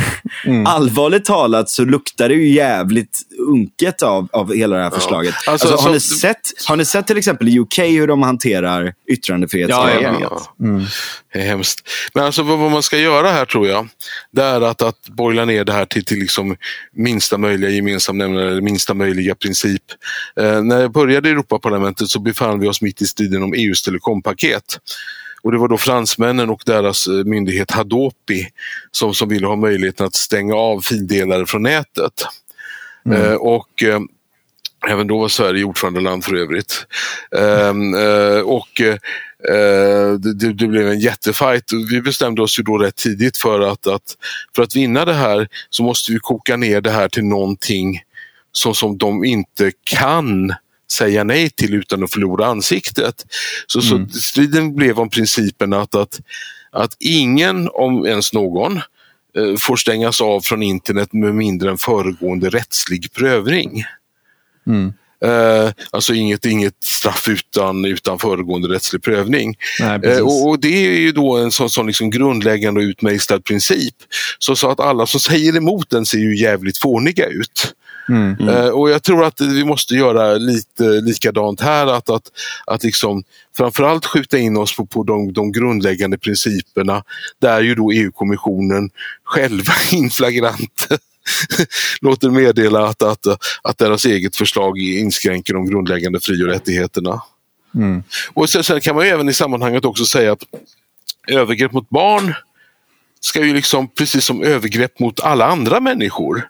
mm. 0.44 0.66
allvarligt 0.66 1.24
talat 1.24 1.70
så 1.70 1.84
luktar 1.84 2.28
det 2.28 2.34
ju 2.34 2.48
jävligt 2.48 3.22
unket 3.38 4.02
av, 4.02 4.28
av 4.32 4.54
hela 4.54 4.76
det 4.76 4.82
här 4.82 4.90
förslaget. 4.90 5.34
Ja. 5.46 5.52
Alltså, 5.52 5.68
alltså, 5.68 5.86
har, 5.86 5.94
ni 5.94 6.00
sett, 6.00 6.40
har 6.66 6.76
ni 6.76 6.84
sett 6.84 7.06
till 7.06 7.18
exempel 7.18 7.48
i 7.48 7.60
UK 7.60 7.78
hur 7.78 8.06
de 8.06 8.22
hanterar 8.22 8.94
yttrandefrihetsgrejer? 9.08 10.02
Ja, 10.02 10.18
ja, 10.20 10.44
ja. 10.58 10.66
Mm. 10.66 10.84
Det 11.32 11.38
är 11.38 11.44
hemskt. 11.44 11.88
Men 12.14 12.24
alltså 12.24 12.42
vad, 12.42 12.58
vad, 12.58 12.70
man 12.70 12.82
ska 12.82 12.98
göra 12.98 13.30
här 13.30 13.44
tror 13.44 13.68
jag, 13.68 13.88
det 14.32 14.42
är 14.42 14.60
att, 14.60 14.82
att 14.82 15.08
boila 15.08 15.44
ner 15.44 15.64
det 15.64 15.72
här 15.72 15.84
till, 15.84 16.04
till 16.04 16.18
liksom 16.18 16.56
minsta 16.92 17.38
möjliga 17.38 17.70
gemensam 17.70 18.18
nämnare, 18.18 18.50
eller 18.50 18.60
minsta 18.60 18.94
möjliga 18.94 19.34
princip. 19.34 19.82
Eh, 20.40 20.62
när 20.62 20.80
jag 20.80 20.92
började 20.92 21.28
i 21.28 21.32
Europaparlamentet 21.32 22.08
så 22.08 22.20
befann 22.20 22.60
vi 22.60 22.68
oss 22.68 22.82
mitt 22.82 23.02
i 23.02 23.06
striden 23.06 23.42
om 23.42 23.52
EUs 23.52 23.82
telekompaket. 23.82 24.78
Och 25.42 25.52
det 25.52 25.58
var 25.58 25.68
då 25.68 25.78
fransmännen 25.78 26.50
och 26.50 26.62
deras 26.66 27.06
eh, 27.06 27.24
myndighet 27.24 27.70
Hadopi 27.70 28.48
som, 28.90 29.14
som 29.14 29.28
ville 29.28 29.46
ha 29.46 29.56
möjligheten 29.56 30.06
att 30.06 30.14
stänga 30.14 30.54
av 30.54 30.80
fildelare 30.80 31.46
från 31.46 31.62
nätet. 31.62 32.12
Mm. 33.06 33.22
Eh, 33.22 33.34
och 33.34 33.82
eh, 33.82 34.00
Även 34.86 35.06
då 35.06 35.18
var 35.18 35.28
Sverige 35.28 35.64
ordförandeland 35.64 36.24
för 36.24 36.34
övrigt. 36.34 36.86
Ehm, 37.36 37.94
eh, 37.94 38.40
och 38.40 38.80
eh, 38.80 38.96
det, 40.18 40.52
det, 40.52 40.66
blev 40.66 40.88
en 40.88 41.00
jättefight. 41.00 41.72
Vi 41.90 42.02
bestämde 42.02 42.42
oss 42.42 42.58
ju 42.58 42.62
då 42.62 42.78
rätt 42.78 42.96
tidigt 42.96 43.36
för 43.36 43.60
att, 43.60 43.86
att, 43.86 44.16
för 44.56 44.62
att 44.62 44.76
vinna 44.76 45.04
det 45.04 45.14
här 45.14 45.48
så 45.70 45.82
måste 45.82 46.12
vi 46.12 46.18
koka 46.18 46.56
ner 46.56 46.80
det 46.80 46.90
här 46.90 47.08
till 47.08 47.24
någonting 47.24 48.02
som, 48.52 48.74
som 48.74 48.98
de 48.98 49.24
inte 49.24 49.72
kan 49.84 50.54
säga 50.92 51.24
nej 51.24 51.50
till 51.50 51.74
utan 51.74 52.04
att 52.04 52.12
förlora 52.12 52.46
ansiktet. 52.46 53.26
Så, 53.66 53.94
mm. 53.94 54.10
så 54.10 54.20
striden 54.20 54.74
blev 54.74 54.98
om 54.98 55.10
principen 55.10 55.72
att, 55.72 55.94
att, 55.94 56.20
att 56.70 56.96
ingen, 56.98 57.68
om 57.72 58.06
ens 58.06 58.32
någon, 58.32 58.76
eh, 59.36 59.56
får 59.58 59.76
stängas 59.76 60.20
av 60.20 60.40
från 60.40 60.62
internet 60.62 61.12
med 61.12 61.34
mindre 61.34 61.70
än 61.70 61.78
föregående 61.78 62.50
rättslig 62.50 63.12
prövning. 63.12 63.84
Mm. 64.66 64.92
Eh, 65.24 65.70
alltså 65.90 66.14
inget, 66.14 66.46
inget 66.46 66.84
straff 66.84 67.28
utan, 67.28 67.84
utan 67.84 68.18
föregående 68.18 68.68
rättslig 68.68 69.02
prövning. 69.02 69.56
Nej, 69.80 70.00
eh, 70.04 70.18
och, 70.18 70.48
och, 70.48 70.60
Det 70.60 70.86
är 70.86 71.00
ju 71.00 71.12
då 71.12 71.36
en 71.36 71.50
sån, 71.50 71.70
sån 71.70 71.86
liksom 71.86 72.10
grundläggande 72.10 72.80
och 72.80 72.84
utmejslad 72.84 73.44
princip. 73.44 73.94
Så, 74.38 74.56
så 74.56 74.70
att 74.70 74.80
alla 74.80 75.06
som 75.06 75.20
säger 75.20 75.56
emot 75.56 75.90
den 75.90 76.06
ser 76.06 76.18
ju 76.18 76.36
jävligt 76.36 76.78
fåniga 76.78 77.26
ut. 77.26 77.74
Mm. 78.08 78.36
Mm. 78.40 78.74
och 78.74 78.90
jag 78.90 79.02
tror 79.02 79.24
att 79.24 79.40
vi 79.40 79.64
måste 79.64 79.94
göra 79.94 80.34
lite 80.34 80.82
likadant 80.82 81.60
här. 81.60 81.86
Att, 81.86 82.10
att, 82.10 82.30
att 82.66 82.84
liksom 82.84 83.22
framförallt 83.56 84.06
skjuta 84.06 84.38
in 84.38 84.56
oss 84.56 84.76
på, 84.76 84.86
på 84.86 85.02
de, 85.02 85.32
de 85.32 85.52
grundläggande 85.52 86.18
principerna 86.18 87.04
där 87.38 87.60
ju 87.60 87.74
då 87.74 87.92
EU-kommissionen 87.92 88.90
själva 89.24 89.72
in 89.92 90.10
flagrant 90.10 90.88
låter 92.00 92.30
meddela 92.30 92.86
att, 92.86 93.02
att, 93.02 93.26
att 93.62 93.78
deras 93.78 94.04
eget 94.04 94.36
förslag 94.36 94.78
inskränker 94.78 95.54
de 95.54 95.66
grundläggande 95.66 96.20
fri 96.20 96.42
och 96.44 96.48
rättigheterna. 96.48 97.22
Mm. 97.74 98.02
Och 98.34 98.50
sen, 98.50 98.64
sen, 98.64 98.80
kan 98.80 98.96
man 98.96 99.06
även 99.06 99.28
i 99.28 99.32
sammanhanget 99.32 99.84
också 99.84 100.04
säga 100.04 100.32
att 100.32 100.42
övergrepp 101.28 101.72
mot 101.72 101.88
barn 101.88 102.34
ska 103.20 103.44
ju 103.44 103.54
liksom, 103.54 103.88
precis 103.88 104.24
som 104.24 104.42
övergrepp 104.42 104.98
mot 104.98 105.20
alla 105.20 105.46
andra 105.46 105.80
människor, 105.80 106.48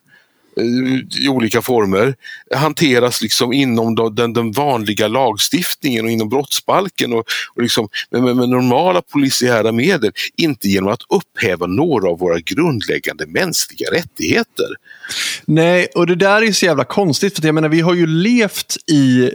i 1.21 1.29
olika 1.29 1.63
former 1.63 2.15
hanteras 2.55 3.23
liksom 3.23 3.53
inom 3.53 4.15
den, 4.15 4.33
den 4.33 4.53
vanliga 4.53 5.09
lagstiftningen 5.09 6.05
och 6.05 6.11
inom 6.11 6.29
brottsbalken 6.29 7.13
och, 7.13 7.25
och 7.55 7.63
liksom 7.63 7.89
med, 8.11 8.23
med, 8.23 8.37
med, 8.37 8.49
normala 8.49 9.03
polisiära 9.03 9.73
medel. 9.73 10.13
Inte 10.37 10.69
genom 10.69 10.93
att 10.93 11.03
upphäva 11.09 11.67
några 11.67 12.11
av 12.11 12.19
våra 12.19 12.41
grundläggande 12.41 13.27
mänskliga 13.27 13.91
rättigheter. 13.93 14.67
Nej, 15.45 15.87
och 15.95 16.07
det 16.07 16.15
där 16.15 16.43
är 16.43 16.53
så 16.53 16.65
jävla 16.65 16.85
konstigt. 16.85 17.37
För 17.37 17.47
jag 17.47 17.55
menar, 17.55 17.69
vi 17.69 17.81
har 17.81 17.95
ju 17.95 18.07
levt 18.07 18.77
i 18.91 19.31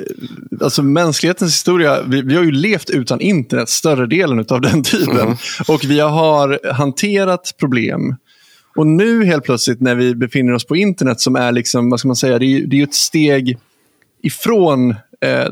alltså 0.61 0.83
mänsklighetens 0.83 1.53
historia. 1.53 2.01
Vi, 2.01 2.21
vi 2.21 2.35
har 2.35 2.43
ju 2.43 2.51
levt 2.51 2.89
utan 2.89 3.21
internet 3.21 3.69
större 3.69 4.07
delen 4.07 4.45
av 4.49 4.61
den 4.61 4.83
tiden. 4.83 5.19
Mm. 5.19 5.37
Och 5.67 5.83
vi 5.83 5.99
har 5.99 6.73
hanterat 6.73 7.55
problem 7.59 8.15
och 8.75 8.87
nu 8.87 9.25
helt 9.25 9.43
plötsligt 9.43 9.81
när 9.81 9.95
vi 9.95 10.15
befinner 10.15 10.53
oss 10.53 10.65
på 10.65 10.75
internet 10.75 11.21
som 11.21 11.35
är 11.35 11.51
liksom, 11.51 11.89
vad 11.89 11.99
ska 11.99 12.07
man 12.07 12.15
säga, 12.15 12.39
det 12.39 12.45
är, 12.45 12.61
det 12.67 12.79
är 12.79 12.83
ett 12.83 12.93
steg 12.93 13.57
ifrån 14.21 14.95
eh, 15.21 15.47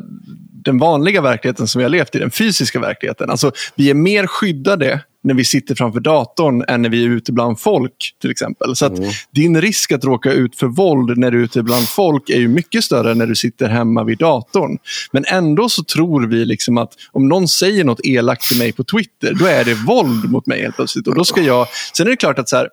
den 0.64 0.78
vanliga 0.78 1.22
verkligheten 1.22 1.68
som 1.68 1.80
vi 1.80 1.84
har 1.84 1.90
levt 1.90 2.16
i, 2.16 2.20
den 2.20 2.32
fysiska 2.32 2.80
verkligheten. 2.80 3.30
Alltså, 3.30 3.52
vi 3.76 3.90
är 3.90 3.94
mer 3.94 4.28
skyddade 4.28 5.02
när 5.24 5.34
vi 5.34 5.46
sitter 5.46 5.76
framför 5.76 6.00
datorn 6.00 6.64
än 6.68 6.82
när 6.82 6.90
vi 6.90 7.04
är 7.06 7.10
ute 7.10 7.32
bland 7.32 7.60
folk 7.60 8.16
till 8.22 8.32
exempel. 8.32 8.76
Så 8.76 8.86
att 8.86 8.98
mm. 8.98 9.10
din 9.32 9.62
risk 9.62 9.92
att 9.92 10.04
råka 10.04 10.32
ut 10.32 10.56
för 10.56 10.68
våld 10.68 11.18
när 11.18 11.32
du 11.32 11.40
är 11.40 11.44
ute 11.44 11.64
bland 11.64 11.90
folk 11.90 12.30
är 12.30 12.40
ju 12.40 12.48
mycket 12.48 12.84
större 12.84 13.14
när 13.14 13.26
du 13.26 13.36
sitter 13.36 13.70
hemma 13.70 14.04
vid 14.04 14.18
datorn. 14.18 14.78
Men 15.12 15.26
ändå 15.28 15.70
så 15.70 15.84
tror 15.84 16.28
vi 16.28 16.46
liksom 16.46 16.78
att 16.78 16.94
om 17.12 17.28
någon 17.28 17.48
säger 17.48 17.84
något 17.84 18.06
elakt 18.06 18.48
till 18.48 18.58
mig 18.58 18.72
på 18.72 18.84
Twitter, 18.84 19.34
då 19.40 19.46
är 19.46 19.66
det 19.66 19.74
våld 19.74 20.32
mot 20.32 20.46
mig 20.46 20.62
helt 20.62 20.76
plötsligt. 20.76 21.08
Och 21.08 21.16
då 21.16 21.24
ska 21.24 21.42
jag... 21.42 21.68
Sen 21.98 22.08
är 22.08 22.12
det 22.12 22.18
klart 22.18 22.40
att 22.40 22.50
så 22.50 22.56
här, 22.56 22.70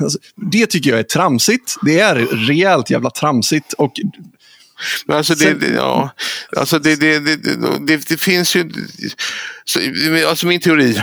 Alltså, 0.00 0.18
det 0.52 0.66
tycker 0.66 0.90
jag 0.90 0.98
är 0.98 1.04
tramsigt. 1.04 1.76
Det 1.82 2.00
är 2.00 2.14
rejält 2.46 2.90
jävla 2.90 3.10
tramsigt. 3.10 3.72
Och 3.72 3.92
men 5.06 5.16
alltså 5.16 5.34
det, 5.34 5.54
det, 5.54 5.74
ja, 5.74 6.10
alltså 6.56 6.78
det, 6.78 6.96
det, 6.96 7.18
det, 7.18 7.36
det, 7.86 8.08
det 8.08 8.20
finns 8.20 8.56
ju... 8.56 8.70
Så, 9.64 9.80
alltså 10.28 10.46
min 10.46 10.60
teori, 10.60 11.02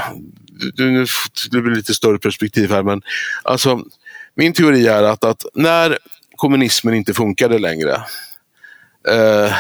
nu 0.77 1.05
det 1.51 1.61
blir 1.61 1.75
lite 1.75 1.93
större 1.93 2.19
perspektiv 2.19 2.71
här, 2.71 2.83
men 2.83 3.01
alltså 3.43 3.83
min 4.35 4.53
teori 4.53 4.87
är 4.87 5.03
att, 5.03 5.23
att 5.23 5.45
när 5.53 5.97
kommunismen 6.35 6.93
inte 6.93 7.13
funkade 7.13 7.59
längre 7.59 8.03
eh, 9.09 9.53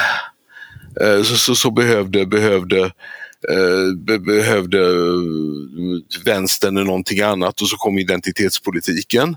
eh 1.01 1.23
så, 1.23 1.37
så, 1.37 1.55
så, 1.55 1.71
behövde, 1.71 2.25
behövde 2.25 2.77
Eh, 2.81 2.91
Eh, 3.47 3.95
be 3.97 4.19
behövde 4.19 4.79
eh, 4.79 6.23
vänstern 6.25 6.77
eller 6.77 6.85
någonting 6.85 7.21
annat 7.21 7.61
och 7.61 7.67
så 7.67 7.77
kom 7.77 7.99
identitetspolitiken. 7.99 9.35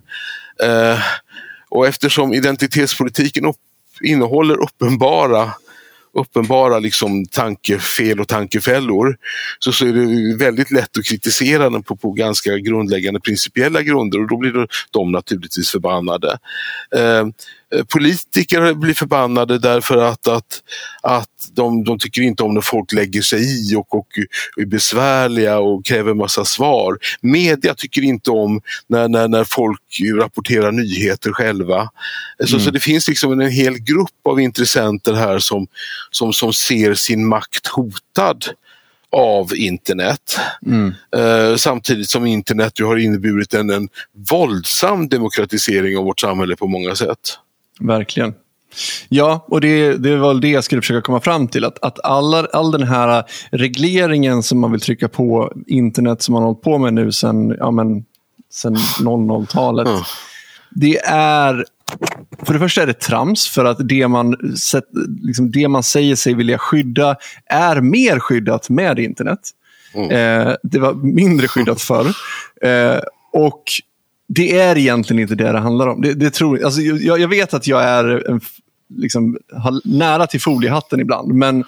Eh, 0.62 0.98
och 1.68 1.86
eftersom 1.86 2.34
identitetspolitiken 2.34 3.44
upp 3.44 3.56
innehåller 4.00 4.62
uppenbara 4.62 5.52
uppenbara 6.14 6.78
liksom 6.78 7.26
tankefel 7.26 8.20
och 8.20 8.28
tankefällor 8.28 9.16
så, 9.58 9.72
så 9.72 9.86
är 9.86 9.92
det 9.92 10.36
väldigt 10.36 10.70
lätt 10.70 10.98
att 10.98 11.04
kritisera 11.04 11.70
den 11.70 11.82
på, 11.82 11.96
på 11.96 12.12
ganska 12.12 12.58
grundläggande 12.58 13.20
principiella 13.20 13.82
grunder 13.82 14.20
och 14.20 14.28
då 14.28 14.36
blir 14.36 14.68
de 14.90 15.12
naturligtvis 15.12 15.70
förbannade. 15.70 16.38
Eh, 16.96 17.26
politiker 17.88 18.74
blir 18.74 18.94
förbannade 18.94 19.58
därför 19.58 19.96
att, 19.96 20.28
att, 20.28 20.62
att 21.02 21.28
de, 21.52 21.84
de 21.84 21.98
tycker 21.98 22.22
inte 22.22 22.42
om 22.42 22.54
när 22.54 22.60
folk 22.60 22.92
lägger 22.92 23.22
sig 23.22 23.40
i 23.42 23.76
och, 23.76 23.94
och, 23.94 24.06
är 24.56 24.66
besvärliga 24.66 25.58
och 25.58 25.84
kräver 25.84 26.14
massa 26.14 26.44
svar. 26.44 26.98
Media 27.20 27.74
tycker 27.74 28.02
inte 28.02 28.30
om 28.30 28.60
när, 28.86 29.08
när, 29.08 29.28
när 29.28 29.44
folk 29.44 29.80
rapporterar 30.18 30.72
nyheter 30.72 31.32
själva. 31.32 31.88
Så, 32.44 32.54
mm. 32.54 32.64
så 32.64 32.70
det 32.70 32.80
finns 32.80 33.08
liksom 33.08 33.40
en 33.40 33.50
hel 33.50 33.78
grupp 33.78 34.26
av 34.28 34.40
intressenter 34.40 35.12
här 35.12 35.38
som, 35.38 35.66
som, 36.10 36.32
som 36.32 36.52
ser 36.52 36.94
sin 36.94 37.26
makt 37.26 37.66
hotad 37.66 38.44
av 39.12 39.56
internet. 39.56 40.38
Mm. 40.66 40.94
Eh, 41.16 41.56
samtidigt 41.56 42.08
som 42.08 42.26
internet 42.26 42.80
ju 42.80 42.84
har 42.84 42.96
inneburit 42.96 43.54
en, 43.54 43.70
en 43.70 43.88
våldsam 44.30 45.08
demokratisering 45.08 45.98
av 45.98 46.04
vårt 46.04 46.20
samhälle 46.20 46.56
på 46.56 46.66
många 46.66 46.94
sätt. 46.94 47.38
Verkligen. 47.82 48.34
Ja, 49.08 49.46
och 49.48 49.60
det, 49.60 49.96
det 49.96 50.16
var 50.16 50.34
det 50.34 50.48
jag 50.48 50.64
skulle 50.64 50.82
försöka 50.82 51.02
komma 51.02 51.20
fram 51.20 51.48
till. 51.48 51.64
Att, 51.64 51.78
att 51.82 52.04
alla, 52.04 52.46
all 52.52 52.70
den 52.70 52.82
här 52.82 53.24
regleringen 53.50 54.42
som 54.42 54.60
man 54.60 54.72
vill 54.72 54.80
trycka 54.80 55.08
på 55.08 55.52
internet 55.66 56.22
som 56.22 56.32
man 56.32 56.42
har 56.42 56.48
hållit 56.48 56.62
på 56.62 56.78
med 56.78 56.94
nu 56.94 57.12
sedan 57.12 57.56
ja, 57.58 57.70
00-talet. 57.70 59.88
Mm. 59.88 60.00
Det 60.70 60.98
är 61.06 61.64
för 62.42 62.52
det 62.52 62.58
första 62.58 62.82
är 62.82 62.86
det 62.86 63.00
trams 63.00 63.48
för 63.48 63.64
att 63.64 63.88
det 63.88 64.08
man, 64.08 64.36
liksom 65.22 65.50
det 65.50 65.68
man 65.68 65.82
säger 65.82 66.16
sig 66.16 66.34
vilja 66.34 66.58
skydda 66.58 67.16
är 67.46 67.80
mer 67.80 68.18
skyddat 68.18 68.68
med 68.68 68.98
internet. 68.98 69.40
Mm. 69.94 70.10
Eh, 70.10 70.54
det 70.62 70.78
var 70.78 70.94
mindre 70.94 71.48
skyddat 71.48 71.82
förr. 71.82 72.06
Eh, 72.62 73.00
och 73.32 73.62
det 74.34 74.58
är 74.58 74.78
egentligen 74.78 75.22
inte 75.22 75.34
det 75.34 75.52
det 75.52 75.58
handlar 75.58 75.86
om. 75.86 76.02
Det, 76.02 76.14
det 76.14 76.30
tror, 76.30 76.64
alltså, 76.64 76.80
jag, 76.80 77.20
jag 77.20 77.28
vet 77.28 77.54
att 77.54 77.66
jag 77.66 77.84
är 77.84 78.30
en, 78.30 78.40
liksom, 78.96 79.38
nära 79.84 80.26
till 80.26 80.40
foliehatten 80.40 81.00
ibland, 81.00 81.34
men 81.34 81.64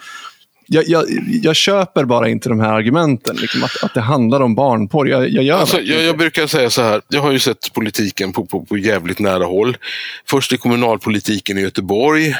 jag, 0.66 0.88
jag, 0.88 1.04
jag, 1.42 1.56
köper 1.56 2.04
bara 2.04 2.28
inte 2.28 2.48
de 2.48 2.60
här 2.60 2.72
argumenten, 2.72 3.36
liksom, 3.36 3.64
att, 3.64 3.84
att 3.84 3.94
det 3.94 4.00
handlar 4.00 4.40
om 4.40 4.54
barnporr. 4.54 5.08
Jag, 5.08 5.28
jag, 5.28 5.44
gör 5.44 5.58
alltså, 5.58 5.80
jag, 5.80 6.02
jag 6.02 6.18
brukar 6.18 6.46
säga 6.46 6.70
så 6.70 6.82
här, 6.82 7.02
jag 7.08 7.20
har 7.20 7.32
ju 7.32 7.38
sett 7.38 7.72
politiken 7.72 8.32
på, 8.32 8.46
på, 8.46 8.64
på 8.64 8.78
jävligt 8.78 9.18
nära 9.18 9.44
håll. 9.44 9.76
Först 10.28 10.52
i 10.52 10.56
kommunalpolitiken 10.56 11.58
i 11.58 11.60
Göteborg, 11.60 12.34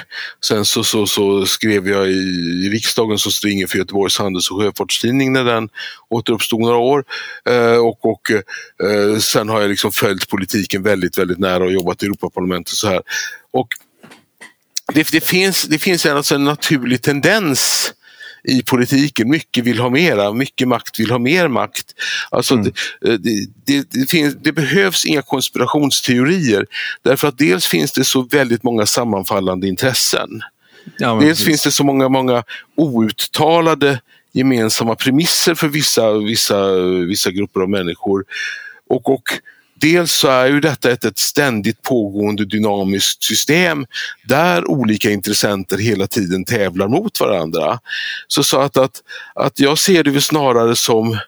sen 0.45 0.65
så, 0.65 0.85
så, 0.85 1.07
så 1.07 1.47
skrev 1.47 1.89
jag 1.89 2.09
i, 2.09 2.21
i 2.67 2.71
riksdagen 2.73 3.19
som 3.19 3.33
stringer 3.33 3.67
för 3.67 3.79
Göteborgs 3.79 4.19
Handels 4.19 4.51
och 4.51 4.61
Sjöfartstidning 4.61 5.33
när 5.33 5.45
den 5.45 5.69
återuppstod 6.09 6.61
några 6.61 6.77
år. 6.77 7.05
Eh, 7.49 7.77
och 7.77 8.05
och 8.05 8.31
eh, 8.31 9.19
sen 9.19 9.49
har 9.49 9.61
jag 9.61 9.71
liksom 9.71 9.93
följt 9.93 10.29
politiken 10.29 10.83
väldigt, 10.83 11.19
väldigt 11.19 11.39
nära 11.39 11.65
och 11.65 11.73
jobbat 11.73 12.03
i 12.03 12.07
Europaparlamentet. 12.07 12.75
Så 12.75 12.89
här. 12.89 13.03
Och 13.53 13.69
det, 14.93 15.13
det, 15.13 15.25
finns, 15.25 15.63
det 15.63 15.79
finns 15.79 16.07
alltså 16.07 16.35
en 16.35 16.45
naturlig 16.45 17.03
tendens 17.03 17.93
i 18.45 18.63
politiken. 18.63 19.31
Mycket 19.31 19.65
vill 19.65 19.79
ha 19.79 19.91
mera, 19.91 20.33
mycket 20.33 20.69
makt 20.69 21.01
vill 21.01 21.11
ha 21.11 21.19
mer 21.19 21.49
makt. 21.49 21.95
Alltså 22.31 22.55
mm. 22.55 22.73
det, 23.01 23.19
det, 23.67 23.91
det, 23.91 24.11
finns, 24.11 24.37
det, 24.43 24.53
behövs 24.53 25.05
inga 25.05 25.23
konspirationsteorier 25.23 26.67
därför 27.03 27.29
att 27.29 27.39
dels 27.39 27.67
finns 27.67 27.93
det 27.93 28.05
så 28.05 28.23
väldigt 28.23 28.63
många 28.63 28.87
sammanfallande 28.87 29.69
intressen. 29.69 30.29
Ja, 30.99 31.15
dels 31.15 31.29
precis. 31.29 31.47
finns 31.47 31.63
det 31.63 31.71
så 31.71 31.85
många, 31.85 32.09
många 32.09 32.45
outtalade 32.77 34.01
gemensamma 34.33 34.95
premisser 34.95 35.55
för 35.55 35.69
vissa, 35.69 36.19
vissa, 36.19 36.73
vissa 37.09 37.31
grupper 37.31 37.61
av 37.61 37.71
människor. 37.71 38.25
Och, 38.89 39.09
och 39.09 39.23
Dels 39.75 40.13
så 40.13 40.29
är 40.29 40.47
ju 40.47 40.61
detta 40.61 40.91
ett, 40.91 41.05
ett 41.05 41.19
ständigt 41.19 41.83
pågående 41.83 42.45
dynamiskt 42.45 43.23
system 43.23 43.87
där 44.29 44.71
olika 44.71 45.11
intressenter 45.11 45.79
hela 45.79 46.07
tiden 46.07 46.45
tävlar 46.45 46.89
mot 46.89 47.21
varandra. 47.21 47.79
Så, 48.29 48.45
så 48.45 48.61
att, 48.61 48.77
att, 48.77 49.03
att 49.35 49.61
jag 49.61 49.79
ser 49.79 50.05
det 50.05 50.11
väl 50.11 50.23
snarare 50.23 50.77
som 50.77 51.19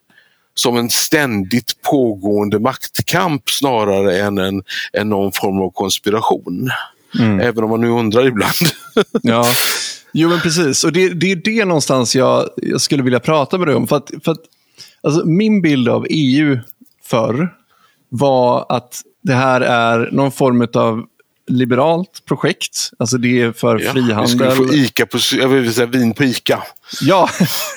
som 0.59 0.77
en 0.77 0.91
ständigt 0.91 1.83
pågående 1.83 2.59
maktkamp 2.59 3.51
snarare 3.51 4.21
än, 4.21 4.39
en, 4.39 4.63
än 4.93 5.09
någon 5.09 5.33
form 5.33 5.61
av 5.61 5.71
konspiration. 5.71 6.71
Mm. 7.19 7.41
Även 7.41 7.65
om 7.65 7.71
man 7.71 7.81
nu 7.81 7.89
undrar 7.89 8.27
ibland. 8.27 8.55
ja, 9.23 9.47
jo 10.13 10.29
men 10.29 10.41
precis. 10.41 10.85
Och 10.85 10.93
det, 10.93 11.09
det 11.09 11.33
är 11.33 11.37
det 11.37 11.65
någonstans 11.65 12.17
jag, 12.17 12.49
jag 12.57 12.81
skulle 12.81 13.03
vilja 13.03 13.21
prata 13.21 13.59
med 13.59 13.69
dig 13.69 13.77
om. 13.77 13.87
För 13.87 13.97
att, 13.97 14.11
för 14.25 14.33
att, 14.33 14.41
alltså, 15.01 15.27
min 15.27 15.63
bild 15.63 15.89
av 15.89 16.07
EU 16.11 16.59
förr 17.05 17.55
var 18.09 18.67
att 18.69 19.01
det 19.23 19.35
här 19.35 19.61
är 19.61 20.11
någon 20.13 20.33
form 20.33 20.69
av 20.75 21.05
liberalt 21.49 22.25
projekt. 22.29 22.91
Alltså 22.99 23.19
det 23.19 23.43
är 23.43 23.53
för 23.53 23.79
ja, 23.79 23.93
frihandel. 23.93 24.23
Vi 24.23 24.29
skulle 24.29 24.51
få 24.51 24.75
Ica 24.75 25.07
på, 25.07 25.19
jag 25.41 25.49
vill 25.49 25.75
säga 25.75 25.87
vin 25.87 26.15
på 26.15 26.25
Ica. 26.25 26.63
Ja. 27.01 27.29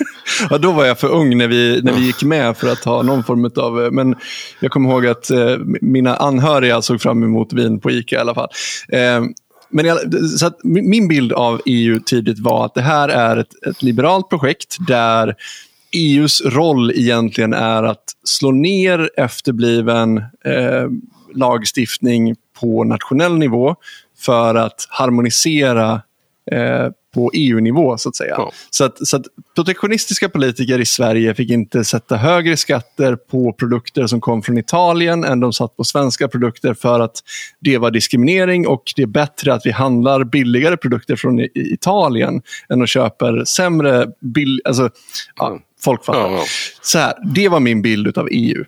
ja, 0.50 0.58
då 0.58 0.72
var 0.72 0.86
jag 0.86 1.00
för 1.00 1.08
ung 1.08 1.38
när 1.38 1.48
vi, 1.48 1.82
när 1.84 1.94
vi 1.94 2.06
gick 2.06 2.24
med 2.24 2.58
för 2.58 2.72
att 2.72 2.84
ha 2.84 3.02
någon 3.02 3.24
form 3.24 3.52
av... 3.56 3.94
Men 3.94 4.16
jag 4.60 4.72
kommer 4.72 4.90
ihåg 4.90 5.08
att 5.08 5.30
eh, 5.30 5.58
mina 5.82 6.16
anhöriga 6.16 6.82
såg 6.82 7.02
fram 7.02 7.24
emot 7.24 7.54
vin 7.54 7.80
på 7.80 7.92
Ica 7.92 8.16
i 8.16 8.20
alla 8.20 8.36
fall. 8.36 8.50
Eh, 8.90 9.22
men 9.72 9.86
jag, 9.86 10.14
så 10.40 10.52
min 10.64 11.08
bild 11.08 11.34
av 11.34 11.62
EU 11.66 12.00
tidigt 12.00 12.40
var 12.40 12.66
att 12.66 12.74
det 12.74 12.82
här 12.82 13.10
är 13.10 13.38
ett, 13.38 13.68
ett 13.68 13.82
liberalt 13.82 14.30
projekt 14.30 14.78
där 14.88 15.36
EUs 15.92 16.42
roll 16.46 16.92
egentligen 16.92 17.54
är 17.54 17.84
att 17.84 18.09
slå 18.24 18.52
ner 18.52 19.10
efterbliven 19.18 20.18
eh, 20.46 20.88
lagstiftning 21.36 22.36
på 22.60 22.84
nationell 22.84 23.38
nivå 23.38 23.76
för 24.18 24.56
att 24.56 24.88
harmonisera 24.90 26.02
eh, 26.52 26.88
på 27.14 27.32
EU-nivå 27.34 27.98
så 27.98 28.10
att 28.10 28.16
säga. 28.16 28.36
Ja. 28.38 28.52
Så, 28.70 28.84
att, 28.84 29.08
så 29.08 29.18
att 29.18 29.26
protektionistiska 29.56 30.30
politiker 30.30 30.80
i 30.80 30.86
Sverige 30.86 31.36
fick 31.36 31.50
inte 31.50 31.84
sätta 31.84 32.18
högre 32.18 32.58
skatter 32.58 33.16
på 33.16 33.54
produkter 33.54 34.08
som 34.08 34.22
kom 34.22 34.42
från 34.42 34.58
Italien 34.58 35.24
än 35.24 35.40
de 35.40 35.54
satt 35.54 35.78
på 35.78 35.84
svenska 35.84 36.28
produkter 36.28 36.74
för 36.74 37.00
att 37.00 37.16
det 37.60 37.78
var 37.78 37.92
diskriminering 37.92 38.68
och 38.68 38.84
det 38.96 39.02
är 39.02 39.08
bättre 39.08 39.54
att 39.54 39.66
vi 39.66 39.72
handlar 39.72 40.24
billigare 40.24 40.78
produkter 40.78 41.16
från 41.16 41.40
Italien 41.56 42.42
än 42.70 42.82
att 42.82 42.90
köpa 42.90 43.46
sämre, 43.46 44.08
bill 44.20 44.62
alltså, 44.66 44.90
ja, 45.36 45.60
folk 45.82 46.06
fattar. 46.06 46.32
Ja, 46.32 46.32
ja. 46.32 46.44
Så 46.82 47.00
här, 47.00 47.14
det 47.36 47.50
var 47.50 47.60
min 47.60 47.82
bild 47.82 48.18
av 48.18 48.28
EU. 48.32 48.66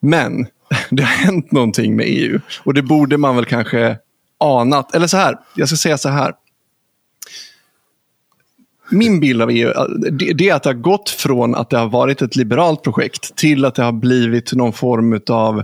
Men 0.00 0.46
det 0.90 1.02
har 1.02 1.24
hänt 1.24 1.52
någonting 1.52 1.96
med 1.96 2.06
EU 2.08 2.40
och 2.64 2.74
det 2.74 2.82
borde 2.82 3.16
man 3.16 3.36
väl 3.36 3.44
kanske 3.44 3.96
anat. 4.40 4.94
Eller 4.94 5.06
så 5.06 5.16
här, 5.16 5.38
jag 5.54 5.68
ska 5.68 5.76
säga 5.76 5.98
så 5.98 6.08
här 6.08 6.32
min 8.90 9.20
bild 9.20 9.42
av 9.42 9.50
EU 9.50 9.72
det 10.34 10.48
är 10.48 10.54
att 10.54 10.62
det 10.62 10.68
har 10.68 10.74
gått 10.74 11.10
från 11.10 11.54
att 11.54 11.70
det 11.70 11.78
har 11.78 11.88
varit 11.88 12.22
ett 12.22 12.36
liberalt 12.36 12.82
projekt 12.82 13.36
till 13.36 13.64
att 13.64 13.74
det 13.74 13.82
har 13.82 13.92
blivit 13.92 14.52
någon 14.52 14.72
form 14.72 15.20
av 15.30 15.62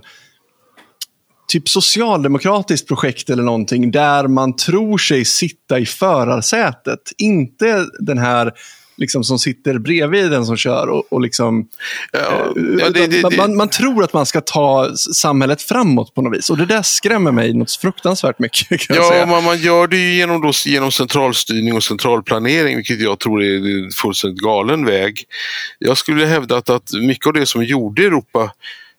typ 1.48 1.68
socialdemokratiskt 1.68 2.88
projekt 2.88 3.30
eller 3.30 3.42
någonting 3.42 3.90
där 3.90 4.28
man 4.28 4.56
tror 4.56 4.98
sig 4.98 5.24
sitta 5.24 5.78
i 5.78 5.86
förarsätet. 5.86 7.00
Inte 7.18 7.86
den 8.00 8.18
här 8.18 8.52
liksom, 8.97 9.24
som 9.24 9.38
sitter 9.38 9.78
bredvid 9.78 10.30
den 10.30 10.47
som 10.47 10.57
kör. 10.57 10.88
Och, 10.88 11.12
och 11.12 11.20
liksom, 11.20 11.68
ja, 12.12 12.53
ja, 12.78 12.90
det, 12.90 13.07
det, 13.07 13.36
man, 13.36 13.57
man, 13.57 13.68
tror 13.68 14.05
att 14.05 14.12
man 14.12 14.26
ska 14.26 14.40
ta 14.40 14.90
samhället 15.14 15.62
framåt 15.62 16.14
på 16.14 16.22
något 16.22 16.38
vis. 16.38 16.51
Och 16.51 16.59
det 16.59 16.66
där 16.66 16.82
skrämmer 16.82 17.32
mig 17.32 17.55
något 17.55 17.72
fruktansvärt 17.72 18.38
mycket. 18.38 18.88
ja, 18.88 19.26
man, 19.28 19.45
man, 19.45 19.59
gör 19.59 19.86
det 19.86 19.97
ju 19.97 20.14
genom, 20.14 20.40
då, 20.40 20.53
genom 20.66 20.92
centralstyrning 20.92 21.76
och 21.76 21.82
centralplanering, 21.82 22.76
vilket 22.76 23.01
jag 23.01 23.18
tror 23.18 23.42
är 23.42 23.84
en 23.84 23.90
fullständigt 23.90 24.42
galen 24.42 24.84
väg. 24.84 25.24
Jag 25.78 25.99
skulle 25.99 26.26
hävda 26.26 26.57
att, 26.57 26.70
att 26.70 26.92
mycket 26.92 27.26
av 27.26 27.32
det 27.32 27.47
som 27.47 27.64
gjorde 27.64 28.03
Europa 28.03 28.51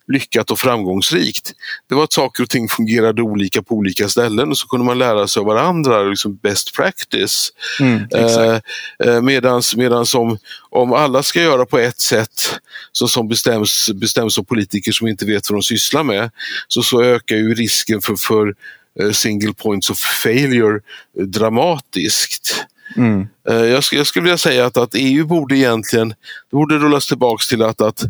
lyckat 0.08 0.51
och 0.51 0.60
framgångsrikt. 0.60 1.53
Det 1.89 1.95
var 1.95 2.03
att 2.03 2.14
saker 2.14 2.43
och 2.43 2.49
ting 2.49 2.70
fungerade 2.70 3.22
olika 3.22 3.62
på 3.62 3.76
olika 3.76 4.10
ställen 4.10 4.49
och 4.49 4.58
så 4.58 4.68
kunde 4.68 4.86
man 4.86 4.97
lära 4.97 5.28
sig 5.28 5.39
av 5.39 5.45
varandra, 5.45 6.03
liksom 6.03 6.36
best 6.36 6.76
practice. 6.76 7.51
Mm, 7.80 8.08
eh, 8.16 8.60
eh, 8.99 9.22
medans, 9.22 9.76
medans 9.76 10.16
om, 10.16 10.38
om 10.70 10.93
alla 10.93 11.24
ska 11.24 11.41
göra 11.41 11.66
på 11.66 11.80
ett 11.80 11.99
sätt 11.99 12.60
så 12.91 13.08
som 13.08 13.28
bestäms, 13.28 13.89
bestäms 13.93 14.38
av 14.38 14.43
politiker 14.43 14.91
som 14.91 15.08
inte 15.08 15.26
vet 15.26 15.49
vad 15.49 15.58
de 15.58 15.64
sysslar 15.64 16.03
med, 16.03 16.32
så, 16.68 16.84
så 16.84 17.03
ökar 17.03 17.36
ju 17.36 17.53
risken 17.53 18.01
för, 18.01 18.16
för 18.16 18.56
eh, 18.99 19.12
single 19.12 19.53
points 19.53 19.89
of 19.89 19.97
failure 19.97 20.80
dramatiskt. 21.20 22.66
Mm. 22.97 23.28
Jag, 23.43 23.84
jag, 23.91 24.08
skulle 24.08 24.24
vilja 24.24 24.38
säga 24.38 24.66
att, 24.66 24.78
att 24.78 24.91
EU 24.93 25.26
borde 25.26 25.58
egentligen 25.58 26.10
det 26.10 26.56
borde 26.56 26.78
rullas 26.78 27.08
tillbaks 27.08 27.47
till 27.47 27.62
att, 27.62 27.82
att 27.82 28.03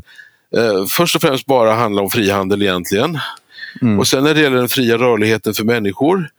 eh, 0.57 0.85
först 0.89 1.15
och 1.15 1.21
främst 1.21 1.45
bara 1.45 1.73
handla 1.73 2.01
om 2.01 2.09
frihandel 2.09 2.61
egentligen. 2.61 3.19
Mm. 3.81 3.99
Och 3.99 4.07
sen 4.07 4.23
när 4.23 4.33
det 4.33 4.41
gäller 4.41 4.57
den 4.57 4.69
fria 4.69 4.97
rörligheten 4.97 5.53
för 5.53 5.63
människor 5.63 6.29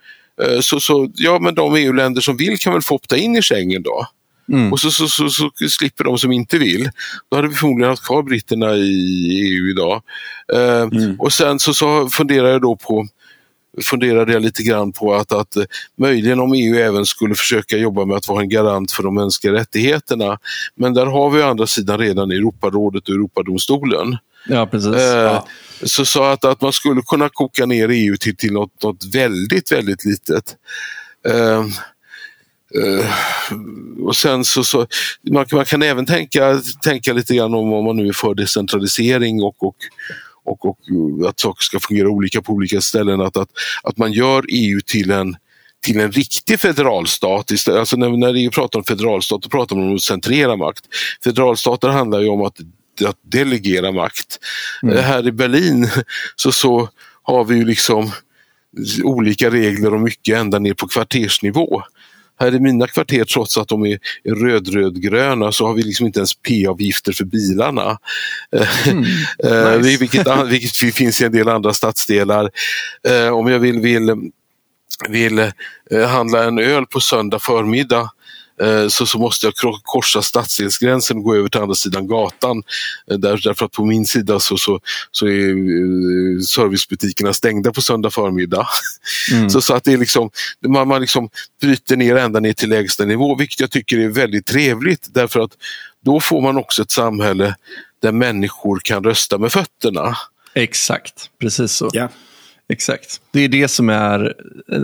eh, 0.42 0.60
så, 0.60 0.80
så 0.80 1.08
ja 1.14 1.38
men 1.38 1.54
de 1.54 1.74
EU-länder 1.74 2.20
som 2.20 2.36
vill 2.36 2.58
kan 2.58 2.72
väl 2.72 2.82
få 2.82 2.94
opta 2.94 3.16
in 3.16 3.36
i 3.36 3.42
Schengen 3.42 3.82
då. 3.82 4.06
Mm. 4.52 4.72
Och 4.72 4.80
så, 4.80 4.90
så, 4.90 5.08
så, 5.08 5.28
så, 5.28 5.50
slipper 5.68 6.04
de 6.04 6.18
som 6.18 6.32
inte 6.32 6.58
vill. 6.58 6.90
Då 7.30 7.36
hade 7.36 7.48
vi 7.48 7.54
förmodligen 7.54 7.90
haft 7.90 8.04
kvar 8.04 8.22
britterna 8.22 8.74
i 8.74 8.90
EU 9.42 9.70
idag. 9.70 10.02
Eh, 10.52 10.82
mm. 10.82 11.20
Och 11.20 11.32
sen 11.32 11.58
så, 11.58 11.74
så 11.74 12.08
funderar 12.08 12.48
jag 12.48 12.60
då 12.60 12.76
på 12.76 13.08
funderade 13.84 14.32
jag 14.32 14.42
lite 14.42 14.62
grann 14.62 14.92
på 14.92 15.14
att, 15.14 15.32
att 15.32 15.56
möjligen 15.98 16.40
om 16.40 16.52
EU 16.52 16.76
även 16.76 17.06
skulle 17.06 17.34
försöka 17.34 17.76
jobba 17.76 18.04
med 18.04 18.16
att 18.16 18.28
vara 18.28 18.42
en 18.42 18.48
garant 18.48 18.92
för 18.92 19.02
de 19.02 19.14
mänskliga 19.14 19.52
rättigheterna. 19.52 20.38
Men 20.74 20.94
där 20.94 21.06
har 21.06 21.30
vi 21.30 21.42
å 21.42 21.46
andra 21.46 21.66
sidan 21.66 21.98
redan 21.98 22.30
Europarådet 22.30 23.08
och 23.08 23.14
Europadomstolen. 23.14 24.16
Ja, 24.48 24.66
precis. 24.66 24.94
Eh, 24.94 25.22
ja. 25.22 25.46
Så, 25.82 26.06
så 26.06 26.24
att, 26.24 26.44
att 26.44 26.60
man 26.60 26.72
skulle 26.72 27.02
kunna 27.02 27.28
koka 27.28 27.66
ner 27.66 27.88
EU 27.88 28.16
till, 28.16 28.36
till 28.36 28.52
något, 28.52 28.82
något 28.82 29.04
väldigt, 29.14 29.72
väldigt 29.72 30.04
litet. 30.04 30.56
Eh, 31.28 31.64
Uh, 32.74 33.06
och 34.06 34.16
sen 34.16 34.44
så, 34.44 34.64
så 34.64 34.86
man, 35.30 35.46
man, 35.52 35.64
kan 35.64 35.82
även 35.82 36.06
tänka, 36.06 36.60
tänka 36.82 37.12
lite 37.12 37.34
grann 37.34 37.54
om 37.54 37.72
om 37.72 37.84
man 37.84 37.96
nu 37.96 38.08
är 38.08 38.12
för 38.12 38.34
decentralisering 38.34 39.42
och, 39.42 39.62
och, 39.62 39.76
och, 40.46 40.66
och 40.66 40.78
att 41.28 41.40
saker 41.40 41.62
ska 41.62 41.80
fungera 41.80 42.08
olika 42.08 42.42
på 42.42 42.52
olika 42.52 42.80
ställen. 42.80 43.20
Att, 43.20 43.36
att, 43.36 43.48
att 43.82 43.96
man 43.96 44.12
gör 44.12 44.44
EU 44.48 44.80
till 44.80 45.10
en, 45.10 45.36
till 45.82 46.00
en 46.00 46.12
riktig 46.12 46.60
federalstat. 46.60 47.68
Alltså 47.68 47.96
när, 47.96 48.08
när 48.08 48.34
EU 48.34 48.50
pratar 48.50 48.78
om 48.78 48.84
federalstat 48.84 49.42
då 49.42 49.48
pratar 49.48 49.76
man 49.76 49.88
om 49.88 49.94
att 49.94 50.02
centrera 50.02 50.56
makt. 50.56 50.84
Federalstater 51.24 51.88
handlar 51.88 52.20
ju 52.20 52.28
om 52.28 52.42
att, 52.42 52.60
att 53.06 53.18
delegera 53.22 53.92
makt. 53.92 54.38
Mm. 54.82 55.04
Här 55.04 55.28
i 55.28 55.32
Berlin 55.32 55.88
så, 56.36 56.52
så 56.52 56.88
har 57.22 57.44
vi 57.44 57.56
ju 57.56 57.64
liksom 57.64 58.12
olika 59.02 59.50
regler 59.50 59.94
och 59.94 60.00
mycket 60.00 60.38
ända 60.38 60.58
ner 60.58 60.74
på 60.74 60.88
kvartersnivå. 60.88 61.82
Här 62.38 62.54
i 62.54 62.60
mina 62.60 62.86
kvarter, 62.86 63.24
trots 63.24 63.58
att 63.58 63.68
de 63.68 63.86
är 63.86 63.98
röd-röd-gröna, 64.24 65.52
så 65.52 65.66
har 65.66 65.74
vi 65.74 65.82
liksom 65.82 66.06
inte 66.06 66.18
ens 66.18 66.34
p-avgifter 66.34 67.12
för 67.12 67.24
bilarna. 67.24 67.98
Mm, 68.86 69.02
nice. 69.82 69.98
vilket, 70.00 70.26
vilket 70.46 70.94
finns 70.94 71.20
i 71.20 71.24
en 71.24 71.32
del 71.32 71.48
andra 71.48 71.72
stadsdelar. 71.72 72.50
Eh, 73.08 73.28
om 73.28 73.46
jag 73.46 73.58
vill, 73.58 73.80
vill, 73.80 74.30
vill 75.08 75.38
eh, 75.90 76.08
handla 76.08 76.44
en 76.44 76.58
öl 76.58 76.86
på 76.86 77.00
söndag 77.00 77.38
förmiddag 77.38 78.00
Eh, 78.00 78.15
så, 78.88 79.06
så 79.06 79.18
måste 79.18 79.46
jag 79.46 79.54
korsa 79.82 80.22
stadsdelsgränsen 80.22 81.16
och 81.16 81.22
gå 81.22 81.34
över 81.34 81.48
till 81.48 81.60
andra 81.60 81.74
sidan 81.74 82.06
gatan. 82.06 82.62
Eh, 83.10 83.18
där, 83.18 83.40
därför 83.44 83.66
att 83.66 83.72
på 83.72 83.84
min 83.84 84.06
sida 84.06 84.40
så, 84.40 84.56
så, 84.56 84.80
så 85.10 85.26
är 85.26 85.48
eh, 85.48 86.40
servicebutikerna 86.40 87.32
stängda 87.32 87.72
på 87.72 87.82
söndag 87.82 88.10
förmiddag. 88.10 88.66
Mm. 89.32 89.50
Så, 89.56 89.60
så 89.60 89.74
att 89.74 89.84
det 89.84 89.92
är 89.92 89.98
liksom, 89.98 90.30
man, 90.66 90.88
man 90.88 91.00
liksom 91.00 91.28
bryter 91.60 91.96
ner 91.96 92.16
ända 92.16 92.40
ner 92.40 92.52
till 92.52 92.68
lägsta 92.68 93.04
nivå, 93.04 93.34
vilket 93.34 93.60
jag 93.60 93.70
tycker 93.70 93.98
är 93.98 94.08
väldigt 94.08 94.46
trevligt 94.46 95.08
därför 95.14 95.40
att 95.40 95.52
då 96.04 96.20
får 96.20 96.40
man 96.40 96.56
också 96.56 96.82
ett 96.82 96.90
samhälle 96.90 97.54
där 98.02 98.12
människor 98.12 98.80
kan 98.84 99.04
rösta 99.04 99.38
med 99.38 99.52
fötterna. 99.52 100.16
Exakt, 100.54 101.30
precis 101.40 101.72
så. 101.72 101.90
Yeah. 101.94 102.10
Exakt. 102.68 103.20
Det 103.30 103.40
är 103.40 103.48
det 103.48 103.68
som 103.68 103.88
är 103.88 104.34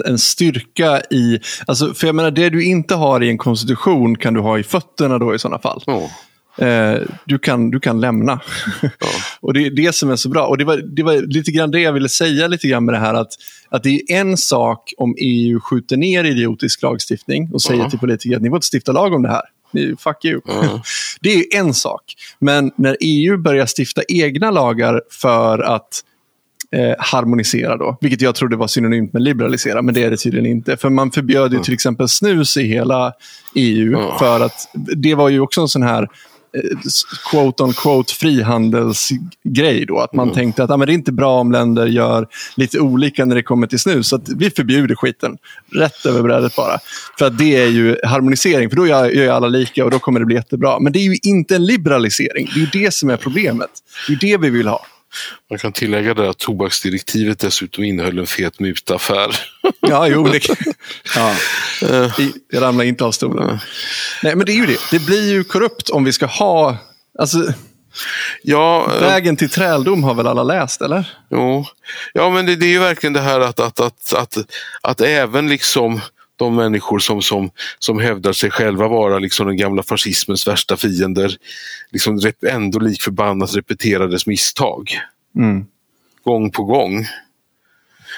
en 0.07 0.19
styrka 0.19 1.03
i... 1.11 1.41
Alltså, 1.67 1.95
för 1.95 2.07
jag 2.07 2.15
menar, 2.15 2.31
det 2.31 2.51
du 2.51 2.65
inte 2.65 2.95
har 2.95 3.23
i 3.23 3.29
en 3.29 3.39
konstitution 3.39 4.19
kan 4.19 4.35
du 4.35 4.41
ha 4.41 4.59
i 4.59 4.63
fötterna 4.63 5.19
då 5.19 5.35
i 5.35 5.39
sådana 5.39 5.59
fall. 5.59 5.83
Oh. 5.87 6.11
Eh, 6.67 7.01
du, 7.25 7.39
kan, 7.39 7.71
du 7.71 7.81
kan 7.81 8.01
lämna. 8.01 8.33
Oh. 8.33 8.91
och 9.41 9.55
Det 9.55 9.67
är 9.67 9.71
det 9.71 9.95
som 9.95 10.11
är 10.11 10.17
så 10.17 10.29
bra. 10.29 10.47
Och 10.47 10.59
det 10.59 10.65
var, 10.65 10.77
det 10.77 11.03
var 11.03 11.15
lite 11.17 11.51
grann 11.51 11.71
det 11.71 11.81
jag 11.81 11.93
ville 11.93 12.09
säga 12.09 12.47
lite 12.47 12.69
grann 12.69 12.85
med 12.85 12.95
det 12.95 12.99
här. 12.99 13.15
Att, 13.15 13.33
att 13.69 13.83
det 13.83 13.91
är 13.91 14.21
en 14.21 14.37
sak 14.37 14.93
om 14.97 15.15
EU 15.19 15.61
skjuter 15.61 15.97
ner 15.97 16.25
idiotisk 16.25 16.83
lagstiftning 16.83 17.51
och 17.53 17.63
säger 17.63 17.85
oh. 17.85 17.91
till 17.91 17.99
politiker 17.99 18.37
att 18.37 18.43
ni 18.43 18.49
får 18.49 18.57
inte 18.57 18.69
stifta 18.73 18.93
lag 18.93 19.15
om 19.15 19.23
det 19.23 19.29
här. 19.29 19.43
Fuck 19.99 20.25
you. 20.25 20.41
det 21.21 21.35
är 21.35 21.57
en 21.57 21.75
sak. 21.75 22.15
Men 22.39 22.71
när 22.77 22.97
EU 23.01 23.37
börjar 23.37 23.69
stifta 23.79 24.03
egna 24.09 24.51
lagar 24.51 25.03
för 25.11 25.59
att 25.59 26.05
eh, 26.73 26.95
harmonisera 26.99 27.77
då. 27.77 27.97
Vilket 28.01 28.21
jag 28.21 28.35
trodde 28.35 28.57
var 28.57 28.67
synonymt 28.67 29.13
med 29.13 29.23
liberalisera, 29.23 29.83
men 29.83 29.95
det 29.95 30.05
är 30.05 30.11
det 30.11 30.17
tydligen 30.17 30.47
inte. 30.47 30.77
För 30.77 30.91
man 30.91 31.11
förbjöd 31.11 31.51
ju 31.51 31.57
mm. 31.57 31.65
till 31.65 31.75
exempel 31.75 32.09
snus 32.09 32.57
i 32.57 32.63
hela 32.63 33.13
EU. 33.55 33.99
För 34.19 34.41
att 34.41 34.69
det 34.97 35.15
var 35.15 35.29
ju 35.29 35.41
också 35.41 35.61
en 35.61 35.69
sån 35.69 35.83
här 35.83 36.03
eh, 36.03 36.09
quote 37.31 37.63
on 37.63 37.73
quote 37.73 38.15
frihandelsgrej. 38.15 39.87
Då, 39.87 39.99
att 39.99 40.13
man 40.13 40.29
mm. 40.29 40.35
tänkte 40.35 40.65
att 40.65 40.71
ah, 40.71 40.77
men 40.77 40.87
det 40.87 40.93
är 40.93 40.95
inte 40.95 41.13
bra 41.13 41.41
om 41.41 41.53
länder 41.53 41.87
gör 41.87 42.27
lite 42.57 42.81
olika 42.81 43.25
när 43.25 43.35
det 43.35 43.43
kommer 43.43 43.67
till 43.67 43.79
snus. 43.79 44.09
Så 44.09 44.21
vi 44.37 44.51
förbjuder 44.51 44.95
skiten. 44.95 45.37
Rätt 45.75 46.07
över 46.07 46.23
brädet 46.23 46.57
bara. 46.57 46.79
För 47.19 47.27
att 47.27 47.39
det 47.39 47.57
är 47.57 47.69
ju 47.69 47.97
harmonisering. 48.05 48.71
För 48.71 48.77
då 48.77 48.87
gör, 48.87 49.09
gör 49.09 49.33
alla 49.33 49.49
lika 49.49 49.85
och 49.85 49.91
då 49.91 49.99
kommer 49.99 50.21
det 50.21 50.27
bli 50.27 50.37
jättebra. 50.37 50.81
Men 50.81 50.93
det 50.93 50.99
är 50.99 51.05
ju 51.05 51.17
inte 51.23 51.57
en 51.57 51.67
liberalisering. 51.67 52.49
Det 52.55 52.61
är 52.61 52.65
ju 52.65 52.85
det 52.85 52.95
som 52.95 53.11
är 53.11 53.17
problemet. 53.17 53.71
Det 54.09 54.13
är 54.13 54.19
det 54.19 54.37
vi 54.37 54.51
vill 54.51 54.69
ha. 54.69 54.87
Man 55.51 55.59
kan 55.59 55.73
tillägga 55.73 56.15
det 56.15 56.31
att 56.31 56.39
tobaksdirektivet 56.39 57.39
dessutom 57.39 57.85
innehöll 57.85 58.19
en 58.19 58.27
fet 58.27 58.61
mutaffär. 58.61 59.37
Ja, 59.81 60.09
jo, 60.09 60.29
det, 60.29 60.49
ja. 61.17 61.37
jag 62.51 62.63
ramlar 62.63 62.85
inte 62.85 63.05
av 63.05 63.13
stolen. 63.13 63.59
Nej, 64.23 64.37
men 64.37 64.47
det 64.47 64.53
är 64.53 64.57
ju 64.57 64.67
det. 64.67 64.79
Det 64.91 65.07
blir 65.07 65.33
ju 65.33 65.45
korrupt 65.45 65.89
om 65.89 66.05
vi 66.05 66.13
ska 66.13 66.27
ha... 66.27 66.77
Alltså, 67.19 67.53
ja, 68.43 68.93
eh, 68.95 69.01
vägen 69.01 69.37
till 69.37 69.51
träldom 69.51 70.05
har 70.05 70.15
väl 70.15 70.27
alla 70.27 70.43
läst, 70.43 70.83
eller? 70.83 71.17
Jo, 71.31 71.67
ja, 72.13 72.31
men 72.31 72.47
det, 72.47 72.57
det 72.57 72.67
är 72.67 72.71
ju 72.71 72.79
verkligen 72.79 73.13
det 73.13 73.21
här 73.21 73.41
att, 73.41 73.61
att, 73.61 73.81
att, 73.81 74.13
att, 74.13 74.39
att 74.83 75.01
även 75.01 75.49
liksom 75.49 76.01
de 76.43 76.55
människor 76.55 76.99
som, 76.99 77.23
som, 77.23 77.51
som 77.79 78.01
hävdar 78.01 78.33
sig 78.33 78.51
själva 78.51 78.89
vara 78.89 79.19
liksom 79.19 79.47
den 79.47 79.57
gamla 79.57 79.83
fascismens 79.83 80.49
värsta 80.49 80.77
fiender 80.77 81.37
liksom 81.93 82.33
ändå 82.49 82.79
lik 82.79 83.03
förbannat 83.03 83.57
repeterar 83.57 84.09
dess 84.09 84.27
misstag. 84.27 84.99
Mm. 85.37 85.65
Gång 86.25 86.51
på 86.51 86.65
gång. 86.65 87.07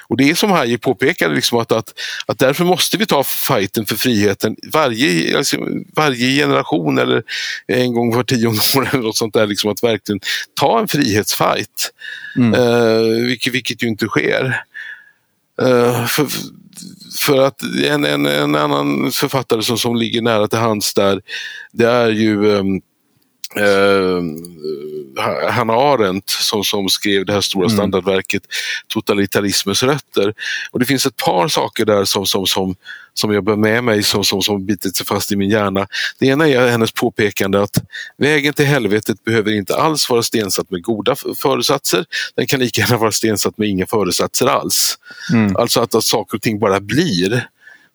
Och 0.08 0.16
det 0.16 0.30
är 0.30 0.34
som 0.34 0.50
Haji 0.50 0.78
påpekade, 0.78 1.34
liksom 1.34 1.58
att, 1.58 1.72
att, 1.72 1.94
att 2.26 2.38
därför 2.38 2.64
måste 2.64 2.96
vi 2.96 3.06
ta 3.06 3.24
fighten 3.24 3.86
för 3.86 3.96
friheten 3.96 4.56
varje, 4.72 5.36
alltså, 5.36 5.56
varje 5.96 6.42
generation 6.42 6.98
eller 6.98 7.22
en 7.66 7.94
gång 7.94 8.16
var 8.16 8.24
tionde 8.24 8.60
år 8.76 8.88
eller 8.92 9.02
något 9.02 9.16
sånt 9.16 9.34
där. 9.34 9.46
Liksom 9.46 9.70
att 9.70 9.82
verkligen 9.82 10.20
ta 10.54 10.80
en 10.80 10.88
frihetsfight. 10.88 11.90
Mm. 12.36 12.60
Uh, 12.60 13.26
vilket, 13.26 13.54
vilket 13.54 13.82
ju 13.82 13.88
inte 13.88 14.06
sker. 14.06 14.64
Uh, 15.62 16.06
för, 16.06 16.26
för 17.16 17.42
att 17.42 17.62
en, 17.62 18.04
en, 18.04 18.26
en 18.26 18.54
annan 18.54 19.12
författare 19.12 19.62
som, 19.62 19.78
som 19.78 19.96
ligger 19.96 20.22
nära 20.22 20.48
till 20.48 20.58
hands 20.58 20.94
där, 20.94 21.20
det 21.72 21.86
är 21.86 22.10
ju 22.10 22.46
um, 22.46 22.80
uh, 23.60 24.22
Hanna 25.50 25.72
Arendt 25.72 26.30
som, 26.30 26.64
som 26.64 26.88
skrev 26.88 27.26
det 27.26 27.32
här 27.32 27.40
stora 27.40 27.64
mm. 27.64 27.76
standardverket 27.76 28.42
Totalitarismens 28.88 29.82
rötter. 29.82 30.34
Och 30.70 30.78
det 30.78 30.84
finns 30.86 31.06
ett 31.06 31.16
par 31.16 31.48
saker 31.48 31.84
där 31.84 32.04
som, 32.04 32.26
som, 32.26 32.46
som, 32.46 32.76
som 33.14 33.34
jag 33.34 33.44
bär 33.44 33.56
med 33.56 33.84
mig 33.84 34.02
som, 34.02 34.24
som, 34.24 34.42
som 34.42 34.66
bitit 34.66 34.96
sig 34.96 35.06
fast 35.06 35.32
i 35.32 35.36
min 35.36 35.50
hjärna. 35.50 35.86
Det 36.18 36.26
ena 36.26 36.48
är 36.48 36.68
hennes 36.68 36.92
påpekande 36.92 37.62
att 37.62 37.82
vägen 38.16 38.52
till 38.52 38.66
helvetet 38.66 39.24
behöver 39.24 39.52
inte 39.52 39.76
alls 39.76 40.10
vara 40.10 40.22
stensatt 40.22 40.70
med 40.70 40.82
goda 40.82 41.16
föresatser. 41.36 42.04
Den 42.36 42.46
kan 42.46 42.60
lika 42.60 42.80
gärna 42.80 42.96
vara 42.96 43.12
stensatt 43.12 43.58
med 43.58 43.68
inga 43.68 43.86
föresatser 43.86 44.46
alls. 44.46 44.98
Mm. 45.32 45.56
Alltså 45.56 45.80
att, 45.80 45.94
att 45.94 46.04
saker 46.04 46.36
och 46.36 46.42
ting 46.42 46.58
bara 46.58 46.80
blir 46.80 47.48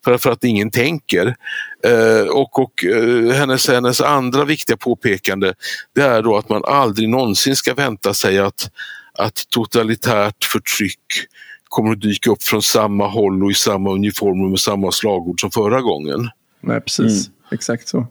för, 0.03 0.31
att 0.31 0.43
ingen 0.43 0.71
tänker. 0.71 1.35
Eh, 1.83 2.27
och 2.29 2.59
och 2.59 2.85
eh, 2.85 3.33
hennes, 3.33 3.67
hennes 3.67 4.01
andra 4.01 4.45
viktiga 4.45 4.77
påpekande 4.77 5.53
det 5.95 6.01
är 6.01 6.21
då 6.21 6.37
att 6.37 6.49
man 6.49 6.65
aldrig 6.65 7.09
någonsin 7.09 7.55
ska 7.55 7.73
vänta 7.73 8.13
sig 8.13 8.39
att, 8.39 8.71
att 9.13 9.49
totalitärt 9.49 10.45
förtryck 10.51 11.27
kommer 11.69 11.91
att 11.91 12.01
dyka 12.01 12.31
upp 12.31 12.43
från 12.43 12.61
samma 12.61 13.07
håll 13.07 13.43
och 13.43 13.51
i 13.51 13.53
samma 13.53 13.91
uniformer 13.91 14.49
med 14.49 14.59
samma 14.59 14.91
slagord 14.91 15.41
som 15.41 15.51
förra 15.51 15.81
gången. 15.81 16.29
Nej, 16.61 16.81
precis. 16.81 17.27
Mm. 17.27 17.37
Exakt 17.51 17.87
så. 17.87 18.07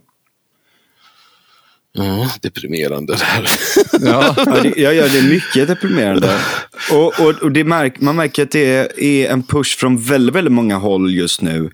Ja, 1.93 2.31
deprimerande 2.43 3.13
det 3.13 3.25
här. 3.25 3.45
ja, 4.01 4.35
det, 4.63 4.73
ja, 4.77 4.93
ja, 4.93 5.09
det 5.09 5.19
är 5.19 5.29
mycket 5.29 5.69
deprimerande. 5.69 6.41
Och, 6.93 7.21
och, 7.21 7.43
och 7.43 7.53
det 7.53 7.65
märk, 7.65 8.01
man 8.01 8.17
märker 8.17 8.43
att 8.43 8.51
det 8.51 8.99
är 8.99 9.33
en 9.33 9.43
push 9.43 9.79
från 9.79 9.99
väldigt, 9.99 10.35
väldigt 10.35 10.53
många 10.53 10.77
håll 10.77 11.15
just 11.15 11.43
nu 11.43 11.71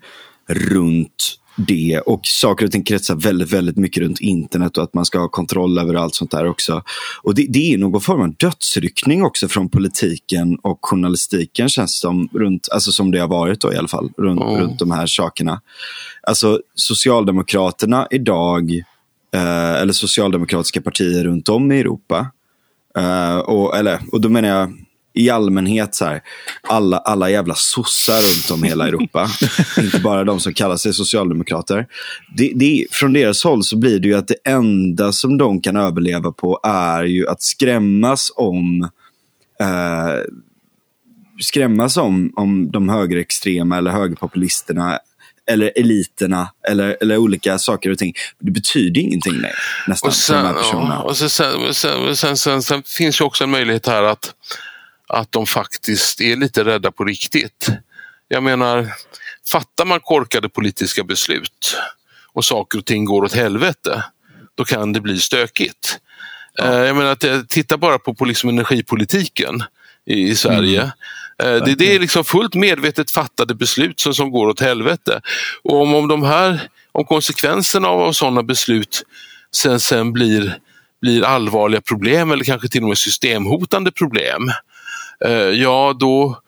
runt 0.49 1.39
det 1.57 2.01
och 2.07 2.21
saker 2.23 2.67
och 2.67 2.73
ting 2.73 2.85
kretsar 2.85 3.15
väldigt, 3.15 3.53
väldigt 3.53 3.77
mycket 3.77 4.03
runt 4.03 4.21
internet 4.21 4.79
och 4.79 4.85
att 4.85 4.95
man 4.95 5.05
ska 5.05 5.19
ha 5.19 5.29
kontroll 5.29 5.79
över 5.79 5.95
allt 5.95 6.15
sånt 6.15 6.31
där 6.31 6.47
också. 6.47 6.83
Och 7.23 7.35
det, 7.35 7.47
det 7.49 7.75
är 7.75 7.79
någon 7.79 8.01
form 8.01 8.21
av 8.21 8.35
dödsryckning 8.35 9.23
också 9.25 9.49
från 9.49 9.69
politiken 9.69 10.59
och 10.63 10.79
journalistiken 10.83 11.69
känns 11.69 12.01
som, 12.01 12.29
runt, 12.33 12.69
alltså 12.73 12.93
som 12.93 13.11
det 13.11 13.19
har 13.19 13.29
varit 13.29 13.61
då 13.61 13.73
i 13.73 13.77
alla 13.77 13.89
fall, 13.89 14.11
runt, 14.17 14.41
oh. 14.41 14.61
runt 14.61 14.79
de 14.79 14.91
här 14.91 15.07
sakerna. 15.07 15.61
Alltså 16.23 16.61
Socialdemokraterna 16.75 18.07
idag, 18.11 18.73
eh, 19.35 19.75
eller 19.75 19.93
socialdemokratiska 19.93 20.81
partier 20.81 21.25
runt 21.25 21.49
om 21.49 21.73
i 21.73 21.81
Europa, 21.81 22.31
eh, 22.99 23.39
och, 23.39 23.77
eller, 23.77 24.01
och 24.13 24.21
då 24.21 24.29
menar 24.29 24.49
jag 24.49 24.84
i 25.15 25.31
allmänhet 25.31 25.95
så 25.95 26.05
här, 26.05 26.21
alla, 26.69 26.99
alla 26.99 27.31
jävla 27.31 27.55
sossar 27.55 28.17
runt 28.17 28.51
om 28.51 28.63
hela 28.63 28.89
Europa. 28.89 29.29
inte 29.79 29.99
bara 29.99 30.25
de 30.25 30.41
som 30.41 30.55
kallar 30.55 30.77
sig 30.77 30.95
socialdemokrater. 30.95 31.87
Det, 32.37 32.53
det, 32.55 32.87
från 32.91 33.13
deras 33.13 33.45
håll 33.45 33.65
så 33.65 33.79
blir 33.79 33.99
det 33.99 34.09
ju 34.09 34.15
att 34.15 34.29
det 34.29 34.37
enda 34.45 35.13
som 35.13 35.39
de 35.39 35.61
kan 35.61 35.77
överleva 35.77 36.33
på 36.33 36.61
är 36.63 37.05
ju 37.05 37.29
att 37.29 37.43
skrämmas 37.43 38.33
om 38.37 38.89
eh, 39.61 40.33
skrämmas 41.41 41.97
om, 41.97 42.33
om 42.37 42.71
de 42.71 42.89
högerextrema 42.89 43.79
eller 43.79 43.91
högerpopulisterna 43.91 44.99
eller 45.47 45.73
eliterna 45.77 46.49
eller, 46.69 46.97
eller 47.01 47.17
olika 47.17 47.59
saker 47.59 47.91
och 47.91 47.99
ting. 47.99 48.15
Det 48.39 48.51
betyder 48.51 49.01
ingenting 49.01 49.41
nej, 49.41 49.53
nästan 49.89 50.09
och 50.09 50.15
sen, 50.15 50.37
för 50.37 50.43
de 50.43 50.49
här 50.49 50.63
personerna. 50.63 50.95
Ja, 50.95 51.03
och 51.03 51.17
sen, 51.17 51.75
sen, 52.17 52.37
sen, 52.37 52.63
sen 52.63 52.83
finns 52.83 53.21
ju 53.21 53.25
också 53.25 53.45
en 53.45 53.51
möjlighet 53.51 53.87
här 53.87 54.03
att, 54.03 54.35
att 55.09 55.33
de 55.33 55.47
faktiskt 55.47 56.21
är 56.21 56.37
lite 56.37 56.65
rädda 56.65 56.93
på 56.93 57.05
riktigt. 57.05 57.69
Jag 58.29 58.43
menar, 58.43 58.93
fattar 59.51 59.85
man 59.85 60.01
korkade 60.01 60.49
politiska 60.49 61.05
beslut 61.05 61.77
och 62.33 62.45
saker 62.45 62.79
och 62.79 62.85
ting 62.85 63.05
går 63.05 63.25
åt 63.25 63.35
helvete, 63.35 64.05
då 64.55 64.65
kan 64.65 64.93
det 64.93 65.01
bli 65.01 65.21
stökigt. 65.21 65.99
Ja. 66.55 66.65
Eh, 66.65 66.87
jag 66.87 66.97
menar, 66.97 67.47
titta 67.47 67.77
bara 67.77 67.99
på, 67.99 68.15
på 68.15 68.25
liksom 68.25 68.49
energipolitiken 68.49 69.63
i, 70.07 70.29
i 70.29 70.37
Sverige. 70.37 70.81
Mm. 70.81 70.93
Eh, 71.43 71.65
det, 71.65 71.75
det, 71.75 71.95
är 71.95 72.01
liksom 72.01 72.25
fullt 72.25 72.55
medvetet 72.55 73.11
fattade 73.11 73.55
beslut 73.55 74.01
som, 74.01 74.15
som 74.15 74.31
går 74.31 74.47
åt 74.47 74.61
helvete. 74.61 75.21
Och 75.65 75.83
om, 75.83 75.95
om, 75.95 76.09
de 76.09 76.23
här, 76.23 76.69
om 76.93 77.05
konsekvenserna 77.05 77.89
av 77.89 78.13
sådana 78.13 78.43
beslut 78.43 79.03
sen, 79.55 79.81
sen 79.81 80.13
blir, 80.13 80.59
blir 81.01 81.25
allvarliga 81.25 81.81
problem 81.81 82.31
eller 82.31 82.45
kanske 82.45 82.69
till 82.69 82.83
och 82.83 82.89
med 82.89 82.99
systemhotande 82.99 83.93
problem, 83.93 84.49
eh, 84.49 84.55
ja 85.55 85.97
då, 85.99 86.41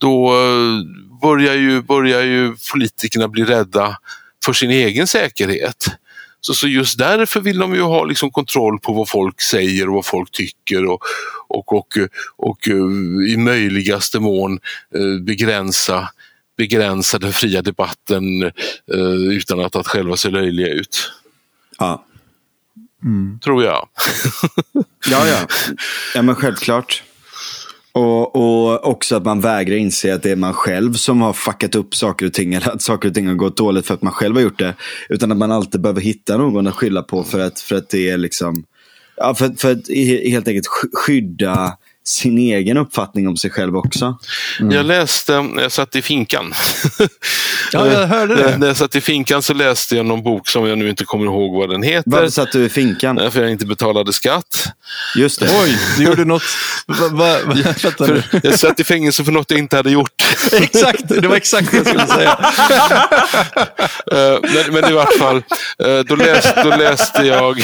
då 0.00 0.32
börjar, 1.22 1.54
ju, 1.54 1.82
börjar 1.82 2.22
ju 2.22 2.56
politikerna 2.72 3.28
bli 3.28 3.44
rädda 3.44 3.98
för 4.44 4.52
sin 4.52 4.70
egen 4.70 5.06
säkerhet. 5.06 5.86
Så, 6.46 6.54
så 6.54 6.68
just 6.68 6.98
därför 6.98 7.40
vill 7.40 7.58
de 7.58 7.74
ju 7.74 7.80
ha 7.80 8.04
liksom 8.04 8.30
kontroll 8.30 8.80
på 8.80 8.92
vad 8.92 9.08
folk 9.08 9.40
säger 9.40 9.88
och 9.88 9.94
vad 9.94 10.06
folk 10.06 10.30
tycker 10.30 10.84
och, 10.84 11.02
och, 11.48 11.72
och, 11.72 11.88
och 12.36 12.68
eh, 12.68 13.32
i 13.32 13.36
möjligaste 13.36 14.20
mån 14.20 14.58
eh, 14.94 15.24
begränsa, 15.24 16.08
begränsa 16.56 17.18
den 17.18 17.32
fria 17.32 17.62
debatten 17.62 18.42
eh, 18.42 19.30
utan 19.30 19.60
att, 19.60 19.76
att 19.76 19.86
själva 19.86 20.16
se 20.16 20.30
löjliga 20.30 20.68
ut. 20.68 21.12
Ja. 21.78 22.06
Mm. 23.04 23.38
Tror 23.44 23.64
jag. 23.64 23.88
ja, 25.10 25.28
ja. 25.28 25.46
Ja, 26.14 26.22
men 26.22 26.34
självklart. 26.34 27.02
Och, 27.94 28.36
och 28.36 28.86
också 28.86 29.16
att 29.16 29.24
man 29.24 29.40
vägrar 29.40 29.76
inse 29.76 30.14
att 30.14 30.22
det 30.22 30.30
är 30.30 30.36
man 30.36 30.52
själv 30.52 30.92
som 30.92 31.20
har 31.20 31.32
fuckat 31.32 31.74
upp 31.74 31.94
saker 31.94 32.26
och 32.26 32.32
ting. 32.32 32.54
Eller 32.54 32.70
att 32.70 32.82
saker 32.82 33.08
och 33.08 33.14
ting 33.14 33.28
har 33.28 33.34
gått 33.34 33.56
dåligt 33.56 33.86
för 33.86 33.94
att 33.94 34.02
man 34.02 34.12
själv 34.12 34.34
har 34.34 34.42
gjort 34.42 34.58
det. 34.58 34.74
Utan 35.08 35.32
att 35.32 35.38
man 35.38 35.52
alltid 35.52 35.80
behöver 35.80 36.00
hitta 36.00 36.36
någon 36.36 36.66
att 36.66 36.74
skylla 36.74 37.02
på 37.02 37.24
för 37.24 37.40
att, 37.40 37.60
för 37.60 37.76
att 37.76 37.88
det 37.88 38.10
är 38.10 38.16
liksom... 38.16 38.64
Ja, 39.16 39.34
för, 39.34 39.48
för 39.48 39.72
att 39.72 39.88
helt 40.28 40.48
enkelt 40.48 40.66
skydda 40.92 41.78
sin 42.06 42.38
egen 42.38 42.76
uppfattning 42.76 43.28
om 43.28 43.36
sig 43.36 43.50
själv 43.50 43.76
också. 43.76 44.18
Mm. 44.60 44.72
Jag 44.72 44.86
läste, 44.86 45.32
jag 45.56 45.72
satt 45.72 45.96
i 45.96 46.02
finkan. 46.02 46.54
ja, 47.72 47.86
jag 47.86 48.06
hörde 48.06 48.34
det. 48.34 48.58
När 48.58 48.66
jag 48.66 48.76
satt 48.76 48.94
i 48.94 49.00
finkan 49.00 49.42
så 49.42 49.54
läste 49.54 49.96
jag 49.96 50.06
någon 50.06 50.22
bok 50.22 50.48
som 50.48 50.66
jag 50.66 50.78
nu 50.78 50.88
inte 50.88 51.04
kommer 51.04 51.24
ihåg 51.24 51.56
vad 51.56 51.70
den 51.70 51.82
heter. 51.82 52.10
Varför 52.10 52.28
satt 52.28 52.52
du 52.52 52.64
i 52.64 52.68
finkan? 52.68 53.30
För 53.30 53.42
jag 53.42 53.50
inte 53.50 53.66
betalade 53.66 54.12
skatt. 54.12 54.72
Just 55.16 55.40
det. 55.40 55.46
Oj, 55.62 55.78
du 55.98 56.04
gjorde 56.04 56.24
något... 56.24 56.42
Va, 56.86 57.08
va, 57.08 57.38
va, 57.44 57.54
för, 57.74 58.22
jag 58.42 58.58
satt 58.58 58.80
i 58.80 58.84
fängelse 58.84 59.24
för 59.24 59.32
något 59.32 59.50
jag 59.50 59.58
inte 59.58 59.76
hade 59.76 59.90
gjort. 59.90 60.22
exakt, 60.52 61.08
det 61.08 61.28
var 61.28 61.36
exakt 61.36 61.70
det 61.70 61.76
jag 61.76 61.86
skulle 61.86 62.06
säga. 62.06 62.38
Eh, 64.12 64.38
men, 64.42 64.74
men, 64.74 64.90
i 64.90 64.92
vart 64.92 65.18
fall, 65.18 65.36
eh, 65.78 65.98
då 65.98 66.16
läste, 66.16 66.62
då 66.62 66.76
läste 66.76 67.22
jag... 67.22 67.60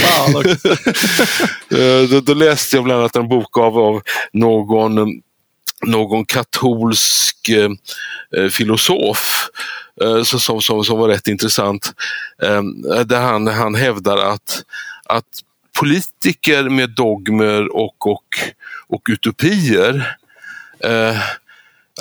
Eh, 1.70 2.08
då, 2.10 2.20
då 2.20 2.34
läste 2.34 2.76
jag 2.76 2.84
bland 2.84 3.00
annat 3.00 3.16
en 3.16 3.28
bok 3.28 3.58
av, 3.58 3.78
av 3.78 4.02
någon, 4.32 4.98
eh, 4.98 5.06
någon 5.86 6.24
katolsk 6.24 7.48
eh, 7.48 7.70
eh 8.36 8.48
filosof 8.48 9.48
eh, 10.02 10.22
som, 10.22 10.62
som, 10.62 10.84
som 10.84 10.98
var 10.98 11.08
rätt 11.08 11.28
intressant. 11.28 11.92
Eh, 12.42 12.62
där 13.04 13.20
han, 13.20 13.46
han 13.46 13.74
hävdar 13.74 14.16
att, 14.16 14.64
att 15.04 15.28
politiker 15.80 16.68
med 16.68 16.90
dogmer 16.90 17.76
och, 17.76 18.06
och, 18.06 18.24
och 18.88 19.02
utopier 19.10 20.16
eh, 20.84 21.18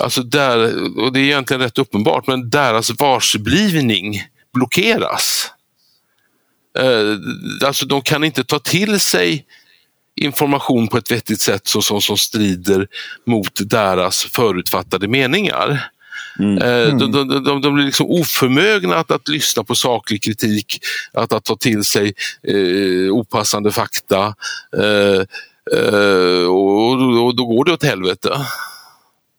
Alltså 0.00 0.22
där, 0.22 0.74
och 0.98 1.12
det 1.12 1.20
är 1.20 1.24
egentligen 1.24 1.62
rätt 1.62 1.78
uppenbart, 1.78 2.26
men 2.26 2.50
deras 2.50 2.90
varseblivning 3.00 4.22
blockeras. 4.52 5.50
Eh, 6.78 7.16
alltså 7.66 7.86
de 7.86 8.02
kan 8.02 8.24
inte 8.24 8.44
ta 8.44 8.58
till 8.58 9.00
sig 9.00 9.44
information 10.20 10.88
på 10.88 10.96
ett 10.96 11.10
vettigt 11.10 11.40
sätt 11.40 11.66
så, 11.66 11.82
som, 11.82 12.00
som 12.00 12.16
strider 12.16 12.86
mot 13.26 13.70
deras 13.70 14.24
förutfattade 14.24 15.08
meningar. 15.08 15.90
Mm. 16.38 16.58
Mm. 16.58 16.98
De, 16.98 17.12
de, 17.12 17.44
de, 17.44 17.60
de, 17.60 17.74
blir 17.74 17.84
liksom 17.84 18.06
oförmögna 18.06 18.96
att, 18.96 19.10
att 19.10 19.28
lyssna 19.28 19.64
på 19.64 19.74
saklig 19.74 20.22
kritik, 20.22 20.78
att, 21.12 21.32
att 21.32 21.44
ta 21.44 21.56
till 21.56 21.84
sig 21.84 22.14
eh, 22.42 23.12
opassande 23.12 23.72
fakta. 23.72 24.34
Eh, 24.76 25.20
eh, 25.78 26.46
och, 26.46 26.92
och, 27.24 27.36
då 27.36 27.46
går 27.46 27.64
det 27.64 27.72
åt 27.72 27.84
helvete. 27.84 28.30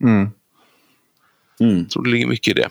Mm. 0.03 0.29
Mm. 1.59 1.77
Jag 1.77 1.89
tror 1.89 2.03
det 2.03 2.09
ligger 2.09 2.27
mycket 2.27 2.57
i 2.57 2.61
det. 2.61 2.69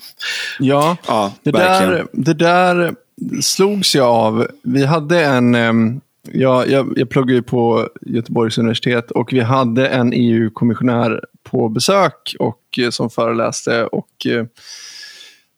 Ja, 0.58 0.96
ja 1.06 1.32
det, 1.42 1.50
där, 1.50 2.06
det 2.12 2.34
där 2.34 2.94
slogs 3.42 3.94
jag 3.94 4.06
av. 4.08 4.46
Vi 4.62 4.84
hade 4.86 5.24
en 5.24 6.00
Ja, 6.28 6.66
jag, 6.66 6.92
jag 6.96 7.10
pluggar 7.10 7.34
ju 7.34 7.42
på 7.42 7.88
Göteborgs 8.00 8.58
universitet 8.58 9.10
och 9.10 9.32
vi 9.32 9.40
hade 9.40 9.88
en 9.88 10.12
EU-kommissionär 10.12 11.20
på 11.50 11.68
besök 11.68 12.36
och, 12.38 12.78
eh, 12.78 12.90
som 12.90 13.10
föreläste. 13.10 13.84
och 13.84 14.26
eh, 14.26 14.44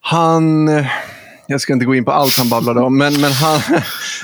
Han, 0.00 0.68
eh, 0.68 0.86
jag 1.46 1.60
ska 1.60 1.72
inte 1.72 1.84
gå 1.84 1.94
in 1.94 2.04
på 2.04 2.12
allt 2.12 2.38
han 2.38 2.48
babblade 2.48 2.80
om, 2.80 2.98
men, 2.98 3.20
men 3.20 3.32
han, 3.32 3.60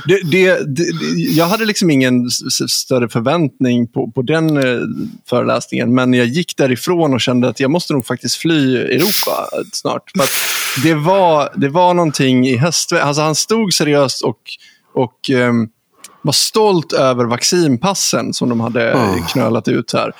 det, 0.06 0.30
det, 0.30 0.76
det, 0.76 0.84
jag 1.16 1.46
hade 1.46 1.64
liksom 1.64 1.90
ingen 1.90 2.30
större 2.68 3.08
förväntning 3.08 3.88
på, 3.88 4.10
på 4.10 4.22
den 4.22 4.56
eh, 4.56 4.80
föreläsningen, 5.28 5.94
men 5.94 6.14
jag 6.14 6.26
gick 6.26 6.56
därifrån 6.56 7.14
och 7.14 7.20
kände 7.20 7.48
att 7.48 7.60
jag 7.60 7.70
måste 7.70 7.92
nog 7.92 8.06
faktiskt 8.06 8.36
fly 8.36 8.76
Europa 8.76 9.48
snart. 9.72 10.10
För 10.16 10.82
det, 10.82 10.94
var, 10.94 11.52
det 11.56 11.68
var 11.68 11.94
någonting 11.94 12.48
i 12.48 12.56
hästväg. 12.56 13.00
Alltså 13.00 13.22
han 13.22 13.34
stod 13.34 13.74
seriöst 13.74 14.22
och, 14.22 14.40
och 14.94 15.30
um, 15.32 15.68
var 16.22 16.32
stolt 16.32 16.92
över 16.92 17.24
vaccinpassen 17.24 18.34
som 18.34 18.48
de 18.48 18.60
hade 18.60 18.94
oh. 18.94 19.26
knölat 19.26 19.68
ut 19.68 19.92
här. 19.92 20.12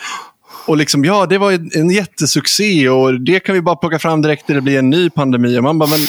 Och 0.67 0.77
liksom, 0.77 1.05
ja, 1.05 1.27
det 1.27 1.39
var 1.39 1.77
en 1.79 1.91
jättesuccé 1.91 2.89
och 2.89 3.21
det 3.21 3.41
kan 3.41 3.55
vi 3.55 3.63
bara 3.63 3.77
plocka 3.77 3.99
fram 3.99 4.23
direkt 4.23 4.49
när 4.49 4.55
det 4.55 4.61
blir 4.61 4.79
en 4.79 4.91
ny 4.91 5.11
pandemi. 5.11 5.59
Och 5.59 5.63
man 5.63 5.79
bara, 5.79 5.91
men 5.91 6.01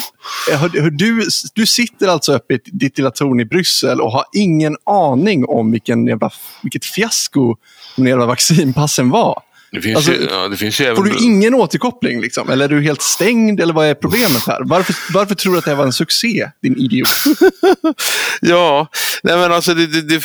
eh, 0.52 0.60
hör, 0.60 0.82
hör, 0.82 0.90
du, 0.90 1.28
du 1.54 1.66
sitter 1.66 2.08
alltså 2.08 2.34
uppe 2.34 2.54
i 2.54 2.60
ditt 2.66 2.98
lilla 2.98 3.12
torn 3.12 3.40
i 3.40 3.46
Bryssel 3.46 4.02
och 4.02 4.12
har 4.12 4.26
ingen 4.34 4.78
aning 4.86 5.46
om 5.46 5.72
vilken 5.72 6.08
jävla, 6.08 6.30
vilket 6.64 6.86
fiasko 6.86 7.56
de 7.96 8.08
jävla 8.08 8.26
vaccinpassen 8.26 9.10
var. 9.10 9.42
Det 9.72 9.82
finns 9.82 9.96
alltså, 9.96 10.12
ju, 10.12 10.28
ja, 10.32 10.48
det 10.48 10.58
finns 10.58 10.82
ju 10.82 10.86
även... 10.86 10.96
Får 10.96 11.04
du 11.04 11.26
ingen 11.26 11.54
återkoppling? 11.54 12.22
Liksom? 12.22 12.50
Eller 12.50 12.66
är 12.66 12.70
du 12.70 12.82
helt 12.82 13.02
stängd? 13.02 13.60
Eller 13.60 13.74
vad 13.74 13.86
är 13.86 13.94
problemet 13.94 14.48
här? 14.48 14.62
Varför, 14.66 14.96
varför 15.14 15.36
tror 15.36 15.54
du 15.54 15.60
att 15.60 15.66
det 15.66 15.72
här 15.72 15.78
var 15.78 15.86
en 15.86 15.94
succé, 15.94 16.50
din 16.62 16.78
idiot? 16.78 17.10
ja, 18.42 18.88
nej 19.24 19.38
men 19.38 19.52
alltså, 19.52 19.74
det, 19.74 19.88
det, 19.88 20.02
det, 20.02 20.22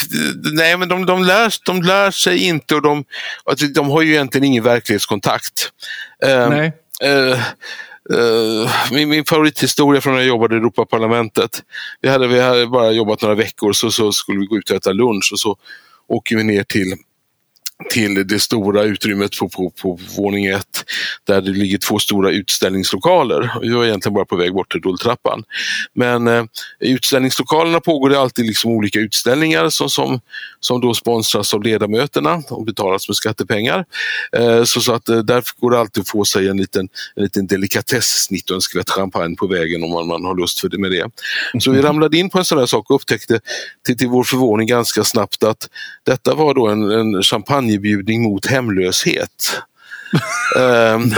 nej, 0.52 0.76
men 0.76 0.88
de, 0.88 1.06
de, 1.06 1.24
lär, 1.24 1.52
de 1.66 1.82
lär 1.82 2.10
sig 2.10 2.44
inte 2.44 2.74
och 2.74 2.82
de, 2.82 3.04
alltså, 3.44 3.66
de 3.66 3.90
har 3.90 4.02
ju 4.02 4.12
egentligen 4.12 4.44
ingen 4.44 4.64
verklighetskontakt. 4.64 5.70
Uh, 6.26 6.48
nej. 6.48 6.72
Uh, 7.04 7.38
Uh, 8.12 8.70
min, 8.92 9.08
min 9.08 9.24
favorithistoria 9.24 10.00
från 10.00 10.12
när 10.12 10.20
jag 10.20 10.28
jobbade 10.28 10.54
i 10.54 10.58
Europaparlamentet. 10.58 11.62
Vi 12.00 12.08
hade, 12.08 12.26
vi 12.26 12.40
hade 12.40 12.66
bara 12.66 12.90
jobbat 12.90 13.22
några 13.22 13.34
veckor 13.34 13.72
så, 13.72 13.90
så 13.90 14.12
skulle 14.12 14.40
vi 14.40 14.46
gå 14.46 14.56
ut 14.56 14.70
och 14.70 14.76
äta 14.76 14.92
lunch 14.92 15.30
och 15.32 15.40
så 15.40 15.56
åker 16.08 16.36
vi 16.36 16.44
ner 16.44 16.62
till 16.62 16.94
till 17.90 18.26
det 18.26 18.40
stora 18.40 18.82
utrymmet 18.82 19.38
på, 19.38 19.48
på, 19.48 19.70
på 19.70 19.98
våning 20.16 20.46
ett 20.46 20.84
där 21.26 21.40
det 21.40 21.50
ligger 21.50 21.78
två 21.78 21.98
stora 21.98 22.30
utställningslokaler. 22.30 23.52
Vi 23.62 23.70
var 23.70 23.84
egentligen 23.84 24.14
bara 24.14 24.24
på 24.24 24.36
väg 24.36 24.52
bort 24.52 24.72
till 24.72 24.80
rulltrappan. 24.80 25.44
Men 25.94 26.28
eh, 26.28 26.44
i 26.80 26.90
utställningslokalerna 26.92 27.80
pågår 27.80 28.10
det 28.10 28.18
alltid 28.18 28.46
liksom 28.46 28.70
olika 28.70 28.98
utställningar 28.98 29.68
som, 29.68 29.90
som, 29.90 30.20
som 30.60 30.80
då 30.80 30.94
sponsras 30.94 31.54
av 31.54 31.62
ledamöterna 31.62 32.42
och 32.48 32.64
betalas 32.64 33.08
med 33.08 33.16
skattepengar. 33.16 33.84
Eh, 34.36 34.64
så, 34.64 34.80
så 34.80 34.92
att 34.92 35.08
eh, 35.08 35.18
därför 35.18 35.60
går 35.60 35.70
det 35.70 35.78
alltid 35.78 36.00
att 36.00 36.08
få 36.08 36.24
sig 36.24 36.48
en 36.48 36.56
liten, 36.56 36.88
en 37.16 37.22
liten 37.22 37.46
delikatessnitt 37.46 38.50
och 38.50 38.54
en 38.54 38.60
skvätt 38.60 38.90
champagne 38.90 39.36
på 39.36 39.46
vägen 39.46 39.84
om 39.84 39.90
man, 39.90 40.06
man 40.06 40.24
har 40.24 40.36
lust 40.36 40.60
för 40.60 40.68
det 40.68 40.78
med 40.78 40.90
det. 40.90 41.10
Så 41.60 41.70
vi 41.70 41.82
ramlade 41.82 42.16
in 42.16 42.30
på 42.30 42.38
en 42.38 42.44
sån 42.44 42.58
här 42.58 42.66
sak 42.66 42.90
och 42.90 42.96
upptäckte 42.96 43.40
till, 43.86 43.98
till 43.98 44.08
vår 44.08 44.24
förvåning 44.24 44.66
ganska 44.66 45.04
snabbt 45.04 45.42
att 45.42 45.68
detta 46.06 46.34
var 46.34 46.54
då 46.54 46.68
en, 46.68 46.90
en 46.90 47.22
champagne 47.22 47.63
champagnebjudning 47.64 48.22
mot 48.22 48.46
hemlöshet. 48.46 49.60
um, 50.56 51.14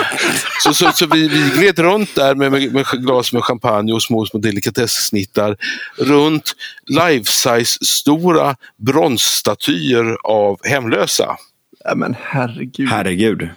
så 0.63 0.75
så, 0.75 0.93
så 0.95 1.07
vi, 1.07 1.29
vi 1.29 1.51
gled 1.55 1.79
runt 1.79 2.15
där 2.15 2.35
med, 2.35 2.53
med, 2.53 2.73
med 2.73 2.87
glas 2.87 3.33
med 3.33 3.45
champagne 3.45 3.93
och 3.93 4.03
små, 4.03 4.27
små 4.27 4.41
delikatessnittar 4.41 5.57
runt 5.99 6.53
life-size 6.89 7.79
stora 7.85 8.57
bronsstatyer 8.79 10.17
av 10.25 10.59
hemlösa. 10.65 11.37
Ja, 11.89 11.95
men 11.95 12.17
herregud. 12.21 12.89
Herregud. 12.89 13.43
Uh, 13.43 13.49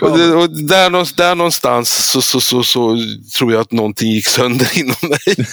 och, 0.00 0.18
det, 0.18 0.34
och 0.34 0.50
där, 0.50 1.16
där 1.16 1.34
någonstans 1.34 2.10
så, 2.10 2.22
så, 2.22 2.40
så, 2.40 2.62
så, 2.62 2.98
tror 3.38 3.52
jag 3.52 3.60
att 3.60 3.72
någonting 3.72 4.10
gick 4.10 4.26
sönder 4.26 4.70
inom 4.78 4.96
mig. 5.02 5.46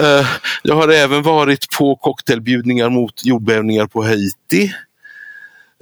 uh, 0.00 0.26
jag 0.62 0.74
har 0.74 0.88
även 0.88 1.22
varit 1.22 1.70
på 1.78 1.96
cocktailbjudningar 1.96 2.90
mot 2.90 3.24
jordbävningar 3.24 3.86
på 3.86 4.04
Haiti. 4.04 4.72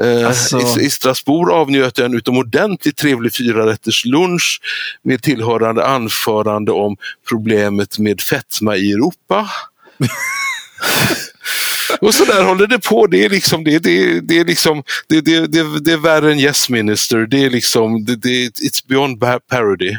Uh, 0.02 0.26
alltså... 0.26 0.80
I, 0.80 0.84
I 0.84 0.90
Strasbourg 0.90 1.50
avnjöt 1.50 1.98
jag 1.98 2.04
en 2.04 2.14
utomordentligt 2.14 2.96
trevlig 2.96 3.34
fyrarätters 3.34 4.04
lunch 4.04 4.60
med 5.02 5.22
tillhörande 5.22 5.86
anförande 5.86 6.72
om 6.72 6.96
problemet 7.28 7.98
med 7.98 8.20
fetma 8.20 8.76
i 8.76 8.92
Europa. 8.92 9.50
Och 12.00 12.14
så 12.14 12.24
där 12.24 12.44
håller 12.44 12.66
det 12.66 12.78
på. 12.78 13.06
Det 13.06 13.24
är 13.24 13.28
liksom, 13.28 13.64
det, 13.64 13.78
det, 13.78 14.20
det 14.20 14.38
är 14.38 14.44
liksom, 14.44 14.82
det, 15.08 15.20
det, 15.20 15.46
det, 15.46 15.80
det 15.80 15.92
är 15.92 15.96
värre 15.96 16.32
än 16.32 16.40
Yes 16.40 16.68
Minister. 16.68 17.26
Det 17.26 17.44
är 17.44 17.50
liksom, 17.50 18.04
det, 18.04 18.16
det, 18.16 18.48
it's 18.48 18.86
beyond 18.88 19.20
parody. 19.48 19.96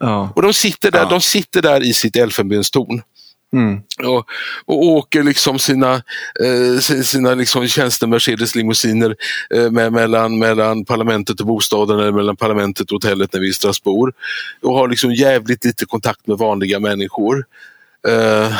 Ja. 0.00 0.32
Och 0.36 0.42
de 0.42 0.54
sitter 0.54 0.90
där, 0.90 0.98
ja. 0.98 1.08
de 1.08 1.20
sitter 1.20 1.62
där 1.62 1.82
i 1.82 1.94
sitt 1.94 2.16
elfenbenstorn. 2.16 3.02
Mm. 3.52 3.80
Och, 4.04 4.26
och 4.64 4.82
åker 4.82 5.22
liksom 5.22 5.58
sina, 5.58 5.94
eh, 6.40 6.78
sina 7.02 7.34
liksom 7.34 7.68
tjänste-Mercedes-limousiner 7.68 9.16
eh, 9.54 9.70
med, 9.70 9.92
mellan, 9.92 10.38
mellan 10.38 10.84
parlamentet 10.84 11.40
och 11.40 11.46
bostaden 11.46 11.98
eller 11.98 12.12
mellan 12.12 12.36
parlamentet 12.36 12.90
och 12.90 12.94
hotellet 12.94 13.32
när 13.32 13.40
vi 13.40 13.46
är 13.46 13.50
i 13.50 13.54
Strasbourg. 13.54 14.14
Och 14.62 14.74
har 14.74 14.88
liksom 14.88 15.14
jävligt 15.14 15.64
lite 15.64 15.86
kontakt 15.86 16.26
med 16.26 16.38
vanliga 16.38 16.80
människor. 16.80 17.44
Eh, 18.08 18.52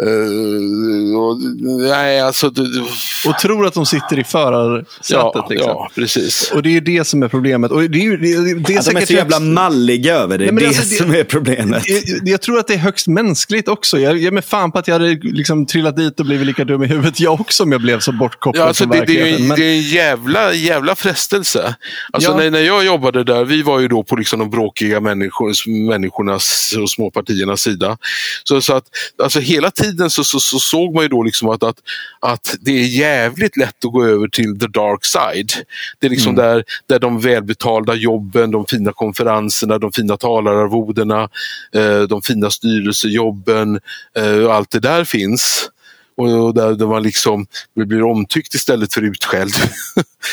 Uh, 0.00 1.16
och, 1.16 1.38
nej, 1.78 2.20
alltså, 2.20 2.50
du, 2.50 2.84
och 3.28 3.38
tror 3.38 3.66
att 3.66 3.74
de 3.74 3.86
sitter 3.86 4.18
i 4.18 4.24
förarsätet. 4.24 5.06
Ja, 5.10 5.46
liksom. 5.50 5.68
ja, 5.68 5.90
precis. 5.94 6.50
Och 6.54 6.62
det 6.62 6.76
är 6.76 6.80
det 6.80 7.04
som 7.04 7.22
är 7.22 7.28
problemet. 7.28 7.70
Och 7.70 7.90
det 7.90 8.06
är, 8.06 8.16
det, 8.16 8.54
det 8.54 8.74
är 8.74 8.78
att 8.78 8.86
de 8.86 8.96
är 8.96 9.06
så 9.06 9.12
jävla 9.12 9.40
malliga 9.40 10.14
över 10.14 10.38
det. 10.38 10.50
Det 10.50 10.64
är 10.64 10.66
alltså, 10.66 10.82
det 10.82 10.96
som 10.96 11.14
är 11.14 11.24
problemet. 11.24 11.88
Jag, 11.88 12.28
jag, 12.28 12.40
tror 12.40 12.58
att 12.58 12.66
det 12.66 12.74
är 12.74 12.78
högst 12.78 13.06
mänskligt 13.06 13.68
också. 13.68 13.98
Jag 13.98 14.16
ger 14.16 14.30
mig 14.30 14.42
fan 14.42 14.72
på 14.72 14.78
att 14.78 14.88
jag 14.88 14.94
hade 14.94 15.18
liksom 15.22 15.66
trillat 15.66 15.96
dit 15.96 16.20
och 16.20 16.26
blivit 16.26 16.46
lika 16.46 16.64
dum 16.64 16.82
i 16.82 16.86
huvudet 16.86 17.20
jag 17.20 17.40
också 17.40 17.62
om 17.62 17.72
jag 17.72 17.80
blev 17.80 18.00
så 18.00 18.12
bortkopplad 18.12 18.64
ja, 18.64 18.68
alltså, 18.68 18.84
från 18.84 18.90
det, 18.90 18.98
verkligheten. 18.98 19.36
Det 19.36 19.44
är, 19.44 19.48
Men... 19.48 19.56
det 19.56 19.64
är 19.64 19.74
en 19.74 19.82
jävla, 19.82 20.52
jävla 20.52 20.94
frestelse. 20.94 21.74
Alltså, 22.12 22.30
ja. 22.30 22.36
när, 22.36 22.50
när 22.50 22.60
jag 22.60 22.84
jobbade 22.84 23.24
där, 23.24 23.44
vi 23.44 23.62
var 23.62 23.80
ju 23.80 23.88
då 23.88 24.04
på 24.04 24.16
liksom 24.16 24.38
de 24.38 24.50
bråkiga 24.50 25.00
människor, 25.00 25.52
människornas 25.88 26.74
och 26.82 26.90
småpartiernas 26.90 27.60
sida. 27.60 27.98
Så, 28.44 28.60
så 28.60 28.74
att 28.74 28.84
alltså, 29.22 29.40
hela 29.40 29.70
tiden 29.70 29.81
så, 30.10 30.24
så, 30.24 30.40
så, 30.40 30.58
såg 30.58 30.94
man 30.94 31.02
ju 31.02 31.08
då 31.08 31.22
liksom 31.22 31.48
att, 31.48 31.62
att, 31.62 31.76
att 32.20 32.56
det 32.60 32.70
är 32.70 32.86
jävligt 32.86 33.56
lätt 33.56 33.84
att 33.84 33.92
gå 33.92 34.06
över 34.06 34.28
till 34.28 34.60
the 34.60 34.66
dark 34.66 35.04
side. 35.04 35.52
Det 35.98 36.06
är 36.06 36.10
liksom 36.10 36.34
mm. 36.34 36.44
där, 36.44 36.64
där 36.86 36.98
de 36.98 37.20
välbetalda 37.20 37.94
jobben, 37.94 38.50
de 38.50 38.66
fina 38.66 38.92
konferenserna, 38.92 39.78
de 39.78 39.92
fina 39.92 40.16
talararvodena, 40.16 41.28
eh, 41.74 42.00
de 42.00 42.22
fina 42.22 42.50
styrelsejobben 42.50 43.80
eh, 44.16 44.50
allt 44.50 44.70
det 44.70 44.80
där 44.80 45.04
finns. 45.04 45.68
Och 46.16 46.54
där, 46.54 46.72
där 46.72 46.86
man 46.86 47.02
liksom 47.02 47.46
blir 47.74 48.02
omtyckt 48.02 48.54
istället 48.54 48.94
för 48.94 49.02
utskälld. 49.02 49.54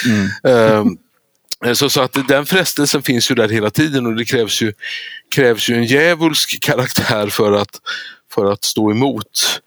Mm. 0.05 0.27
eh, 1.65 1.73
så, 1.73 1.89
så, 1.89 2.01
att 2.01 2.27
den 2.27 2.45
frestelsen 2.45 3.01
finns 3.01 3.31
ju 3.31 3.35
där 3.35 3.49
hela 3.49 3.69
tiden 3.69 4.05
och 4.05 4.15
det 4.15 4.25
krävs 4.25 4.61
ju, 4.61 4.73
krävs 5.29 5.69
ju 5.69 5.75
en 5.75 5.85
djävulsk 5.85 6.61
karaktär 6.61 7.27
för 7.27 7.51
att, 7.51 7.79
för 8.34 8.51
att 8.51 8.63
stå 8.63 8.91
emot. 8.91 9.61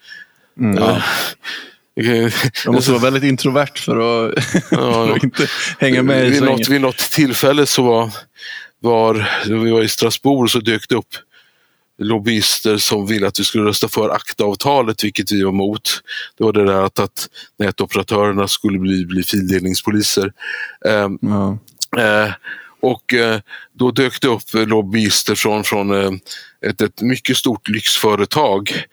Mm. 0.58 0.76
Ja. 0.76 1.02
Man 2.66 2.74
måste 2.74 2.90
vara 2.90 3.02
väldigt 3.02 3.24
introvert 3.24 3.78
för 3.78 3.96
att, 3.96 4.34
ja, 4.70 5.18
inte 5.22 5.46
hänga 5.78 6.02
med 6.02 6.30
vid, 6.30 6.42
något, 6.42 6.68
vid 6.68 6.80
något 6.80 6.98
tillfälle 6.98 7.66
så 7.66 7.82
var, 7.82 8.10
var, 8.80 9.30
vi 9.46 9.70
var 9.70 9.82
i 9.82 9.88
Strasbourg 9.88 10.50
så 10.50 10.60
dök 10.60 10.88
det 10.88 10.94
upp 10.94 11.16
lobbyister 11.98 12.76
som 12.76 13.06
ville 13.06 13.26
att 13.26 13.40
vi 13.40 13.44
skulle 13.44 13.64
rösta 13.64 13.88
för 13.88 14.08
akta-avtalet, 14.08 15.04
vilket 15.04 15.32
vi 15.32 15.42
var 15.42 15.50
emot. 15.50 16.02
Det 16.38 16.44
var 16.44 16.52
det 16.52 16.64
där 16.64 16.82
att, 16.82 16.98
att 16.98 17.28
nätoperatörerna 17.58 18.48
skulle 18.48 18.78
bli, 18.78 19.06
bli 19.06 19.22
fildelningspoliser. 19.22 20.32
Um, 20.84 21.18
ja. 21.20 21.58
uh, 21.98 22.32
och 22.80 23.14
uh, 23.14 23.36
då 23.72 23.90
dök 23.90 24.20
det 24.20 24.28
upp 24.28 24.42
lobbyister 24.52 25.34
från, 25.34 25.64
från 25.64 25.90
uh, 25.90 26.12
ett, 26.66 26.80
ett 26.80 27.00
mycket 27.00 27.36
stort 27.36 27.68
lyxföretag 27.68 28.84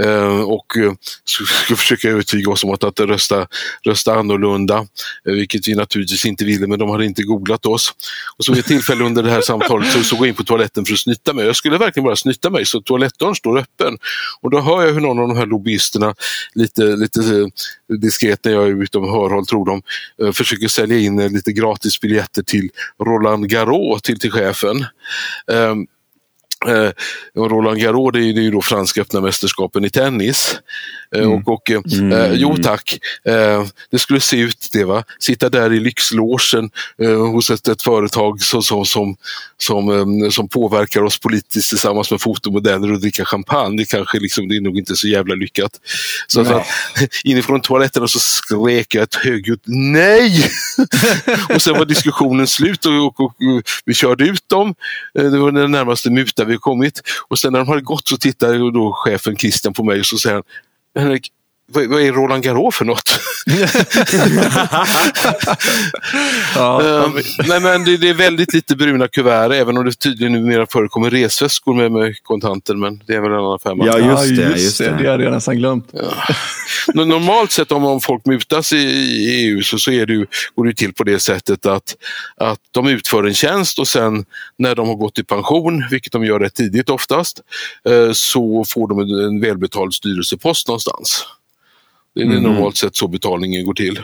eh, 0.00 0.40
och 0.40 0.76
eh, 0.76 0.92
skulle 1.24 1.76
försöka 1.76 2.08
övertyga 2.08 2.50
oss 2.50 2.64
om 2.64 2.70
att, 2.70 2.84
att 2.84 3.00
rösta, 3.00 3.46
rösta 3.86 4.14
annorlunda, 4.14 4.86
eh, 5.28 5.32
vilket 5.32 5.68
vi 5.68 5.74
naturligtvis 5.74 6.26
inte 6.26 6.44
ville, 6.44 6.66
men 6.66 6.78
de 6.78 6.90
hade 6.90 7.04
inte 7.04 7.22
googlat 7.22 7.66
oss. 7.66 7.94
Och 8.38 8.44
så 8.44 8.52
vid 8.52 8.60
ett 8.60 8.66
tillfälle 8.66 9.04
under 9.04 9.22
det 9.22 9.30
här 9.30 9.40
samtalet 9.40 9.92
så, 9.92 10.02
så 10.02 10.16
går 10.16 10.26
jag 10.26 10.32
in 10.32 10.36
på 10.36 10.44
toaletten 10.44 10.84
för 10.84 10.92
att 10.92 10.98
snytta 10.98 11.32
mig. 11.32 11.46
Jag 11.46 11.56
skulle 11.56 11.78
verkligen 11.78 12.04
bara 12.04 12.16
snytta 12.16 12.50
mig, 12.50 12.66
så 12.66 12.80
toalettdörren 12.80 13.34
står 13.34 13.58
öppen. 13.58 13.98
Och 14.40 14.50
då 14.50 14.60
hör 14.60 14.86
jag 14.86 14.92
hur 14.92 15.00
någon 15.00 15.18
av 15.18 15.28
de 15.28 15.36
här 15.36 15.46
lobbyisterna, 15.46 16.14
lite, 16.54 16.82
lite 16.82 17.20
eh, 17.20 17.46
diskret 17.98 18.44
när 18.44 18.52
jag 18.52 18.66
är 18.66 18.82
utom 18.82 19.04
hörhåll 19.04 19.46
tror 19.46 19.66
de, 19.66 19.82
eh, 20.22 20.32
försöker 20.32 20.68
sälja 20.68 20.98
in 20.98 21.20
eh, 21.20 21.30
lite 21.30 21.52
gratisbiljetter 21.52 22.42
till 22.42 22.70
Roland 23.04 23.48
Garros, 23.48 24.02
till, 24.02 24.18
till 24.18 24.30
chefen. 24.30 24.86
Ehm, 25.52 25.86
Eh, 26.68 26.90
Roland 27.34 27.80
Garros, 27.80 28.12
det 28.12 28.18
är, 28.18 28.22
ju 28.22 28.50
då 28.50 28.62
franska 28.62 29.00
öppna 29.00 29.20
mästerskapen 29.20 29.84
i 29.84 29.90
tennis. 29.90 30.58
Eh, 31.16 31.22
mm. 31.22 31.32
Och, 31.32 31.48
och 31.48 31.70
eh, 31.70 31.80
mm. 31.92 32.12
eh, 32.12 32.32
jo 32.32 32.56
tack, 32.62 32.98
eh, 33.24 33.64
det 33.90 33.98
skulle 33.98 34.20
se 34.20 34.36
ut 34.36 34.68
det 34.72 34.84
va. 34.84 35.04
Sitta 35.18 35.48
där 35.48 35.72
i 35.72 35.80
lyxlogen 35.80 36.70
eh, 37.02 37.26
hos 37.26 37.50
ett, 37.50 37.68
ett 37.68 37.82
företag 37.82 38.42
som, 38.42 38.62
som, 38.62 38.84
som, 38.84 39.16
som, 39.58 40.28
som 40.30 40.48
påverkar 40.48 41.02
oss 41.02 41.18
politiskt 41.18 41.68
tillsammans 41.68 42.10
med 42.10 42.20
fotomodeller 42.20 42.92
och 42.92 43.00
dricka 43.00 43.24
champagne. 43.24 43.76
Det, 43.76 43.84
kanske 43.84 44.18
liksom, 44.18 44.48
det 44.48 44.56
är 44.56 44.60
nog 44.60 44.78
inte 44.78 44.96
så 44.96 45.08
jävla 45.08 45.34
lyckat. 45.34 45.72
Så, 46.26 46.44
så 46.44 46.54
att, 46.54 46.66
inifrån 47.24 47.60
toaletten 47.60 48.08
så 48.08 48.18
skrek 48.18 48.94
jag 48.94 49.02
ett 49.02 49.14
högljutt 49.14 49.62
nej! 49.66 50.50
och 51.54 51.62
sen 51.62 51.78
var 51.78 51.84
diskussionen 51.84 52.46
slut 52.46 52.86
och, 52.86 53.06
och, 53.06 53.20
och, 53.20 53.34
vi 53.84 53.94
körde 53.94 54.24
ut 54.24 54.48
dem. 54.48 54.74
Det 55.14 55.38
var 55.38 55.52
den 55.52 55.70
närmaste 55.70 56.10
muta 56.10 56.44
vi 56.50 56.58
kommit. 56.58 57.00
Och 57.28 57.38
sen 57.38 57.52
när 57.52 57.58
de 57.58 57.68
hade 57.68 57.80
gått 57.80 58.08
så 58.08 58.16
tittade 58.16 58.58
då 58.58 58.92
chefen 58.92 59.36
Christian 59.36 59.72
på 59.72 59.84
mig 59.84 60.00
och 60.00 60.06
så 60.06 60.18
säger 60.18 60.34
han 60.34 60.44
Henrik, 61.02 61.28
vad, 61.72 61.86
vad 61.86 62.02
är 62.02 62.12
Roland 62.12 62.42
Garros 62.42 62.76
för 62.76 62.84
något? 62.84 63.20
ja. 66.54 66.80
um, 66.82 67.18
nej, 67.48 67.60
men 67.60 67.84
det, 67.84 67.96
det, 67.96 68.08
är 68.08 68.14
väldigt 68.14 68.54
lite 68.54 68.76
bruna 68.76 69.08
kuvert, 69.08 69.50
även 69.50 69.76
om 69.76 69.84
det 69.84 69.92
tydligen 69.92 70.32
numera 70.32 70.66
förekommer 70.66 71.10
resväskor 71.10 71.74
med, 71.74 71.92
med 71.92 72.22
kontanter. 72.22 72.74
Men 72.74 73.02
det 73.06 73.14
är 73.14 73.20
väl 73.20 73.32
en 73.32 73.38
annan 73.38 73.58
femma. 73.58 73.86
Ja, 73.86 73.98
just 73.98 74.36
det. 74.36 74.58
Just 74.58 74.78
det. 74.78 74.96
det 75.02 75.10
hade 75.10 75.24
jag 75.24 75.32
nästan 75.32 75.56
glömt. 75.56 75.88
Ja. 75.92 76.34
Normalt 76.94 77.52
sett 77.52 77.72
om, 77.72 77.84
om 77.84 78.00
folk 78.00 78.26
mutas 78.26 78.72
i, 78.72 78.76
i 78.76 79.46
EU 79.46 79.62
så, 79.62 79.78
så 79.78 79.90
är 79.90 80.06
det 80.06 80.12
ju, 80.12 80.26
går 80.54 80.64
det 80.64 80.74
till 80.74 80.92
på 80.92 81.04
det 81.04 81.20
sättet 81.20 81.66
att, 81.66 81.96
att 82.36 82.60
de 82.70 82.86
utför 82.86 83.24
en 83.24 83.34
tjänst 83.34 83.78
och 83.78 83.88
sen 83.88 84.24
när 84.58 84.74
de 84.74 84.88
har 84.88 84.94
gått 84.94 85.18
i 85.18 85.24
pension, 85.24 85.84
vilket 85.90 86.12
de 86.12 86.24
gör 86.24 86.38
rätt 86.38 86.54
tidigt 86.54 86.90
oftast, 86.90 87.40
eh, 87.88 88.12
så 88.12 88.64
får 88.68 88.88
de 88.88 88.98
en, 88.98 89.24
en 89.24 89.40
välbetald 89.40 89.94
styrelsepost 89.94 90.68
någonstans. 90.68 91.26
Det 92.14 92.20
är 92.20 92.26
mm. 92.26 92.42
normalt 92.42 92.76
sett 92.76 92.96
så 92.96 93.08
betalningen 93.08 93.66
går 93.66 93.74
till. 93.74 94.00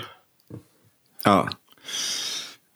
Ja. 1.24 1.48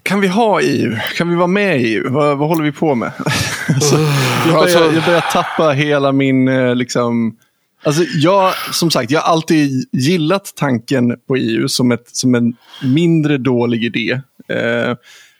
Kan 0.03 0.20
vi 0.20 0.28
ha 0.28 0.61
EU? 0.61 0.97
Kan 1.16 1.28
vi 1.28 1.37
vara 1.37 1.47
med 1.47 1.81
i 1.81 1.85
EU? 1.85 2.12
Vad, 2.12 2.39
vad 2.39 2.49
håller 2.49 2.64
vi 2.64 2.72
på 2.72 2.95
med? 2.95 3.12
alltså, 3.68 3.97
jag, 3.97 4.55
börjar, 4.55 4.62
alltså- 4.62 4.95
jag 4.95 5.05
börjar 5.05 5.24
tappa 5.33 5.70
hela 5.70 6.12
min... 6.12 6.49
Eh, 6.49 6.74
liksom, 6.74 7.37
alltså, 7.83 8.03
jag, 8.03 8.55
som 8.72 8.91
sagt, 8.91 9.11
jag 9.11 9.20
har 9.20 9.33
alltid 9.33 9.89
gillat 9.93 10.53
tanken 10.57 11.16
på 11.28 11.37
EU 11.37 11.68
som, 11.68 11.93
ett, 11.93 12.16
som 12.16 12.35
en 12.35 12.57
mindre 12.83 13.39
dålig 13.39 13.85
idé. 13.85 14.20
Eh, 14.49 14.97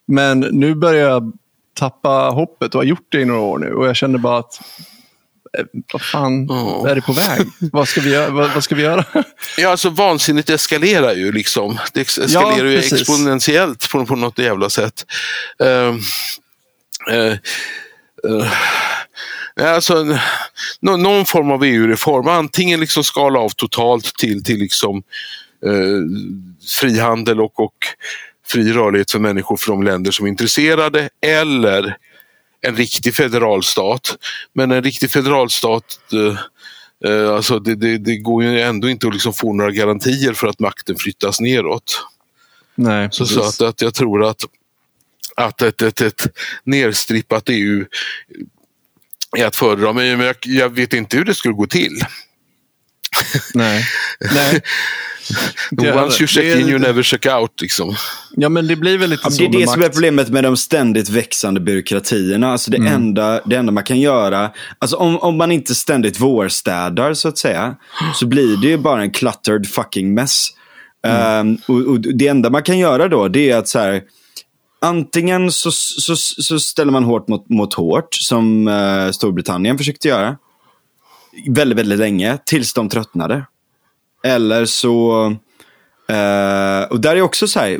men 0.07 0.41
nu 0.41 0.75
börjar 0.75 1.09
jag 1.09 1.33
tappa 1.75 2.09
hoppet 2.09 2.75
och 2.75 2.81
har 2.81 2.87
gjort 2.87 3.07
det 3.09 3.21
i 3.21 3.25
några 3.25 3.41
år 3.41 3.59
nu. 3.59 3.75
Och 3.75 3.87
jag 3.87 3.97
känner 3.97 4.19
bara 4.19 4.39
att 4.39 4.61
vad 5.93 6.03
fan, 6.03 6.51
oh. 6.51 6.91
är 6.91 6.95
det 6.95 7.01
på 7.01 7.13
väg? 7.13 7.47
vad, 7.73 7.89
ska 7.89 8.01
vi 8.01 8.11
göra? 8.11 8.31
Vad, 8.31 8.51
vad, 8.55 8.65
ska 8.65 8.75
vi 8.75 8.83
göra? 8.83 9.05
ja, 9.59 9.69
alltså 9.69 9.91
vansinnet 9.91 10.51
eskalerar 10.51 11.15
ju 11.15 11.33
liksom. 11.33 11.79
Det 11.93 12.01
eskalerar 12.01 12.57
ja, 12.57 12.71
ju 12.71 12.79
exponentiellt 12.79 13.91
på, 13.93 14.07
på 14.07 14.17
något 14.17 14.39
jävla 14.39 14.71
sätt. 14.71 15.07
Uh, 15.63 15.95
uh, 17.15 17.37
uh. 18.29 18.53
Alltså, 19.61 20.19
någon 20.81 21.27
form 21.27 21.51
av 21.51 21.65
EU-reform, 21.65 22.29
antingen 22.29 22.81
liksom 22.81 23.05
skala 23.05 23.39
av 23.39 23.49
totalt 23.49 24.05
till, 24.05 24.45
till 24.45 24.59
liksom, 24.59 25.03
frihandel 26.81 27.41
och, 27.41 27.61
och 27.61 27.75
fri 28.49 28.73
rörlighet 28.73 29.11
för 29.11 29.19
människor 29.19 29.57
från 29.57 29.85
länder 29.85 30.11
som 30.11 30.27
är 30.27 30.31
intresserade 30.31 31.09
eller 31.27 31.97
en 32.61 32.77
riktig 32.77 33.15
federalstat. 33.15 34.17
Men 34.53 34.71
en 34.71 34.83
riktig 34.83 35.11
federalstat 35.11 35.85
eh, 36.13 36.39
eh, 37.11 37.35
Alltså 37.35 37.59
det, 37.59 37.75
det, 37.75 37.99
det, 37.99 38.17
går 38.17 38.45
ju 38.45 38.61
ändå 38.61 38.89
inte 38.89 39.07
att 39.07 39.13
liksom 39.13 39.35
få 39.35 39.53
några 39.53 39.71
garantier 39.71 40.33
för 40.33 40.47
att 40.47 40.59
makten 40.59 40.97
flyttas 40.97 41.41
neråt. 41.41 42.07
Nej, 42.75 43.09
så, 43.13 43.27
så 43.27 43.43
att, 43.43 43.61
att 43.61 43.81
jag 43.81 43.95
tror 43.95 44.25
att, 44.25 44.43
att 45.37 45.63
ett, 45.63 45.83
ett, 45.83 46.01
ett 46.01 46.27
nerstrippat 46.65 47.49
EU 47.49 47.85
är 49.37 49.47
att 49.47 49.57
föredra. 49.57 49.93
Men 49.93 50.21
jag, 50.21 50.37
jag 50.41 50.75
vet 50.75 50.93
inte 50.95 51.17
hur 51.17 51.25
det 51.25 51.35
skulle 51.35 51.55
gå 51.55 51.67
till. 51.67 52.01
Nej. 53.55 53.85
Nej. 54.35 54.61
Once 55.95 56.23
you 56.23 56.27
check 56.27 56.57
in 56.57 56.69
you 56.69 56.79
never 56.79 57.03
check 57.03 57.27
out. 57.27 57.61
Liksom. 57.61 57.97
Ja, 58.37 58.49
men 58.49 58.67
det 58.67 58.77
blir 58.77 58.99
väl 58.99 59.11
lite 59.11 59.23
ja, 59.25 59.31
så 59.31 59.43
Det 59.43 59.45
är 59.45 59.61
det 59.61 59.67
som 59.67 59.83
är 59.83 59.89
problemet 59.89 60.29
med 60.29 60.45
de 60.45 60.57
ständigt 60.57 61.09
växande 61.09 61.61
byråkratierna. 61.61 62.53
Alltså 62.53 62.71
det, 62.71 62.77
mm. 62.77 62.93
enda, 62.93 63.41
det 63.45 63.57
enda 63.57 63.73
man 63.73 63.85
kan 63.85 64.01
göra, 64.01 64.51
alltså 64.79 64.97
om, 64.97 65.19
om 65.19 65.37
man 65.37 65.53
inte 65.53 65.75
ständigt 65.75 66.21
vårstädar 66.21 67.15
så 67.15 67.29
att 67.29 67.39
säga, 67.39 67.75
så 68.15 68.27
blir 68.27 68.57
det 68.57 68.69
ju 68.69 68.79
bara 68.79 69.03
en 69.03 69.11
cluttered 69.11 69.67
fucking 69.67 70.15
mess. 70.15 70.49
Mm. 71.07 71.49
Um, 71.49 71.59
och, 71.69 71.93
och, 71.93 72.01
Det 72.01 72.29
enda 72.29 72.51
man 72.51 72.63
kan 72.63 72.79
göra 72.79 73.09
då, 73.09 73.29
det 73.29 73.51
är 73.51 73.57
att 73.57 73.69
så 73.69 73.79
här, 73.79 74.03
antingen 74.81 75.53
så, 75.53 75.71
så, 75.73 76.17
så 76.17 76.61
ställer 76.61 76.93
man 76.93 77.05
hårt 77.05 77.29
mot, 77.29 77.49
mot 77.49 77.75
hårt, 77.75 78.15
som 78.15 78.69
uh, 78.69 79.11
Storbritannien 79.11 79.79
försökte 79.79 80.09
göra. 80.09 80.37
Väldigt, 81.49 81.79
väldigt 81.79 81.99
länge, 81.99 82.39
tills 82.47 82.75
de 82.75 82.89
tröttnade. 82.89 83.47
Eller 84.25 84.65
så... 84.65 85.27
Uh, 86.11 86.83
och 86.91 87.01
där 87.01 87.17
är 87.17 87.23
också 87.23 87.49
så 87.49 87.61
här, 87.61 87.79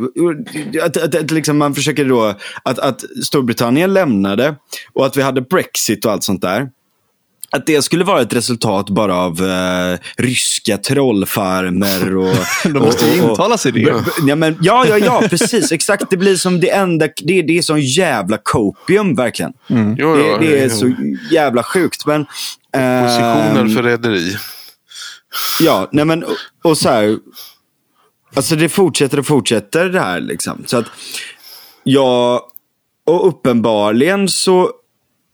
att, 0.83 0.97
att, 0.97 1.15
att 1.15 1.31
liksom 1.31 1.59
man 1.59 1.75
försöker 1.75 2.05
då, 2.05 2.35
att, 2.63 2.79
att 2.79 3.05
Storbritannien 3.25 3.93
lämnade 3.93 4.55
och 4.93 5.07
att 5.07 5.17
vi 5.17 5.23
hade 5.23 5.41
Brexit 5.41 6.05
och 6.05 6.13
allt 6.13 6.25
sånt 6.25 6.43
där. 6.43 6.69
Att 7.53 7.67
det 7.67 7.83
skulle 7.83 8.05
vara 8.05 8.21
ett 8.21 8.35
resultat 8.35 8.91
bara 8.91 9.17
av 9.17 9.43
uh, 9.43 9.99
ryska 10.17 10.77
trollfarmer 10.77 12.17
och... 12.17 12.35
De 12.65 12.79
måste 12.79 13.05
ju 13.07 13.23
intala 13.23 13.59
sig 13.59 13.73
det. 13.73 14.05
Ja, 14.27 14.37
men, 14.37 14.59
ja, 14.61 14.87
ja, 14.89 14.99
ja, 14.99 15.23
precis. 15.31 15.73
Exakt. 15.73 16.11
Det 16.11 16.17
blir 16.17 16.37
som 16.37 16.61
det 16.61 16.71
enda... 16.71 17.09
Det, 17.23 17.43
det 17.43 17.59
är 17.59 17.63
sån 17.63 17.81
jävla 17.81 18.39
copium, 18.43 19.15
verkligen. 19.15 19.53
Mm. 19.71 19.97
Jo, 19.99 20.17
det, 20.17 20.39
det, 20.41 20.63
är 20.63 20.69
så 20.69 20.93
jävla 21.31 21.63
sjukt. 21.63 22.07
Men, 22.07 22.21
uh, 22.21 22.27
Positioner 23.03 23.75
för 23.75 23.83
rederi. 23.83 24.37
Ja, 25.61 25.89
nej 25.93 26.05
men 26.05 26.25
och 26.65 26.79
så 26.79 26.89
här. 26.89 27.19
Alltså 28.35 28.57
det 28.57 28.69
fortsätter 28.69 29.19
och 29.19 29.27
fortsätter 29.27 29.89
det 29.89 30.01
här 30.01 30.21
liksom. 30.21 30.65
Så 30.67 30.77
att, 30.77 30.87
ja, 31.83 32.47
och 33.07 33.29
uppenbarligen 33.29 34.29
så, 34.29 34.71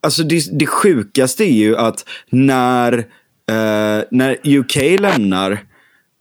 alltså 0.03 0.23
det, 0.23 0.59
det 0.59 0.67
sjukaste 0.67 1.45
är 1.45 1.53
ju 1.53 1.77
att 1.77 2.05
när, 2.31 2.99
eh, 3.51 4.05
när 4.11 4.59
UK 4.59 5.01
lämnar, 5.01 5.59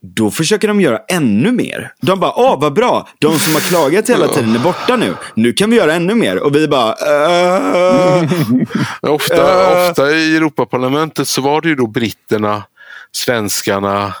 då 0.02 0.30
försöker 0.30 0.68
de 0.68 0.80
göra 0.80 1.00
ännu 1.08 1.52
mer. 1.52 1.92
De 2.00 2.20
bara, 2.20 2.32
åh 2.36 2.60
vad 2.60 2.72
bra, 2.72 3.08
de 3.18 3.38
som 3.38 3.54
har 3.54 3.60
klagat 3.60 4.10
hela 4.10 4.28
tiden 4.28 4.54
är 4.54 4.58
borta 4.58 4.96
nu. 4.96 5.14
Nu 5.34 5.52
kan 5.52 5.70
vi 5.70 5.76
göra 5.76 5.94
ännu 5.94 6.14
mer. 6.14 6.38
Och 6.38 6.54
vi 6.54 6.68
bara, 6.68 6.94
äh, 6.94 8.24
ofta, 9.10 9.84
äh. 9.84 9.90
ofta 9.90 10.10
i 10.10 10.36
Europaparlamentet 10.36 11.28
så 11.28 11.40
var 11.40 11.60
det 11.60 11.68
ju 11.68 11.74
då 11.74 11.86
britterna 11.86 12.62
svenskarna, 13.16 14.14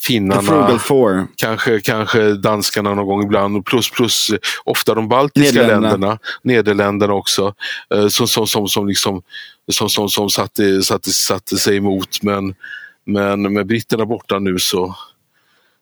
finnarna, 0.00 0.78
kanske, 1.36 1.80
kanske 1.80 2.32
danskarna 2.34 2.94
någon 2.94 3.06
gång 3.06 3.22
ibland. 3.22 3.64
Plus, 3.64 3.90
plus 3.90 4.30
ofta 4.64 4.94
de 4.94 5.08
baltiska 5.08 5.66
länderna, 5.66 6.18
Nederländerna 6.42 7.12
också, 7.12 7.54
eh, 7.94 8.08
som, 8.08 8.28
som, 8.28 8.46
som, 8.46 8.68
som, 8.68 8.88
liksom, 8.88 9.22
som, 9.72 9.88
som, 9.88 10.08
som 10.08 10.30
satte, 10.30 10.82
satte, 10.82 11.10
satte 11.10 11.56
sig 11.56 11.76
emot. 11.76 12.22
Men, 12.22 12.54
men 13.06 13.52
med 13.52 13.66
britterna 13.66 14.06
borta 14.06 14.38
nu 14.38 14.58
så, 14.58 14.96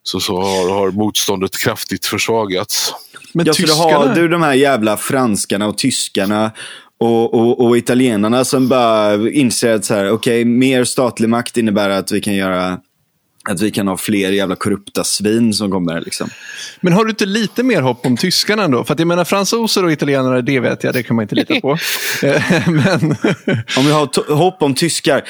så, 0.03 0.21
så 0.21 0.43
har, 0.43 0.71
har 0.75 0.91
motståndet 0.91 1.59
kraftigt 1.59 2.07
försvagats. 2.07 2.95
Men 3.35 3.47
ja, 3.47 3.53
tyskarna... 3.53 3.99
har 3.99 4.15
du 4.15 4.29
de 4.29 4.43
här 4.43 4.55
jävla 4.55 4.97
franskarna 4.97 5.67
och 5.67 5.79
tyskarna 5.79 6.51
och, 6.99 7.35
och, 7.35 7.61
och, 7.61 7.77
italienarna 7.77 8.45
som 8.45 8.69
bara 8.69 9.31
inser 9.31 9.75
att 9.75 9.85
så 9.85 9.95
här, 9.95 10.11
okay, 10.11 10.45
mer 10.45 10.85
statlig 10.85 11.29
makt 11.29 11.57
innebär 11.57 11.91
att 11.91 12.13
vi 12.13 12.21
kan 12.21 12.35
göra 12.35 12.79
att 13.49 13.61
vi 13.61 13.71
kan 13.71 13.89
ha 13.89 13.97
fler 13.97 14.33
jävla 14.33 14.57
korrupta 14.57 15.05
svin 15.05 15.55
som 15.55 15.71
kommer. 15.71 16.01
Liksom. 16.01 16.31
Men 16.81 16.93
har 16.93 17.05
du 17.05 17.11
inte 17.11 17.27
lite 17.27 17.63
mer 17.63 17.83
hopp 17.83 18.07
om 18.07 18.17
tyskarna 18.17 18.65
ändå? 18.65 18.85
För 18.85 18.93
att 18.93 18.99
jag 18.99 19.09
menar 19.09 19.25
fransoser 19.25 19.85
och 19.85 19.93
italienare, 19.93 20.43
det 20.43 20.61
vet 20.61 20.85
jag, 20.85 20.95
det 20.95 21.03
kan 21.03 21.17
man 21.17 21.23
inte 21.23 21.35
lita 21.35 21.61
på. 21.61 21.79
Eh, 22.23 22.69
men... 22.69 23.17
om 23.77 23.87
vi 23.87 23.93
har 23.93 24.35
hopp 24.35 24.63
om 24.63 24.75
tyskar. 24.75 25.25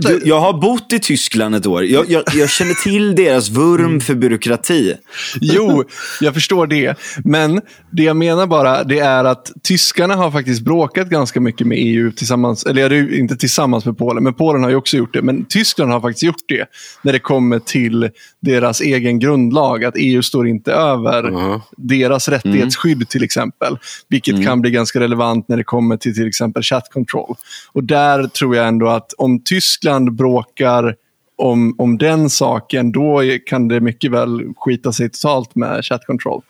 Du, 0.00 0.20
jag 0.24 0.40
har 0.40 0.52
bott 0.52 0.92
i 0.92 0.98
Tyskland 0.98 1.54
ett 1.54 1.66
år. 1.66 1.84
Jag, 1.84 2.10
jag, 2.10 2.22
jag 2.34 2.50
känner 2.50 2.84
till 2.84 3.14
deras 3.14 3.48
vurm 3.48 4.00
för 4.00 4.14
byråkrati. 4.14 4.94
jo, 5.40 5.84
jag 6.20 6.34
förstår 6.34 6.66
det. 6.66 6.98
Men 7.24 7.60
det 7.90 8.02
jag 8.02 8.16
menar 8.16 8.46
bara, 8.46 8.84
det 8.84 8.98
är 8.98 9.24
att 9.24 9.52
tyskarna 9.62 10.14
har 10.14 10.30
faktiskt 10.30 10.62
bråkat 10.62 11.08
ganska 11.08 11.40
mycket 11.40 11.66
med 11.66 11.78
EU 11.80 12.12
tillsammans, 12.12 12.66
eller 12.66 13.14
inte 13.18 13.36
tillsammans 13.36 13.84
med 13.84 13.98
Polen, 13.98 14.24
men 14.24 14.34
Polen 14.34 14.62
har 14.62 14.70
ju 14.70 14.76
också 14.76 14.96
gjort 14.96 15.12
det. 15.12 15.22
Men 15.22 15.44
Tyskland 15.44 15.92
har 15.92 16.00
faktiskt 16.00 16.22
gjort 16.22 16.44
det. 16.48 16.66
När 17.02 17.12
det 17.12 17.18
kommer 17.28 17.58
till 17.58 18.10
deras 18.40 18.80
egen 18.80 19.18
grundlag, 19.18 19.84
att 19.84 19.94
EU 19.96 20.22
står 20.22 20.48
inte 20.48 20.72
över 20.72 21.22
-huh. 21.22 21.60
deras 21.76 22.28
rättighetsskydd 22.28 22.96
mm. 22.96 23.06
till 23.06 23.24
exempel. 23.24 23.78
Vilket 24.08 24.34
mm. 24.34 24.46
kan 24.46 24.60
bli 24.60 24.70
ganska 24.70 25.00
relevant 25.00 25.48
när 25.48 25.56
det 25.56 25.64
kommer 25.64 25.96
till 25.96 26.14
till 26.14 26.28
exempel 26.28 26.62
chat 26.62 26.88
control. 26.92 27.34
Och 27.72 27.84
där 27.84 28.26
tror 28.26 28.56
jag 28.56 28.68
ändå 28.68 28.88
att 28.88 29.12
om 29.12 29.42
Tyskland 29.44 30.16
bråkar 30.16 30.94
om, 31.38 31.74
om 31.78 31.98
den 31.98 32.30
saken, 32.30 32.92
då 32.92 33.22
kan 33.46 33.68
det 33.68 33.80
mycket 33.80 34.10
väl 34.10 34.42
skita 34.56 34.92
sig 34.92 35.10
totalt 35.10 35.54
med 35.54 35.84
chat 35.84 36.06
control. 36.06 36.42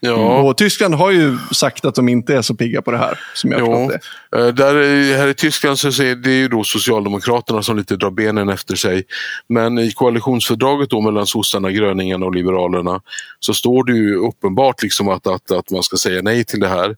Ja. 0.00 0.42
Och 0.42 0.56
Tyskland 0.56 0.94
har 0.94 1.10
ju 1.10 1.38
sagt 1.52 1.84
att 1.84 1.94
de 1.94 2.08
inte 2.08 2.34
är 2.34 2.42
så 2.42 2.54
pigga 2.54 2.82
på 2.82 2.90
det 2.90 2.98
här, 2.98 3.18
som 3.34 3.52
jag 3.52 3.60
ja. 3.60 3.90
det. 4.30 4.38
Eh, 4.38 4.54
där, 4.54 4.74
här 5.16 5.28
i 5.28 5.34
Tyskland 5.34 5.78
så 5.78 5.88
är 5.88 6.14
det 6.14 6.30
ju 6.30 6.48
då 6.48 6.64
Socialdemokraterna 6.64 7.62
som 7.62 7.76
lite 7.76 7.96
drar 7.96 8.10
benen 8.10 8.48
efter 8.48 8.76
sig. 8.76 9.04
Men 9.48 9.78
i 9.78 9.92
koalitionsfördraget 9.92 10.90
då 10.90 11.00
mellan 11.00 11.26
sossarna, 11.26 11.70
gröningarna 11.70 12.26
och 12.26 12.34
liberalerna 12.34 13.00
så 13.40 13.54
står 13.54 13.84
det 13.84 13.92
ju 13.92 14.16
uppenbart 14.16 14.82
liksom 14.82 15.08
att, 15.08 15.26
att, 15.26 15.50
att 15.50 15.70
man 15.70 15.82
ska 15.82 15.96
säga 15.96 16.22
nej 16.22 16.44
till 16.44 16.60
det 16.60 16.68
här. 16.68 16.96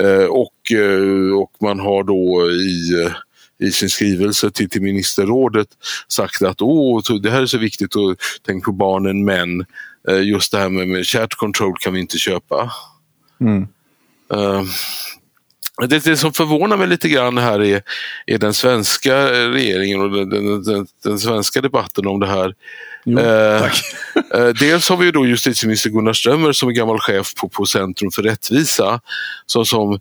Eh, 0.00 0.26
och, 0.26 0.72
eh, 0.72 1.38
och 1.38 1.52
man 1.60 1.80
har 1.80 2.04
då 2.04 2.50
i 2.50 3.08
i 3.58 3.70
sin 3.70 3.90
skrivelse 3.90 4.50
till, 4.50 4.70
till 4.70 4.82
ministerrådet 4.82 5.68
sagt 6.08 6.42
att 6.42 6.62
Åh, 6.62 7.02
det 7.22 7.30
här 7.30 7.42
är 7.42 7.46
så 7.46 7.58
viktigt 7.58 7.94
och 7.94 8.16
tänk 8.46 8.64
på 8.64 8.72
barnen 8.72 9.24
men 9.24 9.66
eh, 10.08 10.22
just 10.22 10.52
det 10.52 10.58
här 10.58 10.68
med, 10.68 10.88
med 10.88 11.06
chat 11.06 11.34
control 11.34 11.74
kan 11.80 11.92
vi 11.92 12.00
inte 12.00 12.18
köpa. 12.18 12.72
Mm. 13.40 13.68
Uh, 14.34 14.62
det, 15.86 16.04
det, 16.04 16.16
som 16.16 16.32
förvånar 16.32 16.76
mig 16.76 16.88
lite 16.88 17.08
grann 17.08 17.38
här 17.38 17.62
är, 17.62 17.82
är 18.26 18.38
den 18.38 18.54
svenska 18.54 19.32
regeringen 19.32 20.00
och 20.00 20.10
den, 20.10 20.30
den, 20.30 20.62
den, 20.62 20.86
den 21.04 21.18
svenska 21.18 21.60
debatten 21.60 22.06
om 22.06 22.20
det 22.20 22.26
här. 22.26 22.54
Jo, 23.04 23.18
eh, 23.18 23.64
eh, 24.34 24.46
dels 24.46 24.88
har 24.88 24.96
vi 24.96 25.10
då 25.10 25.26
justitieminister 25.26 25.90
Gunnar 25.90 26.12
Strömmer 26.12 26.52
som 26.52 26.68
är 26.68 26.72
gammal 26.72 26.98
chef 26.98 27.34
på, 27.34 27.48
på 27.48 27.66
Centrum 27.66 28.10
för 28.10 28.22
rättvisa 28.22 29.00
som, 29.46 29.66
som 29.66 29.98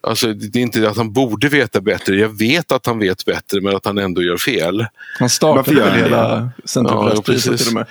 Alltså, 0.00 0.32
det 0.32 0.58
är 0.58 0.62
inte 0.62 0.88
att 0.88 0.96
han 0.96 1.12
borde 1.12 1.48
veta 1.48 1.80
bättre. 1.80 2.16
Jag 2.16 2.38
vet 2.38 2.72
att 2.72 2.86
han 2.86 2.98
vet 2.98 3.24
bättre, 3.24 3.60
men 3.60 3.76
att 3.76 3.86
han 3.86 3.98
ändå 3.98 4.22
gör 4.22 4.36
fel. 4.36 4.86
Han 5.18 5.30
startade 5.30 5.80
väl 5.80 5.92
hela 5.92 6.50
Centerpresspriset 6.64 7.58
till 7.58 7.66
och 7.66 7.74
med. 7.74 7.86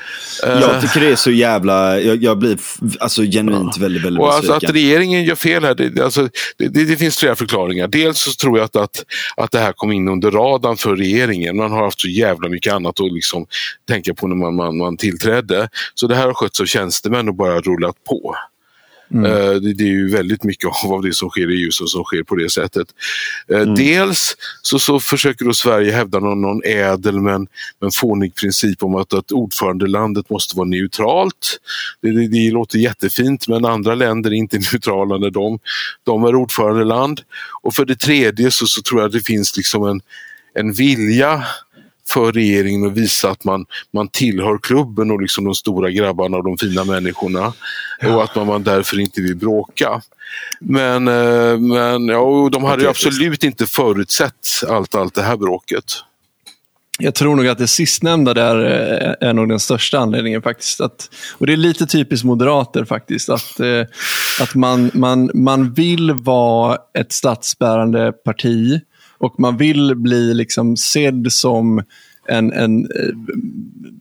Uh, 0.46 0.62
jag 0.62 0.82
tycker 0.82 1.00
det 1.00 1.12
är 1.12 1.16
så 1.16 1.32
jävla... 1.32 2.00
Jag, 2.00 2.24
jag 2.24 2.38
blir 2.38 2.60
alltså, 3.00 3.22
genuint 3.22 3.74
ja. 3.76 3.82
väldigt, 3.82 4.06
väldigt 4.06 4.22
och 4.22 4.34
alltså 4.34 4.54
Att 4.54 4.64
regeringen 4.64 5.24
gör 5.24 5.36
fel 5.36 5.64
här, 5.64 5.76
det, 5.76 6.04
alltså, 6.04 6.30
det, 6.58 6.68
det, 6.68 6.84
det, 6.84 6.98
finns 6.98 7.18
flera 7.18 7.36
förklaringar. 7.36 7.88
Dels 7.88 8.20
så 8.20 8.32
tror 8.32 8.58
jag 8.58 8.66
att, 8.66 8.76
att, 8.76 9.06
att 9.38 9.52
det 9.52 9.60
här 9.60 9.74
kom 9.74 9.92
in 9.92 10.08
under 10.08 10.32
radarn 10.32 10.78
för 10.78 10.96
regeringen. 10.96 11.58
Man 11.58 11.72
har 11.72 11.84
haft 11.84 12.02
så 12.02 12.08
jävla 12.08 12.50
mycket 12.50 12.74
annat 12.74 13.00
att 13.00 13.14
liksom 13.14 13.46
tänka 13.88 14.14
på 14.14 14.28
när 14.28 14.36
man, 14.36 14.56
man, 14.56 14.78
man 14.78 14.98
tillträdde. 14.98 15.70
Så 15.96 16.08
det 16.08 16.16
här 16.16 16.26
har 16.26 16.34
skötts 16.34 16.62
av 16.62 16.66
tjänstemän 16.66 17.30
och 17.30 17.36
bara 17.36 17.62
rullat 17.62 17.96
på. 18.04 18.36
Mm. 19.14 19.26
Eh, 19.26 19.54
det, 19.54 19.74
det, 19.74 19.84
är 19.84 19.88
ju 19.88 20.10
väldigt 20.10 20.44
mycket 20.44 20.70
av 20.86 21.02
det 21.02 21.14
som 21.14 21.30
sker 21.30 21.52
i 21.52 21.64
EU 21.64 21.72
som 21.72 22.04
sker 22.04 22.24
på 22.24 22.36
det 22.36 22.50
sättet. 22.50 22.88
Eh, 23.52 23.62
mm. 23.62 23.76
Dels 23.76 24.36
så, 24.62 24.80
så 24.80 25.00
försöker 25.00 25.46
då 25.46 25.54
Sverige 25.54 25.92
hävda 25.92 26.20
någon, 26.20 26.42
någon 26.42 26.62
ädel 26.66 27.20
men, 27.20 27.48
men 27.82 27.92
fånig 27.92 28.36
princip 28.36 28.84
om 28.84 28.96
att, 28.96 29.14
att 29.14 29.32
ordförandelandet 29.32 30.30
måste 30.30 30.58
vara 30.58 30.68
neutralt. 30.68 31.60
Det, 32.02 32.12
det, 32.12 32.28
det 32.28 32.52
låter 32.52 32.78
jättefint 32.78 33.48
men 33.48 33.66
andra 33.66 33.96
länder 33.96 34.30
är 34.30 34.36
inte 34.36 34.58
neutrala 34.74 35.18
när 35.18 35.30
de, 35.30 35.60
de 36.04 36.24
är 36.24 36.36
ordförandeland. 36.36 37.22
Och 37.62 37.74
för 37.74 37.86
det 37.86 38.00
tredje 38.00 38.52
så, 38.52 38.68
så 38.68 38.82
tror 38.82 39.02
jag 39.02 39.08
att 39.08 39.14
det 39.14 39.26
finns 39.26 39.58
liksom 39.58 39.84
en, 39.84 40.02
en 40.54 40.74
vilja 40.74 41.44
för 42.10 42.32
regeringen 42.32 42.88
att 42.88 42.94
visa 42.98 43.30
att 43.30 43.44
man, 43.44 43.66
man 43.94 44.08
tillhör 44.08 44.58
klubben 44.58 45.12
och 45.12 45.22
liksom 45.22 45.46
de 45.46 45.56
stora 45.56 45.92
grabbarna 45.92 46.38
och 46.38 46.44
de 46.44 46.58
fina 46.58 46.84
människorna. 46.84 47.54
Ja. 48.00 48.16
Och 48.16 48.24
att 48.24 48.36
man, 48.36 48.48
man 48.48 48.64
därför 48.64 49.00
inte 49.00 49.22
vill 49.22 49.36
bråka. 49.36 50.02
Men, 50.60 51.08
eh, 51.08 51.58
men 51.58 52.08
ja, 52.08 52.50
de 52.52 52.64
hade 52.64 52.90
absolut 52.90 53.44
inte 53.44 53.66
förutsett 53.66 54.64
allt, 54.70 54.96
allt 54.96 55.16
det 55.16 55.22
här 55.22 55.38
bråket. 55.38 55.84
jag 57.00 57.16
tror 57.16 57.36
nog 57.36 57.48
att 57.48 57.58
det 57.58 57.68
sistnämnda 57.68 58.34
där 58.34 58.56
är 59.22 59.34
nog 59.34 59.50
den 59.50 59.60
största 59.60 60.00
anledningen 60.00 60.42
faktiskt. 60.42 60.82
Att, 60.82 61.10
och 61.32 61.48
det 61.48 61.54
är 61.54 61.58
lite 61.58 61.86
typiskt 61.86 62.26
moderater 62.26 62.86
faktiskt. 62.86 63.30
Att, 63.30 63.60
eh, 63.60 63.86
att 64.42 64.56
man, 64.56 64.92
man, 64.94 65.32
man 65.34 65.74
vill 65.74 66.12
vara 66.12 66.78
ett 66.94 67.12
statsbärande 67.12 68.12
parti 68.12 68.82
och 69.18 69.40
man 69.40 69.58
vill 69.58 69.96
bli 69.96 70.34
liksom 70.34 70.78
sedd 70.78 71.28
som 71.32 71.84
en, 72.30 72.54
en, 72.54 72.86
eh, 72.86 73.38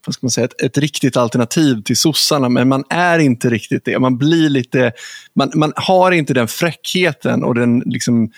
vad 0.07 0.15
ska 0.15 0.27
man 0.27 0.31
säga, 0.31 0.45
ett, 0.45 0.63
ett, 0.63 0.79
riktigt 0.79 1.17
alternativ 1.17 1.83
till 1.83 1.97
sossarna, 1.97 2.49
men 2.49 2.69
man 2.69 2.85
är 2.91 3.19
inte 3.19 3.51
riktigt 3.51 3.85
det. 3.85 3.99
Man 3.99 4.19
blir 4.19 4.49
lite, 4.49 4.93
man, 5.35 5.51
man 5.55 5.73
har 5.77 6.13
inte 6.13 6.35
den 6.35 6.49
fräckheten 6.49 7.45
och 7.45 7.55
den 7.55 7.83
liksom, 7.87 8.25
Eh, 8.25 8.31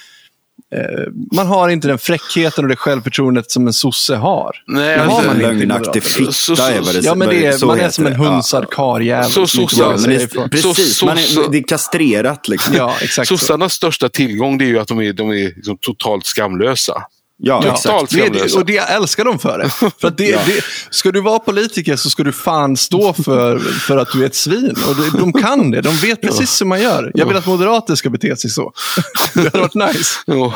man 1.32 1.46
har 1.46 1.68
inte 1.68 1.88
den 1.88 1.98
fräckheten 1.98 2.64
och 2.64 2.68
det 2.68 2.76
självförtroendet 2.76 3.50
som 3.50 3.66
en 3.66 3.72
sosse 3.72 4.16
har. 4.16 4.62
Nej, 4.66 4.96
det 4.96 5.02
har 5.02 5.24
man 5.24 5.38
lögnaktig 5.38 6.02
fitta 6.02 6.72
är 6.72 6.80
vad 6.80 6.94
det 6.94 7.00
Ja, 7.00 7.14
men 7.14 7.28
det 7.28 7.46
är, 7.46 7.66
man 7.66 7.80
är 7.80 7.90
som 7.90 8.06
en 8.06 8.14
hunsad 8.14 8.64
ja. 8.70 8.74
karljävel. 8.76 9.30
Så, 9.30 9.46
så, 9.46 9.62
är, 9.62 10.48
precis, 10.48 11.02
man 11.02 11.18
är, 11.18 11.50
det 11.50 11.58
är 11.58 11.62
kastrerat. 11.62 12.48
Liksom. 12.48 12.74
Ja, 12.74 12.94
exakt 13.02 13.28
Sossarnas 13.28 13.72
största 13.72 14.08
tillgång 14.08 14.58
det 14.58 14.64
är 14.64 14.68
ju 14.68 14.78
att 14.78 14.88
de 14.88 15.00
är, 15.00 15.12
de 15.12 15.30
är 15.30 15.52
liksom 15.56 15.78
totalt 15.80 16.26
skamlösa. 16.26 17.02
Ja, 17.40 17.62
ja 17.64 17.72
exakt. 17.72 18.10
Det, 18.10 18.54
och 18.54 18.66
det 18.66 18.72
jag 18.72 18.92
älskar 18.92 19.24
dem 19.24 19.38
för 19.38 19.58
det. 19.58 19.70
För 20.00 20.10
det, 20.10 20.28
ja. 20.28 20.40
det, 20.46 20.64
ska 20.90 21.12
du 21.12 21.20
vara 21.20 21.38
politiker 21.38 21.96
så 21.96 22.10
ska 22.10 22.22
du 22.22 22.32
fan 22.32 22.76
stå 22.76 23.12
för, 23.12 23.58
för 23.58 23.96
att 23.96 24.12
du 24.12 24.22
är 24.22 24.26
ett 24.26 24.34
svin. 24.34 24.74
Och 24.88 24.96
det, 24.96 25.18
de 25.18 25.32
kan 25.32 25.70
det. 25.70 25.80
De 25.80 25.96
vet 25.96 26.20
precis 26.20 26.60
hur 26.60 26.66
man 26.66 26.82
gör. 26.82 27.12
Jag 27.14 27.26
vill 27.26 27.36
att 27.36 27.46
moderater 27.46 27.94
ska 27.94 28.10
bete 28.10 28.36
sig 28.36 28.50
så. 28.50 28.72
Det 29.34 29.44
hade 29.44 29.58
varit 29.58 29.74
nice. 29.74 30.10
Ja. 30.26 30.54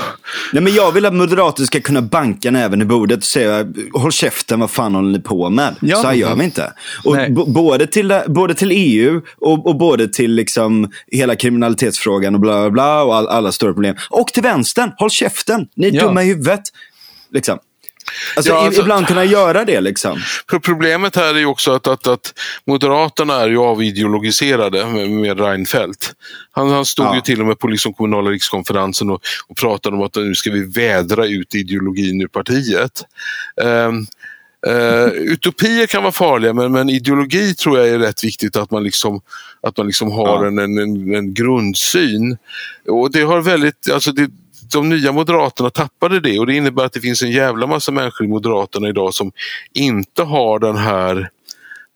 Nej, 0.53 0.63
men 0.63 0.75
jag 0.75 0.93
vill 0.93 1.07
att 1.07 1.15
moderater 1.15 1.65
ska 1.65 1.81
kunna 1.81 2.03
banka 2.03 2.51
näven 2.51 2.83
i 2.83 2.85
bordet 2.85 3.19
och 3.19 3.25
säga 3.25 3.67
håll 3.93 4.13
käften, 4.13 4.61
vad 4.61 4.71
fan 4.71 4.95
håller 4.95 5.11
ni 5.11 5.21
på 5.21 5.51
med? 5.51 5.77
Ja. 5.81 5.97
Så 5.97 6.07
här 6.07 6.15
gör 6.15 6.35
vi 6.35 6.45
inte. 6.45 6.73
Och 7.05 7.17
både, 7.47 7.87
till, 7.87 8.21
både 8.27 8.55
till 8.55 8.71
EU 8.71 9.21
och, 9.41 9.67
och 9.67 9.77
både 9.77 10.09
till 10.09 10.35
liksom 10.35 10.91
hela 11.07 11.37
kriminalitetsfrågan 11.37 12.35
och 12.35 12.41
bla 12.41 12.61
bla 12.61 12.71
bla 12.71 13.03
och 13.03 13.17
all, 13.17 13.29
alla 13.29 13.53
stora 13.53 13.73
problem. 13.73 13.97
Och 14.11 14.29
till 14.29 14.43
vänstern, 14.43 14.93
håll 14.97 15.11
käften, 15.11 15.67
ni 15.77 15.87
är 15.87 15.93
ja. 15.93 16.07
dumma 16.07 16.23
i 16.23 16.27
huvudet. 16.27 16.72
Liksom. 17.33 17.59
Alltså, 18.37 18.53
ja, 18.53 18.67
alltså, 18.67 18.81
ibland 18.81 19.07
kunna 19.07 19.25
göra 19.25 19.65
det. 19.65 19.81
Liksom. 19.81 20.21
Problemet 20.63 21.17
här 21.17 21.35
är 21.35 21.39
ju 21.39 21.47
också 21.47 21.73
att, 21.73 21.87
att, 21.87 22.07
att 22.07 22.35
Moderaterna 22.65 23.41
är 23.41 23.49
ju 23.49 23.59
avideologiserade 23.59 24.87
med, 24.87 25.11
med 25.11 25.41
Reinfeldt. 25.41 26.13
Han, 26.51 26.71
han 26.71 26.85
stod 26.85 27.07
ja. 27.07 27.15
ju 27.15 27.21
till 27.21 27.41
och 27.41 27.47
med 27.47 27.59
på 27.59 27.69
liksom 27.69 27.95
kommunala 27.95 28.31
rikskonferensen 28.31 29.11
och, 29.11 29.21
och 29.49 29.57
pratade 29.57 29.97
om 29.97 30.03
att 30.03 30.15
nu 30.15 30.35
ska 30.35 30.51
vi 30.51 30.65
vädra 30.65 31.27
ut 31.27 31.55
ideologin 31.55 32.21
ur 32.21 32.29
partiet. 32.29 33.05
Um, 33.63 34.07
Uh, 34.67 35.07
utopier 35.13 35.87
kan 35.87 36.03
vara 36.03 36.13
farliga 36.13 36.53
men, 36.53 36.73
men, 36.73 36.91
ideologi 36.91 37.55
tror 37.55 37.79
jag 37.79 37.89
är 37.89 37.99
rätt 37.99 38.25
viktigt 38.25 38.57
att 38.57 38.71
man 38.71 38.85
liksom, 38.85 39.21
att 39.61 39.77
man 39.77 39.87
liksom 39.87 40.13
har 40.13 40.45
ja. 40.45 40.47
en, 40.47 40.59
en, 40.59 41.15
en, 41.15 41.35
grundsyn. 41.35 42.37
Och 42.89 43.13
det 43.13 43.23
har 43.23 43.41
väldigt, 43.41 43.91
alltså 43.91 44.13
det, 44.13 44.31
de 44.73 44.89
nya 44.89 45.13
Moderaterna 45.13 45.71
tappade 45.71 46.21
det 46.21 46.39
och 46.39 46.47
det 46.47 46.55
innebär 46.55 46.85
att 46.85 46.93
det 46.93 47.01
finns 47.01 47.23
en 47.23 47.31
jävla 47.31 47.67
massa 47.67 47.93
människor 47.93 48.27
i 48.27 48.29
Moderaterna 48.29 48.89
idag 48.89 49.15
som 49.15 49.33
inte 49.75 50.23
har 50.23 50.59
den 50.59 50.77
här, 50.77 51.31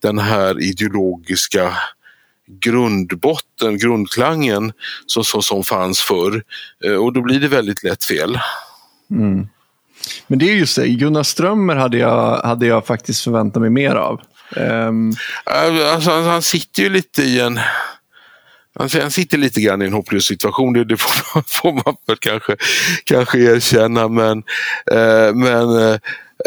den 0.02 0.18
här 0.18 0.62
ideologiska 0.62 1.72
grundbotten, 2.48 3.78
grundklangen 3.78 4.72
som, 5.06 5.24
som, 5.24 5.42
som 5.42 5.64
fanns 5.64 6.00
förr. 6.00 6.42
Eh, 6.84 6.94
och 6.94 7.12
då 7.12 7.20
blir 7.22 7.40
det 7.40 7.48
väldigt 7.48 7.82
lätt 7.82 8.04
fel. 8.04 8.38
Mm. 9.10 9.48
Men 10.26 10.38
det 10.38 10.50
är 10.50 10.54
ju 10.54 10.66
så, 10.66 10.82
Gunnar 10.82 11.22
Strömmer 11.22 11.76
hade 11.76 11.98
jag, 11.98 12.42
hade 12.42 12.66
jag 12.66 12.86
faktiskt 12.86 13.24
förväntat 13.24 13.60
mig 13.60 13.70
mer 13.70 13.94
av. 13.94 14.20
Um... 14.56 15.12
Alltså, 15.44 16.10
han 16.10 16.42
sitter 16.42 16.82
ju 16.82 16.88
lite 16.88 17.22
i 17.22 17.40
en 17.40 17.60
han 18.78 19.10
sitter 19.10 19.38
lite 19.38 19.60
grann 19.60 19.82
i 19.82 19.84
en 19.84 19.92
hopplös 19.92 20.24
situation, 20.24 20.72
det, 20.72 20.84
det 20.84 20.96
får, 20.96 21.42
får 21.62 21.72
man 21.72 21.96
väl 22.06 22.16
kanske, 22.16 22.56
kanske 23.04 23.38
erkänna. 23.38 24.08
Men, 24.08 24.38
eh, 24.92 25.34
men, 25.34 25.78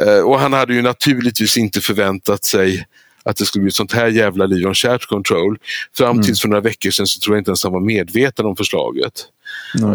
eh, 0.01 0.19
och 0.23 0.39
han 0.39 0.53
hade 0.53 0.73
ju 0.73 0.81
naturligtvis 0.81 1.57
inte 1.57 1.81
förväntat 1.81 2.43
sig 2.43 2.85
att 3.23 3.37
det 3.37 3.45
skulle 3.45 3.61
bli 3.61 3.69
ett 3.69 3.75
sånt 3.75 3.93
här 3.93 4.07
jävla 4.07 4.45
liv 4.45 4.67
om 4.67 4.73
chart 4.73 5.05
control. 5.05 5.57
Fram 5.97 6.11
mm. 6.11 6.23
tills 6.23 6.41
för 6.41 6.47
några 6.47 6.61
veckor 6.61 6.89
sedan 6.91 7.07
så 7.07 7.19
tror 7.19 7.35
jag 7.35 7.41
inte 7.41 7.49
ens 7.49 7.63
han 7.63 7.73
var 7.73 7.79
medveten 7.79 8.45
om 8.45 8.55
förslaget. 8.55 9.13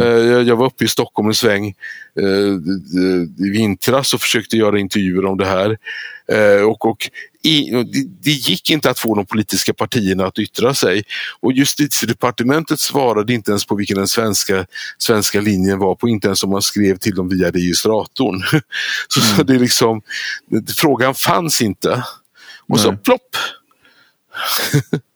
Eh, 0.01 0.09
jag 0.49 0.57
var 0.57 0.67
uppe 0.67 0.85
i 0.85 0.89
Stockholm 0.89 1.29
en 1.29 1.35
sväng 1.35 1.75
eh, 2.21 3.47
i 3.47 3.51
vintras 3.51 4.15
och 4.15 4.21
försökte 4.21 4.57
göra 4.57 4.79
intervjuer 4.79 5.25
om 5.25 5.39
det 5.39 5.47
här. 5.47 5.79
Eh, 6.29 6.63
och, 6.63 6.87
och 6.87 7.11
det 8.23 8.31
gick 8.31 8.71
inte 8.71 8.91
att 8.91 8.99
få 8.99 9.15
de 9.15 9.27
politiska 9.27 9.75
partierna 9.75 10.27
att 10.27 10.39
yttra 10.39 10.75
sig. 10.75 11.03
Och 11.41 11.53
justitiedepartementet 11.53 12.81
svarade 12.81 13.35
inte 13.35 13.51
ens 13.51 13.67
på 13.67 13.75
vilken 13.75 13.97
den 13.97 14.09
svenska, 14.09 14.67
svenska 14.99 15.41
linjen 15.41 15.79
var 15.79 15.95
på, 15.95 16.09
inte 16.09 16.27
ens 16.29 16.45
om 16.45 16.51
man 16.51 16.63
skrev 16.63 16.97
till 16.97 17.15
dem 17.15 17.29
via 17.29 17.51
registratorn. 17.51 18.43
Så, 19.09 19.35
mm. 19.35 19.47
det 19.47 19.55
är 19.55 19.59
liksom, 19.59 20.03
frågan 20.77 21.15
fanns 21.15 21.63
inte. 21.63 22.05
Och 22.69 22.81
så 22.81 22.97
plopp! 22.97 23.37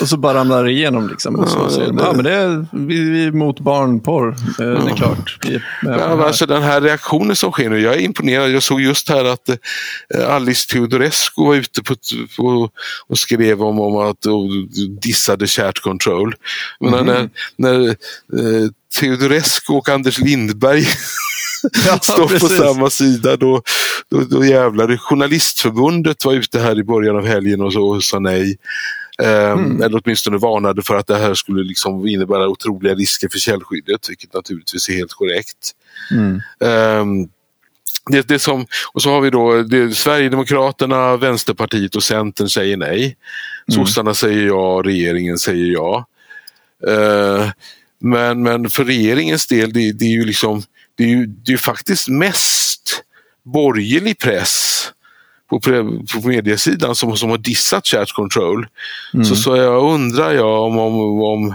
Och 0.00 0.08
så 0.08 0.16
bara 0.16 0.34
ramlar 0.34 0.64
det 0.64 0.72
igenom. 0.72 1.08
Liksom, 1.08 1.36
och 1.36 1.48
så 1.48 1.58
ja, 1.58 1.70
säger 1.70 1.92
det, 1.92 2.02
ja, 2.02 2.12
men 2.12 2.24
det 2.24 2.32
är, 2.32 2.66
vi, 2.72 3.10
vi 3.10 3.24
är 3.24 3.28
emot 3.28 3.60
barnporr. 3.60 4.28
Eh, 4.28 4.56
det 4.56 4.64
är 4.64 4.88
ja. 4.88 4.96
klart. 4.96 5.38
Vi 5.42 5.60
ja, 5.82 6.26
alltså, 6.26 6.46
den 6.46 6.62
här 6.62 6.80
reaktionen 6.80 7.36
som 7.36 7.52
sker 7.52 7.70
nu, 7.70 7.80
jag 7.80 7.94
är 7.94 8.00
imponerad. 8.00 8.50
Jag 8.50 8.62
såg 8.62 8.80
just 8.80 9.08
här 9.08 9.24
att 9.24 9.48
eh, 9.48 10.34
Alice 10.34 10.68
Teodorescu 10.68 11.42
var 11.42 11.54
ute 11.54 11.82
på, 11.82 11.94
på, 12.36 12.70
och 13.08 13.18
skrev 13.18 13.62
om, 13.62 13.80
om 13.80 13.96
att 13.96 14.26
och 14.26 14.48
dissade 15.02 15.46
chat 15.46 15.78
control. 15.78 16.34
Men 16.80 16.94
mm. 16.94 17.06
när, 17.06 17.28
när 17.56 17.88
eh, 17.88 18.70
Teodorescu 19.00 19.72
och 19.72 19.88
Anders 19.88 20.18
Lindberg 20.18 20.84
ja, 21.86 21.98
står 22.02 22.38
på 22.38 22.48
samma 22.48 22.90
sida, 22.90 23.36
då, 23.36 23.62
då, 24.10 24.20
då 24.20 24.44
jävlar. 24.44 24.96
Journalistförbundet 24.96 26.24
var 26.24 26.32
ute 26.32 26.60
här 26.60 26.78
i 26.78 26.84
början 26.84 27.16
av 27.16 27.26
helgen 27.26 27.60
och, 27.60 27.72
så, 27.72 27.88
och 27.88 28.04
sa 28.04 28.18
nej. 28.18 28.56
Ehm, 29.22 29.58
mm. 29.58 29.82
Eller 29.82 30.00
åtminstone 30.04 30.38
varnade 30.38 30.82
för 30.82 30.94
att 30.94 31.06
det 31.06 31.18
här 31.18 31.34
skulle 31.34 31.64
liksom 31.64 32.06
innebära 32.06 32.48
otroliga 32.48 32.94
risker 32.94 33.28
för 33.28 33.38
källskyddet, 33.38 34.10
vilket 34.10 34.34
naturligtvis 34.34 34.88
är 34.88 34.92
helt 34.92 35.12
korrekt. 35.12 35.72
Mm. 36.10 36.40
Um, 37.00 37.28
det, 38.10 38.28
det 38.28 38.38
som, 38.38 38.66
och 38.92 39.02
så 39.02 39.10
har 39.10 39.20
vi 39.20 39.30
då 39.30 39.62
det, 39.62 39.94
Sverigedemokraterna, 39.94 41.16
Vänsterpartiet 41.16 41.96
och 41.96 42.02
Centern 42.02 42.48
säger 42.48 42.76
nej. 42.76 43.02
Mm. 43.02 43.86
Sossarna 43.86 44.14
säger 44.14 44.46
ja, 44.46 44.82
regeringen 44.84 45.38
säger 45.38 45.72
ja. 45.72 46.06
Uh, 46.88 47.50
men, 47.98 48.42
men 48.42 48.70
för 48.70 48.84
regeringens 48.84 49.46
del, 49.46 49.72
det, 49.72 49.92
det 49.92 50.04
är 50.04 50.12
ju 50.12 50.24
liksom 50.24 50.62
det 50.94 51.04
är 51.04 51.08
ju 51.08 51.26
det 51.26 51.52
är 51.52 51.56
faktiskt 51.56 52.08
mest 52.08 53.02
borgerlig 53.44 54.18
press 54.18 54.86
på, 55.50 55.60
på 56.14 56.28
mediesidan 56.28 56.94
som, 56.94 57.16
som 57.16 57.30
har 57.30 57.38
dissat 57.38 57.86
chat 57.86 58.12
control. 58.12 58.66
Mm. 59.14 59.24
Så, 59.24 59.36
så 59.36 59.56
jag 59.56 59.94
undrar 59.94 60.32
jag 60.32 60.62
om, 60.62 60.78
om, 60.78 61.22
om, 61.22 61.54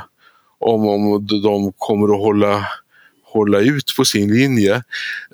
om, 0.60 0.88
om 0.88 1.28
de 1.44 1.74
kommer 1.78 2.14
att 2.14 2.22
hålla 2.22 2.66
hålla 3.36 3.60
ut 3.60 3.94
på 3.98 4.06
sin 4.06 4.34
linje. 4.34 4.84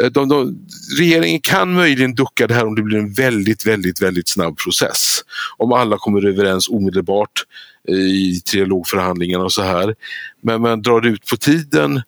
Eh, 0.02 0.06
de, 0.12 0.30
de, 0.30 0.58
regeringen 1.00 1.42
kan 1.42 1.74
möjligen 1.74 2.16
ducka 2.16 2.48
det 2.48 2.54
här 2.54 2.66
om 2.66 2.76
det 2.76 2.82
blir 2.82 2.98
en 2.98 3.14
väldigt, 3.14 3.66
väldigt, 3.68 4.02
väldigt 4.02 4.30
snabb 4.30 4.58
process. 4.58 5.20
Om 5.58 5.74
alla 5.74 5.98
kommer 5.98 6.26
överens 6.26 6.70
omedelbart 6.70 7.32
eh, 7.88 7.96
i 7.96 8.42
trialogförhandlingarna 8.52 9.44
och 9.44 9.54
så 9.54 9.62
här. 9.62 9.96
Men, 10.42 10.62
men 10.62 10.82
drar 10.82 11.02
det 11.02 11.10
ut 11.10 11.26
på 11.26 11.38
tiden 11.38 12.02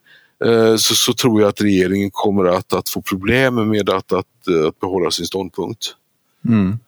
eh, 0.44 0.76
så, 0.76 0.94
så 0.94 1.12
tror 1.12 1.40
jag 1.40 1.48
att 1.48 1.60
regeringen 1.60 2.10
kommer 2.10 2.44
att, 2.44 2.72
att 2.72 2.88
få 2.88 3.02
problem 3.02 3.68
med 3.68 3.90
att, 3.90 4.12
att, 4.12 4.26
att 4.68 4.80
behålla 4.80 5.10
sin 5.10 5.26
ståndpunkt. 5.26 5.94
Mm. 6.48 6.78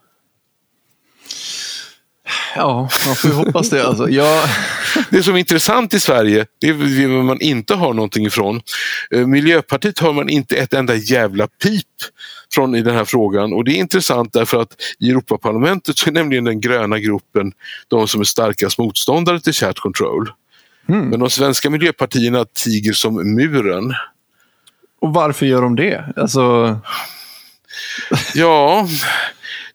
Ja, 2.57 2.89
man 3.07 3.17
får 3.17 3.31
ju 3.31 3.37
hoppas 3.37 3.71
det. 3.71 3.87
Alltså. 3.87 4.09
Jag... 4.09 4.49
Det 5.11 5.23
som 5.23 5.35
är 5.35 5.39
intressant 5.39 5.95
i 5.95 6.01
Sverige, 6.01 6.47
det 6.61 6.69
är 6.69 7.17
vad 7.17 7.25
man 7.25 7.41
inte 7.41 7.75
har 7.75 7.95
någonting 7.95 8.27
ifrån. 8.27 8.61
Eh, 9.11 9.27
Miljöpartiet 9.27 9.99
har 9.99 10.13
man 10.13 10.29
inte 10.29 10.57
ett 10.57 10.75
enda 10.75 10.95
jävla 10.95 11.47
pip 11.47 11.87
från 12.55 12.75
i 12.75 12.83
den 12.83 12.95
här 12.95 13.05
frågan 13.05 13.53
och 13.53 13.65
det 13.65 13.71
är 13.71 13.77
intressant 13.77 14.33
därför 14.33 14.63
att 14.63 14.69
i 15.01 15.11
Europaparlamentet 15.11 15.99
så 15.99 16.11
är 16.11 16.13
nämligen 16.13 16.45
den 16.45 16.61
gröna 16.61 16.99
gruppen 16.99 17.53
de 17.89 18.09
som 18.09 18.21
är 18.21 18.25
starkast 18.25 18.79
motståndare 18.79 19.41
till 19.41 19.53
chat 19.53 19.79
control. 19.79 20.31
Mm. 20.89 21.09
Men 21.09 21.21
de 21.21 21.31
svenska 21.31 21.71
miljöpartierna 21.71 22.45
tiger 22.45 22.93
som 22.93 23.35
muren. 23.35 23.95
Och 25.01 25.15
varför 25.15 25.47
gör 25.47 25.63
de 25.63 25.77
det? 25.77 26.13
Alltså... 26.17 26.79
Ja, 28.35 28.89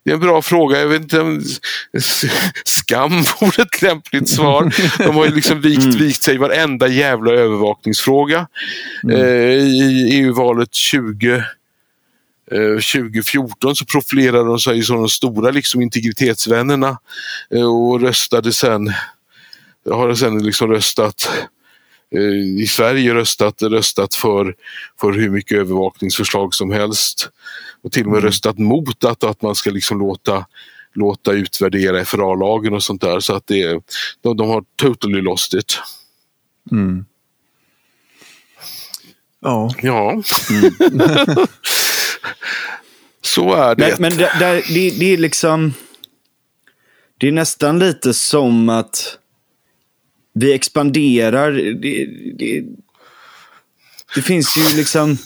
det 0.03 0.11
är 0.11 0.13
en 0.13 0.19
bra 0.19 0.41
fråga. 0.41 0.79
Jag 0.79 0.87
vet 0.87 1.01
inte 1.01 1.19
om 1.19 1.41
skam 2.65 3.11
vore 3.11 3.61
ett 3.61 3.81
lämpligt 3.81 4.29
svar. 4.29 4.73
De 4.97 5.15
har 5.15 5.25
ju 5.25 5.35
liksom 5.35 5.61
vikt, 5.61 5.83
mm. 5.83 5.97
vikt 5.97 6.23
sig 6.23 6.37
varenda 6.37 6.87
jävla 6.87 7.31
övervakningsfråga 7.31 8.47
mm. 9.03 9.15
eh, 9.15 9.57
i 9.57 10.09
EU-valet 10.11 10.73
20 10.73 11.43
2014 12.51 13.75
så 13.75 13.85
profilerade 13.85 14.43
de 14.43 14.59
sig 14.59 14.83
som 14.83 14.97
de 14.97 15.09
stora 15.09 15.51
liksom, 15.51 15.81
integritetsvännerna 15.81 16.97
och 17.49 18.01
röstade 18.01 18.53
sen, 18.53 18.93
har 19.89 20.13
sen 20.13 20.43
liksom 20.43 20.71
röstat 20.71 21.29
i 22.59 22.67
Sverige 22.67 23.13
röstat, 23.13 23.61
röstat 23.61 24.15
för, 24.15 24.55
för 25.01 25.11
hur 25.11 25.29
mycket 25.29 25.57
övervakningsförslag 25.57 26.53
som 26.53 26.71
helst. 26.71 27.29
Och 27.83 27.91
till 27.91 28.03
och 28.03 28.11
med 28.11 28.17
mm. 28.17 28.27
röstat 28.27 28.57
mot 28.57 29.03
att, 29.03 29.23
att 29.23 29.41
man 29.41 29.55
ska 29.55 29.69
liksom 29.69 29.99
låta, 29.99 30.45
låta 30.93 31.31
utvärdera 31.31 32.05
FRA-lagen 32.05 32.73
och 32.73 32.83
sånt 32.83 33.01
där. 33.01 33.19
Så 33.19 33.35
att 33.35 33.47
det, 33.47 33.83
de, 34.21 34.37
de 34.37 34.49
har 34.49 34.63
totally 34.75 35.21
lost 35.21 35.53
it. 35.53 35.79
Mm. 36.71 37.05
Ja. 39.41 39.75
Ja. 39.81 40.11
Mm. 40.11 40.23
Så 43.21 43.53
är 43.53 43.75
det. 43.75 43.99
Men, 43.99 44.01
men 44.01 44.17
det, 44.17 44.31
det, 44.39 44.89
det 44.99 45.13
är 45.13 45.17
liksom... 45.17 45.73
Det 47.17 47.27
är 47.27 47.31
nästan 47.31 47.79
lite 47.79 48.13
som 48.13 48.69
att 48.69 49.17
vi 50.33 50.53
expanderar. 50.53 51.51
Det, 51.51 52.05
det, 52.37 52.63
det 54.15 54.21
finns 54.21 54.57
ju 54.57 54.77
liksom... 54.77 55.17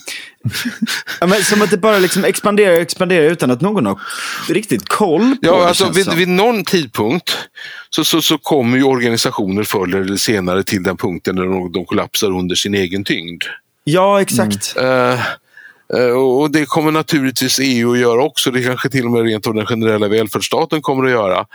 ja, 1.20 1.26
men 1.26 1.42
som 1.42 1.62
att 1.62 1.70
det 1.70 1.76
bara 1.76 1.98
liksom 1.98 2.24
expanderar 2.24 2.74
och 2.74 2.80
expanderar 2.80 3.30
utan 3.30 3.50
att 3.50 3.60
någon 3.60 3.86
har 3.86 4.00
riktigt 4.48 4.88
koll 4.88 5.36
på 5.36 5.46
ja, 5.46 5.58
det. 5.58 5.68
Alltså, 5.68 5.90
vid, 5.90 6.14
vid 6.14 6.28
någon 6.28 6.64
tidpunkt 6.64 7.36
så, 7.90 8.04
så, 8.04 8.22
så 8.22 8.38
kommer 8.38 8.76
ju 8.78 8.84
organisationer 8.84 9.62
förr 9.62 9.94
eller 9.94 10.16
senare 10.16 10.62
till 10.62 10.82
den 10.82 10.96
punkten 10.96 11.36
där 11.36 11.44
de, 11.44 11.72
de 11.72 11.84
kollapsar 11.84 12.38
under 12.38 12.54
sin 12.54 12.74
egen 12.74 13.04
tyngd. 13.04 13.42
Ja, 13.84 14.20
exakt. 14.20 14.76
Mm. 14.76 15.18
Uh, 15.94 16.12
och 16.12 16.50
det 16.50 16.66
kommer 16.66 16.90
naturligtvis 16.90 17.58
EU 17.62 17.92
att 17.92 17.98
göra 17.98 18.22
också. 18.22 18.50
Det 18.50 18.62
kanske 18.62 18.88
till 18.88 19.04
och 19.04 19.10
med 19.10 19.22
rent 19.22 19.46
av 19.46 19.54
den 19.54 19.66
generella 19.66 20.08
välfärdsstaten 20.08 20.82
kommer 20.82 21.04
att 21.04 21.10
göra. 21.10 21.46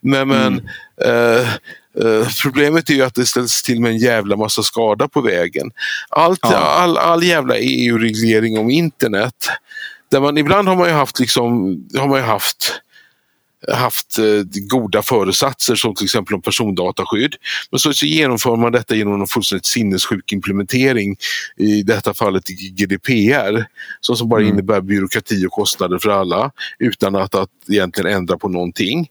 Men, 0.00 0.28
men 0.28 0.60
mm. 1.06 1.40
uh, 1.40 1.48
Uh, 2.04 2.28
problemet 2.42 2.90
är 2.90 2.94
ju 2.94 3.02
att 3.02 3.14
det 3.14 3.26
ställs 3.26 3.62
till 3.62 3.80
med 3.80 3.90
en 3.90 3.98
jävla 3.98 4.36
massa 4.36 4.62
skada 4.62 5.08
på 5.08 5.20
vägen. 5.20 5.70
Allt, 6.08 6.40
ja. 6.42 6.56
all, 6.56 6.98
all 6.98 7.22
jävla 7.22 7.58
EU-reglering 7.58 8.58
om 8.58 8.70
internet. 8.70 9.48
Där 10.10 10.20
man, 10.20 10.38
ibland 10.38 10.68
har 10.68 10.76
man 10.76 10.88
ju 10.88 10.94
haft, 10.94 11.20
liksom, 11.20 11.52
har 11.98 12.08
man 12.08 12.22
haft 12.22 12.80
haft 13.68 14.18
eh, 14.18 14.42
goda 14.68 15.02
föresatser 15.02 15.74
som 15.74 15.94
till 15.94 16.04
exempel 16.04 16.34
om 16.34 16.42
persondataskydd. 16.42 17.34
Men 17.70 17.78
så, 17.78 17.92
så 17.92 18.06
genomför 18.06 18.56
man 18.56 18.72
detta 18.72 18.94
genom 18.94 19.20
en 19.20 19.26
fullständigt 19.26 19.66
sinnessjuk 19.66 20.32
implementering, 20.32 21.16
i 21.56 21.82
detta 21.82 22.14
fallet 22.14 22.44
GDPR, 22.48 23.64
som, 24.00 24.16
som 24.16 24.28
bara 24.28 24.40
mm. 24.40 24.52
innebär 24.52 24.80
byråkrati 24.80 25.46
och 25.46 25.52
kostnader 25.52 25.98
för 25.98 26.10
alla 26.10 26.50
utan 26.78 27.16
att, 27.16 27.34
att 27.34 27.50
egentligen 27.68 28.12
ändra 28.12 28.38
på 28.38 28.48
någonting. 28.48 29.08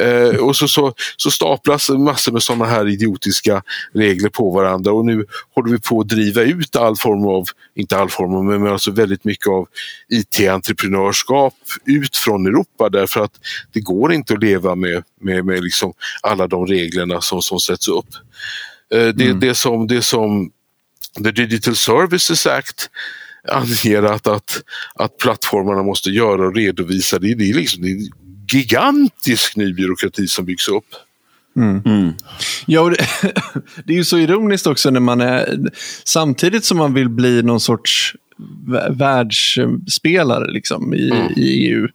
Eh, 0.00 0.36
och 0.36 0.56
så, 0.56 0.68
så, 0.68 0.94
så 1.16 1.30
staplas 1.30 1.88
massor 1.88 2.32
med 2.32 2.42
sådana 2.42 2.64
här 2.64 2.88
idiotiska 2.88 3.62
regler 3.92 4.28
på 4.28 4.50
varandra 4.50 4.92
och 4.92 5.04
nu 5.04 5.26
håller 5.54 5.72
vi 5.72 5.80
på 5.80 6.00
att 6.00 6.08
driva 6.08 6.42
ut 6.42 6.76
all 6.76 6.96
form 6.96 7.26
av, 7.26 7.44
inte 7.74 7.98
all 7.98 8.10
form 8.10 8.34
av, 8.34 8.44
men 8.44 8.66
alltså 8.66 8.90
väldigt 8.90 9.24
mycket 9.24 9.48
av 9.48 9.66
IT-entreprenörskap 10.08 11.54
ut 11.84 12.16
från 12.16 12.46
Europa 12.46 12.88
därför 12.88 13.24
att 13.24 13.32
det 13.72 13.80
går 13.80 14.12
inte 14.12 14.34
att 14.34 14.42
leva 14.42 14.74
med, 14.74 15.04
med, 15.20 15.44
med 15.44 15.62
liksom 15.62 15.92
alla 16.22 16.46
de 16.46 16.66
reglerna 16.66 17.20
som, 17.20 17.42
som 17.42 17.60
sätts 17.60 17.88
upp. 17.88 18.14
Eh, 18.94 19.08
det, 19.08 19.24
mm. 19.24 19.40
det, 19.40 19.54
som, 19.54 19.86
det 19.86 20.02
som 20.02 20.50
The 21.24 21.30
Digital 21.30 21.76
Services 21.76 22.46
Act 22.46 22.90
anger 23.48 24.02
att, 24.02 24.26
att, 24.26 24.62
att 24.94 25.16
plattformarna 25.16 25.82
måste 25.82 26.10
göra 26.10 26.46
och 26.46 26.54
redovisa, 26.54 27.18
det, 27.18 27.34
det, 27.34 27.50
är 27.50 27.54
liksom, 27.54 27.82
det 27.82 28.08
gigantisk 28.52 29.56
ny 29.56 29.72
byråkrati 29.72 30.28
som 30.28 30.44
byggs 30.44 30.68
upp. 30.68 30.94
Mm. 31.56 31.82
Mm. 31.84 32.12
Ja, 32.66 32.88
det, 32.88 32.96
det, 33.84 33.92
är 33.92 33.96
ju 33.96 34.04
så 34.04 34.18
ironiskt 34.18 34.66
också 34.66 34.90
när 34.90 35.00
man 35.00 35.20
är, 35.20 35.58
samtidigt 36.04 36.64
som 36.64 36.78
man 36.78 36.94
vill 36.94 37.08
bli 37.08 37.42
någon 37.42 37.60
sorts 37.60 38.14
världsspelare 38.90 40.50
liksom, 40.50 40.94
i, 40.94 41.10
mm. 41.10 41.32
i 41.36 41.68
EU. 41.68 41.88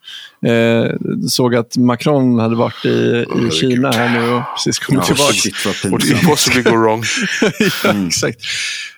Eh, 0.52 0.96
såg 1.28 1.56
att 1.56 1.78
Macron 1.78 2.40
hade 2.40 2.56
varit 2.56 2.86
i, 2.86 3.26
oh, 3.30 3.48
i 3.48 3.52
Kina 3.52 3.92
här 3.92 4.20
nu 4.20 4.34
och 4.34 4.42
precis 4.56 4.80
kommit 4.80 5.10
ja, 5.10 5.16
tillbaka. 5.16 5.90
What 5.90 6.02
could 6.02 6.22
possibly 6.26 6.62
go 6.64 6.78
wrong? 6.78 7.04
ja, 7.84 7.90
mm. 7.90 8.08
exakt. 8.08 8.40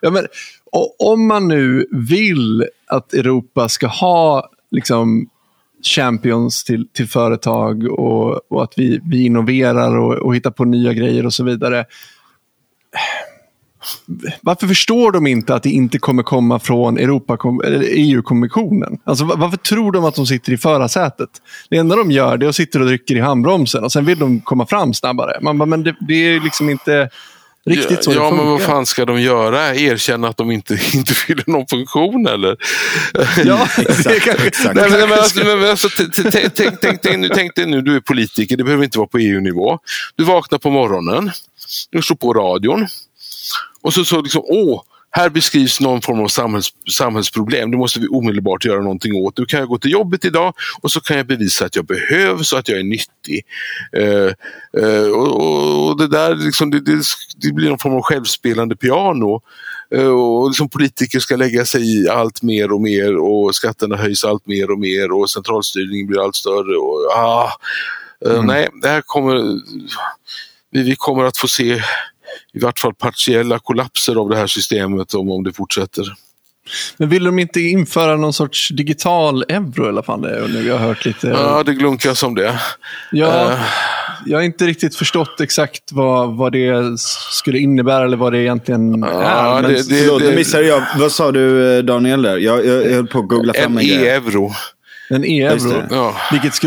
Ja, 0.01 0.11
men, 0.11 0.27
om 0.99 1.27
man 1.27 1.47
nu 1.47 1.87
vill 1.91 2.65
att 2.87 3.13
Europa 3.13 3.69
ska 3.69 3.87
ha 3.87 4.49
liksom, 4.71 5.29
champions 5.83 6.63
till, 6.63 6.87
till 6.87 7.07
företag 7.07 7.83
och, 7.83 8.51
och 8.51 8.63
att 8.63 8.73
vi, 8.77 8.99
vi 9.03 9.25
innoverar 9.25 9.97
och, 9.97 10.13
och 10.13 10.35
hittar 10.35 10.51
på 10.51 10.65
nya 10.65 10.93
grejer 10.93 11.25
och 11.25 11.33
så 11.33 11.43
vidare. 11.43 11.85
Varför 14.41 14.67
förstår 14.67 15.11
de 15.11 15.27
inte 15.27 15.55
att 15.55 15.63
det 15.63 15.69
inte 15.69 15.97
kommer 15.97 16.23
komma 16.23 16.59
från 16.59 16.97
EU-kommissionen? 16.97 18.97
Alltså, 19.03 19.25
varför 19.25 19.57
tror 19.57 19.91
de 19.91 20.05
att 20.05 20.15
de 20.15 20.25
sitter 20.25 20.53
i 20.53 20.57
förarsätet? 20.57 21.29
Det 21.69 21.77
enda 21.77 21.95
de 21.95 22.11
gör 22.11 22.43
är 22.43 22.47
att 22.47 22.55
sitta 22.55 22.79
och 22.79 22.87
trycker 22.87 23.15
i 23.15 23.19
handbromsen 23.19 23.83
och 23.83 23.91
sen 23.91 24.05
vill 24.05 24.19
de 24.19 24.41
komma 24.41 24.65
fram 24.65 24.93
snabbare. 24.93 25.39
Man 25.41 25.57
bara, 25.57 25.65
men 25.65 25.83
det, 25.83 25.95
det 26.07 26.13
är 26.13 26.39
liksom 26.39 26.69
inte 26.69 27.09
riktigt 27.65 28.03
så 28.03 28.11
ja, 28.11 28.29
funkar. 28.29 28.43
men 28.43 28.51
vad 28.51 28.61
fan 28.61 28.85
ska 28.85 29.05
de 29.05 29.21
göra? 29.21 29.75
Erkänna 29.75 30.27
att 30.27 30.37
de 30.37 30.51
inte, 30.51 30.73
inte 30.93 31.13
fyller 31.13 31.43
någon 31.47 31.67
funktion 31.67 32.27
eller? 32.27 32.57
Ja, 33.45 33.67
exakt. 33.77 34.27
exakt. 34.27 34.75
Nej, 34.75 34.89
men, 34.89 35.11
alltså, 35.13 35.45
men, 35.45 35.69
alltså, 35.69 35.89
tänk, 36.31 36.31
tänk, 36.55 36.79
tänk, 36.81 37.01
tänk, 37.01 37.19
nu, 37.19 37.29
tänk 37.29 37.55
dig 37.55 37.65
nu, 37.65 37.81
du 37.81 37.95
är 37.95 37.99
politiker, 37.99 38.57
det 38.57 38.63
behöver 38.63 38.83
inte 38.83 38.97
vara 38.97 39.07
på 39.07 39.17
EU-nivå. 39.17 39.79
Du 40.15 40.23
vaknar 40.23 40.59
på 40.59 40.69
morgonen, 40.69 41.31
du 41.91 42.01
slår 42.01 42.17
på 42.17 42.33
radion 42.33 42.87
och 43.81 43.93
så, 43.93 44.05
så 44.05 44.21
liksom, 44.21 44.41
åh, 44.45 44.81
här 45.17 45.29
beskrivs 45.29 45.79
någon 45.79 46.01
form 46.01 46.19
av 46.19 46.27
samhälls, 46.27 46.69
samhällsproblem. 46.91 47.71
Det 47.71 47.77
måste 47.77 47.99
vi 47.99 48.07
omedelbart 48.07 48.65
göra 48.65 48.81
någonting 48.81 49.15
åt. 49.15 49.37
Nu 49.37 49.45
kan 49.45 49.59
jag 49.59 49.69
gå 49.69 49.77
till 49.77 49.91
jobbet 49.91 50.25
idag 50.25 50.53
och 50.81 50.91
så 50.91 51.01
kan 51.01 51.17
jag 51.17 51.27
bevisa 51.27 51.65
att 51.65 51.75
jag 51.75 51.85
behövs 51.85 52.53
och 52.53 52.59
att 52.59 52.69
jag 52.69 52.79
är 52.79 52.83
nyttig. 52.83 53.45
Uh, 53.97 54.31
uh, 54.83 55.11
och, 55.11 55.87
och, 55.87 55.97
det 55.97 56.07
där 56.07 56.35
liksom, 56.35 56.71
det, 56.71 56.79
det, 56.79 57.03
det, 57.35 57.51
blir 57.51 57.69
någon 57.69 57.79
form 57.79 57.93
av 57.93 58.01
självspelande 58.01 58.75
piano. 58.75 59.41
Uh, 59.95 60.07
och 60.07 60.49
liksom 60.49 60.69
politiker 60.69 61.19
ska 61.19 61.35
lägga 61.35 61.65
sig 61.65 62.03
i 62.03 62.09
allt 62.09 62.41
mer 62.41 62.71
och 62.71 62.81
mer 62.81 63.17
och 63.17 63.55
skatterna 63.55 63.97
höjs 63.97 64.25
allt 64.25 64.47
mer 64.47 64.71
och 64.71 64.79
mer 64.79 65.11
och 65.11 65.29
centralstyrningen 65.29 66.07
blir 66.07 66.23
allt 66.23 66.35
större. 66.35 66.77
Och, 66.77 67.17
ah, 67.17 67.51
mm. 68.25 68.45
Nej, 68.45 68.69
det 68.81 68.87
här 68.87 69.01
kommer... 69.01 69.59
Vi, 70.71 70.83
vi 70.83 70.95
kommer 70.95 71.23
att 71.23 71.37
få 71.37 71.47
se 71.47 71.81
i 72.53 72.59
vart 72.59 72.79
fall 72.79 72.93
partiella 72.93 73.59
kollapser 73.59 74.15
av 74.15 74.29
det 74.29 74.37
här 74.37 74.47
systemet 74.47 75.13
om, 75.13 75.31
om 75.31 75.43
det 75.43 75.53
fortsätter. 75.53 76.13
Men 76.97 77.09
vill 77.09 77.23
de 77.23 77.39
inte 77.39 77.61
införa 77.61 78.15
någon 78.17 78.33
sorts 78.33 78.69
digital 78.69 79.43
euro 79.49 79.85
i 79.85 79.89
alla 79.89 80.03
fall? 80.03 80.21
Nu 80.49 80.71
har 80.71 80.77
hört 80.77 81.05
lite... 81.05 81.27
Ja, 81.27 81.63
det 81.63 81.73
glunkas 81.73 82.23
om 82.23 82.35
det. 82.35 82.59
Ja, 83.11 83.51
uh... 83.51 83.59
Jag 84.25 84.37
har 84.37 84.43
inte 84.43 84.65
riktigt 84.65 84.95
förstått 84.95 85.41
exakt 85.41 85.91
vad, 85.91 86.37
vad 86.37 86.51
det 86.51 86.99
skulle 87.31 87.59
innebära 87.59 88.05
eller 88.05 88.17
vad 88.17 88.33
det 88.33 88.39
egentligen 88.39 88.99
ja, 88.99 89.57
är. 89.57 89.61
Men... 89.61 89.71
Det, 89.71 89.89
det, 89.89 89.95
Förlåt, 89.95 90.21
det, 90.21 90.35
missade 90.35 90.63
jag. 90.63 90.83
Vad 90.99 91.11
sa 91.11 91.31
du 91.31 91.77
eh, 91.77 91.83
Daniel 91.83 92.21
där? 92.21 92.37
Jag, 92.37 92.65
jag, 92.65 92.85
jag 92.85 92.91
höll 92.91 93.07
på 93.07 93.19
att 93.19 93.27
googla 93.27 93.53
fram 93.53 93.77
en, 93.77 93.83
en 93.83 93.89
e-euro. 93.89 94.51
En 95.09 95.25
e-euro. 95.25 95.83
Ja. 95.89 96.15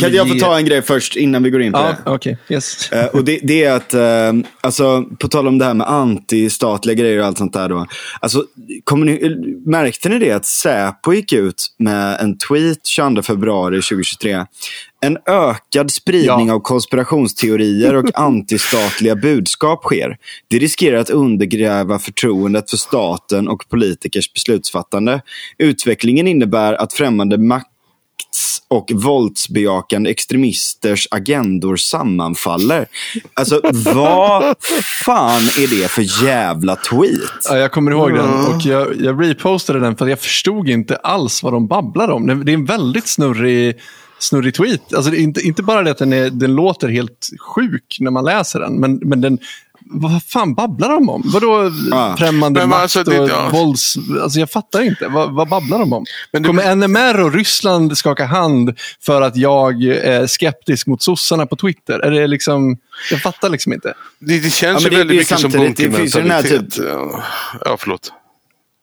kan 0.01 0.13
jag 0.13 0.29
få 0.29 0.35
ta 0.35 0.59
en 0.59 0.65
grej 0.65 0.83
först 0.83 1.17
innan 1.17 1.43
vi 1.43 1.51
går 1.51 1.63
in 1.63 1.73
på 1.73 1.79
ja, 1.79 1.97
det? 2.05 2.11
Okay. 2.11 2.37
Yes. 2.49 2.93
Uh, 2.93 3.05
och 3.05 3.25
det, 3.25 3.41
det, 3.43 3.65
är 3.65 3.73
att, 3.73 3.95
uh, 3.95 4.45
alltså, 4.61 5.05
på 5.21 5.29
tal 5.29 5.49
om 5.49 5.59
det 5.59 5.65
här 5.65 5.75
med 5.75 5.89
antistatliga 5.89 6.95
grejer 6.95 7.19
och 7.19 7.27
allt 7.27 7.39
sånt 7.39 7.53
där. 7.53 7.69
Då. 7.69 7.87
Alltså, 8.21 8.45
ni, 8.97 9.37
märkte 9.67 10.09
ni 10.09 10.19
det 10.19 10.33
att 10.33 10.47
Säpo 10.47 11.13
gick 11.13 11.33
ut 11.33 11.67
med 11.79 12.21
en 12.21 12.39
tweet 12.39 12.87
22 12.87 13.23
februari 13.23 13.83
2023? 13.83 14.45
En 15.01 15.19
ökad 15.27 15.91
spridning 15.91 16.49
ja. 16.49 16.55
av 16.55 16.61
konspirationsteorier 16.61 17.95
och 17.95 18.11
antistatliga 18.15 19.17
budskap 19.17 19.85
sker. 19.85 20.17
Det 20.49 20.59
riskerar 20.59 20.97
att 20.97 21.11
undergräva 21.11 21.99
förtroendet 21.99 22.71
för 22.71 22.77
staten 22.77 23.49
och 23.49 23.69
politikers 23.69 24.33
beslutsfattande. 24.33 25.21
Utvecklingen 25.59 26.29
innebär 26.29 26.75
att 26.75 26.93
främmande 26.93 27.39
makt 27.39 27.67
och 28.69 28.93
våldsbejakande 28.95 30.11
extremisters 30.11 31.09
agendor 31.11 31.77
sammanfaller. 31.77 32.87
Alltså, 33.35 33.61
vad 33.95 34.55
fan 35.05 35.43
är 35.43 35.81
det 35.81 35.91
för 35.91 36.25
jävla 36.25 36.77
tweet? 36.77 37.47
Ja, 37.49 37.57
jag 37.57 37.73
kommer 37.73 37.91
ihåg 37.91 38.15
den 38.15 38.47
och 38.47 38.63
jag, 38.63 39.01
jag 39.01 39.25
repostade 39.25 39.81
den 39.81 39.97
för 39.97 40.07
jag 40.07 40.21
förstod 40.21 40.69
inte 40.69 40.97
alls 40.97 41.43
vad 41.43 41.53
de 41.53 41.67
babblade 41.67 42.13
om. 42.13 42.45
Det 42.45 42.53
är 42.53 42.55
en 42.55 42.65
väldigt 42.65 43.07
snurrig, 43.07 43.77
snurrig 44.19 44.55
tweet. 44.55 44.95
Alltså, 44.95 45.15
inte, 45.15 45.41
inte 45.41 45.63
bara 45.63 45.83
det 45.83 45.91
att 45.91 45.99
den, 45.99 46.13
är, 46.13 46.31
den 46.31 46.55
låter 46.55 46.89
helt 46.89 47.29
sjuk 47.55 47.97
när 48.01 48.11
man 48.11 48.25
läser 48.25 48.61
den, 48.61 48.81
men, 48.81 48.97
men 48.97 49.21
den, 49.21 49.39
vad 49.91 50.23
fan 50.23 50.55
babblar 50.55 50.89
de 50.89 51.09
om? 51.09 51.23
Vadå 51.25 51.73
ja. 51.91 52.17
främmande 52.19 52.67
makt 52.67 52.83
alltså, 52.83 53.05
det, 53.05 53.21
och 53.21 53.29
ja. 53.29 53.49
vålds... 53.53 53.95
Alltså 54.23 54.41
jag 54.41 54.51
fattar 54.51 54.83
inte. 54.83 55.09
Vad, 55.09 55.35
vad 55.35 55.49
babblar 55.49 55.79
de 55.79 55.93
om? 55.93 56.05
Men 56.33 56.43
det... 56.43 56.47
Kommer 56.49 56.75
NMR 56.75 57.21
och 57.21 57.33
Ryssland 57.33 57.99
skaka 57.99 58.27
hand 58.27 58.79
för 59.01 59.23
att 59.23 59.37
jag 59.37 59.83
är 59.85 60.27
skeptisk 60.27 60.87
mot 60.87 61.03
sossarna 61.03 61.47
på 61.47 61.57
Twitter? 61.57 61.99
Är 61.99 62.11
det 62.11 62.27
liksom... 62.27 62.77
Jag 63.11 63.23
fattar 63.23 63.49
liksom 63.49 63.73
inte. 63.73 63.95
Det, 64.19 64.39
det 64.39 64.51
känns 64.51 64.83
ja, 64.83 64.91
ju 64.91 64.97
väldigt 64.97 65.17
mycket 65.17 65.41
som 65.41 65.51
bunkermentalitet. 65.51 66.71
Typ... 66.71 66.85
Ja, 67.65 67.77
förlåt. 67.79 68.13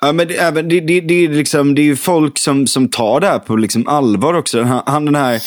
Ja, 0.05 0.11
men 0.11 0.27
det, 0.27 0.37
även, 0.37 0.69
det, 0.69 0.79
det, 0.79 1.01
det, 1.01 1.25
är 1.25 1.29
liksom, 1.29 1.75
det 1.75 1.81
är 1.81 1.83
ju 1.83 1.95
folk 1.95 2.37
som, 2.37 2.67
som 2.67 2.87
tar 2.87 3.19
det 3.19 3.27
här 3.27 3.39
på 3.39 3.55
liksom 3.55 3.87
allvar 3.87 4.33
också. 4.33 4.61
Han, 4.61 4.83
han 4.85 5.05
den 5.05 5.15
här 5.15 5.41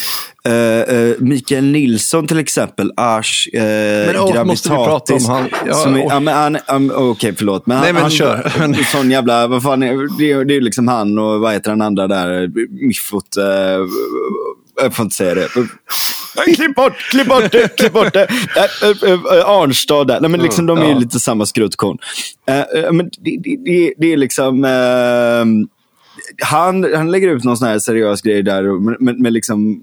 uh, 0.49 0.95
uh, 0.95 1.15
Mikael 1.19 1.65
Nilsson 1.65 2.27
till 2.27 2.39
exempel, 2.39 2.93
Ars 2.97 3.49
uh, 3.55 3.61
Men 3.61 4.17
oh, 4.17 4.45
måste 4.45 4.69
vi 4.69 4.75
prata 4.75 5.15
om 5.15 5.25
han? 5.25 5.49
Ja, 5.67 5.75
som 5.75 5.95
är, 5.95 6.01
ja, 6.01 6.21
men 6.21 6.35
han 6.35 6.57
um, 6.77 6.91
Okej, 6.91 7.09
okay, 7.09 7.33
förlåt. 7.37 7.67
Men 7.67 7.81
Nej, 7.81 7.93
men 7.93 8.03
han, 8.03 8.11
kör. 8.11 8.51
Sån 8.93 9.11
jävla, 9.11 9.47
vad 9.47 9.63
fan, 9.63 9.83
är, 9.83 10.19
det, 10.19 10.45
det 10.45 10.57
är 10.57 10.61
liksom 10.61 10.89
han 10.89 11.19
och 11.19 11.41
vad 11.41 11.53
heter 11.53 11.71
den 11.71 11.83
andra 11.83 12.09
där, 12.09 12.51
Miffot. 12.87 13.37
Uh, 13.39 13.45
jag 14.83 14.95
får 14.95 15.03
inte 15.05 15.17
säga 15.17 15.35
det. 15.35 15.49
Klipp 16.55 16.75
bort, 16.75 16.97
klipp 16.97 17.29
bort 17.29 17.53
det, 17.53 17.77
klipp 17.77 17.93
bort 17.93 18.13
det. 18.13 18.29
Äh, 18.57 19.11
äh, 19.11 19.49
Arnstad 19.49 20.07
där. 20.07 20.21
Nej, 20.21 20.31
men 20.31 20.41
liksom, 20.41 20.67
de 20.67 20.79
är 20.79 20.89
ju 20.89 20.99
lite 20.99 21.21
samma 21.21 21.47
skruttkorn. 21.47 21.99
Äh, 22.47 22.93
men 22.93 23.11
det, 23.19 23.59
det, 23.65 23.95
det, 23.99 24.13
är 24.13 24.17
liksom... 24.17 24.65
han, 26.43 26.95
han 26.95 27.11
lägger 27.11 27.29
ut 27.29 27.45
någon 27.45 27.57
sån 27.57 27.69
här 27.69 27.79
seriös 27.79 28.23
grej 28.23 28.43
där, 28.43 28.81
men, 29.01 29.23
men 29.23 29.33
liksom 29.33 29.83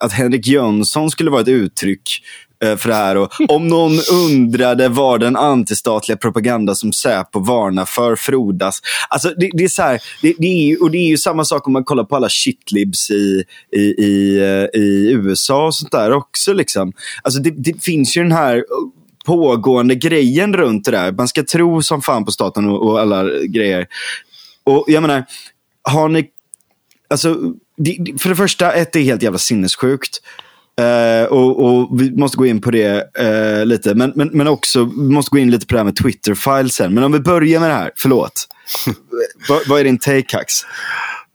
att 0.00 0.12
Henrik 0.12 0.46
Jönsson 0.46 1.10
skulle 1.10 1.30
vara 1.30 1.40
ett 1.40 1.48
uttryck 1.48 2.22
för 2.60 2.88
det 2.88 2.94
här. 2.94 3.16
Och 3.16 3.32
om 3.48 3.68
någon 3.68 3.92
undrade 4.12 4.88
var 4.88 5.18
den 5.18 5.36
antistatliga 5.36 6.16
propaganda 6.16 6.74
som 6.74 6.92
Säpo 6.92 7.40
varnar 7.40 7.84
för 7.84 8.16
frodas. 8.16 8.80
Alltså 9.08 9.28
det, 9.36 9.50
det 9.52 9.64
är 9.64 9.68
så 9.68 9.82
här, 9.82 10.00
det, 10.22 10.34
det, 10.38 10.46
är, 10.46 10.82
och 10.82 10.90
det 10.90 10.98
är 10.98 11.08
ju 11.08 11.18
samma 11.18 11.44
sak 11.44 11.66
om 11.66 11.72
man 11.72 11.84
kollar 11.84 12.04
på 12.04 12.16
alla 12.16 12.28
shitlibs 12.28 13.10
i, 13.10 13.44
i, 13.76 13.80
i, 13.80 14.38
eh, 14.38 14.80
i 14.80 15.12
USA 15.12 15.66
och 15.66 15.74
sånt 15.74 15.92
där 15.92 16.12
också. 16.12 16.52
Liksom. 16.52 16.92
Alltså 17.22 17.40
det, 17.40 17.50
det 17.50 17.84
finns 17.84 18.16
ju 18.16 18.22
den 18.22 18.32
här 18.32 18.64
pågående 19.26 19.94
grejen 19.94 20.54
runt 20.54 20.84
det 20.84 20.90
där. 20.90 21.12
Man 21.12 21.28
ska 21.28 21.42
tro 21.42 21.82
som 21.82 22.02
fan 22.02 22.24
på 22.24 22.32
staten 22.32 22.68
och, 22.68 22.88
och 22.88 23.00
alla 23.00 23.24
grejer. 23.44 23.86
Och 24.64 24.84
jag 24.88 25.02
menar, 25.02 25.24
har 25.82 26.08
ni... 26.08 26.30
Alltså, 27.08 27.34
för 28.18 28.28
det 28.28 28.36
första, 28.36 28.72
ett 28.72 28.96
är 28.96 29.00
helt 29.00 29.22
jävla 29.22 29.38
sinnessjukt. 29.38 30.20
Uh, 30.80 31.24
och, 31.24 31.64
och, 31.64 32.00
vi 32.00 32.10
måste 32.10 32.36
gå 32.36 32.46
in 32.46 32.60
på 32.60 32.70
det 32.70 33.18
uh, 33.20 33.66
lite. 33.66 33.94
Men, 33.94 34.12
men, 34.14 34.28
men 34.32 34.48
också, 34.48 34.84
vi 34.84 35.10
måste 35.10 35.30
gå 35.30 35.38
in 35.38 35.50
lite 35.50 35.66
på 35.66 35.74
det 35.74 35.78
här 35.78 35.84
med 35.84 35.96
Twitter-files 35.96 36.74
sen. 36.74 36.94
Men 36.94 37.04
om 37.04 37.12
vi 37.12 37.20
börjar 37.20 37.60
med 37.60 37.70
det 37.70 37.74
här, 37.74 37.90
förlåt. 37.96 38.48
vad, 39.48 39.68
vad 39.68 39.80
är 39.80 39.84
din 39.84 39.98
take, 39.98 40.36
Hax? 40.36 40.54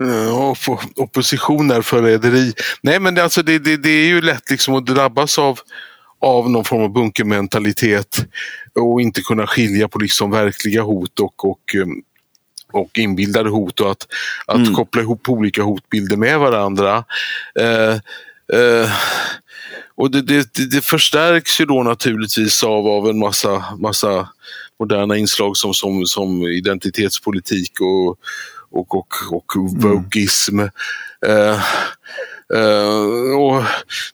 Uh, 0.03 0.53
opposition 0.95 1.72
är 1.72 1.81
förräderi. 1.81 2.53
Nej, 2.81 2.99
men 2.99 3.15
det, 3.15 3.23
alltså, 3.23 3.43
det, 3.43 3.59
det, 3.59 3.77
det, 3.77 3.89
är 3.89 4.05
ju 4.05 4.22
lätt 4.22 4.49
liksom 4.49 4.76
att 4.76 4.85
drabbas 4.85 5.39
av, 5.39 5.59
av 6.22 6.49
någon 6.49 6.65
form 6.65 6.81
av 6.81 6.93
bunkermentalitet 6.93 8.26
och 8.76 9.01
inte 9.01 9.22
kunna 9.22 9.47
skilja 9.47 9.88
på 9.88 9.99
liksom 9.99 10.31
verkliga 10.31 10.81
hot 10.81 11.19
och, 11.19 11.45
och 11.45 11.76
um, 11.76 12.01
och 12.73 12.97
inbildade 12.97 13.49
hot 13.49 13.80
och 13.80 13.91
att, 13.91 14.07
att 14.45 14.55
mm. 14.55 14.73
koppla 14.73 15.01
ihop 15.01 15.30
olika 15.30 15.63
hotbilder 15.63 16.18
med 16.18 16.39
varandra. 16.39 17.03
Eh, 17.59 17.95
Eh, 18.53 18.91
och 19.95 20.11
det, 20.11 20.22
det, 20.22 20.72
det, 20.72 20.86
förstärks 20.86 21.61
ju 21.61 21.65
då 21.65 21.84
naturligtvis 21.84 22.64
av, 22.64 22.88
av 22.88 23.10
en 23.10 23.19
massa, 23.19 23.65
massa 23.80 24.30
moderna 24.80 25.18
inslag 25.18 25.57
som, 25.57 25.73
som, 25.73 26.06
som 26.06 26.44
identitetspolitik 26.44 27.72
och, 27.82 28.10
och, 28.72 28.95
och, 28.95 29.06
och 29.32 29.53
vokism. 29.82 30.60
Mm. 30.60 30.69
Uh, 31.28 31.60
uh, 32.53 33.38
och 33.38 33.64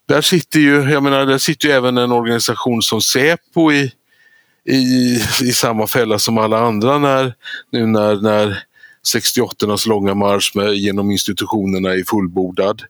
där 0.06 0.22
sitter 0.22 0.60
ju, 0.60 0.92
jag 0.92 1.04
menar, 1.04 1.26
där 1.26 1.38
sitter 1.38 1.68
ju 1.68 1.74
även 1.74 1.98
en 1.98 2.12
organisation 2.12 2.82
som 2.82 3.02
Säpo 3.02 3.72
i, 3.72 3.92
i, 4.66 5.20
i 5.44 5.54
samma 5.54 5.88
fälla 5.88 6.20
som 6.20 6.38
alla 6.38 6.60
andra 6.60 6.98
när, 6.98 7.34
nu 7.72 7.86
när, 7.86 8.16
när 8.16 8.64
68-nas 9.16 9.88
långa 9.88 10.14
marsch 10.14 10.56
med, 10.56 10.74
genom 10.74 11.12
institutionerna 11.12 11.94
är 11.94 12.04
fullbordad 12.04 12.82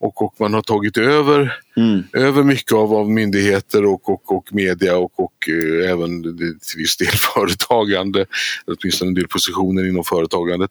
och, 0.00 0.22
och 0.22 0.34
man 0.38 0.54
har 0.54 0.62
tagit 0.62 0.96
över, 0.96 1.58
mm. 1.76 2.02
över 2.12 2.42
mycket 2.42 2.72
av, 2.72 2.94
av 2.94 3.10
myndigheter 3.10 3.84
och, 3.84 4.08
och, 4.08 4.32
och 4.32 4.48
media 4.52 4.96
och, 4.96 5.20
och 5.20 5.48
eh, 5.48 5.90
även 5.90 6.22
till 6.22 6.76
viss 6.76 6.96
del 6.96 7.08
företagande, 7.34 8.26
åtminstone 8.66 9.08
en 9.08 9.14
del 9.14 9.28
positioner 9.28 9.88
inom 9.88 10.04
företagandet. 10.04 10.70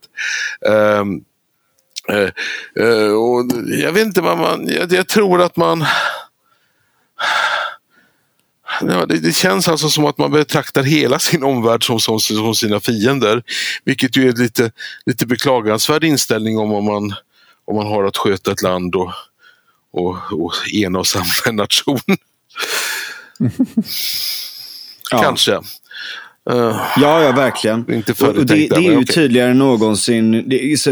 Um, 0.62 1.24
uh, 2.12 2.30
uh, 2.86 3.14
och 3.14 3.46
jag 3.68 3.92
vet 3.92 4.06
inte 4.06 4.22
man, 4.22 4.68
jag, 4.68 4.92
jag 4.92 5.08
tror 5.08 5.42
att 5.42 5.58
man 5.58 5.86
Ja, 8.82 9.06
det, 9.06 9.20
det, 9.20 9.36
känns 9.36 9.68
alltså 9.68 9.90
som 9.90 10.06
att 10.06 10.18
man 10.18 10.32
betraktar 10.32 10.84
hela 10.84 11.20
sin 11.20 11.44
omvärld 11.44 11.86
som, 11.86 12.00
som, 12.00 12.20
som 12.20 12.56
sina 12.56 12.80
fiender. 12.80 13.44
Vilket 13.84 14.18
ju 14.18 14.30
är 14.30 14.34
lite, 14.34 14.72
lite 15.06 15.26
beklagansvärd 15.26 16.04
inställning 16.04 16.58
om 16.58 16.86
man 16.86 17.14
om 17.70 17.76
man 17.76 17.88
har 17.88 18.04
att 18.04 18.18
sköta 18.18 18.52
ett 18.52 18.62
land 18.62 18.96
och, 18.96 19.12
och, 19.92 20.16
och 20.34 20.54
ena 20.74 21.00
och 21.00 21.08
samla 21.08 21.34
en 21.46 21.56
nation. 21.56 22.00
Kanske. 25.12 25.52
Uh, 26.52 26.82
ja, 26.98 27.24
ja, 27.24 27.32
verkligen. 27.32 27.94
Inte 27.94 28.26
och, 28.26 28.34
det, 28.34 28.44
det, 28.44 28.76
är 28.76 28.80
ju 28.80 28.98
okay. 28.98 29.16
tydligare 29.16 29.52
än 29.52 29.58
någonsin. 29.58 30.50
Det 30.50 30.80
så, 30.80 30.90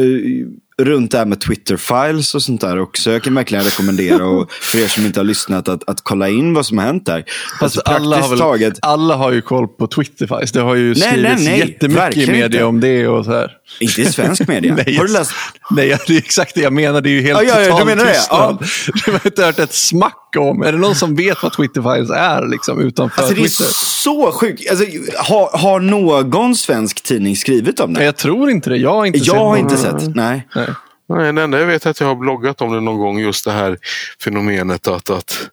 runt 0.81 1.11
det 1.11 1.17
här 1.17 1.25
med 1.25 1.41
Twitter-files 1.41 2.35
och 2.35 2.43
sånt 2.43 2.61
där 2.61 2.79
också. 2.79 3.11
Jag 3.11 3.23
kan 3.23 3.35
verkligen 3.35 3.63
rekommendera 3.63 4.25
och 4.25 4.51
för 4.51 4.79
er 4.79 4.87
som 4.87 5.05
inte 5.05 5.19
har 5.19 5.25
lyssnat 5.25 5.69
att, 5.69 5.89
att 5.89 6.03
kolla 6.03 6.29
in 6.29 6.53
vad 6.53 6.65
som 6.65 6.77
har 6.77 6.85
hänt 6.85 7.05
där. 7.05 7.23
Alltså, 7.61 7.81
alla, 7.81 8.21
har 8.21 8.29
väl, 8.29 8.39
taget... 8.39 8.73
alla 8.81 9.15
har 9.15 9.31
ju 9.31 9.41
koll 9.41 9.67
på 9.67 9.87
Twitter-files. 9.87 10.51
Det 10.51 10.61
har 10.61 10.75
ju 10.75 10.87
nej, 10.87 10.95
skrivits 10.95 11.43
nej, 11.43 11.59
nej, 11.59 11.59
jättemycket 11.59 12.17
i 12.17 12.31
media 12.31 12.45
inte. 12.45 12.63
om 12.63 12.79
det 12.79 13.07
och 13.07 13.25
så 13.25 13.31
här. 13.31 13.51
Inte 13.79 14.01
i 14.01 14.05
svensk 14.05 14.47
media. 14.47 14.75
nej, 14.85 14.95
har 14.95 15.05
du 15.05 15.13
läst? 15.13 15.31
Nej, 15.71 15.97
det 16.07 16.13
är 16.13 16.17
exakt 16.17 16.55
det 16.55 16.61
jag 16.61 16.73
menar. 16.73 17.01
Det 17.01 17.09
är 17.09 17.11
ju 17.11 17.21
helt 17.21 17.39
ah, 17.39 17.43
ja, 17.43 17.61
ja, 17.61 17.77
totalt 17.77 17.99
tystnad. 17.99 18.57
Ja. 18.61 18.91
Du 19.05 19.11
har 19.11 19.21
inte 19.25 19.45
hört 19.45 19.59
ett 19.59 19.73
smack 19.73 20.26
om. 20.37 20.61
Är 20.61 20.71
det 20.71 20.77
någon 20.77 20.95
som 20.95 21.15
vet 21.15 21.43
vad 21.43 21.53
Twitter-files 21.53 22.11
är 22.11 22.47
liksom, 22.47 22.81
utanför 22.81 23.21
alltså, 23.21 23.35
det 23.35 23.41
Twitter? 23.41 23.63
Det 23.63 23.69
är 23.69 23.73
så 23.73 24.31
sjukt. 24.31 24.69
Alltså, 24.69 24.85
har, 25.17 25.57
har 25.57 25.79
någon 25.79 26.55
svensk 26.55 27.03
tidning 27.03 27.35
skrivit 27.35 27.79
om 27.79 27.93
det? 27.93 28.03
Jag 28.03 28.15
tror 28.15 28.49
inte 28.49 28.69
det. 28.69 28.77
Jag 28.77 28.93
har 28.93 29.05
inte 29.05 29.17
jag 29.17 29.25
sett 29.25 29.35
Jag 29.35 29.45
har 29.45 29.57
inte 29.57 29.77
sett. 29.77 30.15
Nej. 30.15 30.47
nej. 30.55 30.67
Nej, 31.09 31.33
det 31.33 31.41
enda 31.41 31.59
jag 31.59 31.67
vet 31.67 31.85
är 31.85 31.89
att 31.89 31.99
jag 31.99 32.07
har 32.07 32.15
bloggat 32.15 32.61
om 32.61 32.73
det 32.73 32.81
någon 32.81 32.97
gång, 32.97 33.19
just 33.19 33.45
det 33.45 33.51
här 33.51 33.77
fenomenet 34.23 34.87
att, 34.87 35.09
att, 35.09 35.49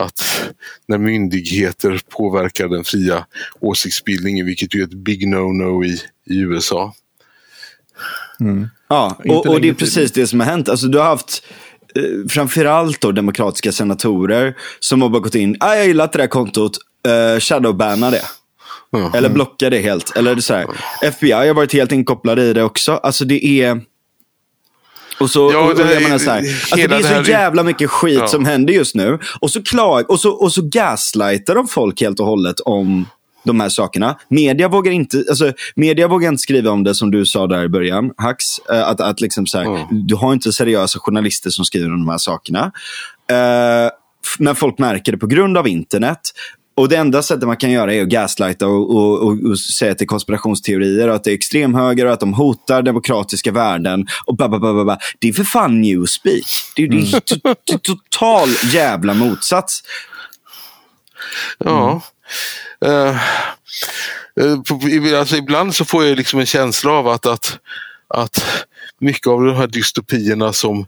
att 0.00 0.48
när 0.88 0.98
myndigheter 0.98 2.00
påverkar 2.08 2.68
den 2.68 2.84
fria 2.84 3.26
åsiktsbildningen, 3.60 4.46
vilket 4.46 4.74
ju 4.74 4.80
är 4.80 4.84
ett 4.84 4.94
big 4.94 5.26
no-no 5.26 5.84
i, 5.84 6.00
i 6.26 6.38
USA. 6.38 6.94
Mm. 8.40 8.68
Ja, 8.88 9.18
och, 9.28 9.46
och 9.46 9.60
det 9.60 9.68
är 9.68 9.74
precis 9.74 10.12
det 10.12 10.26
som 10.26 10.40
har 10.40 10.46
hänt. 10.46 10.68
Alltså, 10.68 10.86
du 10.86 10.98
har 10.98 11.04
haft 11.04 11.42
framförallt 12.30 13.00
då 13.00 13.12
demokratiska 13.12 13.72
senatorer 13.72 14.56
som 14.80 15.02
har 15.02 15.08
bara 15.08 15.20
gått 15.20 15.34
in, 15.34 15.56
ah, 15.60 15.74
jag 15.74 15.86
gillar 15.86 16.04
inte 16.04 16.18
det 16.18 16.22
här 16.22 16.28
kontot, 16.28 16.78
uh, 17.08 17.40
shadowbanna 17.40 18.10
det. 18.10 18.22
Mm. 18.96 19.14
Eller 19.14 19.28
blocka 19.28 19.70
det 19.70 19.78
helt. 19.78 20.16
Eller 20.16 20.36
så 20.36 20.54
här. 20.54 20.66
FBI 21.02 21.32
har 21.32 21.54
varit 21.54 21.72
helt 21.72 21.92
inkopplade 21.92 22.42
i 22.42 22.52
det 22.52 22.62
också. 22.62 22.92
Alltså 22.92 23.24
det 23.24 23.46
är... 23.46 23.80
Och 25.20 25.30
så, 25.30 25.52
ja, 25.52 25.58
och, 25.58 25.76
det, 25.76 26.00
menar 26.00 26.18
så 26.18 26.30
här, 26.30 26.38
alltså 26.38 26.76
det 26.76 26.96
är 26.96 27.02
så 27.02 27.22
det 27.22 27.30
jävla 27.30 27.62
mycket 27.62 27.90
skit 27.90 28.18
ja. 28.18 28.28
som 28.28 28.44
händer 28.44 28.74
just 28.74 28.94
nu. 28.94 29.18
Och 29.40 29.50
så, 29.50 29.62
klag, 29.62 30.10
och, 30.10 30.20
så, 30.20 30.30
och 30.30 30.52
så 30.52 30.62
gaslightar 30.62 31.54
de 31.54 31.68
folk 31.68 32.00
helt 32.00 32.20
och 32.20 32.26
hållet 32.26 32.60
om 32.60 33.06
de 33.44 33.60
här 33.60 33.68
sakerna. 33.68 34.18
Media 34.28 34.68
vågar 34.68 34.92
inte, 34.92 35.24
alltså, 35.28 35.52
media 35.74 36.08
vågar 36.08 36.28
inte 36.28 36.42
skriva 36.42 36.70
om 36.70 36.84
det 36.84 36.94
som 36.94 37.10
du 37.10 37.26
sa 37.26 37.46
där 37.46 37.64
i 37.64 37.68
början, 37.68 38.10
Hax. 38.16 38.44
Uh, 38.72 38.88
att, 38.88 39.00
att 39.00 39.20
liksom 39.20 39.46
så 39.46 39.58
här, 39.58 39.64
mm. 39.64 39.86
Du 39.90 40.14
har 40.14 40.32
inte 40.32 40.52
seriösa 40.52 40.98
journalister 40.98 41.50
som 41.50 41.64
skriver 41.64 41.86
om 41.86 42.06
de 42.06 42.08
här 42.08 42.18
sakerna. 42.18 42.72
Uh, 43.32 43.90
men 44.38 44.54
folk 44.54 44.78
märker 44.78 45.12
det 45.12 45.18
på 45.18 45.26
grund 45.26 45.58
av 45.58 45.68
internet. 45.68 46.20
Och 46.76 46.88
det 46.88 46.96
enda 46.96 47.22
sättet 47.22 47.46
man 47.46 47.56
kan 47.56 47.70
göra 47.70 47.94
är 47.94 48.02
att 48.02 48.08
gaslighta 48.08 48.66
och, 48.66 48.96
och, 48.96 49.22
och, 49.22 49.50
och 49.50 49.58
säga 49.58 49.92
att 49.92 49.98
det 49.98 50.04
är 50.04 50.06
konspirationsteorier 50.06 51.08
och 51.08 51.14
att 51.14 51.24
det 51.24 51.30
är 51.30 51.34
extremhöger 51.34 52.06
och 52.06 52.12
att 52.12 52.20
de 52.20 52.34
hotar 52.34 52.82
demokratiska 52.82 53.52
värden. 53.52 54.06
Och 54.26 54.36
ba, 54.36 54.48
ba, 54.48 54.58
ba, 54.58 54.84
ba. 54.84 54.98
Det 55.18 55.28
är 55.28 55.32
för 55.32 55.44
fan 55.44 55.80
newspeak. 55.80 56.46
Det, 56.76 56.86
det 56.86 56.96
är 56.96 57.22
mm. 57.44 57.78
total 57.82 58.48
jävla 58.72 59.14
motsats. 59.14 59.82
Ja. 61.58 62.02
Mm. 62.80 63.16
Uh, 64.40 65.18
alltså, 65.18 65.36
ibland 65.36 65.74
så 65.74 65.84
får 65.84 66.04
jag 66.04 66.16
liksom 66.16 66.40
en 66.40 66.46
känsla 66.46 66.92
av 66.92 67.08
att, 67.08 67.26
att, 67.26 67.58
att 68.08 68.66
mycket 68.98 69.26
av 69.26 69.44
de 69.44 69.56
här 69.56 69.66
dystopierna 69.66 70.52
som 70.52 70.86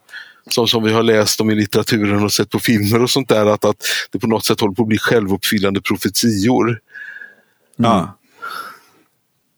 som, 0.50 0.68
som 0.68 0.84
vi 0.84 0.92
har 0.92 1.02
läst 1.02 1.40
om 1.40 1.50
i 1.50 1.54
litteraturen 1.54 2.24
och 2.24 2.32
sett 2.32 2.50
på 2.50 2.58
filmer 2.58 3.02
och 3.02 3.10
sånt 3.10 3.28
där, 3.28 3.46
att, 3.46 3.64
att 3.64 3.82
det 4.10 4.18
på 4.18 4.26
något 4.26 4.44
sätt 4.44 4.60
håller 4.60 4.74
på 4.74 4.82
att 4.82 4.88
bli 4.88 4.98
självuppfyllande 4.98 5.80
profetior. 5.80 6.78
Ja. 7.76 8.18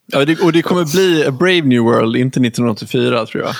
Ja, 0.06 0.24
det, 0.24 0.40
och 0.40 0.52
det 0.52 0.62
kommer 0.62 0.84
bli 0.84 1.24
A 1.26 1.30
Brave 1.30 1.62
New 1.62 1.82
World, 1.82 2.16
inte 2.16 2.40
1984 2.40 3.26
tror 3.26 3.44
jag. 3.44 3.54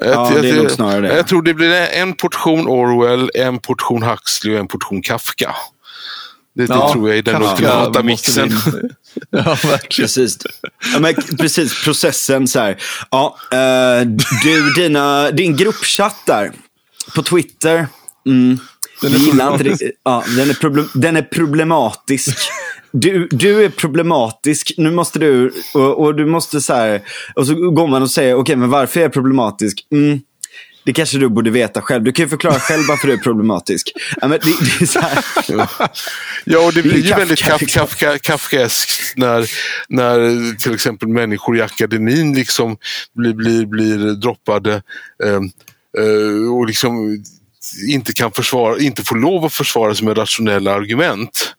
Jag, 0.00 0.14
ja, 0.14 0.32
jag, 0.34 0.42
det 0.42 0.50
är 0.50 0.56
nog 0.56 0.70
snarare 0.70 1.00
det. 1.00 1.16
Jag 1.16 1.26
tror 1.26 1.42
det 1.42 1.54
blir 1.54 1.70
en 1.72 2.14
portion 2.14 2.66
Orwell, 2.68 3.30
en 3.34 3.58
portion 3.58 4.02
Huxley 4.02 4.54
och 4.54 4.60
en 4.60 4.68
portion 4.68 5.02
Kafka. 5.02 5.54
Det, 6.58 6.66
det 6.66 6.74
ja, 6.74 6.92
tror 6.92 7.08
jag 7.08 7.18
är 7.18 7.22
den 7.22 7.42
ultimata 7.42 8.02
mixen. 8.02 8.50
ja, 9.30 9.42
verkligen. 9.42 10.06
Precis. 10.06 10.38
Ja, 10.92 10.98
men, 11.00 11.14
precis, 11.14 11.84
processen 11.84 12.48
så 12.48 12.60
här. 12.60 12.76
Ja, 13.10 13.36
uh, 13.54 14.08
du, 14.44 14.82
dina, 14.82 15.30
din 15.30 15.56
gruppchatt 15.56 16.16
där 16.26 16.52
på 17.14 17.22
Twitter. 17.22 17.86
Mm, 18.26 18.58
den, 19.02 19.14
är 19.14 19.68
inte 19.70 19.90
ja, 20.04 20.24
den, 20.36 20.50
är 20.50 20.54
problem, 20.54 20.88
den 20.94 21.16
är 21.16 21.22
problematisk. 21.22 22.38
Du, 22.92 23.28
du 23.30 23.64
är 23.64 23.68
problematisk. 23.68 24.72
Nu 24.76 24.90
måste 24.90 25.18
du, 25.18 25.52
och, 25.74 26.00
och 26.00 26.14
du 26.14 26.26
måste 26.26 26.60
så 26.60 26.74
här, 26.74 27.02
och 27.34 27.46
så 27.46 27.54
går 27.54 27.86
man 27.86 28.02
och 28.02 28.10
säger, 28.10 28.34
okej, 28.34 28.40
okay, 28.40 28.56
men 28.56 28.70
varför 28.70 29.00
är 29.00 29.04
jag 29.04 29.12
problematisk? 29.12 29.86
Mm, 29.92 30.20
det 30.88 30.92
kanske 30.92 31.18
du 31.18 31.28
borde 31.28 31.50
veta 31.50 31.82
själv. 31.82 32.04
Du 32.04 32.12
kan 32.12 32.24
ju 32.24 32.28
förklara 32.28 32.60
själv 32.60 32.82
varför 32.88 33.08
du 33.08 33.14
är 33.14 33.18
problematisk. 33.18 33.92
Ja, 34.20 34.28
men 34.28 34.38
det, 34.42 34.50
det 34.60 34.84
är 34.84 34.86
så 34.86 35.00
här. 35.00 35.24
ja, 36.44 36.66
och 36.66 36.72
det 36.72 36.82
blir 36.82 36.96
ju 36.96 37.14
väldigt 37.14 37.38
kaf, 37.38 37.60
kafka, 37.60 38.18
kafkaeskt 38.18 39.16
när, 39.16 39.50
när 39.88 40.56
till 40.58 40.74
exempel 40.74 41.08
människor 41.08 41.58
i 41.58 41.62
akademin 41.62 42.34
liksom 42.34 42.76
blir, 43.14 43.34
blir, 43.34 43.66
blir 43.66 43.98
droppade 44.14 44.82
eh, 45.24 45.40
eh, 45.98 46.52
och 46.54 46.66
liksom 46.66 47.22
inte, 47.88 48.12
kan 48.12 48.32
försvara, 48.32 48.78
inte 48.78 49.04
får 49.04 49.16
lov 49.16 49.44
att 49.44 49.54
försvara 49.54 49.94
sig 49.94 50.06
med 50.06 50.18
rationella 50.18 50.74
argument. 50.74 51.54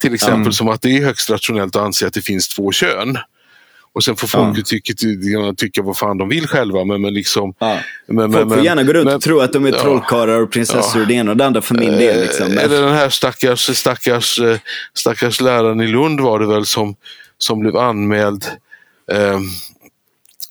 Till 0.00 0.14
exempel 0.14 0.40
mm. 0.40 0.52
som 0.52 0.68
att 0.68 0.82
det 0.82 0.96
är 0.96 1.04
högst 1.04 1.30
rationellt 1.30 1.76
att 1.76 1.82
anse 1.82 2.06
att 2.06 2.14
det 2.14 2.22
finns 2.22 2.48
två 2.48 2.72
kön. 2.72 3.18
Och 3.94 4.04
sen 4.04 4.16
får 4.16 4.28
folk 4.28 4.58
ja. 4.58 4.62
tycka, 4.64 4.94
tycka 5.56 5.82
vad 5.82 5.96
fan 5.96 6.18
de 6.18 6.28
vill 6.28 6.46
själva. 6.46 6.84
Men, 6.84 7.02
men 7.02 7.14
liksom, 7.14 7.54
ja. 7.58 7.78
men, 8.06 8.32
folk 8.32 8.46
men, 8.46 8.56
får 8.56 8.64
gärna 8.64 8.82
gå 8.82 8.92
runt 8.92 9.04
men, 9.04 9.14
och 9.14 9.22
tro 9.22 9.40
att 9.40 9.52
de 9.52 9.66
är 9.66 9.72
trollkarlar 9.72 10.42
och 10.42 10.50
prinsessor 10.50 11.00
ja. 11.00 11.08
det 11.08 11.14
ena 11.14 11.30
och 11.30 11.36
det 11.36 11.46
andra 11.46 11.62
för 11.62 11.74
min 11.74 11.92
del. 11.92 12.20
Liksom. 12.20 12.58
Eller 12.58 12.82
den 12.82 12.94
här 12.94 13.08
stackars, 13.08 13.76
stackars, 13.76 14.38
eh, 14.38 14.58
stackars 14.94 15.40
läraren 15.40 15.80
i 15.80 15.86
Lund 15.86 16.20
var 16.20 16.38
det 16.38 16.46
väl 16.46 16.66
som, 16.66 16.94
som 17.38 17.60
blev 17.60 17.76
anmäld 17.76 18.44
eh, 19.12 19.40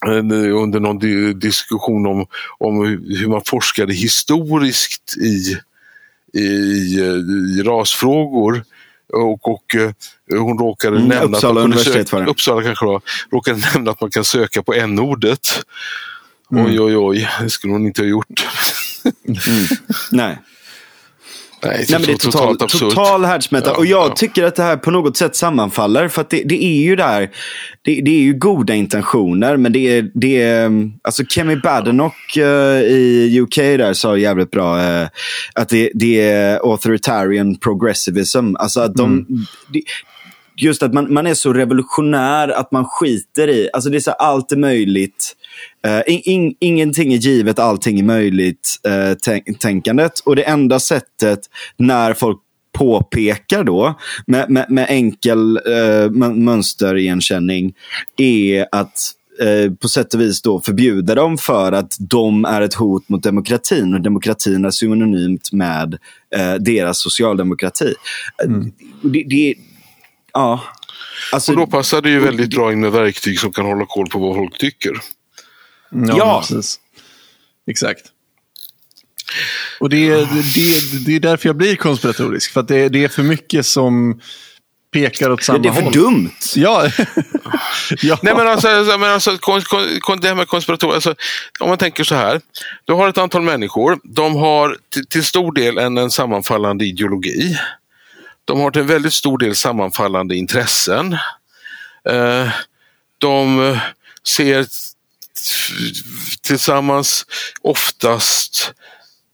under 0.08 0.80
någon 0.80 1.00
diskussion 1.40 2.06
om, 2.06 2.26
om 2.58 2.86
hur 3.20 3.28
man 3.28 3.42
forskade 3.46 3.94
historiskt 3.94 5.18
i, 5.18 5.58
i, 6.40 6.46
i 7.60 7.64
rasfrågor. 7.64 8.64
Och, 9.14 9.48
och 9.48 9.76
uh, 9.76 9.92
hon 10.40 10.58
råkade 10.58 10.98
mm, 10.98 11.08
nämna 11.08 11.38
Uppsala 11.38 11.62
universitet 11.62 12.10
söka, 12.10 12.26
Uppsala 12.26 12.64
kanske 12.64 12.86
var, 12.86 13.02
råkade 13.32 13.60
nämna 13.74 13.92
att 13.92 14.02
man 14.02 14.12
kan 14.12 14.26
söka 14.26 14.64
på 14.64 14.74
n-ordet. 14.74 15.66
Mm. 16.52 16.66
Oj, 16.66 16.80
oj, 16.80 16.98
oj, 16.98 17.30
det 17.42 17.50
skulle 17.50 17.74
hon 17.74 17.86
inte 17.86 18.02
ha 18.02 18.08
gjort. 18.08 18.48
mm. 19.28 19.68
Nej. 20.12 20.38
Nej, 21.64 21.86
Nej, 21.90 22.00
men 22.00 22.02
det 22.02 22.12
är 22.12 22.18
total, 22.18 22.58
total, 22.58 22.80
total 22.80 23.26
härdsmälta. 23.26 23.70
Ja, 23.70 23.78
och 23.78 23.86
jag 23.86 24.10
ja. 24.10 24.14
tycker 24.16 24.44
att 24.44 24.56
det 24.56 24.64
här 24.64 24.78
på 24.78 24.92
något 24.92 25.18
sätt 25.18 25.36
sammanfaller. 25.36 26.08
För 26.08 26.22
att 26.22 26.30
det, 26.30 26.44
det 26.46 26.64
är 26.64 26.82
ju 26.82 26.96
där, 26.96 27.30
det, 27.82 28.02
det, 28.02 28.12
är 28.12 28.22
ju 28.22 28.34
goda 28.34 28.74
intentioner. 28.74 29.58
Men 29.58 29.74
det 29.74 29.98
är, 29.98 30.12
det 30.14 30.42
är 30.42 30.92
alltså 31.04 31.24
Kemi 31.26 31.56
Badenoch 31.56 32.38
uh, 32.38 32.44
i 32.82 33.40
UK 33.42 33.56
där 33.56 33.94
sa 33.94 34.18
jävligt 34.18 34.52
bra 34.52 34.78
uh, 34.78 35.08
att 35.56 35.70
det, 35.70 35.92
det, 35.94 36.22
är 36.22 36.72
authoritarian 36.72 37.56
progressivism. 37.56 38.56
Alltså 38.56 38.80
att 38.80 38.96
de, 38.96 39.12
mm. 39.12 39.26
det, 39.74 39.82
just 40.56 40.84
att 40.84 40.94
man, 40.94 41.14
man 41.14 41.28
är 41.28 41.34
så 41.34 41.54
revolutionär 41.54 42.48
att 42.48 42.72
man 42.72 42.86
skiter 42.86 43.48
i, 43.48 43.70
alltså 43.74 43.90
det 43.90 43.98
är 43.98 44.00
så 44.00 44.12
allt 44.12 44.52
är 44.52 44.58
möjligt. 44.58 45.36
Uh, 45.88 46.02
in, 46.08 46.22
in, 46.26 46.56
ingenting 46.60 47.14
är 47.14 47.18
givet, 47.18 47.60
allting 47.60 48.00
är 48.00 48.04
möjligt 48.04 48.80
uh, 48.88 49.18
tänk, 49.22 49.60
tänkandet. 49.60 50.20
Och 50.20 50.36
det 50.36 50.44
enda 50.44 50.80
sättet 50.80 51.40
när 51.78 52.14
folk 52.14 52.40
påpekar 52.78 53.64
då 53.64 54.00
med, 54.28 54.50
med, 54.50 54.66
med 54.70 54.86
enkel 54.90 55.60
uh, 55.68 56.32
mönsterigenkänning 56.32 57.74
är 58.18 58.68
att 58.72 59.12
på 59.82 59.88
sätt 59.88 60.14
och 60.14 60.22
vis 60.22 60.42
då 60.42 60.62
förbjuda 60.62 61.16
dem 61.16 61.38
för 61.38 61.72
att 61.72 61.96
de 62.00 62.46
är 62.46 62.62
ett 62.62 62.74
hot 62.74 63.10
mot 63.10 63.24
demokratin 63.24 63.94
och 63.94 64.02
demokratin 64.02 64.66
är 64.66 64.72
synonymt 64.72 65.52
med 65.52 65.98
deras 66.60 67.02
socialdemokrati. 67.02 67.94
Mm. 68.44 68.72
Det, 69.02 69.24
det, 69.24 69.56
ja. 70.34 70.62
Alltså, 71.34 71.52
och 71.52 71.58
då 71.58 71.68
passar 71.68 72.02
det 72.02 72.10
ju 72.10 72.20
väldigt 72.20 72.50
bra 72.50 72.74
in 72.74 72.80
med 72.80 72.92
verktyg 72.92 73.40
som 73.40 73.52
kan 73.54 73.66
hålla 73.66 73.86
koll 73.86 74.08
på 74.08 74.20
vad 74.20 74.36
folk 74.36 74.58
tycker. 74.58 74.92
Ja, 75.92 76.18
ja. 76.18 76.40
precis. 76.48 76.80
Exakt. 77.68 78.06
Och 79.80 79.90
det 79.90 80.10
är, 80.10 80.18
det, 80.18 81.06
det 81.06 81.16
är 81.16 81.20
därför 81.20 81.50
jag 81.50 81.56
blir 81.56 81.76
konspiratorisk. 81.76 82.52
För 82.52 82.60
att 82.62 82.68
det, 82.68 82.90
det 82.90 83.04
är 83.04 83.08
för 83.08 83.24
mycket 83.24 83.66
som 83.66 84.22
pekar 84.92 85.30
åt 85.30 85.44
samma 85.44 85.58
håll. 85.58 85.64
Det 85.64 85.70
är 85.70 85.74
för 85.74 85.82
håll. 85.82 85.94
dumt. 85.94 86.32
Ja. 86.56 86.84
ja. 88.02 88.20
Nej 88.22 88.36
men 88.36 88.48
alltså, 88.48 88.68
alltså 88.68 88.98
men 88.98 89.12
alltså 89.12 89.38
kon, 89.38 89.62
kon, 90.00 90.20
det 90.20 90.28
här 90.28 90.36
med 90.36 90.48
konspiratorer. 90.48 90.94
Alltså, 90.94 91.16
om 91.60 91.70
man 91.70 91.78
tänker 91.78 92.04
så 92.04 92.16
här. 92.16 92.42
Du 92.86 92.94
har 92.94 93.10
ett 93.10 93.18
antal 93.18 93.42
människor. 93.42 94.00
De 94.04 94.36
har 94.36 94.78
till, 94.90 95.06
till 95.08 95.24
stor 95.24 95.52
del 95.54 95.78
en, 95.78 95.98
en 95.98 96.12
sammanfallande 96.12 96.86
ideologi. 96.86 97.58
De 98.46 98.60
har 98.60 98.72
till 98.72 98.82
en 98.82 98.88
väldigt 98.88 99.14
stor 99.14 99.38
del 99.38 99.56
sammanfallande 99.56 100.36
intressen. 100.36 101.18
Eh, 102.10 102.50
de 103.18 103.78
ser 104.28 104.66
tillsammans 106.42 107.26
oftast 107.62 108.74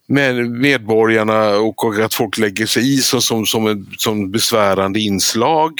med 0.07 0.51
medborgarna 0.51 1.49
och 1.49 1.99
att 2.03 2.13
folk 2.13 2.37
lägger 2.37 2.65
sig 2.65 2.93
i 2.93 2.97
som, 2.97 3.21
som, 3.21 3.45
som, 3.45 3.67
en, 3.67 3.87
som 3.97 4.31
besvärande 4.31 4.99
inslag. 4.99 5.71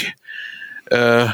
Eh, 0.91 1.29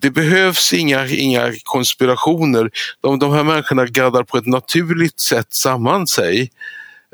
det 0.00 0.10
behövs 0.10 0.72
inga, 0.72 1.06
inga 1.06 1.52
konspirationer. 1.62 2.70
De, 3.00 3.18
de 3.18 3.32
här 3.32 3.44
människorna 3.44 3.86
gaddar 3.86 4.22
på 4.22 4.38
ett 4.38 4.46
naturligt 4.46 5.20
sätt 5.20 5.54
samman 5.54 6.06
sig. 6.06 6.50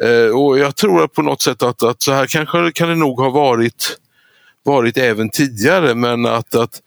Eh, 0.02 0.38
och 0.38 0.58
Jag 0.58 0.76
tror 0.76 1.04
att 1.04 1.12
på 1.12 1.22
något 1.22 1.42
sätt 1.42 1.62
att, 1.62 1.82
att 1.82 2.02
så 2.02 2.12
här 2.12 2.26
kanske 2.26 2.72
kan 2.72 2.88
det 2.88 2.94
nog 2.94 3.20
ha 3.20 3.30
varit, 3.30 3.98
varit 4.64 4.98
även 4.98 5.30
tidigare 5.30 5.94
men 5.94 6.26
att, 6.26 6.54
att 6.54 6.80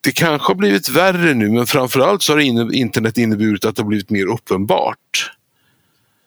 det 0.00 0.12
kanske 0.12 0.48
har 0.48 0.54
blivit 0.54 0.88
värre 0.88 1.34
nu 1.34 1.48
men 1.48 1.66
framförallt 1.66 2.22
så 2.22 2.32
har 2.32 2.40
internet 2.74 3.18
inneburit 3.18 3.64
att 3.64 3.76
det 3.76 3.82
har 3.82 3.88
blivit 3.88 4.10
mer 4.10 4.26
uppenbart. 4.26 5.32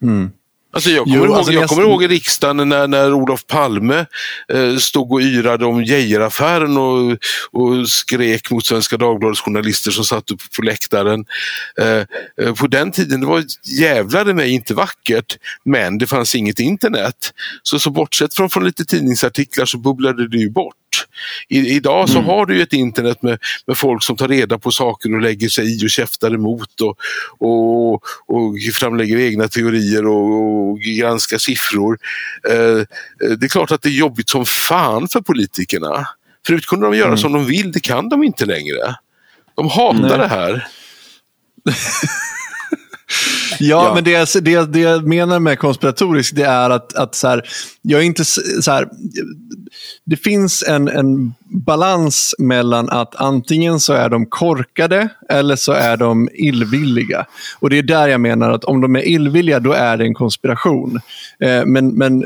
Mm. 0.01 0.31
Alltså 0.73 0.89
jag 0.89 1.03
kommer, 1.03 1.17
jo, 1.17 1.25
ihåg, 1.25 1.35
alltså 1.35 1.53
jag 1.53 1.69
kommer 1.69 1.83
ihåg 1.83 2.03
i 2.03 2.07
riksdagen 2.07 2.69
när, 2.69 2.87
när 2.87 3.13
Olof 3.13 3.47
Palme 3.47 4.05
eh, 4.53 4.77
stod 4.77 5.11
och 5.11 5.21
yrade 5.21 5.65
om 5.65 5.83
Geijeraffären 5.83 6.77
och, 6.77 7.17
och 7.51 7.89
skrek 7.89 8.51
mot 8.51 8.65
Svenska 8.65 8.97
Dagbladets 8.97 9.41
journalister 9.41 9.91
som 9.91 10.05
satt 10.05 10.31
uppe 10.31 10.43
på 10.55 10.61
läktaren. 10.61 11.25
Eh, 11.79 12.05
eh, 12.45 12.53
på 12.53 12.67
den 12.67 12.91
tiden, 12.91 13.19
det 13.21 13.27
var 13.27 13.43
jävlade 13.79 14.33
mig 14.33 14.51
inte 14.51 14.73
vackert, 14.73 15.37
men 15.65 15.97
det 15.97 16.07
fanns 16.07 16.35
inget 16.35 16.59
internet. 16.59 17.33
Så, 17.63 17.79
så 17.79 17.89
bortsett 17.89 18.33
från, 18.33 18.49
från 18.49 18.65
lite 18.65 18.85
tidningsartiklar 18.85 19.65
så 19.65 19.77
bubblade 19.77 20.27
det 20.27 20.37
ju 20.37 20.49
bort. 20.49 21.00
I, 21.47 21.57
idag 21.57 22.09
så 22.09 22.17
mm. 22.17 22.29
har 22.29 22.45
du 22.45 22.61
ett 22.61 22.73
internet 22.73 23.21
med, 23.21 23.39
med 23.67 23.77
folk 23.77 24.03
som 24.03 24.17
tar 24.17 24.27
reda 24.27 24.59
på 24.59 24.71
saker 24.71 25.15
och 25.15 25.21
lägger 25.21 25.49
sig 25.49 25.75
i 25.75 25.85
och 25.85 25.89
käftar 25.89 26.33
emot 26.33 26.81
och, 26.81 26.97
och, 27.37 27.93
och 28.27 28.55
framlägger 28.73 29.17
egna 29.17 29.47
teorier 29.47 30.07
och, 30.07 30.69
och 30.69 30.79
granskar 30.79 31.37
siffror. 31.37 31.97
Eh, 32.49 32.85
det 33.37 33.45
är 33.45 33.49
klart 33.49 33.71
att 33.71 33.81
det 33.81 33.89
är 33.89 33.93
jobbigt 33.93 34.29
som 34.29 34.45
fan 34.45 35.07
för 35.07 35.21
politikerna. 35.21 36.07
Förut 36.47 36.65
kunde 36.65 36.85
de 36.85 36.97
göra 36.97 37.07
mm. 37.07 37.17
som 37.17 37.31
de 37.31 37.45
vill, 37.45 37.71
det 37.71 37.79
kan 37.79 38.09
de 38.09 38.23
inte 38.23 38.45
längre. 38.45 38.95
De 39.55 39.69
hatar 39.69 39.99
Nej. 40.01 40.17
det 40.17 40.27
här. 40.27 40.67
Ja, 43.59 43.85
ja, 43.87 43.93
men 43.95 44.03
det, 44.03 44.33
det, 44.45 44.73
det 44.73 44.79
jag 44.79 45.07
menar 45.07 45.39
med 45.39 45.59
konspiratoriskt 45.59 46.35
det 46.35 46.43
är 46.43 46.69
att, 46.69 46.93
att 46.93 47.15
så 47.15 47.27
här, 47.27 47.43
jag 47.81 48.01
är 48.01 48.05
inte 48.05 48.25
så 48.25 48.71
här, 48.71 48.87
det 50.05 50.17
finns 50.17 50.63
en, 50.67 50.87
en 50.87 51.33
balans 51.65 52.35
mellan 52.37 52.89
att 52.89 53.15
antingen 53.15 53.79
så 53.79 53.93
är 53.93 54.09
de 54.09 54.25
korkade 54.25 55.09
eller 55.29 55.55
så 55.55 55.71
är 55.71 55.97
de 55.97 56.29
illvilliga. 56.33 57.25
Och 57.59 57.69
det 57.69 57.77
är 57.77 57.83
där 57.83 58.07
jag 58.07 58.21
menar 58.21 58.51
att 58.51 58.63
om 58.63 58.81
de 58.81 58.95
är 58.95 59.07
illvilliga 59.07 59.59
då 59.59 59.71
är 59.71 59.97
det 59.97 60.03
en 60.03 60.13
konspiration. 60.13 60.99
Eh, 61.39 61.65
men, 61.65 61.87
men 61.87 62.25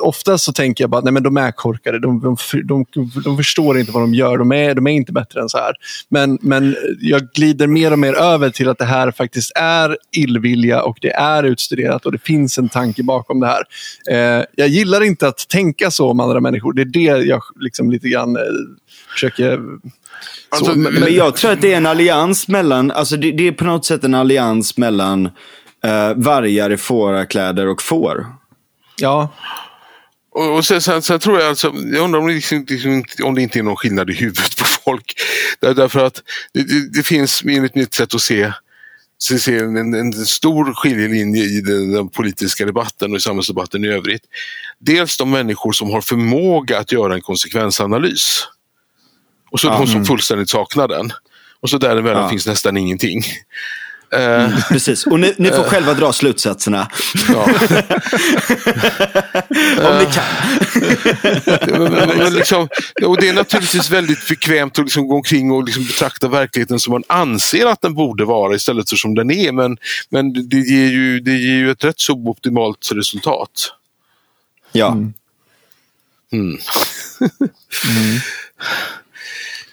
ofta 0.00 0.38
så 0.38 0.52
tänker 0.52 0.84
jag 0.84 0.90
bara 0.90 1.00
nej 1.00 1.12
men 1.12 1.22
de 1.22 1.36
är 1.36 1.50
korkade. 1.50 1.98
De, 1.98 2.20
de, 2.20 2.36
de, 2.64 2.84
de 3.24 3.36
förstår 3.36 3.78
inte 3.78 3.92
vad 3.92 4.02
de 4.02 4.14
gör. 4.14 4.38
De 4.38 4.52
är, 4.52 4.74
de 4.74 4.86
är 4.86 4.90
inte 4.90 5.12
bättre 5.12 5.40
än 5.40 5.48
så 5.48 5.58
här. 5.58 5.72
Men, 6.08 6.38
men 6.42 6.76
jag 7.00 7.28
glider 7.34 7.66
mer 7.66 7.92
och 7.92 7.98
mer 7.98 8.14
över 8.14 8.50
till 8.50 8.68
att 8.68 8.78
det 8.78 8.84
här 8.84 9.10
faktiskt 9.10 9.52
är 9.54 9.96
illvilja 10.12 10.82
och 10.82 10.98
det 11.00 11.12
är 11.12 11.42
utstuderat 11.42 12.06
och 12.06 12.12
det 12.12 12.18
finns 12.18 12.58
en 12.58 12.68
tanke 12.68 13.02
bakom 13.02 13.40
det 13.40 13.46
här. 13.46 13.62
Eh, 14.10 14.44
jag 14.56 14.68
gillar 14.68 15.02
inte 15.02 15.28
att 15.28 15.48
tänka 15.48 15.90
så 15.90 16.10
om 16.10 16.20
andra 16.20 16.40
människor. 16.40 16.72
Det 16.72 16.82
är 16.82 16.84
det 16.84 17.24
jag 17.24 17.42
liksom 17.60 17.90
lite 17.90 18.08
grann 18.08 18.36
eh, 18.36 18.42
försöker 19.12 19.60
Alltså, 20.50 20.74
men, 20.74 20.94
men, 20.94 21.14
jag 21.14 21.36
tror 21.36 21.52
att 21.52 21.60
det 21.60 21.72
är 21.72 21.76
en 21.76 21.86
allians 21.86 22.48
mellan, 22.48 22.90
alltså 22.90 23.16
det, 23.16 23.32
det 23.32 23.48
är 23.48 23.52
på 23.52 23.64
något 23.64 23.84
sätt 23.84 24.04
en 24.04 24.14
allians 24.14 24.76
mellan 24.76 25.26
uh, 25.26 26.14
vargar 26.16 26.72
i 26.72 26.76
fårakläder 26.76 27.68
och 27.68 27.82
får. 27.82 28.26
Ja. 29.00 29.28
Och, 30.30 30.56
och 30.56 30.64
sen, 30.64 30.80
sen, 30.80 31.02
sen, 31.02 31.18
tror 31.18 31.38
jag 31.38 31.48
alltså, 31.48 31.74
jag 31.92 32.04
undrar 32.04 32.20
om 32.20 32.26
det, 32.26 32.34
liksom, 32.34 32.66
liksom, 32.68 33.04
om 33.22 33.34
det 33.34 33.42
inte 33.42 33.58
är 33.58 33.62
någon 33.62 33.76
skillnad 33.76 34.10
i 34.10 34.14
huvudet 34.14 34.56
på 34.56 34.64
folk. 34.64 35.14
Där, 35.60 35.74
därför 35.74 36.04
att 36.06 36.22
det, 36.52 36.62
det, 36.62 36.88
det 36.92 37.02
finns 37.02 37.42
enligt 37.44 37.74
mitt 37.74 37.94
sätt 37.94 38.14
att 38.14 38.20
se 38.20 38.52
se 39.20 39.58
en, 39.58 39.94
en, 39.94 40.12
stor 40.12 40.74
skiljelinje 40.74 41.44
i 41.44 41.60
den, 41.60 41.92
den, 41.92 42.08
politiska 42.08 42.66
debatten 42.66 43.10
och 43.12 43.16
i 43.16 43.20
samhällsdebatten 43.20 43.84
i 43.84 43.88
övrigt. 43.88 44.22
Dels 44.78 45.16
de 45.16 45.30
människor 45.30 45.72
som 45.72 45.90
har 45.90 46.00
förmåga 46.00 46.78
att 46.78 46.92
göra 46.92 47.14
en 47.14 47.20
konsekvensanalys. 47.20 48.44
Och 49.50 49.60
så 49.60 49.66
ja, 49.66 49.78
de 49.78 49.86
som 49.86 49.94
mm. 49.94 50.04
fullständigt 50.04 50.50
saknar 50.50 50.88
den. 50.88 51.12
Och 51.60 51.70
så 51.70 51.78
däremellan 51.78 52.22
ja. 52.22 52.28
finns 52.28 52.46
nästan 52.46 52.76
ingenting. 52.76 53.22
Mm, 54.10 54.52
precis, 54.68 55.06
och 55.06 55.20
ni, 55.20 55.34
ni 55.38 55.48
får 55.48 55.58
uh, 55.58 55.64
själva 55.68 55.94
dra 55.94 56.12
slutsatserna. 56.12 56.90
Ja. 57.28 57.42
Om 59.88 59.98
ni 59.98 60.06
kan. 60.12 60.24
men, 61.66 62.18
men 62.18 62.34
liksom, 62.34 62.68
och 63.02 63.20
det 63.20 63.28
är 63.28 63.32
naturligtvis 63.32 63.90
väldigt 63.90 64.28
bekvämt 64.28 64.78
att 64.78 64.84
liksom 64.84 65.08
gå 65.08 65.14
omkring 65.14 65.52
och 65.52 65.64
liksom 65.64 65.84
betrakta 65.84 66.28
verkligheten 66.28 66.80
som 66.80 66.92
man 66.92 67.04
anser 67.06 67.66
att 67.66 67.80
den 67.80 67.94
borde 67.94 68.24
vara 68.24 68.54
istället 68.54 68.90
för 68.90 68.96
som 68.96 69.14
den 69.14 69.30
är. 69.30 69.52
Men, 69.52 69.76
men 70.08 70.48
det, 70.48 70.56
ger 70.56 70.88
ju, 70.88 71.20
det 71.20 71.32
ger 71.32 71.56
ju 71.56 71.70
ett 71.70 71.84
rätt 71.84 72.00
suboptimalt 72.00 72.90
resultat. 72.92 73.72
Ja. 74.72 74.92
Mm. 74.92 75.12
Mm. 76.32 76.58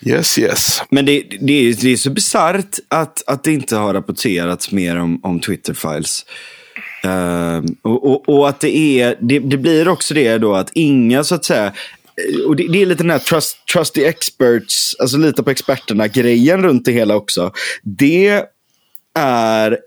Yes, 0.06 0.38
yes. 0.38 0.82
Men 0.90 1.06
det, 1.06 1.24
det, 1.40 1.54
är, 1.54 1.74
det 1.82 1.90
är 1.90 1.98
så 1.98 2.10
bisarrt 2.10 2.80
att, 2.88 3.24
att 3.28 3.44
det 3.44 3.54
inte 3.54 3.76
har 3.76 3.94
rapporterats 3.94 4.72
mer 4.72 4.98
om, 4.98 5.20
om 5.24 5.40
Twitter-files. 5.40 6.26
Uh, 7.06 7.12
ehm, 7.12 7.66
och, 7.82 8.12
och, 8.12 8.30
och, 8.30 8.50
att 8.50 8.60
det 8.60 8.78
är, 8.78 9.18
det, 9.22 9.40
det, 9.40 9.58
blir 9.58 9.88
också 9.88 10.14
det 10.14 10.38
då 10.38 10.56
att 10.56 10.70
inga 10.74 11.24
så 11.24 11.36
att 11.36 11.46
säga, 11.46 11.66
eh, 11.66 12.46
och 12.48 12.56
det, 12.56 12.68
det 12.68 12.82
är 12.82 12.86
lite 12.86 13.04
den 13.04 13.12
här 13.12 13.20
trust, 13.20 13.58
trust 13.74 13.94
the 13.94 14.06
experts, 14.06 14.96
alltså 15.00 15.18
lita 15.18 15.44
på 15.44 15.50
experterna-grejen 15.50 16.64
runt 16.64 16.86
det 16.86 16.92
hela 16.92 17.16
också. 17.16 17.52
Det 17.84 18.44
är 19.16 19.78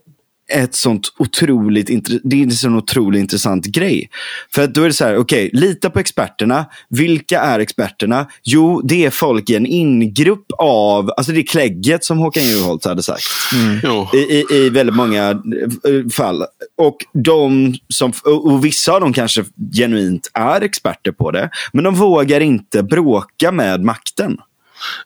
ett 0.52 0.74
sånt 0.74 1.12
otroligt, 1.18 1.90
det 2.24 2.36
är 2.36 2.42
en 2.42 2.50
sån 2.50 2.76
otroligt 2.76 3.20
intressant 3.20 3.66
grej. 3.66 4.10
För 4.54 4.64
att 4.64 4.74
då 4.74 4.82
är 4.82 4.86
det 4.86 4.92
så 4.92 5.04
här, 5.04 5.16
okej, 5.16 5.46
okay, 5.46 5.60
lita 5.60 5.90
på 5.90 5.98
experterna. 5.98 6.66
Vilka 6.88 7.40
är 7.40 7.58
experterna? 7.58 8.26
Jo, 8.44 8.80
det 8.84 9.04
är 9.04 9.10
folk 9.10 9.50
i 9.50 9.54
en 9.54 9.66
ingrupp 9.66 10.46
av, 10.58 11.10
alltså 11.16 11.32
det 11.32 11.40
är 11.40 11.46
klägget 11.46 12.04
som 12.04 12.18
Håkan 12.18 12.42
Juholt 12.42 12.84
hade 12.84 13.02
sagt. 13.02 13.24
Mm. 13.52 14.06
I, 14.12 14.16
i, 14.16 14.44
I 14.50 14.70
väldigt 14.70 14.96
många 14.96 15.30
eh, 15.30 16.10
fall. 16.12 16.44
Och, 16.76 16.96
de 17.12 17.74
som, 17.88 18.12
och 18.24 18.64
vissa 18.64 18.92
av 18.92 19.00
dem 19.00 19.12
kanske 19.12 19.44
genuint 19.72 20.30
är 20.34 20.60
experter 20.60 21.12
på 21.12 21.30
det. 21.30 21.50
Men 21.72 21.84
de 21.84 21.94
vågar 21.94 22.40
inte 22.40 22.82
bråka 22.82 23.52
med 23.52 23.84
makten. 23.84 24.38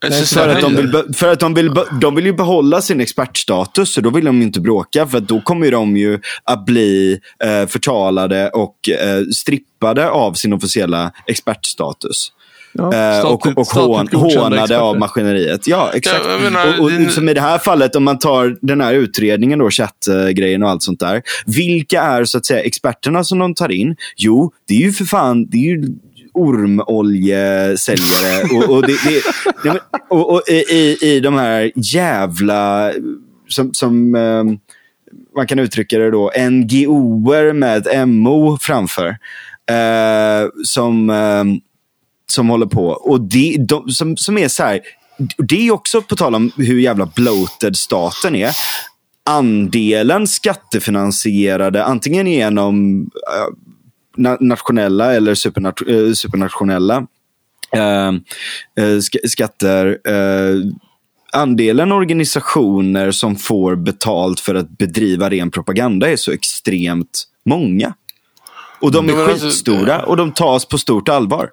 Nej, 0.02 0.24
för, 0.26 0.48
att 0.48 0.60
de 0.60 0.76
vill, 0.76 1.02
för 1.14 1.32
att 1.32 1.40
de 1.40 1.54
vill, 1.54 1.70
de 2.00 2.14
vill 2.14 2.26
ju 2.26 2.32
behålla 2.32 2.80
sin 2.82 3.00
expertstatus, 3.00 3.94
så 3.94 4.00
då 4.00 4.10
vill 4.10 4.24
de 4.24 4.42
inte 4.42 4.60
bråka. 4.60 5.06
För 5.06 5.20
då 5.20 5.40
kommer 5.40 5.70
de 5.70 5.96
ju 5.96 6.20
att 6.44 6.64
bli 6.64 7.20
eh, 7.44 7.66
förtalade 7.66 8.50
och 8.50 8.88
eh, 8.88 9.22
strippade 9.34 10.10
av 10.10 10.34
sin 10.34 10.52
officiella 10.52 11.12
expertstatus. 11.26 12.32
Ja, 12.74 12.94
eh, 12.94 13.26
och 13.26 13.46
och 13.46 13.66
hån, 13.66 14.08
hånade 14.12 14.78
av 14.78 14.98
maskineriet. 14.98 15.66
Ja, 15.66 15.90
exakt. 15.94 16.24
Ja, 16.28 16.38
menar, 16.38 16.78
och, 16.78 16.84
och 16.84 16.90
din... 16.90 17.10
som 17.10 17.28
i 17.28 17.34
det 17.34 17.40
här 17.40 17.58
fallet, 17.58 17.96
om 17.96 18.04
man 18.04 18.18
tar 18.18 18.56
den 18.60 18.80
här 18.80 18.94
utredningen, 18.94 19.58
då, 19.58 19.70
chattgrejen 19.70 20.62
och 20.62 20.68
allt 20.70 20.82
sånt 20.82 21.00
där. 21.00 21.22
Vilka 21.46 22.02
är 22.02 22.24
så 22.24 22.38
att 22.38 22.46
säga 22.46 22.60
experterna 22.60 23.24
som 23.24 23.38
de 23.38 23.54
tar 23.54 23.72
in? 23.72 23.96
Jo, 24.16 24.52
det 24.68 24.74
är 24.74 24.78
ju 24.78 24.92
för 24.92 25.04
fan, 25.04 25.46
det 25.46 25.56
är 25.56 25.76
ju 25.76 25.88
ormoljesäljare. 26.32 28.56
och, 28.56 28.70
och, 28.70 28.86
det, 28.86 28.96
det, 29.62 29.80
och, 30.10 30.34
och 30.34 30.42
i, 30.48 30.98
i 31.00 31.20
de 31.20 31.34
här 31.34 31.72
jävla, 31.74 32.92
som, 33.48 33.74
som 33.74 34.14
um, 34.14 34.58
man 35.36 35.46
kan 35.46 35.58
uttrycka 35.58 35.98
det 35.98 36.10
då, 36.10 36.32
NGOer 36.50 37.52
med 37.52 38.08
MO 38.08 38.58
framför. 38.60 39.08
Uh, 39.70 40.50
som, 40.64 41.10
um, 41.10 41.60
som 42.30 42.48
håller 42.48 42.66
på. 42.66 42.86
Och 42.86 43.20
det, 43.20 43.56
de, 43.68 43.88
som, 43.88 44.16
som 44.16 44.38
är 44.38 44.48
så 44.48 44.62
här, 44.62 44.80
det 45.38 45.66
är 45.66 45.70
också 45.70 46.02
på 46.02 46.16
tal 46.16 46.34
om 46.34 46.50
hur 46.56 46.80
jävla 46.80 47.06
bloated 47.06 47.76
staten 47.76 48.34
är. 48.34 48.52
Andelen 49.24 50.26
skattefinansierade, 50.26 51.84
antingen 51.84 52.26
genom 52.26 53.02
uh, 53.02 53.56
nationella 54.40 55.14
eller 55.14 55.34
supernat 55.34 55.88
eh, 55.88 56.12
supernationella 56.12 57.06
eh, 57.72 58.08
eh 58.84 59.00
skatter. 59.28 59.98
Eh, 60.04 60.72
andelen 61.32 61.92
organisationer 61.92 63.10
som 63.10 63.36
får 63.36 63.76
betalt 63.76 64.40
för 64.40 64.54
att 64.54 64.78
bedriva 64.78 65.30
ren 65.30 65.50
propaganda 65.50 66.10
är 66.10 66.16
så 66.16 66.32
extremt 66.32 67.24
många. 67.44 67.94
Och 68.80 68.92
de 68.92 69.08
är 69.08 69.12
men 69.12 69.24
alltså, 69.24 69.46
skitstora 69.46 70.02
och 70.02 70.16
de 70.16 70.32
tas 70.32 70.64
på 70.64 70.78
stort 70.78 71.08
allvar. 71.08 71.50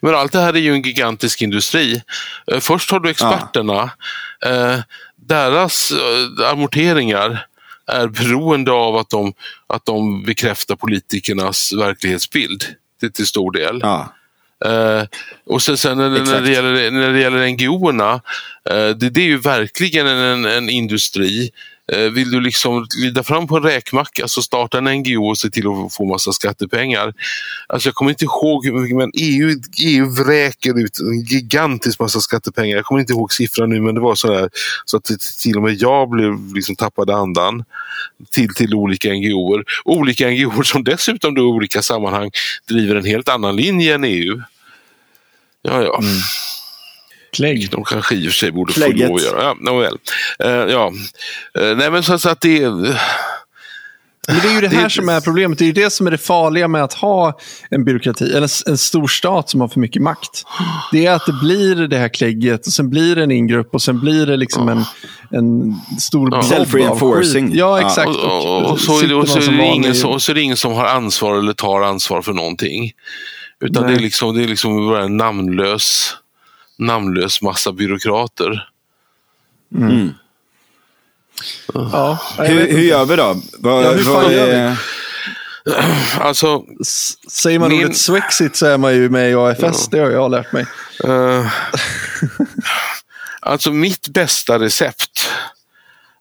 Men 0.00 0.14
allt 0.14 0.32
det 0.32 0.40
här 0.40 0.56
är 0.56 0.60
ju 0.60 0.72
en 0.72 0.82
gigantisk 0.82 1.42
industri. 1.42 2.02
Först 2.60 2.90
har 2.90 3.00
du 3.00 3.10
experterna. 3.10 3.90
Ja. 4.40 4.82
deras 5.16 5.92
amorteringar 6.52 7.46
är 7.86 8.08
beroende 8.08 8.72
av 8.72 8.96
att 8.96 9.10
de, 9.10 9.32
att 9.66 9.84
de 9.84 10.22
bekräftar 10.22 10.76
politikernas 10.76 11.72
verklighetsbild 11.72 12.64
till, 13.00 13.12
till 13.12 13.26
stor 13.26 13.52
del. 13.52 13.80
Ja. 13.82 14.12
Uh, 14.66 15.04
och 15.46 15.62
sen, 15.62 15.78
sen 15.78 15.98
när, 15.98 16.10
när, 16.10 16.40
det 16.40 16.50
gäller, 16.50 16.90
när 16.90 17.12
det 17.12 17.20
gäller 17.20 17.48
NGO-erna, 17.48 18.14
uh, 18.14 18.96
det, 18.96 19.10
det, 19.10 19.20
är 19.20 19.26
ju 19.26 19.38
verkligen 19.38 20.06
en, 20.06 20.44
en 20.44 20.68
industri 20.68 21.50
Eh, 21.50 21.73
Eh, 21.92 22.10
vill 22.10 22.30
du 22.30 22.40
liksom 22.40 22.86
glida 22.98 23.22
fram 23.22 23.46
på 23.46 23.56
en 23.56 23.62
räkmacka 23.62 24.28
så 24.28 24.42
starta 24.42 24.78
en 24.78 24.84
NGO 24.84 25.28
och 25.28 25.38
se 25.38 25.50
till 25.50 25.66
att 25.66 25.94
få 25.94 26.04
massa 26.04 26.32
skattepengar. 26.32 27.14
Alltså 27.66 27.88
jag 27.88 27.94
kommer 27.94 28.10
inte 28.10 28.24
ihåg 28.24 28.66
hur 28.66 28.72
mycket, 28.72 28.96
men 28.96 29.10
EU, 29.14 29.50
EU 29.84 30.10
vräker 30.10 30.78
ut 30.78 30.98
en 30.98 31.20
gigantisk 31.20 32.00
massa 32.00 32.20
skattepengar. 32.20 32.76
Jag 32.76 32.84
kommer 32.84 33.00
inte 33.00 33.12
ihåg 33.12 33.32
siffran 33.32 33.70
nu, 33.70 33.80
men 33.80 33.94
det 33.94 34.00
var 34.00 34.14
sådär 34.14 34.50
så 34.84 34.96
att 34.96 35.10
till 35.42 35.56
och 35.56 35.62
med 35.62 35.74
jag 35.74 36.10
blev 36.10 36.54
liksom 36.54 36.76
tappade 36.76 37.16
andan 37.16 37.64
till, 38.30 38.54
till 38.54 38.74
olika 38.74 39.12
NGOer. 39.12 39.64
Olika 39.84 40.28
NGOer 40.28 40.62
som 40.62 40.84
dessutom 40.84 41.34
då 41.34 41.42
i 41.42 41.44
olika 41.44 41.82
sammanhang 41.82 42.30
driver 42.68 42.94
en 42.94 43.04
helt 43.04 43.28
annan 43.28 43.56
linje 43.56 43.94
än 43.94 44.04
EU. 44.04 44.42
Ja, 45.62 45.82
ja. 45.82 45.98
Mm. 45.98 46.20
Klägg. 47.34 47.70
De 47.70 47.84
kanske 47.84 48.14
i 48.14 48.28
och 48.28 48.32
för 48.32 48.38
sig 48.38 48.52
borde 48.52 48.72
Klägget. 48.72 49.00
få 49.00 49.06
lov 49.06 49.16
att 49.16 49.22
göra. 49.22 49.54
Ja, 49.60 49.78
well. 49.78 49.98
uh, 50.44 50.72
ja. 50.72 50.92
Uh, 51.58 51.76
nej, 51.76 51.90
men 51.90 52.02
så, 52.02 52.18
så 52.18 52.28
att 52.28 52.40
det 52.40 52.66
uh, 52.66 52.96
men 54.28 54.36
det 54.42 54.48
är 54.48 54.54
ju 54.54 54.60
det 54.60 54.68
här 54.68 54.84
det, 54.84 54.90
som 54.90 55.08
är 55.08 55.20
problemet. 55.20 55.58
Det 55.58 55.64
är 55.64 55.66
ju 55.66 55.72
det 55.72 55.90
som 55.90 56.06
är 56.06 56.10
det 56.10 56.18
farliga 56.18 56.68
med 56.68 56.84
att 56.84 56.94
ha 56.94 57.38
en 57.70 57.84
byråkrati, 57.84 58.24
eller 58.24 58.68
en 58.70 58.78
stor 58.78 59.06
stat 59.06 59.50
som 59.50 59.60
har 59.60 59.68
för 59.68 59.80
mycket 59.80 60.02
makt. 60.02 60.44
Det 60.92 61.06
är 61.06 61.12
att 61.12 61.26
det 61.26 61.32
blir 61.32 61.88
det 61.88 61.96
här 61.96 62.08
klägget 62.08 62.66
och 62.66 62.72
sen 62.72 62.90
blir 62.90 63.16
det 63.16 63.22
en 63.22 63.30
ingrupp 63.30 63.74
och 63.74 63.82
sen 63.82 64.00
blir 64.00 64.26
det 64.26 64.36
liksom 64.36 64.68
en, 64.68 64.84
en 65.30 65.76
stor 66.00 66.28
ja. 66.32 66.40
Self-reinforcing. 66.40 67.50
Ja, 67.54 67.80
exakt. 67.80 68.08
Och, 68.08 68.56
och, 68.56 68.70
och, 68.70 68.80
så 68.80 69.00
är 69.00 69.06
det, 69.06 69.14
och 69.14 69.28
så 69.28 69.38
är 69.38 69.56
det 69.56 69.64
ingen 69.64 69.94
som, 69.94 70.20
så 70.20 70.32
är 70.32 70.34
det 70.34 70.42
ingen 70.42 70.56
som 70.56 70.72
har 70.72 70.86
ansvar 70.86 71.38
eller 71.38 71.52
tar 71.52 71.80
ansvar 71.80 72.22
för 72.22 72.32
någonting. 72.32 72.92
Utan 73.64 73.86
det 73.86 73.92
är 73.92 74.00
liksom, 74.00 74.36
det 74.36 74.44
är 74.44 74.48
liksom 74.48 74.88
bara 74.88 75.04
en 75.04 75.16
namnlös 75.16 76.16
namnlös 76.78 77.42
massa 77.42 77.72
byråkrater. 77.72 78.68
Mm. 79.74 79.90
Mm. 79.90 80.14
Ja, 81.74 82.18
hur, 82.38 82.72
hur 82.72 82.82
gör 82.82 83.04
vi 83.04 83.16
då? 83.16 83.36
Vad, 83.58 83.84
ja, 83.84 83.92
hur 83.92 84.04
vad 84.04 84.32
är... 84.32 84.78
Alltså, 86.20 86.62
Säger 87.30 87.58
man 87.58 87.68
min... 87.68 87.84
ordet 87.84 87.96
Swexit 87.96 88.56
så 88.56 88.66
är 88.66 88.78
man 88.78 88.94
ju 88.94 89.08
med 89.08 89.30
i 89.30 89.34
AFS, 89.34 89.60
ja. 89.62 89.88
det 89.90 89.98
har 89.98 90.10
jag 90.10 90.30
lärt 90.30 90.52
mig. 90.52 90.66
Uh, 91.04 91.46
alltså 93.40 93.72
mitt 93.72 94.08
bästa 94.08 94.58
recept 94.58 95.30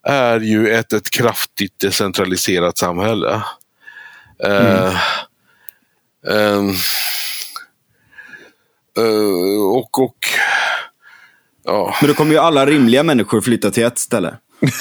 är 0.08 0.40
ju 0.40 0.70
ett, 0.70 0.94
ett 0.94 1.10
kraftigt 1.10 1.80
decentraliserat 1.80 2.78
samhälle. 2.78 3.44
Uh, 4.48 4.52
mm. 4.52 4.98
Um, 6.28 6.70
uh, 6.70 6.76
och, 9.58 10.00
och 10.00 10.18
ja. 11.66 11.96
Men 12.02 12.08
då 12.08 12.14
kommer 12.14 12.32
ju 12.32 12.38
alla 12.38 12.66
rimliga 12.66 13.04
människor 13.04 13.42
flytta 13.42 13.72
till 13.72 13.84
ett 13.84 14.00
ställe. 14.00 14.38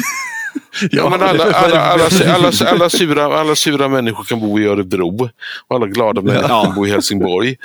Ja, 0.91 1.11
men 1.11 1.23
alla, 1.23 1.45
alla, 1.45 1.81
alla, 1.81 1.81
alla, 1.81 2.71
alla, 2.71 2.91
sura, 2.91 3.41
alla 3.41 3.55
sura 3.55 3.89
människor 3.89 4.25
kan 4.25 4.41
bo 4.41 4.61
i 4.61 4.67
Örebro 4.67 5.31
och 5.69 5.77
alla 5.77 5.87
glada 5.87 6.23
människor 6.23 6.51
ja. 6.51 6.65
kan 6.65 6.75
bo 6.75 6.87
i 6.87 6.91
Helsingborg. 6.91 7.57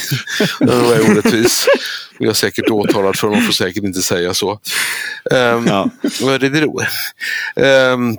det 0.60 0.72
är 0.72 1.10
orättvis. 1.10 1.68
Jag 2.18 2.30
är 2.30 2.34
säkert 2.34 2.70
åtalad 2.70 3.16
för 3.16 3.28
det, 3.28 3.36
man 3.36 3.42
får 3.42 3.52
säkert 3.52 3.84
inte 3.84 4.02
säga 4.02 4.34
så. 4.34 4.50
Um, 5.30 5.66
ja. 5.66 5.90
Örebro. 6.22 6.80
Um, 7.56 8.16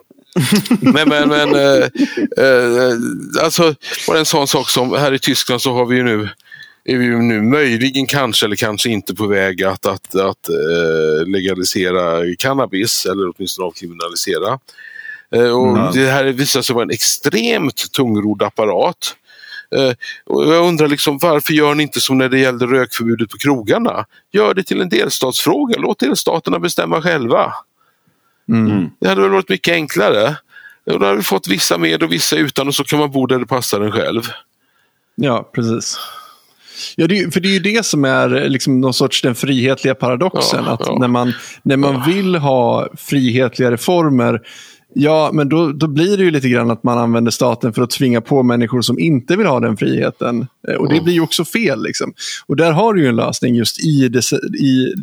men 0.82 1.10
men, 1.10 1.30
men 1.30 1.56
uh, 1.56 1.88
uh, 2.40 3.00
alltså, 3.44 3.76
bara 4.08 4.20
en 4.20 4.26
sån 4.26 4.48
sak 4.48 4.70
som 4.70 4.94
här 4.94 5.14
i 5.14 5.20
Tyskland 5.20 5.62
så 5.62 5.74
har 5.74 5.86
vi 5.86 5.96
ju 5.96 6.04
nu 6.04 6.30
är 6.90 6.98
vi 6.98 7.06
ju 7.06 7.18
nu 7.18 7.42
möjligen 7.42 8.08
kanske 8.08 8.46
eller 8.46 8.56
kanske 8.56 8.90
inte 8.90 9.16
på 9.16 9.28
väg 9.28 9.64
att, 9.64 9.86
att, 9.86 10.16
att 10.16 10.50
äh, 10.50 11.28
legalisera 11.28 12.36
cannabis 12.40 13.06
eller 13.06 13.32
åtminstone 13.36 13.68
avkriminalisera. 13.68 14.60
Äh, 15.32 15.58
och 15.58 15.78
mm. 15.78 15.92
Det 15.94 16.10
här 16.10 16.26
visar 16.26 16.62
sig 16.62 16.74
vara 16.74 16.84
en 16.84 16.92
extremt 16.92 17.92
tungrodd 17.92 18.44
apparat. 18.44 19.16
Och 20.26 20.54
jag 20.54 20.68
undrar 20.68 20.88
liksom, 20.88 21.18
varför 21.18 21.54
gör 21.54 21.76
ni 21.76 21.84
inte 21.84 22.02
som 22.02 22.18
när 22.18 22.30
det 22.30 22.40
gällde 22.40 22.66
rökförbudet 22.66 23.30
på 23.30 23.38
krogarna? 23.38 24.06
Gör 24.32 24.54
det 24.54 24.64
till 24.64 24.82
en 24.82 24.90
delstatsfråga, 24.90 25.76
låt 25.78 26.00
delstaterna 26.00 26.60
bestämma 26.60 27.02
själva. 27.02 27.54
Mm. 28.50 28.90
Det 29.00 29.08
hade 29.08 29.22
väl 29.22 29.32
varit 29.32 29.50
mycket 29.50 29.74
enklare. 29.74 30.36
då 30.86 31.06
hade 31.06 31.16
vi 31.16 31.24
fått 31.24 31.48
vissa 31.48 31.78
med 31.78 32.04
och 32.04 32.12
vissa 32.12 32.36
utan 32.36 32.68
och 32.68 32.76
så 32.76 32.84
kan 32.84 33.00
man 33.00 33.12
bo 33.12 33.26
där 33.26 33.40
det 33.40 33.46
passar 33.46 33.82
en 33.82 33.92
själv. 33.92 34.22
Ja, 35.16 35.52
precis. 35.54 35.98
Ja, 36.96 37.08
det, 37.08 37.34
för 37.34 37.40
det 37.40 37.48
är 37.48 37.54
ju 37.54 37.60
det 37.60 37.86
som 37.86 38.06
är 38.06 38.50
liksom 38.50 38.82
någon 38.82 38.94
sorts 38.94 39.22
den 39.22 39.36
frihetliga 39.36 39.96
paradoxen. 39.96 40.64
Ja, 40.66 40.72
att 40.72 40.82
ja. 40.86 40.98
När, 41.00 41.08
man, 41.08 41.34
när 41.64 41.78
man 41.78 42.04
vill 42.06 42.36
ha 42.36 42.88
frihetliga 42.98 43.72
reformer 43.72 44.42
Ja, 45.00 45.30
men 45.34 45.50
då, 45.50 45.72
då 45.72 45.88
blir 45.88 46.18
det 46.18 46.24
ju 46.24 46.32
lite 46.32 46.50
grann 46.50 46.72
att 46.72 46.84
man 46.84 46.98
använder 46.98 47.32
staten 47.32 47.74
för 47.74 47.82
att 47.82 47.90
tvinga 47.90 48.22
på 48.22 48.44
människor 48.44 48.82
som 48.82 49.00
inte 49.00 49.36
vill 49.36 49.48
ha 49.48 49.60
den 49.60 49.78
friheten. 49.78 50.48
Eh, 50.68 50.76
och 50.76 50.88
det 50.88 50.94
mm. 50.94 51.04
blir 51.04 51.14
ju 51.14 51.22
också 51.22 51.46
fel. 51.46 51.84
Liksom. 51.84 52.14
Och 52.46 52.56
där 52.56 52.72
har 52.72 52.94
du 52.94 53.02
ju 53.02 53.08
en 53.08 53.16
lösning 53.16 53.56
just 53.56 53.86
i 53.86 54.08
det, 54.08 54.32
i 54.60 54.94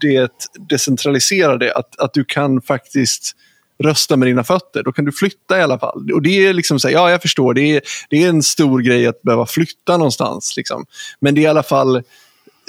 det 0.00 0.32
decentraliserade. 0.68 1.74
Att, 1.74 2.00
att 2.00 2.14
du 2.14 2.24
kan 2.24 2.62
faktiskt 2.62 3.36
rösta 3.82 4.16
med 4.16 4.28
dina 4.28 4.44
fötter. 4.44 4.82
Då 4.82 4.92
kan 4.92 5.04
du 5.04 5.12
flytta 5.12 5.58
i 5.58 5.62
alla 5.62 5.78
fall. 5.78 6.12
Och 6.12 6.22
det 6.22 6.46
är 6.46 6.52
liksom 6.52 6.80
så 6.80 6.88
här, 6.88 6.94
ja 6.94 7.10
jag 7.10 7.22
förstår, 7.22 7.54
det 7.54 7.62
är, 7.62 7.80
det 8.10 8.24
är 8.24 8.28
en 8.28 8.42
stor 8.42 8.80
grej 8.80 9.06
att 9.06 9.22
behöva 9.22 9.46
flytta 9.46 9.96
någonstans. 9.96 10.56
Liksom. 10.56 10.86
Men 11.20 11.34
det 11.34 11.40
är 11.40 11.42
i 11.42 11.46
alla 11.46 11.62
fall 11.62 12.02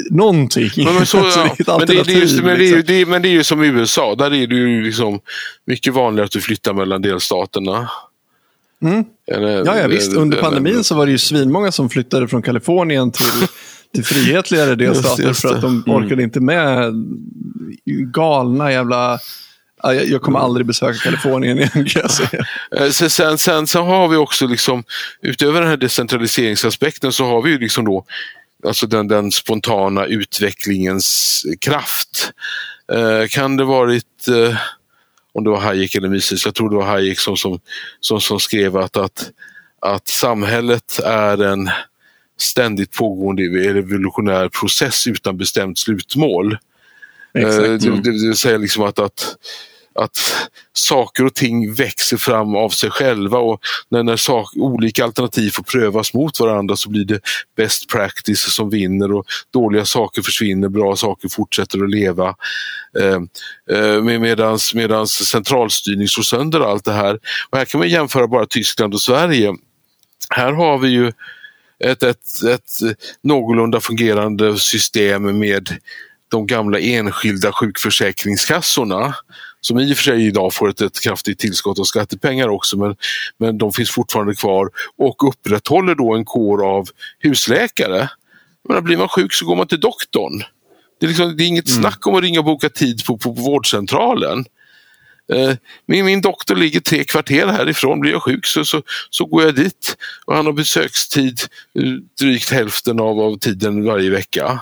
någonting. 0.10 0.70
Men, 0.76 0.86
ja. 0.86 1.86
det, 1.88 1.94
är 1.94 2.10
just, 2.10 2.44
men, 2.44 2.60
det 2.60 2.70
är, 2.70 2.84
det 2.84 2.94
är, 2.94 3.06
men 3.06 3.22
det 3.22 3.28
är 3.28 3.32
ju 3.32 3.44
som 3.44 3.64
i 3.64 3.68
USA, 3.68 4.16
där 4.16 4.34
är 4.34 4.48
det 4.48 4.56
ju 4.56 4.84
liksom 4.84 5.20
mycket 5.66 5.94
vanligare 5.94 6.26
att 6.26 6.32
du 6.32 6.42
flyttar 6.42 6.74
mellan 6.74 7.02
delstaterna. 7.02 7.90
Mm. 8.84 9.04
Eller, 9.28 9.66
ja, 9.66 9.78
ja, 9.78 9.88
visst. 9.88 10.14
Under 10.14 10.42
pandemin 10.42 10.74
eller, 10.74 10.84
så 10.84 10.96
var 10.96 11.06
det 11.06 11.12
ju 11.12 11.18
svinmånga 11.18 11.72
som 11.72 11.90
flyttade 11.90 12.28
från 12.28 12.42
Kalifornien 12.42 13.12
till, 13.12 13.48
till 13.94 14.06
frihetligare 14.06 14.76
delstater 14.76 15.24
just, 15.24 15.28
just 15.28 15.42
för 15.42 15.56
att 15.56 15.62
de 15.62 15.84
mm. 15.86 15.96
orkade 15.96 16.24
inte 16.24 16.40
med 16.40 16.94
galna 18.14 18.72
jävla 18.72 19.20
jag 19.84 20.22
kommer 20.22 20.40
aldrig 20.40 20.66
besöka 20.66 21.00
Kalifornien 21.00 21.58
igen 21.58 21.70
kan 21.72 22.02
jag 22.02 22.12
säga. 22.12 22.46
Eh, 22.78 22.90
sen, 22.90 23.38
sen, 23.40 23.68
sen 23.68 23.84
har 23.86 24.08
vi 24.08 24.18
också, 24.18 24.48
liksom, 24.48 24.84
utöver 25.22 25.62
den 25.62 25.70
här 25.70 25.78
decentraliseringsaspekten, 25.78 27.12
så 27.12 27.26
har 27.26 27.42
vi 27.42 27.52
ju 27.52 27.60
liksom 27.60 27.86
då 27.86 28.06
alltså 28.68 28.88
den, 28.88 29.08
den 29.08 29.32
spontana 29.32 30.06
utvecklingens 30.06 31.46
kraft. 31.62 32.32
Eh, 32.92 33.28
kan 33.28 33.58
det 33.58 33.64
varit, 33.64 34.28
eh, 34.28 34.58
om 35.34 35.44
det 35.44 35.50
var 35.50 35.60
Hayek 35.60 35.96
eller 35.96 36.10
Mises, 36.10 36.46
jag 36.46 36.56
tror 36.56 36.70
det 36.70 36.76
var 36.76 36.86
Hayek 36.86 37.20
som, 37.20 37.38
som, 37.38 37.60
som, 38.00 38.22
som 38.22 38.40
skrev 38.40 38.78
att, 38.78 38.98
att, 38.98 39.32
att 39.80 40.08
samhället 40.08 41.00
är 41.06 41.44
en 41.44 41.70
ständigt 42.38 42.92
pågående 42.92 43.44
revolutionär 43.74 44.50
process 44.50 45.08
utan 45.08 45.38
bestämt 45.38 45.78
slutmål. 45.78 46.58
Exakt. 47.34 47.68
Eh, 47.68 47.72
det, 47.72 48.02
det 48.02 48.12
vill 48.12 48.36
säga 48.36 48.58
liksom 48.58 48.84
att, 48.84 49.00
att 49.00 49.36
att 49.96 50.48
saker 50.74 51.26
och 51.26 51.34
ting 51.34 51.74
växer 51.74 52.18
fram 52.18 52.56
av 52.56 52.70
sig 52.70 52.90
själva 52.90 53.38
och 53.38 53.60
när, 53.90 54.04
när 54.04 54.16
sak, 54.16 54.50
olika 54.56 55.04
alternativ 55.04 55.52
får 55.52 55.64
prövas 55.64 56.14
mot 56.14 56.40
varandra 56.40 56.76
så 56.76 56.90
blir 56.90 57.06
det 57.06 57.20
best 57.58 57.90
practice 57.90 58.54
som 58.56 58.70
vinner 58.70 59.12
och 59.12 59.26
dåliga 59.52 59.86
saker 59.86 60.22
försvinner, 60.22 60.70
bra 60.70 60.96
saker 60.96 61.30
fortsätter 61.30 61.84
att 61.84 61.90
leva. 61.90 62.36
Eh, 63.00 63.22
eh, 63.78 64.02
medans, 64.02 64.74
medans 64.74 65.30
centralstyrning 65.30 66.08
slår 66.08 66.24
sönder 66.24 66.60
allt 66.60 66.86
det 66.86 66.94
här. 66.94 67.20
Och 67.50 67.58
här 67.58 67.66
kan 67.66 67.80
man 67.80 67.90
jämföra 67.90 68.28
bara 68.28 68.46
Tyskland 68.46 68.94
och 68.94 69.02
Sverige. 69.02 69.54
Här 70.30 70.52
har 70.52 70.78
vi 70.78 70.90
ju 70.90 71.12
ett, 71.80 72.04
ett, 72.04 72.44
ett 72.50 72.98
någorlunda 73.22 73.80
fungerande 73.80 74.58
system 74.58 75.40
med 75.40 75.70
de 76.34 76.48
gamla 76.48 76.80
enskilda 76.80 77.52
sjukförsäkringskassorna 77.52 79.16
som 79.66 79.80
i 79.80 79.94
och 79.94 79.98
för 79.98 80.04
sig 80.04 80.28
idag 80.28 80.54
får 80.54 80.70
ett, 80.70 80.82
ett 80.82 81.04
kraftigt 81.04 81.40
tillskott 81.40 81.80
av 81.80 81.84
skattepengar 81.84 82.48
också, 82.48 82.78
men, 82.78 82.96
men 83.38 83.58
de 83.58 83.74
finns 83.74 83.92
fortfarande 83.92 84.36
kvar 84.36 84.70
och 84.98 85.28
upprätthåller 85.28 85.96
då 85.96 86.14
en 86.14 86.26
kår 86.26 86.66
av 86.66 86.90
husläkare. 87.20 88.10
Men 88.70 88.84
blir 88.84 88.98
man 88.98 89.10
sjuk 89.10 89.34
så 89.34 89.46
går 89.46 89.56
man 89.56 89.68
till 89.68 89.80
doktorn. 89.80 90.44
Det 91.00 91.06
är, 91.06 91.08
liksom, 91.08 91.38
det 91.38 91.44
är 91.44 91.48
inget 91.48 91.70
mm. 91.70 91.82
snack 91.82 92.08
om 92.08 92.16
att 92.16 92.22
ringa 92.22 92.40
och 92.40 92.46
boka 92.46 92.70
tid 92.70 93.06
på, 93.06 93.18
på, 93.18 93.36
på 93.36 93.42
vårdcentralen. 93.42 94.46
Eh, 95.34 95.56
min, 95.86 96.06
min 96.06 96.22
doktor 96.22 96.56
ligger 96.56 96.80
tre 96.80 97.04
kvarter 97.04 97.48
härifrån. 97.48 98.00
Blir 98.00 98.12
jag 98.12 98.24
sjuk 98.24 98.46
så, 98.46 98.66
så, 98.66 98.82
så 99.10 99.26
går 99.26 99.44
jag 99.44 99.56
dit. 99.56 99.98
Och 100.26 100.36
han 100.36 100.46
har 100.46 100.54
besökstid 100.54 101.40
eh, 101.80 101.92
drygt 102.20 102.50
hälften 102.50 103.00
av, 103.00 103.20
av 103.20 103.38
tiden 103.38 103.86
varje 103.86 104.10
vecka. 104.10 104.60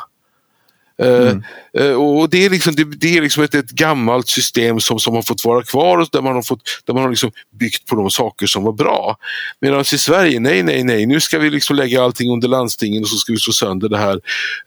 Mm. 1.01 1.43
Uh, 1.79 1.93
och 1.93 2.29
det 2.29 2.45
är 2.45 2.49
liksom, 2.49 2.75
det, 2.75 2.83
det 2.83 3.17
är 3.17 3.21
liksom 3.21 3.43
ett, 3.43 3.55
ett, 3.55 3.71
gammalt 3.71 4.27
system 4.27 4.79
som, 4.79 4.99
som 4.99 5.15
har 5.15 5.21
fått 5.21 5.45
vara 5.45 5.63
kvar 5.63 5.97
och 5.97 6.07
där 6.11 6.21
man 6.21 6.35
har, 6.35 6.41
fått, 6.41 6.61
där 6.85 6.93
man 6.93 7.03
har 7.03 7.09
liksom 7.09 7.31
byggt 7.59 7.85
på 7.85 7.95
de 7.95 8.09
saker 8.09 8.47
som 8.47 8.63
var 8.63 8.71
bra. 8.71 9.17
Medan 9.61 9.81
i 9.81 9.85
Sverige, 9.85 10.39
nej, 10.39 10.63
nej, 10.63 10.83
nej, 10.83 11.05
nu 11.05 11.19
ska 11.19 11.39
vi 11.39 11.49
liksom 11.49 11.75
lägga 11.75 12.03
allting 12.03 12.31
under 12.31 12.47
landstingen 12.47 13.03
och 13.03 13.09
så 13.09 13.15
ska 13.15 13.33
vi 13.33 13.39
slå 13.39 13.53
sönder 13.53 13.89
det 13.89 13.97
här 13.97 14.19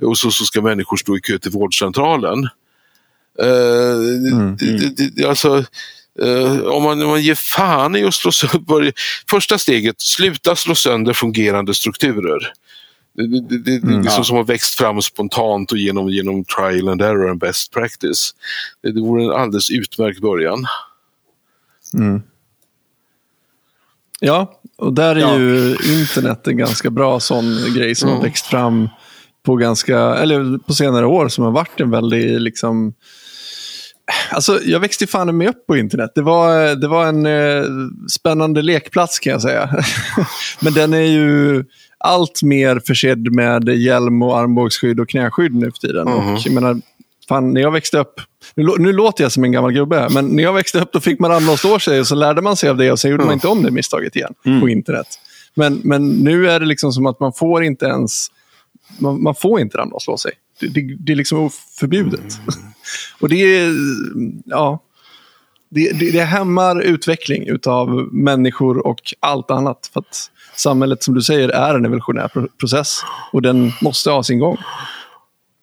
och 0.03 0.19
så, 0.19 0.31
så 0.31 0.45
ska 0.45 0.63
människor 0.63 0.97
stå 0.97 1.17
i 1.17 1.21
kö 1.21 1.39
till 1.39 1.51
vårdcentralen. 1.51 2.49
Uh, 3.43 4.33
mm. 4.33 4.57
det, 4.57 5.11
det, 5.17 5.29
alltså, 5.29 5.65
Uh, 6.23 6.61
om, 6.61 6.83
man, 6.83 7.03
om 7.03 7.09
man 7.09 7.23
ger 7.23 7.35
fan 7.35 7.97
i 7.97 8.05
att 8.05 8.15
slå 8.15 8.33
sönder... 8.33 8.93
Första 9.31 9.59
steget, 9.59 10.01
sluta 10.01 10.57
slå 10.57 10.75
sönder 10.75 11.13
fungerande 11.13 11.75
strukturer. 11.75 12.53
Det, 13.15 13.41
det, 13.41 13.59
det, 13.59 13.77
mm, 13.77 14.03
liksom 14.03 14.21
ja. 14.21 14.25
som 14.25 14.37
har 14.37 14.45
växt 14.45 14.75
fram 14.75 15.03
spontant 15.03 15.73
och 15.73 15.79
genom, 15.79 16.09
genom 16.09 16.45
trial 16.45 16.89
and 16.89 17.03
error 17.03 17.31
and 17.31 17.41
best 17.41 17.73
practice. 17.73 18.35
Det, 18.83 18.93
det 18.93 19.01
vore 19.01 19.25
en 19.25 19.31
alldeles 19.31 19.71
utmärkt 19.71 20.21
början. 20.21 20.67
Mm. 21.95 22.23
Ja, 24.21 24.61
och 24.77 24.93
där 24.93 25.17
är 25.17 25.21
ja. 25.21 25.39
ju 25.39 25.77
internet 26.01 26.47
en 26.47 26.57
ganska 26.57 26.91
bra 26.91 27.21
sån 27.21 27.59
grej 27.75 27.95
som 27.95 28.09
mm. 28.09 28.19
har 28.19 28.27
växt 28.27 28.47
fram 28.47 28.89
på, 29.43 29.57
ganska, 29.57 29.99
eller 29.99 30.59
på 30.59 30.75
senare 30.75 31.07
år 31.07 31.29
som 31.29 31.45
har 31.45 31.51
varit 31.51 31.81
en 31.81 31.91
väldigt 31.91 32.41
liksom, 32.41 32.95
Alltså, 34.31 34.61
jag 34.65 34.81
växte 34.81 35.07
fan 35.07 35.37
med 35.37 35.49
upp 35.49 35.67
på 35.67 35.77
internet. 35.77 36.13
Det 36.15 36.23
var, 36.23 36.75
det 36.75 36.89
var 36.89 37.07
en 37.07 37.27
eh, 37.27 37.65
spännande 38.11 38.63
lekplats 38.63 39.19
kan 39.19 39.31
jag 39.33 39.43
säga. 39.43 39.85
Men 40.61 40.73
den 40.73 40.95
är 40.95 41.07
ju 41.07 41.65
allt 42.05 42.43
mer 42.43 42.81
försedd 42.87 43.33
med 43.33 43.69
hjälm 43.69 44.23
och 44.23 44.39
armbågsskydd 44.39 45.01
och 45.01 45.09
knäskydd 45.09 45.55
nu 45.55 45.71
för 45.71 45.79
tiden. 45.79 46.09
Mm. 46.09 46.35
Och 46.35 46.41
jag 46.45 46.55
menar, 46.55 46.81
fan, 47.29 47.53
när 47.53 47.61
jag 47.61 47.71
växte 47.71 47.99
upp, 47.99 48.21
nu, 48.55 48.69
nu, 48.79 48.93
låter 48.93 49.25
jag 49.25 49.33
som 49.33 49.45
en 49.45 49.53
gammal 49.53 49.73
gubbe, 49.73 50.09
men 50.11 50.27
när 50.27 50.43
jag 50.43 50.53
växte 50.53 50.81
upp 50.81 50.93
då 50.93 51.01
fick 51.01 51.21
man 51.21 51.31
ramla 51.31 51.53
och 51.53 51.59
stå 51.59 51.79
sig 51.79 52.01
och 52.01 52.07
så 52.07 52.15
lärde 52.15 52.43
man 52.43 52.57
sig 52.57 52.71
av 52.71 52.77
det 52.77 52.93
och 52.93 52.99
sen 52.99 53.11
gjorde 53.11 53.23
mm. 53.23 53.27
man 53.27 53.35
inte 53.35 53.49
om 53.49 53.63
det 53.63 53.71
misstaget 53.71 54.17
igen 54.17 54.35
mm. 54.47 54.61
på 54.61 54.69
internet. 54.69 55.07
Men, 55.55 55.81
men 55.85 56.09
nu 56.09 56.51
är 56.51 56.61
det 56.61 56.67
liksom 56.67 56.93
som 56.93 57.07
att 57.07 57.21
man 57.21 57.33
får 57.33 57.65
inte 57.65 57.87
ens, 57.87 58.27
man, 58.99 59.23
man 59.23 59.35
får 59.35 59.61
inte 59.61 59.79
ramla 59.79 59.95
och 59.95 60.03
slå 60.03 60.17
sig. 60.17 60.33
Det, 60.61 60.67
det, 60.67 60.97
det 60.99 61.13
är 61.13 61.17
liksom 61.17 61.51
förbjudet. 61.81 62.39
Och 63.21 63.29
det 63.29 63.37
är, 63.37 63.75
ja, 64.45 64.83
det, 65.69 65.93
det, 65.93 66.11
det 66.11 66.25
hämmar 66.25 66.81
utveckling 66.81 67.49
av 67.67 67.89
människor 68.13 68.87
och 68.87 69.01
allt 69.21 69.51
annat. 69.51 69.91
För 69.93 70.01
att 70.01 70.31
samhället, 70.57 71.03
som 71.03 71.15
du 71.15 71.23
säger, 71.23 71.49
är 71.49 71.75
en 71.75 71.85
evolutionär 71.85 72.31
process 72.59 73.01
och 73.33 73.43
den 73.43 73.73
måste 73.81 74.11
ha 74.11 74.23
sin 74.23 74.39
gång. 74.39 74.59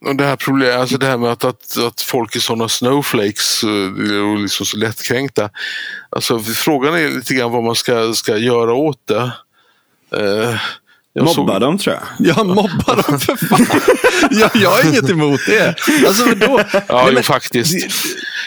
Och 0.06 0.16
det 0.16 0.24
här 0.24 0.36
problemet, 0.36 0.76
alltså 0.76 0.98
det 0.98 1.06
här 1.06 1.18
med 1.18 1.32
att, 1.32 1.44
att, 1.44 1.78
att 1.88 2.02
folk 2.02 2.36
är 2.36 2.40
sådana 2.40 2.70
snowflakes 2.70 3.64
eh, 3.64 4.32
och 4.32 4.40
liksom 4.40 4.66
så 4.66 4.78
lättkränkta. 4.78 5.50
Alltså, 6.10 6.40
frågan 6.40 6.96
är 6.96 7.10
lite 7.10 7.34
grann 7.34 7.52
vad 7.52 7.64
man 7.64 7.76
ska, 7.76 8.14
ska 8.14 8.38
göra 8.38 8.74
åt 8.74 9.08
det. 9.08 9.32
Eh, 10.18 10.56
jag 11.14 11.26
mobba 11.26 11.54
såg... 11.54 11.62
dem 11.62 11.78
tror 11.78 11.96
jag. 11.96 12.04
Ja, 12.38 12.44
mobba 12.44 12.96
dem 12.96 13.20
för 13.20 13.36
fan. 13.36 13.66
jag, 14.32 14.52
jag 14.56 14.70
har 14.70 14.90
inget 14.90 15.10
emot 15.10 15.40
det. 15.48 15.76
Alltså, 16.08 16.26
då... 16.36 16.62
Ja, 16.88 17.04
Nej, 17.04 17.14
men... 17.14 17.24
faktiskt. 17.24 17.88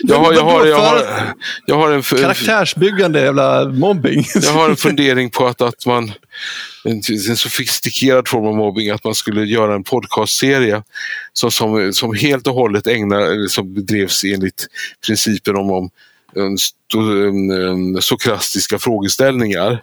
Jag 0.01 0.19
har, 0.19 0.33
jag, 0.33 0.45
har, 0.45 0.67
jag, 0.67 0.79
har, 0.79 1.07
jag 1.67 1.77
har 1.77 1.91
en... 1.91 2.03
Karaktärsbyggande 2.03 3.21
jävla 3.21 3.65
mobbing. 3.65 4.25
jag 4.35 4.53
har 4.53 4.71
en 4.71 4.77
fundering 4.77 5.31
på 5.31 5.47
att, 5.47 5.61
att 5.61 5.87
man... 5.87 6.13
En, 6.85 7.03
en 7.29 7.37
sofistikerad 7.37 8.29
form 8.29 8.47
av 8.47 8.57
mobbing, 8.57 8.91
att 8.91 9.05
man 9.05 9.15
skulle 9.15 9.45
göra 9.45 9.75
en 9.75 9.85
podcastserie 9.85 10.83
som, 11.33 11.51
som, 11.51 11.93
som 11.93 12.15
helt 12.15 12.47
och 12.47 12.55
hållet 12.55 12.87
ägnar, 12.87 13.49
som 13.49 13.75
bedrevs 13.75 14.25
enligt 14.25 14.67
principen 15.07 15.57
om, 15.57 15.71
om 15.71 15.91
en, 16.37 16.57
en, 16.95 17.51
en, 17.51 18.03
sokrastiska 18.03 18.79
frågeställningar. 18.79 19.73
Eh, 19.73 19.79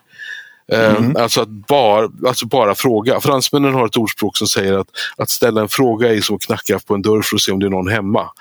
mm. 0.72 1.16
Alltså, 1.16 1.42
att 1.42 1.50
bara, 1.50 2.10
alltså 2.28 2.46
bara 2.46 2.76
fråga. 2.76 3.20
Fransmännen 3.20 3.74
har 3.74 3.86
ett 3.86 3.98
ordspråk 3.98 4.38
som 4.38 4.48
säger 4.48 4.74
att 4.74 4.88
att 5.18 5.30
ställa 5.30 5.62
en 5.62 5.70
fråga 5.70 6.14
är 6.16 6.22
som 6.22 6.36
att 6.36 6.42
knacka 6.42 6.80
på 6.80 6.96
en 6.96 7.02
dörr 7.02 7.22
för 7.22 7.36
att 7.36 7.42
se 7.42 7.52
om 7.52 7.60
det 7.60 7.66
är 7.66 7.70
någon 7.70 7.88
hemma. 7.88 8.32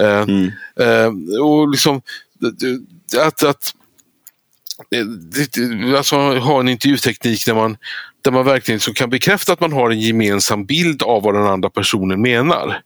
Eh, 0.00 0.22
mm. 0.22 0.52
Uh, 0.80 1.40
och 1.42 1.68
liksom 1.70 2.02
att, 3.20 3.42
att 3.42 3.74
alltså, 5.96 6.16
ha 6.16 6.60
en 6.60 6.68
intervjuteknik 6.68 7.46
där 7.46 7.54
man, 7.54 7.76
där 8.22 8.30
man 8.30 8.44
verkligen 8.44 8.80
så 8.80 8.94
kan 8.94 9.10
bekräfta 9.10 9.52
att 9.52 9.60
man 9.60 9.72
har 9.72 9.90
en 9.90 10.00
gemensam 10.00 10.66
bild 10.66 11.02
av 11.02 11.22
vad 11.22 11.34
den 11.34 11.46
andra 11.46 11.70
personen 11.70 12.22
menar 12.22 12.82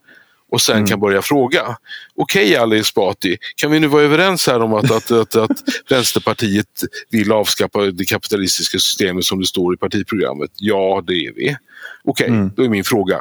och 0.50 0.60
sen 0.60 0.76
mm. 0.76 0.88
kan 0.88 1.00
börja 1.00 1.22
fråga. 1.22 1.76
Okej 2.14 2.44
okay, 2.44 2.56
Ali 2.56 2.78
Esbati, 2.78 3.36
kan 3.56 3.70
vi 3.70 3.80
nu 3.80 3.86
vara 3.86 4.02
överens 4.02 4.46
här 4.46 4.60
om 4.60 4.74
att, 4.74 4.90
att, 4.90 5.10
att, 5.10 5.36
att 5.36 5.58
Vänsterpartiet 5.88 6.82
vill 7.10 7.32
avskaffa 7.32 7.80
det 7.80 8.04
kapitalistiska 8.04 8.78
systemet 8.78 9.24
som 9.24 9.40
det 9.40 9.46
står 9.46 9.74
i 9.74 9.76
partiprogrammet? 9.76 10.50
Ja, 10.56 11.04
det 11.06 11.12
är 11.12 11.32
vi. 11.32 11.56
Okej, 12.04 12.24
okay, 12.24 12.26
mm. 12.26 12.50
då 12.56 12.64
är 12.64 12.68
min 12.68 12.84
fråga. 12.84 13.20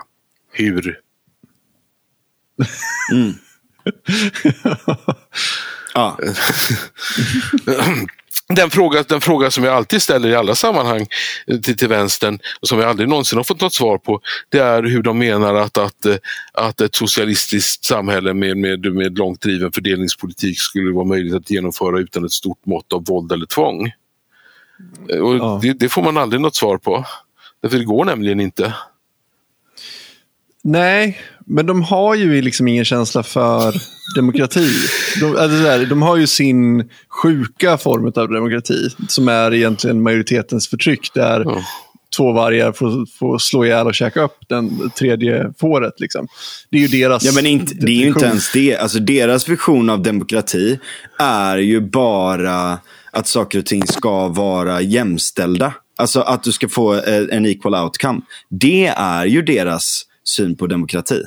Hur? 0.51 0.99
Mm. 3.11 3.33
ja. 5.93 6.17
den 8.47 8.69
fråga, 8.69 9.03
den 9.03 9.21
fråga 9.21 9.51
som 9.51 9.63
jag 9.63 9.73
alltid 9.73 10.01
ställer 10.01 10.29
i 10.29 10.35
alla 10.35 10.55
sammanhang 10.55 11.07
till, 11.63 11.77
till 11.77 11.87
vänstern 11.87 12.39
och 12.61 12.67
som 12.67 12.79
jag 12.79 12.89
aldrig 12.89 13.09
någonsin 13.09 13.37
har 13.37 13.43
fått 13.43 13.61
något 13.61 13.73
svar 13.73 13.97
på, 13.97 14.21
det 14.49 14.59
är 14.59 14.83
hur 14.83 15.03
de 15.03 15.17
menar 15.17 15.55
att, 15.55 15.77
att, 15.77 16.05
att 16.53 16.81
ett 16.81 16.95
socialistiskt 16.95 17.85
samhälle 17.85 18.33
med, 18.33 18.57
med, 18.57 18.93
med 18.93 19.17
långt 19.17 19.41
driven 19.41 19.71
fördelningspolitik 19.71 20.59
skulle 20.59 20.91
vara 20.91 21.05
möjligt 21.05 21.33
att 21.33 21.49
genomföra 21.49 21.99
utan 21.99 22.25
ett 22.25 22.31
stort 22.31 22.65
mått 22.65 22.93
av 22.93 23.05
våld 23.05 23.31
eller 23.31 23.45
tvång. 23.45 23.91
Eh, 25.09 25.19
och 25.19 25.35
ja. 25.35 25.59
det, 25.61 25.73
det, 25.73 25.89
får 25.89 26.01
man 26.01 26.17
aldrig 26.17 26.41
något 26.41 26.55
svar 26.55 26.77
på. 26.77 27.05
Därför 27.61 27.77
det 27.77 27.85
går 27.85 28.05
nämligen 28.05 28.39
inte. 28.39 28.73
Nej, 30.63 31.17
men 31.45 31.65
de 31.65 31.83
har 31.83 32.15
ju 32.15 32.41
liksom 32.41 32.67
ingen 32.67 32.85
känsla 32.85 33.23
för 33.23 33.73
demokrati. 34.15 34.69
De, 35.19 35.25
alltså 35.25 35.63
där, 35.63 35.85
de 35.85 36.01
har 36.01 36.17
ju 36.17 36.27
sin 36.27 36.89
sjuka 37.09 37.77
form 37.77 38.05
av 38.05 38.29
demokrati 38.29 38.89
som 39.07 39.27
är 39.27 39.53
egentligen 39.53 40.01
majoritetens 40.01 40.67
förtryck. 40.67 41.13
Där 41.13 41.41
mm. 41.41 41.55
två 42.17 42.31
vargar 42.31 42.71
får, 42.71 43.05
får 43.19 43.37
slå 43.37 43.65
ihjäl 43.65 43.87
och 43.87 43.95
käka 43.95 44.21
upp 44.21 44.37
den 44.47 44.89
tredje 44.89 45.53
fåret. 45.59 45.99
Liksom. 45.99 46.27
Det 46.69 46.77
är 46.77 46.81
ju 46.81 47.01
deras 47.01 47.23
Ja, 47.23 47.31
men 47.35 47.45
inte, 47.45 47.73
det 47.73 47.91
är 47.91 47.95
ju 47.95 48.07
inte 48.07 48.25
ens 48.25 48.51
det. 48.51 48.77
Alltså, 48.77 48.99
deras 48.99 49.49
vision 49.49 49.89
av 49.89 50.01
demokrati 50.01 50.79
är 51.19 51.57
ju 51.57 51.81
bara 51.81 52.79
att 53.11 53.27
saker 53.27 53.59
och 53.59 53.65
ting 53.65 53.87
ska 53.87 54.27
vara 54.27 54.81
jämställda. 54.81 55.73
Alltså 55.97 56.21
att 56.21 56.43
du 56.43 56.51
ska 56.51 56.69
få 56.69 56.95
eh, 56.95 57.23
en 57.31 57.45
equal 57.45 57.75
outcome. 57.75 58.21
Det 58.49 58.87
är 58.87 59.25
ju 59.25 59.41
deras 59.41 60.05
syn 60.29 60.55
på 60.55 60.67
demokrati. 60.67 61.23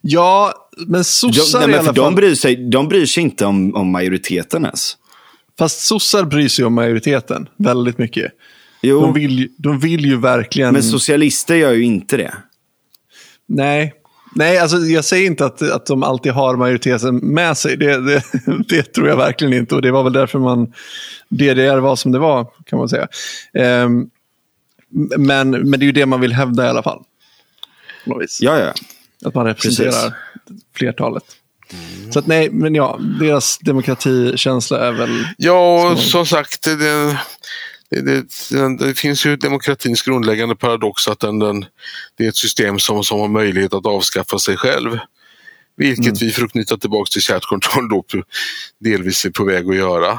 Ja, 0.00 0.54
men 0.86 1.04
sossar 1.04 1.60
de, 1.60 1.66
nej, 1.66 1.76
i 1.76 1.78
alla 1.78 1.94
fall... 1.94 2.14
bryr 2.14 2.34
sig, 2.34 2.56
de 2.70 2.88
bryr 2.88 3.06
sig 3.06 3.22
inte 3.22 3.46
om, 3.46 3.74
om 3.74 3.90
majoriteten 3.90 4.64
ens. 4.64 4.96
Fast 5.58 5.80
sossar 5.80 6.24
bryr 6.24 6.48
sig 6.48 6.64
om 6.64 6.74
majoriteten 6.74 7.48
väldigt 7.56 7.98
mycket. 7.98 8.32
Jo. 8.82 9.00
De, 9.00 9.12
vill, 9.12 9.48
de 9.56 9.78
vill 9.78 10.04
ju 10.04 10.16
verkligen... 10.16 10.72
Men 10.72 10.82
socialister 10.82 11.54
gör 11.54 11.72
ju 11.72 11.84
inte 11.84 12.16
det. 12.16 12.34
Nej, 13.46 13.94
Nej, 14.34 14.58
alltså 14.58 14.76
jag 14.76 15.04
säger 15.04 15.26
inte 15.26 15.46
att, 15.46 15.62
att 15.62 15.86
de 15.86 16.02
alltid 16.02 16.32
har 16.32 16.56
majoriteten 16.56 17.16
med 17.16 17.56
sig. 17.56 17.76
Det, 17.76 18.00
det, 18.00 18.24
det, 18.68 18.82
tror 18.82 19.08
jag 19.08 19.16
verkligen 19.16 19.54
inte. 19.54 19.74
Och 19.74 19.82
det 19.82 19.90
var 19.90 20.02
väl 20.02 20.12
därför 20.12 20.38
man 20.38 20.72
DDR 21.28 21.78
var 21.78 21.96
som 21.96 22.12
det 22.12 22.18
var, 22.18 22.46
kan 22.66 22.78
man 22.78 22.88
säga. 22.88 23.08
Um, 23.84 24.10
men, 25.18 25.50
men 25.50 25.70
det 25.70 25.84
är 25.84 25.86
ju 25.86 25.92
det 25.92 26.06
man 26.06 26.20
vill 26.20 26.32
hävda 26.32 26.66
i 26.66 26.68
alla 26.68 26.82
fall 26.82 27.02
på 28.04 28.10
något 28.10 28.22
vis. 28.22 28.38
Ja, 28.40 28.58
ja. 28.58 28.74
Att 29.24 29.34
man 29.34 29.46
representerar 29.46 29.90
Precis. 29.90 30.64
flertalet. 30.76 31.24
Mm. 31.72 32.12
Så 32.12 32.18
att 32.18 32.26
nej, 32.26 32.50
men 32.50 32.74
ja, 32.74 33.00
deras 33.20 33.58
demokratikänsla 33.58 34.86
är 34.86 34.92
väl... 34.92 35.26
Ja, 35.38 35.94
som, 35.96 36.04
som 36.04 36.26
sagt, 36.26 36.62
det, 36.62 36.76
det, 36.76 37.18
det, 37.90 38.76
det, 38.78 38.94
finns 38.94 39.26
ju 39.26 39.36
demokratins 39.36 40.02
grundläggande 40.02 40.56
paradox 40.56 41.08
att 41.08 41.20
den, 41.20 41.38
den, 41.38 41.64
det 42.16 42.24
är 42.24 42.28
ett 42.28 42.36
system 42.36 42.78
som, 42.78 43.04
som 43.04 43.20
har 43.20 43.28
möjlighet 43.28 43.74
att 43.74 43.86
avskaffa 43.86 44.38
sig 44.38 44.56
själv. 44.56 44.98
Vilket 45.76 46.06
mm. 46.06 46.16
vi, 46.20 46.30
för 46.30 46.44
att 46.44 46.52
knyta 46.52 46.76
tillbaka 46.76 47.10
till 47.10 47.22
då 47.90 48.04
delvis 48.80 49.24
är 49.24 49.30
på 49.30 49.44
väg 49.44 49.68
att 49.68 49.76
göra. 49.76 50.18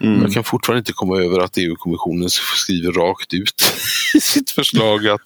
Mm. 0.00 0.22
Jag 0.22 0.32
kan 0.32 0.44
fortfarande 0.44 0.78
inte 0.78 0.92
komma 0.92 1.18
över 1.18 1.38
att 1.38 1.58
EU-kommissionen 1.58 2.28
skriver 2.30 2.92
rakt 2.92 3.34
ut 3.34 3.62
i 4.14 4.20
sitt 4.20 4.50
förslag 4.50 5.06
att, 5.08 5.20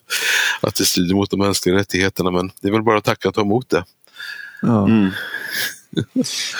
att 0.60 0.74
det 0.74 0.84
strider 0.84 1.14
mot 1.14 1.30
de 1.30 1.40
mänskliga 1.40 1.76
rättigheterna. 1.76 2.30
Men 2.30 2.50
det 2.60 2.68
är 2.68 2.72
väl 2.72 2.82
bara 2.82 2.98
att 2.98 3.04
tacka 3.04 3.28
och 3.28 3.34
ta 3.34 3.40
emot 3.40 3.70
det. 3.70 3.84
Ja. 4.62 4.84
Mm. 4.84 5.10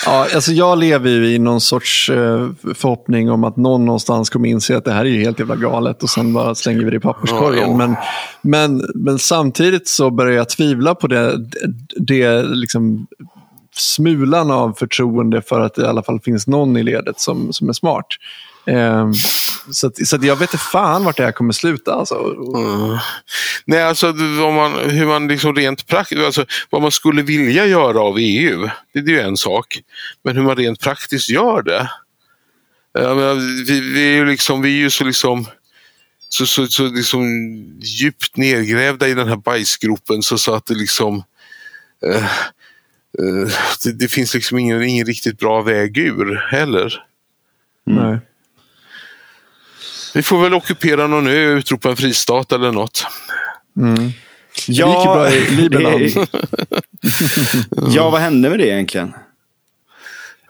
ja, 0.07 0.27
alltså 0.35 0.53
jag 0.53 0.79
lever 0.79 1.11
ju 1.11 1.35
i 1.35 1.39
någon 1.39 1.61
sorts 1.61 2.11
eh, 2.11 2.51
förhoppning 2.75 3.31
om 3.31 3.45
att 3.45 3.57
någon 3.57 3.85
någonstans 3.85 4.31
kommer 4.31 4.49
inse 4.49 4.77
att 4.77 4.85
det 4.85 4.93
här 4.93 5.05
är 5.05 5.11
ju 5.11 5.21
helt 5.21 5.39
jävla 5.39 5.57
galet 5.57 6.03
och 6.03 6.11
sen 6.11 6.33
bara 6.33 6.55
slänger 6.55 6.85
vi 6.85 6.91
det 6.91 6.97
i 6.97 7.01
papperskorgen. 7.01 7.63
Ja, 7.63 7.69
ja. 7.71 7.77
Men, 7.77 7.97
men, 8.43 8.91
men 8.95 9.19
samtidigt 9.19 9.89
så 9.89 10.11
börjar 10.11 10.37
jag 10.37 10.49
tvivla 10.49 10.95
på 10.95 11.07
det, 11.07 11.47
det 11.97 12.43
liksom 12.43 13.07
smulan 13.77 14.51
av 14.51 14.73
förtroende 14.73 15.43
för 15.43 15.61
att 15.61 15.75
det 15.75 15.83
i 15.83 15.87
alla 15.87 16.03
fall 16.03 16.21
finns 16.21 16.47
någon 16.47 16.77
i 16.77 16.83
ledet 16.83 17.21
som, 17.21 17.53
som 17.53 17.69
är 17.69 17.73
smart. 17.73 18.07
Eh, 18.67 19.11
så 19.73 19.87
att, 19.87 20.07
så 20.09 20.17
att 20.17 20.25
jag 20.25 20.37
vet 20.37 20.55
inte 20.55 20.65
fan 20.65 21.05
vart 21.05 21.17
det 21.17 21.25
här 21.25 21.33
kommer 21.33 21.53
sluta. 21.53 21.95
Alltså. 21.95 22.15
Mm. 22.15 22.99
Nej, 23.65 23.83
alltså 23.83 24.07
vad 24.13 24.53
man, 24.53 24.73
hur 24.91 25.07
man 25.07 25.29
liksom 25.29 25.55
rent 25.55 25.87
praktiskt, 25.87 26.21
alltså, 26.21 26.45
vad 26.71 26.83
man 26.83 26.91
skulle 26.91 27.23
vilja 27.23 27.67
göra 27.67 28.01
av 28.01 28.17
EU, 28.19 28.69
det, 28.93 29.01
det 29.01 29.11
är 29.13 29.15
ju 29.15 29.21
en 29.21 29.37
sak. 29.37 29.81
Men 30.25 30.37
hur 30.37 30.43
man 30.43 30.57
rent 30.57 30.81
praktiskt 30.81 31.31
gör 31.31 31.63
det. 31.63 31.91
Menar, 32.95 33.65
vi, 33.67 33.81
vi, 33.81 34.03
är 34.03 34.17
ju 34.17 34.27
liksom, 34.27 34.63
vi 34.63 34.69
är 34.69 34.83
ju 34.83 34.91
så 34.91 35.05
liksom 35.05 35.47
så, 36.29 36.47
så, 36.47 36.67
så 36.67 36.87
liksom 36.87 37.25
djupt 37.81 38.37
nedgrävda 38.37 39.09
i 39.09 39.15
den 39.15 39.29
här 39.29 39.37
bajsgropen 39.37 40.23
så, 40.23 40.39
så 40.39 40.55
att 40.55 40.67
det 40.67 40.75
liksom 40.75 41.23
Eh, 42.07 42.31
det, 43.85 43.93
det, 43.93 44.09
finns 44.09 44.35
liksom 44.35 44.59
ingen, 44.59 44.83
ingen 44.83 45.07
riktigt 45.07 45.39
bra 45.39 45.63
väg 45.63 45.99
ur 45.99 46.47
heller. 46.51 47.05
Mm. 47.91 48.05
Nej. 48.05 48.19
Vi 50.15 50.23
får 50.23 50.43
väl 50.43 50.55
ockupera 50.55 51.07
någon 51.07 51.27
ö 51.27 51.53
och 51.53 51.59
utropa 51.59 51.91
en 51.91 51.97
fristat 51.97 52.53
eller 52.53 52.73
något. 52.73 53.07
Mm. 53.77 54.11
Ja, 54.67 55.29
det 55.71 56.27
ja, 57.95 58.11
vad 58.11 58.21
hände 58.21 58.51
med 58.51 58.59
det 58.59 58.69
egentligen? 58.69 59.13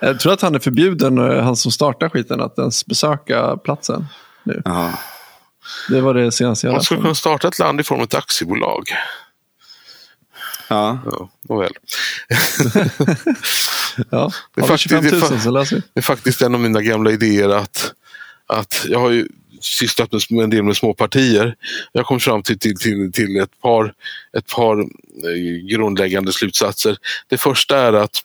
Jag 0.01 0.21
tror 0.21 0.33
att 0.33 0.41
han 0.41 0.55
är 0.55 0.59
förbjuden, 0.59 1.19
eh, 1.19 1.43
han 1.43 1.57
som 1.57 1.73
startar 1.73 2.09
skiten, 2.09 2.41
att 2.41 2.59
ens 2.59 2.87
besöka 2.87 3.57
platsen. 3.57 4.07
Nu. 4.45 4.63
Aha. 4.65 4.99
Det 5.89 6.01
var 6.01 6.15
det 6.15 6.33
senaste 6.33 6.67
jag 6.67 6.73
Man 6.73 6.83
skulle 6.83 7.01
kunna 7.01 7.15
starta 7.15 7.49
ett 7.49 7.59
land 7.59 7.81
i 7.81 7.85
form 7.85 7.99
av 7.99 8.05
ett 8.05 8.15
aktiebolag. 8.15 8.85
Ja. 10.71 10.99
ja 11.05 11.29
Nåväl. 11.49 11.73
ja, 14.11 14.33
det, 14.55 14.61
är 14.61 14.67
faktiskt, 14.67 14.91
25 14.91 15.21
000 15.31 15.41
så 15.41 15.51
läser 15.51 15.77
vi. 15.77 15.83
Det 15.95 16.01
är 16.01 16.03
faktiskt 16.03 16.43
en 16.43 16.55
av 16.55 16.61
mina 16.61 16.83
gamla 16.83 17.11
idéer 17.11 17.49
att, 17.49 17.93
att 18.47 18.87
jag 18.89 19.01
har 19.01 19.11
ju 19.11 19.29
sysslat 19.61 20.31
med 20.31 20.45
en 20.45 20.51
del 20.51 20.63
med 20.63 20.77
småpartier. 20.77 21.57
Jag 21.93 22.07
kom 22.07 22.21
fram 22.21 22.43
till, 22.43 22.59
till, 22.59 22.77
till, 22.77 23.13
till 23.13 23.41
ett, 23.41 23.61
par, 23.61 23.95
ett 24.37 24.47
par 24.47 24.81
eh, 24.81 25.67
grundläggande 25.69 26.33
slutsatser. 26.33 26.97
Det 27.29 27.39
första 27.39 27.79
är 27.79 27.93
att 27.93 28.25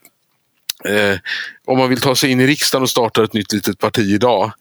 eh, 0.86 1.20
om 1.66 1.78
man 1.78 1.90
vill 1.90 2.02
ta 2.02 2.16
sig 2.16 2.32
in 2.32 2.40
i 2.40 2.48
riksdagen 2.48 2.84
och 2.84 2.90
starta 2.90 3.24
ett 3.24 3.34
nytt 3.34 3.54
litet 3.54 3.80
parti 3.80 4.14
idag 4.14 4.52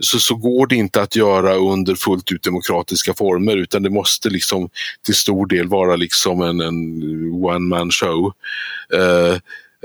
så, 0.00 0.18
så 0.20 0.34
går 0.34 0.66
det 0.66 0.76
inte 0.76 1.02
att 1.02 1.16
göra 1.16 1.54
under 1.54 1.94
fullt 1.94 2.32
ut 2.32 2.42
demokratiska 2.42 3.14
former 3.14 3.56
utan 3.56 3.82
det 3.82 3.90
måste 3.90 4.30
liksom 4.30 4.68
till 5.04 5.14
stor 5.14 5.46
del 5.46 5.68
vara 5.68 5.96
liksom 5.96 6.42
en, 6.42 6.60
en 6.60 7.02
one 7.44 7.58
man 7.58 7.90
show 7.90 8.32
eh, 8.94 9.34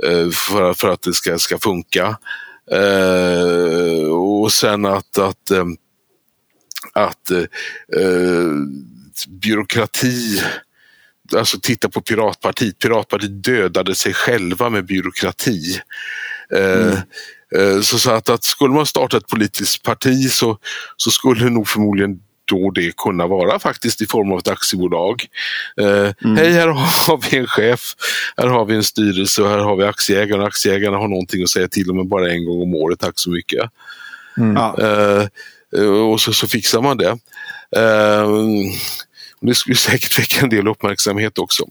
eh 0.03 0.29
för, 0.31 0.73
för 0.73 0.89
att 0.89 1.01
det 1.01 1.13
ska, 1.13 1.39
ska 1.39 1.57
funka. 1.57 2.17
Eh, 2.71 4.07
och 4.07 4.53
sen 4.53 4.85
att, 4.85 5.17
att, 5.17 5.51
eh, 5.51 5.65
att 6.93 7.31
eh, 7.31 7.39
eh 8.01 8.51
byråkrati 9.27 10.41
alltså 11.33 11.59
titta 11.59 11.89
på 11.89 12.01
Piratpartiet. 12.01 12.79
Piratpartiet 12.79 13.43
dödade 13.43 13.95
sig 13.95 14.13
själva 14.13 14.69
med 14.69 14.85
byråkrati. 14.85 15.79
Eh, 16.53 16.81
mm. 16.81 16.97
Eh, 17.55 17.81
så, 17.81 17.99
så 17.99 18.11
att, 18.11 18.29
att 18.29 18.43
skulle 18.43 18.73
man 18.73 18.85
starta 18.85 19.17
ett 19.17 19.27
politiskt 19.27 19.83
parti 19.83 20.31
så, 20.31 20.57
så 20.97 21.11
skulle 21.11 21.49
nog 21.49 21.67
förmodligen 21.67 22.19
då 22.45 22.71
det 22.71 22.97
kunna 22.97 23.27
vara 23.27 23.59
faktiskt 23.59 24.01
i 24.01 24.07
form 24.07 24.31
av 24.31 24.39
ett 24.39 24.47
aktiebolag. 24.47 25.25
Eh, 25.81 26.11
mm. 26.23 26.37
Hej, 26.37 26.51
här 26.51 26.67
har 26.67 27.31
vi 27.31 27.37
en 27.37 27.47
chef, 27.47 27.95
här 28.37 28.47
har 28.47 28.65
vi 28.65 28.75
en 28.75 28.83
styrelse 28.83 29.41
och 29.41 29.49
här 29.49 29.57
har 29.57 29.75
vi 29.75 29.83
aktieägarna. 29.83 30.45
Aktieägarna 30.45 30.97
har 30.97 31.07
någonting 31.07 31.43
att 31.43 31.49
säga 31.49 31.67
till 31.67 31.91
om 31.91 32.09
bara 32.09 32.31
en 32.31 32.45
gång 32.45 32.61
om 32.61 32.75
året, 32.75 32.99
tack 32.99 33.19
så 33.19 33.29
mycket. 33.29 33.69
Mm. 34.37 34.57
Eh, 34.57 35.27
och 36.11 36.21
så, 36.21 36.33
så 36.33 36.47
fixar 36.47 36.81
man 36.81 36.97
det. 36.97 37.17
Eh, 37.77 38.29
det 39.41 39.55
skulle 39.55 39.75
säkert 39.75 40.19
väcka 40.19 40.41
en 40.41 40.49
del 40.49 40.67
uppmärksamhet 40.67 41.37
också. 41.37 41.65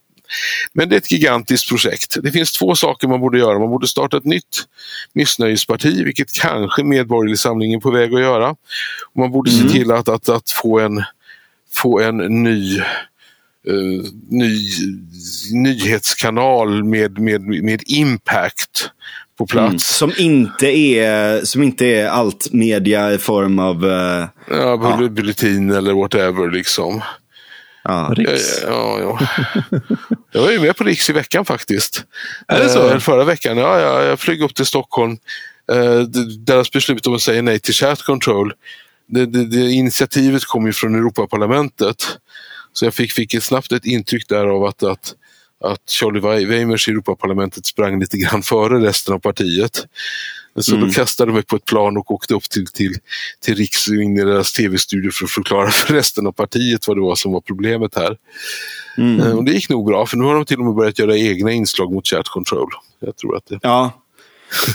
Men 0.72 0.88
det 0.88 0.96
är 0.96 0.98
ett 0.98 1.12
gigantiskt 1.12 1.68
projekt. 1.68 2.16
Det 2.22 2.32
finns 2.32 2.52
två 2.52 2.74
saker 2.74 3.08
man 3.08 3.20
borde 3.20 3.38
göra. 3.38 3.58
Man 3.58 3.70
borde 3.70 3.88
starta 3.88 4.16
ett 4.16 4.24
nytt 4.24 4.64
missnöjesparti, 5.12 6.04
vilket 6.04 6.32
kanske 6.32 6.84
Medborgerlig 6.84 7.38
Samling 7.38 7.74
är 7.74 7.80
på 7.80 7.90
väg 7.90 8.14
att 8.14 8.20
göra. 8.20 8.50
Och 9.12 9.16
man 9.18 9.30
borde 9.30 9.50
mm. 9.50 9.62
se 9.62 9.78
till 9.78 9.92
att, 9.92 10.08
att, 10.08 10.28
att 10.28 10.50
få 10.50 10.80
en, 10.80 11.04
få 11.72 12.00
en 12.00 12.16
ny 12.16 12.80
Uh, 13.68 14.04
ny 14.28 14.58
nyhetskanal 15.52 16.84
med, 16.84 17.18
med, 17.18 17.40
med 17.42 17.82
impact 17.86 18.90
på 19.38 19.46
plats. 19.46 20.02
Mm. 20.02 20.12
Som, 20.12 20.24
inte 20.24 20.66
är, 20.66 21.44
som 21.44 21.62
inte 21.62 21.86
är 21.86 22.08
allt 22.08 22.52
media 22.52 23.12
i 23.12 23.18
form 23.18 23.58
av... 23.58 23.84
Uh, 23.84 24.26
ja, 24.50 25.08
bulletin 25.10 25.68
ja. 25.68 25.76
eller 25.78 25.92
whatever 25.92 26.50
liksom. 26.50 27.02
Ja, 27.84 28.12
Riks. 28.16 28.62
Ja, 28.62 29.00
ja. 29.00 29.18
Jag 30.32 30.40
var 30.40 30.50
ju 30.50 30.60
med 30.60 30.76
på 30.76 30.84
Riks 30.84 31.10
i 31.10 31.12
veckan 31.12 31.44
faktiskt. 31.44 32.04
Är 32.48 32.60
det 32.60 32.68
så? 32.68 32.90
Eh, 32.90 32.98
förra 32.98 33.24
veckan. 33.24 33.58
Ja, 33.58 33.80
ja, 33.80 34.02
jag 34.02 34.20
flög 34.20 34.42
upp 34.42 34.54
till 34.54 34.66
Stockholm. 34.66 35.16
Eh, 35.72 36.00
deras 36.38 36.72
beslut 36.72 37.06
om 37.06 37.14
att 37.14 37.22
säga 37.22 37.42
nej 37.42 37.60
till 37.60 37.74
chat 37.74 38.02
control. 38.02 38.52
Det, 39.08 39.26
det, 39.26 39.44
det 39.44 39.70
initiativet 39.70 40.44
kom 40.44 40.66
ju 40.66 40.72
från 40.72 40.94
Europaparlamentet. 40.94 42.18
Så 42.72 42.84
jag 42.84 42.94
fick, 42.94 43.12
fick 43.12 43.42
snabbt 43.42 43.72
ett 43.72 43.84
intryck 43.84 44.28
där 44.28 44.46
av 44.46 44.64
att, 44.64 44.82
att, 44.82 45.14
att 45.64 45.90
Charlie 45.90 46.46
Weimers 46.46 46.88
i 46.88 46.90
Europaparlamentet 46.90 47.66
sprang 47.66 48.00
lite 48.00 48.16
grann 48.16 48.42
före 48.42 48.86
resten 48.86 49.14
av 49.14 49.18
partiet. 49.18 49.86
Så 50.56 50.74
mm. 50.74 50.88
då 50.88 50.94
kastade 50.94 51.30
de 51.30 51.34
mig 51.34 51.42
på 51.42 51.56
ett 51.56 51.64
plan 51.64 51.96
och 51.96 52.10
åkte 52.10 52.34
upp 52.34 52.50
till, 52.50 52.66
till, 52.66 52.94
till 53.40 53.54
Riks 53.54 53.88
in 53.88 54.18
i 54.18 54.24
deras 54.24 54.52
tv-studio 54.52 55.10
för 55.10 55.24
att 55.24 55.30
förklara 55.30 55.70
för 55.70 55.94
resten 55.94 56.26
av 56.26 56.32
partiet 56.32 56.88
vad 56.88 56.96
det 56.96 57.00
var 57.00 57.14
som 57.14 57.32
var 57.32 57.40
problemet 57.40 57.94
här. 57.96 58.16
Mm. 58.98 59.20
Eh, 59.20 59.36
och 59.36 59.44
det 59.44 59.52
gick 59.52 59.68
nog 59.68 59.86
bra, 59.86 60.06
för 60.06 60.16
nu 60.16 60.24
har 60.24 60.34
de 60.34 60.44
till 60.44 60.58
och 60.58 60.64
med 60.64 60.74
börjat 60.74 60.98
göra 60.98 61.16
egna 61.16 61.52
inslag 61.52 61.92
mot 61.92 62.06
chat 62.06 62.28
control. 62.28 62.68
Jag 63.00 63.16
tror 63.16 63.36
att 63.36 63.46
det... 63.46 63.58
Ja, 63.62 64.03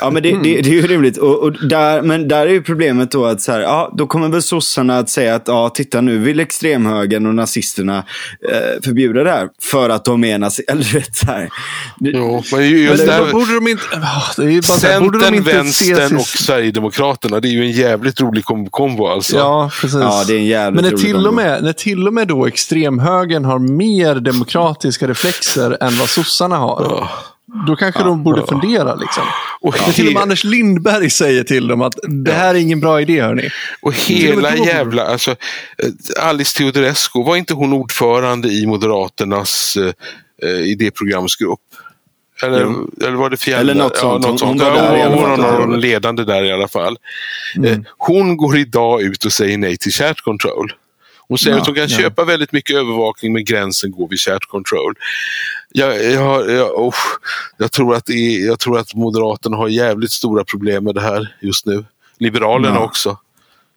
Ja, 0.01 0.09
men 0.09 0.23
det, 0.23 0.31
det, 0.31 0.61
det, 0.61 0.69
är 0.69 0.73
ju 0.73 0.87
rimligt. 0.87 1.17
Och, 1.17 1.43
och, 1.43 1.67
där, 1.67 2.01
men 2.01 2.27
där 2.27 2.47
är 2.47 2.51
ju 2.51 2.63
problemet 2.63 3.11
då 3.11 3.25
att 3.25 3.41
så 3.41 3.51
här, 3.51 3.59
ja, 3.59 3.93
då 3.97 4.07
kommer 4.07 4.29
väl 4.29 4.41
sossarna 4.41 4.97
att 4.97 5.09
säga 5.09 5.35
att 5.35 5.47
ja, 5.47 5.69
titta 5.69 6.01
nu 6.01 6.17
vill 6.17 6.39
extremhögern 6.39 7.25
och 7.25 7.35
nazisterna 7.35 7.97
eh, 8.51 8.83
förbjuda 8.83 9.23
det 9.23 9.31
här 9.31 9.49
för 9.61 9.89
att 9.89 10.05
de 10.05 10.23
är 10.23 10.37
nazister. 10.37 10.73
Eller 10.73 10.83
rätt 10.83 11.15
så 11.15 11.25
här. 11.25 11.49
Jo, 11.99 12.43
men 12.51 12.69
just 12.69 12.97
men 12.97 13.07
där, 13.07 13.31
borde 13.31 13.55
de 13.55 13.67
inte... 13.67 13.83
Det 14.37 14.43
är 14.43 14.67
bara 14.67 14.77
Centern, 14.77 15.03
borde 15.03 15.19
de 15.19 15.35
inte 15.35 15.53
Vänstern 15.53 16.15
och 16.15 16.27
Sverigedemokraterna. 16.27 17.39
Det 17.39 17.47
är 17.47 17.51
ju 17.51 17.61
en 17.61 17.71
jävligt 17.71 18.21
rolig 18.21 18.45
kom 18.45 18.69
kombo 18.69 19.07
alltså. 19.07 19.37
Ja, 19.37 19.71
precis. 19.81 19.99
Ja, 20.01 20.23
det 20.27 20.33
är 20.33 20.37
en 20.37 20.45
jävligt 20.45 20.83
men 20.83 20.91
när 20.91 20.97
till, 20.97 21.27
och 21.27 21.33
med, 21.33 21.63
när 21.63 21.73
till 21.73 22.07
och 22.07 22.13
med 22.13 22.27
då 22.27 22.45
extremhögern 22.45 23.45
har 23.45 23.59
mer 23.59 24.15
demokratiska 24.15 25.07
reflexer 25.07 25.77
än 25.83 25.97
vad 25.97 26.09
sossarna 26.09 26.57
har. 26.57 26.87
Ja. 26.89 27.09
Då 27.67 27.75
kanske 27.75 28.01
ja, 28.01 28.05
de 28.05 28.23
borde 28.23 28.39
ja. 28.39 28.47
fundera. 28.47 28.95
Liksom. 28.95 29.23
Och 29.61 29.75
ja. 29.77 29.91
till 29.91 30.07
och 30.07 30.13
med 30.13 30.21
Anders 30.21 30.43
Lindberg 30.43 31.09
säger 31.09 31.43
till 31.43 31.67
dem 31.67 31.81
att 31.81 31.95
det 32.25 32.31
här 32.31 32.55
är 32.55 32.59
ingen 32.59 32.79
bra 32.79 33.01
idé. 33.01 33.21
Hörni. 33.21 33.49
Och 33.81 33.93
hela 33.93 34.55
jävla... 34.55 35.05
Alltså, 35.05 35.31
eh, 35.31 36.27
Alice 36.27 36.57
Teodorescu, 36.57 37.23
var 37.23 37.35
inte 37.35 37.53
hon 37.53 37.73
ordförande 37.73 38.49
i 38.49 38.65
Moderaternas 38.65 39.77
eh, 39.77 40.49
eh 40.49 40.61
idéprogramsgrupp? 40.61 41.59
Eller, 42.43 42.61
eller 43.01 43.17
var 43.17 43.29
det 43.29 43.37
fjärde? 43.37 43.61
Eller 43.61 43.75
något 43.75 43.97
sånt. 43.97 44.25
Ja, 44.25 44.31
något 44.31 44.39
sånt. 44.39 44.61
Hon, 44.61 44.67
hon, 44.67 44.73
var, 44.73 44.97
där 44.97 45.09
hon 45.09 45.21
var 45.21 45.37
någon 45.37 45.79
ledande 45.79 46.23
där 46.23 46.43
i 46.43 46.51
alla 46.51 46.67
fall. 46.67 46.97
Mm. 47.55 47.71
Eh, 47.71 47.79
hon 47.97 48.37
går 48.37 48.57
idag 48.57 49.01
ut 49.01 49.25
och 49.25 49.33
säger 49.33 49.57
nej 49.57 49.77
till 49.77 49.91
chat 49.91 50.21
control. 50.21 50.73
Hon 51.29 51.37
säger 51.37 51.55
ja, 51.55 51.61
att 51.61 51.67
hon 51.67 51.75
kan 51.75 51.87
ja. 51.87 51.97
köpa 51.97 52.25
väldigt 52.25 52.51
mycket 52.51 52.75
övervakning 52.75 53.33
men 53.33 53.45
gränsen 53.45 53.91
går 53.91 54.07
vid 54.09 54.19
chat 54.19 54.45
control. 54.45 54.93
Jag, 55.71 56.05
jag, 56.05 56.49
jag, 56.49 56.79
oh, 56.79 56.95
jag, 57.57 57.71
tror 57.71 57.95
att 57.95 58.09
är, 58.09 58.45
jag 58.45 58.59
tror 58.59 58.79
att 58.79 58.93
Moderaterna 58.93 59.57
har 59.57 59.67
jävligt 59.67 60.11
stora 60.11 60.43
problem 60.43 60.83
med 60.83 60.95
det 60.95 61.01
här 61.01 61.35
just 61.41 61.65
nu. 61.65 61.85
Liberalerna 62.17 62.75
ja. 62.75 62.83
också. 62.83 63.17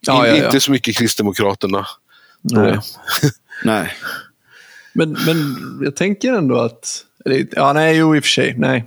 In, 0.08 0.44
inte 0.44 0.60
så 0.60 0.70
mycket 0.70 0.96
Kristdemokraterna. 0.96 1.86
Nej. 2.40 2.78
nej. 3.64 3.96
Men, 4.92 5.16
men 5.26 5.36
jag 5.84 5.96
tänker 5.96 6.32
ändå 6.32 6.58
att... 6.58 7.04
Ja, 7.50 7.72
nej, 7.72 7.96
jo 7.96 8.16
i 8.16 8.20
och 8.20 8.24
för 8.24 8.30
sig. 8.30 8.54
Nej. 8.58 8.84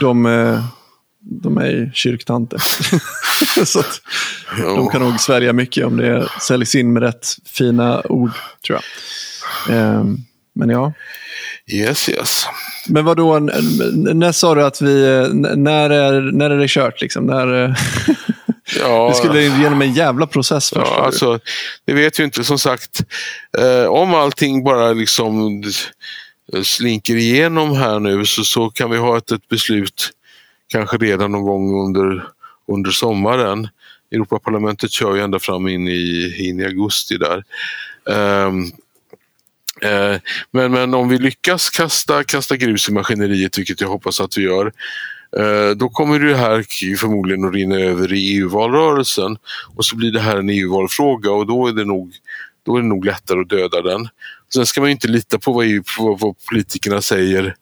De, 0.00 0.26
eh, 0.26 0.64
de 1.24 1.58
är 1.58 1.66
ju 1.66 1.90
kyrktanter. 1.92 2.58
så 3.64 3.80
att 3.80 4.00
de 4.58 4.88
kan 4.88 5.02
nog 5.02 5.20
svärja 5.20 5.52
mycket 5.52 5.86
om 5.86 5.96
det 5.96 6.28
säljs 6.40 6.74
in 6.74 6.92
med 6.92 7.02
rätt 7.02 7.26
fina 7.44 8.02
ord, 8.04 8.30
tror 8.66 8.80
jag. 9.68 10.00
Um, 10.00 10.24
men 10.54 10.68
ja. 10.68 10.92
Yes, 11.72 12.08
yes. 12.08 12.46
Men 12.88 13.04
vad 13.04 13.16
då, 13.16 13.38
när 13.38 14.32
sa 14.32 14.54
du 14.54 14.64
att 14.64 14.82
vi, 14.82 15.28
när 15.56 15.90
är, 15.90 16.20
när 16.20 16.50
är 16.50 16.58
det 16.58 16.68
kört 16.68 17.00
liksom? 17.00 17.26
När, 17.26 17.46
ja, 18.80 19.08
det 19.08 19.14
skulle 19.14 19.42
genom 19.42 19.82
en 19.82 19.92
jävla 19.92 20.26
process 20.26 20.70
först. 20.70 20.92
Ja, 20.96 21.04
alltså, 21.04 21.38
det 21.84 21.92
vet 21.92 22.20
vi 22.20 22.24
inte. 22.24 22.44
Som 22.44 22.58
sagt, 22.58 23.04
eh, 23.58 23.84
om 23.84 24.14
allting 24.14 24.64
bara 24.64 24.92
liksom 24.92 25.62
slinker 26.62 27.16
igenom 27.16 27.76
här 27.76 28.00
nu 28.00 28.26
så, 28.26 28.44
så 28.44 28.70
kan 28.70 28.90
vi 28.90 28.96
ha 28.96 29.18
ett, 29.18 29.30
ett 29.30 29.48
beslut 29.48 30.10
kanske 30.74 30.96
redan 30.96 31.32
någon 31.32 31.42
gång 31.42 31.86
under, 31.86 32.28
under 32.68 32.90
sommaren. 32.90 33.68
Europaparlamentet 34.12 34.90
kör 34.90 35.14
ju 35.14 35.22
ända 35.22 35.38
fram 35.38 35.68
in 35.68 35.88
i, 35.88 36.34
in 36.38 36.60
i 36.60 36.64
augusti 36.64 37.16
där. 37.18 37.44
Um, 38.46 38.64
uh, 39.84 40.20
men, 40.50 40.72
men 40.72 40.94
om 40.94 41.08
vi 41.08 41.18
lyckas 41.18 41.70
kasta, 41.70 42.24
kasta 42.24 42.56
grus 42.56 42.88
i 42.88 42.92
maskineriet, 42.92 43.58
vilket 43.58 43.80
jag 43.80 43.88
hoppas 43.88 44.20
att 44.20 44.38
vi 44.38 44.42
gör, 44.42 44.66
uh, 45.38 45.70
då 45.76 45.88
kommer 45.88 46.18
det 46.18 46.36
här 46.36 46.64
förmodligen 46.96 47.44
att 47.44 47.54
rinna 47.54 47.76
över 47.76 48.12
i 48.12 48.36
EU-valrörelsen 48.36 49.36
och 49.76 49.84
så 49.84 49.96
blir 49.96 50.12
det 50.12 50.20
här 50.20 50.36
en 50.36 50.50
EU-valfråga 50.50 51.30
och 51.30 51.46
då 51.46 51.66
är 51.66 51.72
det 51.72 51.84
nog 51.84 52.12
då 52.66 52.76
är 52.76 52.82
det 52.82 52.88
nog 52.88 53.04
lättare 53.04 53.40
att 53.40 53.48
döda 53.48 53.82
den. 53.82 54.08
Sen 54.54 54.66
ska 54.66 54.80
man 54.80 54.90
inte 54.90 55.08
lita 55.08 55.38
på 55.38 55.52
vad, 55.52 55.66
EU, 55.66 55.82
på 55.98 56.14
vad 56.14 56.34
politikerna 56.50 57.00
säger 57.00 57.54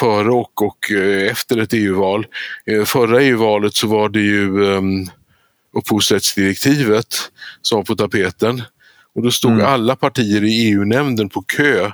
före 0.00 0.30
och, 0.30 0.62
och 0.62 0.92
eh, 0.92 1.30
efter 1.30 1.56
ett 1.56 1.72
EU-val. 1.72 2.26
Eh, 2.66 2.84
förra 2.84 3.22
EU-valet 3.22 3.74
så 3.74 3.86
var 3.86 4.08
det 4.08 4.20
ju 4.20 4.62
um, 4.62 5.06
upphovsrättsdirektivet 5.72 7.06
som 7.62 7.76
var 7.76 7.84
på 7.84 7.96
tapeten. 7.96 8.62
Och 9.14 9.22
då 9.22 9.30
stod 9.30 9.52
mm. 9.52 9.66
alla 9.66 9.96
partier 9.96 10.44
i 10.44 10.68
EU-nämnden 10.68 11.28
på 11.28 11.42
kö 11.42 11.90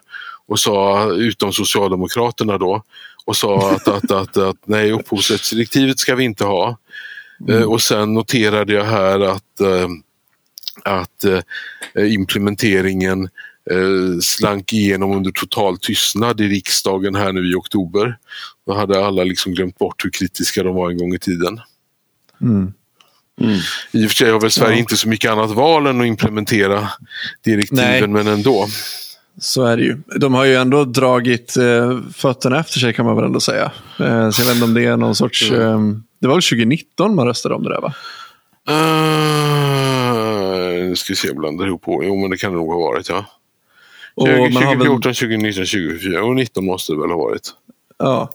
och 0.46 0.60
sa, 0.60 1.06
utom 1.12 1.52
Socialdemokraterna 1.52 2.58
då, 2.58 2.82
och 3.24 3.36
sa 3.36 3.70
att, 3.70 3.88
att, 3.88 4.10
att, 4.10 4.36
att 4.36 4.56
nej, 4.66 4.92
upphovsrättsdirektivet 4.92 5.98
ska 5.98 6.14
vi 6.14 6.24
inte 6.24 6.44
ha. 6.44 6.78
Mm. 7.40 7.62
Eh, 7.62 7.68
och 7.68 7.82
sen 7.82 8.14
noterade 8.14 8.72
jag 8.72 8.84
här 8.84 9.20
att, 9.20 9.60
att 10.84 11.24
implementeringen 11.98 13.28
eh, 13.70 14.18
slank 14.20 14.72
igenom 14.72 15.12
under 15.12 15.30
total 15.30 15.78
tystnad 15.78 16.40
i 16.40 16.48
riksdagen 16.48 17.14
här 17.14 17.32
nu 17.32 17.50
i 17.50 17.54
oktober. 17.54 18.18
Då 18.66 18.74
hade 18.74 19.06
alla 19.06 19.24
liksom 19.24 19.54
glömt 19.54 19.78
bort 19.78 20.04
hur 20.04 20.10
kritiska 20.10 20.62
de 20.62 20.74
var 20.74 20.90
en 20.90 20.98
gång 20.98 21.14
i 21.14 21.18
tiden. 21.18 21.60
Mm. 22.40 22.72
Mm. 23.40 23.58
I 23.92 24.06
och 24.06 24.10
för 24.10 24.16
sig 24.16 24.30
har 24.30 24.40
väl 24.40 24.50
Sverige 24.50 24.72
ja. 24.72 24.78
inte 24.78 24.96
så 24.96 25.08
mycket 25.08 25.30
annat 25.30 25.50
val 25.50 25.86
än 25.86 26.00
att 26.00 26.06
implementera 26.06 26.88
direktiven, 27.44 28.12
Nej. 28.12 28.24
men 28.24 28.26
ändå. 28.26 28.68
Så 29.40 29.64
är 29.64 29.76
det 29.76 29.82
ju. 29.82 29.96
De 30.16 30.34
har 30.34 30.44
ju 30.44 30.54
ändå 30.54 30.84
dragit 30.84 31.56
eh, 31.56 31.98
fötterna 32.14 32.60
efter 32.60 32.78
sig 32.80 32.92
kan 32.92 33.06
man 33.06 33.16
väl 33.16 33.24
ändå 33.24 33.40
säga. 33.40 33.72
Eh, 33.98 34.30
så 34.30 34.42
jag 34.42 34.46
vet 34.46 34.54
inte 34.54 34.64
om 34.64 34.74
det 34.74 34.84
är 34.84 34.96
någon 34.96 35.14
sorts... 35.14 35.50
Mm. 35.50 35.90
Eh, 35.90 35.96
det 36.18 36.26
var 36.26 36.34
väl 36.34 36.42
2019 36.42 37.14
man 37.14 37.26
röstade 37.26 37.54
om 37.54 37.62
det 37.62 37.68
där 37.68 37.80
va? 37.80 37.94
Uh, 38.70 38.74
nu 40.88 40.96
ska 40.96 41.12
vi 41.12 41.16
se, 41.16 41.28
jag 41.28 41.36
blandar 41.36 41.66
ihop. 41.66 41.82
Jo, 41.86 42.20
men 42.20 42.30
det 42.30 42.36
kan 42.36 42.52
det 42.52 42.56
nog 42.56 42.72
ha 42.72 42.78
varit 42.78 43.08
ja. 43.08 43.26
2014, 44.20 44.78
väl... 44.78 45.14
2019, 45.14 45.14
2024 45.14 46.18
och 46.18 46.24
2019 46.24 46.64
måste 46.64 46.92
det 46.92 47.00
väl 47.00 47.10
ha 47.10 47.16
varit. 47.16 47.50
Ja, 47.98 48.30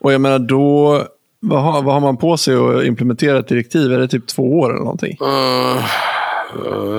och 0.00 0.12
jag 0.12 0.20
menar 0.20 0.38
då, 0.38 1.02
vad 1.40 1.62
har, 1.62 1.82
vad 1.82 1.94
har 1.94 2.00
man 2.00 2.16
på 2.16 2.36
sig 2.36 2.54
att 2.54 2.84
implementera 2.84 3.38
ett 3.38 3.48
direktiv? 3.48 3.92
Är 3.92 3.98
det 3.98 4.08
typ 4.08 4.26
två 4.26 4.60
år 4.60 4.70
eller 4.70 4.84
någonting? 4.84 5.18
Uh, 5.22 5.84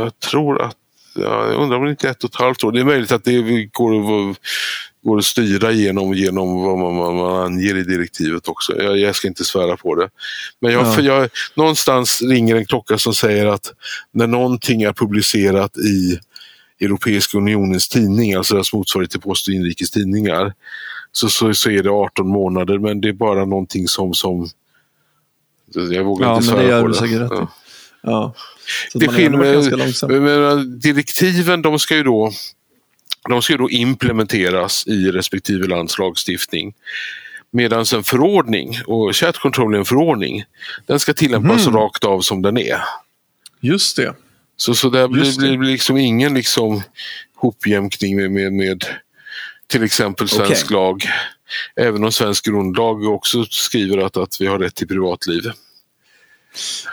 jag 0.01 0.19
tror 0.19 0.61
att, 0.61 0.75
jag 1.15 1.53
undrar 1.53 1.77
om 1.77 1.85
det 1.85 1.89
inte 1.89 2.07
är 2.07 2.11
ett 2.11 2.23
och 2.23 2.29
ett 2.29 2.39
halvt 2.39 2.63
år. 2.63 2.71
Det 2.71 2.79
är 2.79 2.83
möjligt 2.83 3.11
att 3.11 3.23
det 3.23 3.65
går 3.71 4.29
att 4.31 4.37
går 5.05 5.17
att 5.17 5.25
styra 5.25 5.71
genom, 5.71 6.13
genom 6.13 6.61
vad 6.61 6.77
man, 6.77 6.97
vad 6.97 7.13
man 7.13 7.43
anger 7.45 7.77
i 7.77 7.83
direktivet 7.83 8.47
också. 8.47 8.81
Jag, 8.81 8.97
jag, 8.97 9.15
ska 9.15 9.27
inte 9.27 9.43
svära 9.43 9.77
på 9.77 9.95
det. 9.95 10.09
Men 10.61 10.71
jag, 10.71 10.85
ja. 10.85 11.01
jag, 11.01 11.29
någonstans 11.55 12.21
ringer 12.21 12.55
en 12.55 12.65
klocka 12.65 12.97
som 12.97 13.13
säger 13.13 13.45
att 13.45 13.73
när 14.11 14.27
någonting 14.27 14.81
är 14.81 14.93
publicerat 14.93 15.77
i 15.77 16.19
Europeiska 16.81 17.37
unionens 17.37 17.89
tidning, 17.89 18.33
alltså 18.33 18.53
deras 18.53 18.73
motsvarighet 18.73 19.11
till 19.11 19.21
Post 19.21 19.47
och 19.47 19.53
Inrikes 19.53 19.91
Tidningar, 19.91 20.53
så, 21.11 21.29
så, 21.29 21.53
så 21.53 21.69
är 21.69 21.83
det 21.83 21.89
18 21.89 22.27
månader 22.27 22.79
men 22.79 23.01
det 23.01 23.09
är 23.09 23.13
bara 23.13 23.45
någonting 23.45 23.87
som, 23.87 24.13
som 24.13 24.49
jag 25.73 26.03
vågar 26.03 26.27
ja, 26.27 26.35
inte 26.35 26.47
svära 26.47 26.75
det 26.75 26.81
på 26.81 26.87
det. 26.87 26.95
Säkert 26.95 27.27
ja. 27.31 27.47
Ja. 28.01 28.33
det 28.93 29.07
skiljer 29.07 29.29
med, 30.19 30.67
direktiven 30.67 31.61
de 31.61 31.79
ska 31.79 31.95
ju 31.95 32.03
då 32.03 32.31
de 33.29 33.41
ska 33.41 33.57
då 33.57 33.69
implementeras 33.69 34.87
i 34.87 35.11
respektive 35.11 35.67
lands 35.67 35.99
lagstiftning. 35.99 36.73
Medan 37.51 37.85
en 37.95 38.03
förordning, 38.03 38.77
och 38.85 39.15
chat 39.15 39.37
control 39.37 39.73
är 39.73 39.77
en 39.79 39.85
förordning, 39.85 40.43
den 40.85 40.99
ska 40.99 41.13
tillämpas 41.13 41.67
mm. 41.67 41.79
rakt 41.79 42.03
av 42.03 42.21
som 42.21 42.41
den 42.41 42.57
är. 42.57 42.79
Just 43.59 43.95
det. 43.95 44.15
Så, 44.57 44.75
så 44.75 44.89
där 44.89 45.07
blir, 45.07 45.41
det. 45.51 45.57
blir 45.57 45.71
liksom 45.71 45.97
ingen 45.97 46.33
liksom 46.33 46.81
hopjämkning 47.35 48.15
med, 48.15 48.31
med, 48.31 48.53
med 48.53 48.85
till 49.67 49.83
exempel 49.83 50.29
svensk 50.29 50.65
okay. 50.65 50.77
lag. 50.77 51.03
Även 51.75 52.03
om 52.03 52.11
svensk 52.11 52.45
grundlag 52.45 53.03
också 53.03 53.45
skriver 53.45 53.97
att, 53.97 54.17
att 54.17 54.41
vi 54.41 54.47
har 54.47 54.59
rätt 54.59 54.75
till 54.75 54.87
privatliv. 54.87 55.51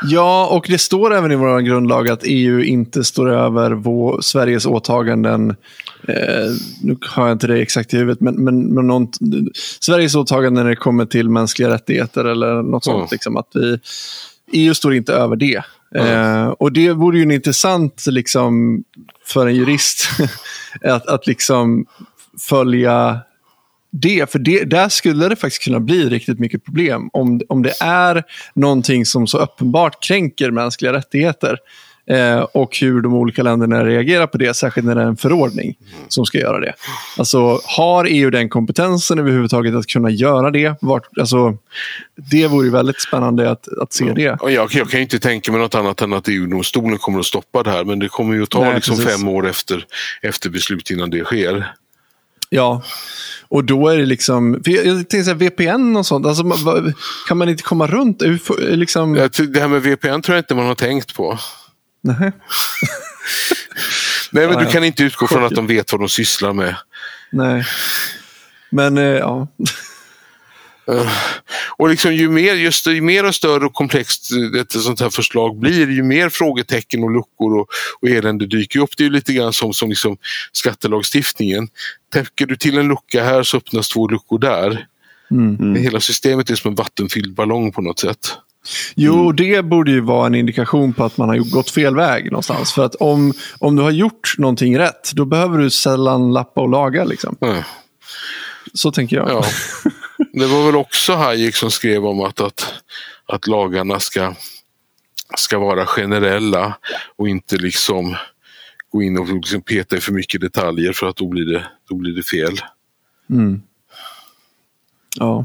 Ja, 0.02 0.46
och 0.46 0.66
det 0.68 0.78
står 0.78 1.14
även 1.14 1.32
i 1.32 1.36
vår 1.36 1.60
grundlag 1.60 2.08
att 2.08 2.20
EU 2.24 2.60
inte 2.60 3.04
står 3.04 3.30
över 3.30 3.70
vår, 3.70 4.20
Sveriges 4.20 4.66
åtaganden. 4.66 5.50
Eh, 6.08 6.50
nu 6.82 6.96
har 7.00 7.26
jag 7.26 7.34
inte 7.34 7.46
det 7.46 7.62
exakt 7.62 7.94
i 7.94 7.96
huvudet, 7.96 8.20
men, 8.20 8.34
men, 8.34 8.74
men 8.74 8.86
någon, 8.86 9.08
Sveriges 9.80 10.14
åtaganden 10.14 10.64
när 10.64 10.70
det 10.70 10.76
kommer 10.76 11.06
till 11.06 11.28
mänskliga 11.28 11.70
rättigheter 11.70 12.24
eller 12.24 12.62
något 12.62 12.84
sånt. 12.84 12.96
Mm. 12.96 13.08
Liksom, 13.12 13.36
att 13.36 13.48
vi, 13.54 13.78
EU 14.52 14.74
står 14.74 14.94
inte 14.94 15.12
över 15.12 15.36
det. 15.36 15.62
Mm. 15.94 16.06
Eh, 16.06 16.48
och 16.48 16.72
det 16.72 16.92
vore 16.92 17.18
ju 17.18 17.34
intressant 17.34 18.04
liksom, 18.06 18.84
för 19.26 19.46
en 19.46 19.54
jurist 19.54 20.08
att, 20.84 21.06
att 21.06 21.26
liksom 21.26 21.86
följa 22.48 23.20
det, 23.92 24.32
för 24.32 24.38
det, 24.38 24.64
där 24.64 24.88
skulle 24.88 25.28
det 25.28 25.36
faktiskt 25.36 25.64
kunna 25.64 25.80
bli 25.80 26.08
riktigt 26.08 26.38
mycket 26.38 26.64
problem. 26.64 27.10
Om, 27.12 27.40
om 27.48 27.62
det 27.62 27.74
är 27.80 28.22
någonting 28.54 29.06
som 29.06 29.26
så 29.26 29.38
uppenbart 29.38 30.04
kränker 30.04 30.50
mänskliga 30.50 30.92
rättigheter 30.92 31.58
eh, 32.06 32.40
och 32.40 32.76
hur 32.80 33.00
de 33.00 33.14
olika 33.14 33.42
länderna 33.42 33.84
reagerar 33.84 34.26
på 34.26 34.38
det, 34.38 34.54
särskilt 34.54 34.86
när 34.86 34.94
det 34.94 35.02
är 35.02 35.06
en 35.06 35.16
förordning 35.16 35.74
som 36.08 36.26
ska 36.26 36.38
göra 36.38 36.60
det. 36.60 36.74
Alltså, 37.18 37.60
har 37.64 38.04
EU 38.04 38.30
den 38.30 38.48
kompetensen 38.48 39.18
överhuvudtaget 39.18 39.74
att 39.74 39.86
kunna 39.86 40.10
göra 40.10 40.50
det? 40.50 40.74
Vart, 40.80 41.18
alltså, 41.18 41.56
det 42.30 42.46
vore 42.46 42.70
väldigt 42.70 43.00
spännande 43.00 43.50
att, 43.50 43.68
att 43.78 43.92
se 43.92 44.12
det. 44.12 44.30
Och 44.30 44.52
jag, 44.52 44.74
jag 44.74 44.90
kan 44.90 45.00
inte 45.00 45.18
tänka 45.18 45.52
mig 45.52 45.60
något 45.60 45.74
annat 45.74 46.02
än 46.02 46.12
att 46.12 46.28
EU-domstolen 46.28 46.98
kommer 46.98 47.20
att 47.20 47.26
stoppa 47.26 47.62
det 47.62 47.70
här, 47.70 47.84
men 47.84 47.98
det 47.98 48.08
kommer 48.08 48.34
ju 48.34 48.42
att 48.42 48.50
ta 48.50 48.60
Nej, 48.60 48.74
liksom 48.74 48.96
fem 48.96 49.28
år 49.28 49.48
efter, 49.48 49.86
efter 50.22 50.50
beslut 50.50 50.90
innan 50.90 51.10
det 51.10 51.24
sker. 51.24 51.72
Ja, 52.54 52.82
och 53.48 53.64
då 53.64 53.88
är 53.88 53.98
det 53.98 54.04
liksom, 54.04 54.62
jag 54.64 54.84
tänkte 54.84 55.24
säga 55.24 55.34
VPN 55.34 55.96
och 55.96 56.06
sånt, 56.06 56.26
alltså, 56.26 56.44
kan 57.28 57.36
man 57.36 57.48
inte 57.48 57.62
komma 57.62 57.86
runt? 57.86 58.22
Liksom... 58.58 59.14
Det 59.14 59.60
här 59.60 59.68
med 59.68 59.82
VPN 59.82 60.20
tror 60.22 60.36
jag 60.36 60.38
inte 60.38 60.54
man 60.54 60.66
har 60.66 60.74
tänkt 60.74 61.14
på. 61.14 61.38
Nej. 62.02 62.32
Nej, 64.32 64.48
men 64.48 64.58
du 64.58 64.66
kan 64.66 64.84
inte 64.84 65.02
utgå 65.02 65.26
från 65.26 65.44
att 65.44 65.54
de 65.54 65.66
vet 65.66 65.92
vad 65.92 66.00
de 66.00 66.08
sysslar 66.08 66.52
med. 66.52 66.76
Nej, 67.30 67.64
men 68.70 68.98
eh, 68.98 69.04
ja. 69.04 69.48
Uh, 70.90 71.12
och 71.76 71.88
liksom 71.88 72.14
ju 72.14 72.28
mer, 72.28 72.54
just, 72.54 72.86
ju 72.86 73.00
mer 73.00 73.26
och 73.26 73.34
större 73.34 73.64
och 73.66 73.74
komplext 73.74 74.28
ett 74.60 74.72
sånt 74.72 75.00
här 75.00 75.10
förslag 75.10 75.58
blir, 75.58 75.90
ju 75.90 76.02
mer 76.02 76.28
frågetecken 76.28 77.04
och 77.04 77.10
luckor 77.10 77.58
och, 77.58 77.68
och 78.00 78.08
elände 78.08 78.46
dyker 78.46 78.80
upp. 78.80 78.96
Det 78.96 79.04
är 79.04 79.10
lite 79.10 79.32
grann 79.32 79.52
som, 79.52 79.74
som 79.74 79.88
liksom 79.88 80.16
skattelagstiftningen. 80.52 81.68
Täcker 82.12 82.46
du 82.46 82.56
till 82.56 82.78
en 82.78 82.88
lucka 82.88 83.24
här 83.24 83.42
så 83.42 83.56
öppnas 83.56 83.88
två 83.88 84.08
luckor 84.08 84.38
där. 84.38 84.86
Mm. 85.30 85.74
Hela 85.74 86.00
systemet 86.00 86.50
är 86.50 86.54
som 86.54 86.68
en 86.68 86.74
vattenfylld 86.74 87.34
ballong 87.34 87.72
på 87.72 87.82
något 87.82 87.98
sätt. 87.98 88.36
Jo, 88.94 89.20
mm. 89.22 89.36
det 89.36 89.62
borde 89.62 89.90
ju 89.90 90.00
vara 90.00 90.26
en 90.26 90.34
indikation 90.34 90.92
på 90.92 91.04
att 91.04 91.16
man 91.16 91.28
har 91.28 91.36
gått 91.36 91.70
fel 91.70 91.94
väg 91.94 92.24
någonstans. 92.24 92.72
För 92.72 92.84
att 92.84 92.94
om, 92.94 93.32
om 93.58 93.76
du 93.76 93.82
har 93.82 93.90
gjort 93.90 94.34
någonting 94.38 94.78
rätt, 94.78 95.12
då 95.12 95.24
behöver 95.24 95.58
du 95.58 95.70
sällan 95.70 96.32
lappa 96.32 96.60
och 96.60 96.68
laga. 96.68 97.04
Liksom. 97.04 97.36
Mm. 97.40 97.62
Så 98.74 98.92
tänker 98.92 99.16
jag. 99.16 99.30
Ja. 99.30 99.44
Det 100.32 100.46
var 100.46 100.66
väl 100.66 100.76
också 100.76 101.14
Hayek 101.14 101.56
som 101.56 101.70
skrev 101.70 102.06
om 102.06 102.20
att, 102.20 102.40
att, 102.40 102.74
att 103.26 103.46
lagarna 103.46 104.00
ska, 104.00 104.34
ska 105.36 105.58
vara 105.58 105.86
generella 105.86 106.74
och 107.16 107.28
inte 107.28 107.56
liksom 107.56 108.16
gå 108.92 109.02
in 109.02 109.18
och 109.18 109.28
liksom 109.28 109.62
peta 109.62 109.96
i 109.96 110.00
för 110.00 110.12
mycket 110.12 110.40
detaljer 110.40 110.92
för 110.92 111.06
att 111.06 111.16
då 111.16 111.28
blir 111.28 111.44
det, 111.44 111.66
då 111.88 111.94
blir 111.94 112.12
det 112.12 112.22
fel. 112.22 112.60
Mm. 113.30 113.62
Ja. 115.18 115.44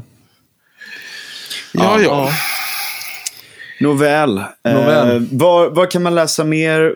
Ja, 1.72 2.00
ja. 2.00 2.00
ja. 2.00 2.32
Nåväl. 3.80 4.42
Nåväl. 4.64 5.16
Eh, 5.16 5.22
var, 5.32 5.70
var, 5.70 5.90
kan 5.90 6.02
man 6.02 6.14
läsa 6.14 6.44
mer? 6.44 6.94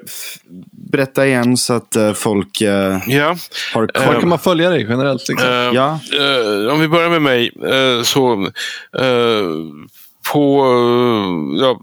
Berätta 0.93 1.27
igen 1.27 1.57
så 1.57 1.73
att 1.75 1.97
eh, 1.97 2.13
folk 2.13 2.61
eh, 2.61 2.99
ja. 3.07 3.37
har 3.75 3.87
koll. 3.87 4.07
Var 4.07 4.21
kan 4.21 4.29
man 4.29 4.39
följa 4.39 4.71
dig 4.71 4.87
generellt? 4.89 5.29
Liksom? 5.29 5.49
Eh, 5.49 5.55
ja. 5.55 6.01
Eh, 6.13 6.73
om 6.73 6.81
vi 6.81 6.89
börjar 6.89 7.11
med 7.11 7.23
mig. 7.23 7.51
Eh, 7.65 8.03
så 8.03 8.51
på, 10.33 10.65
ja, 11.61 11.81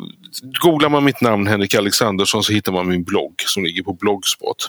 googlar 0.63 0.89
man 0.89 1.03
mitt 1.03 1.21
namn 1.21 1.47
Henrik 1.47 1.75
Alexandersson 1.75 2.43
så 2.43 2.53
hittar 2.53 2.71
man 2.71 2.87
min 2.87 3.03
blogg 3.03 3.33
som 3.45 3.63
ligger 3.63 3.83
på 3.83 3.93
Blogspot. 3.93 4.67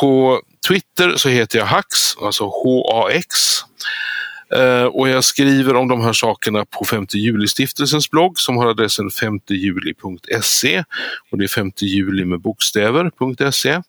på 0.00 0.40
Twitter 0.68 1.16
så 1.16 1.28
heter 1.28 1.58
jag 1.58 1.66
Hax, 1.66 2.16
alltså 2.22 2.44
H-A-X. 2.44 3.28
Eh, 4.56 4.84
och 4.84 5.08
jag 5.08 5.24
skriver 5.24 5.76
om 5.76 5.88
de 5.88 6.00
här 6.00 6.12
sakerna 6.12 6.64
på 6.64 6.84
5 6.84 7.06
juli-stiftelsens 7.12 8.10
blogg 8.10 8.38
som 8.38 8.56
har 8.56 8.66
adressen 8.66 9.08
5juli.se 9.08 10.84
och 11.30 11.38
det 11.38 11.44
är 11.44 11.48
5 11.48 11.72
juli 11.80 12.24
med 12.24 12.40
bokstäver.se. 12.40 13.82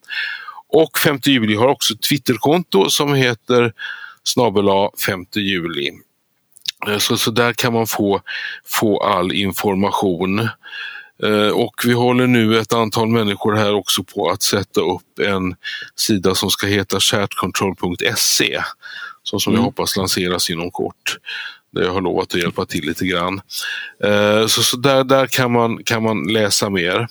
Och 0.68 1.00
5 1.00 1.20
juli 1.26 1.56
har 1.56 1.68
också 1.68 1.94
ett 1.94 2.02
Twitterkonto 2.02 2.90
som 2.90 3.14
heter 3.14 3.74
snabela 4.24 4.90
5 5.06 5.26
juli. 5.36 5.92
Eh, 6.88 6.98
så, 6.98 7.18
så 7.18 7.32
där 7.32 7.54
kan 7.54 7.74
man 7.74 7.88
få, 7.88 8.22
få 8.66 9.04
all 9.04 9.32
information. 9.32 10.40
Eh, 11.24 11.50
och 11.50 11.82
vi 11.86 11.94
håller 11.94 12.28
nu 12.28 12.60
ett 12.60 12.74
antal 12.74 13.08
människor 13.08 13.56
här 13.56 13.74
också 13.74 14.04
på 14.04 14.30
att 14.30 14.42
sätta 14.42 14.82
upp 14.82 15.20
en 15.20 15.56
sida 15.96 16.36
som 16.36 16.50
ska 16.50 16.68
heta 16.68 17.00
chatcontrol.se 17.00 18.62
som, 19.24 19.40
som 19.40 19.54
mm. 19.54 19.60
jag 19.60 19.66
hoppas 19.66 19.98
lanseras 19.98 20.50
inom 20.50 20.72
kort. 20.72 21.18
Där 21.72 21.82
jag 21.82 21.94
har 21.94 22.02
lovat 22.02 22.34
att 22.34 22.42
hjälpa 22.42 22.66
till 22.66 22.86
lite 22.86 23.06
grann. 23.06 23.42
Eh, 24.04 24.48
så, 24.48 24.64
så 24.64 24.78
där, 24.78 25.04
där 25.04 25.28
kan, 25.28 25.52
man, 25.52 25.84
kan 25.84 26.04
man 26.04 26.24
läsa 26.24 26.70
mer. 26.70 27.08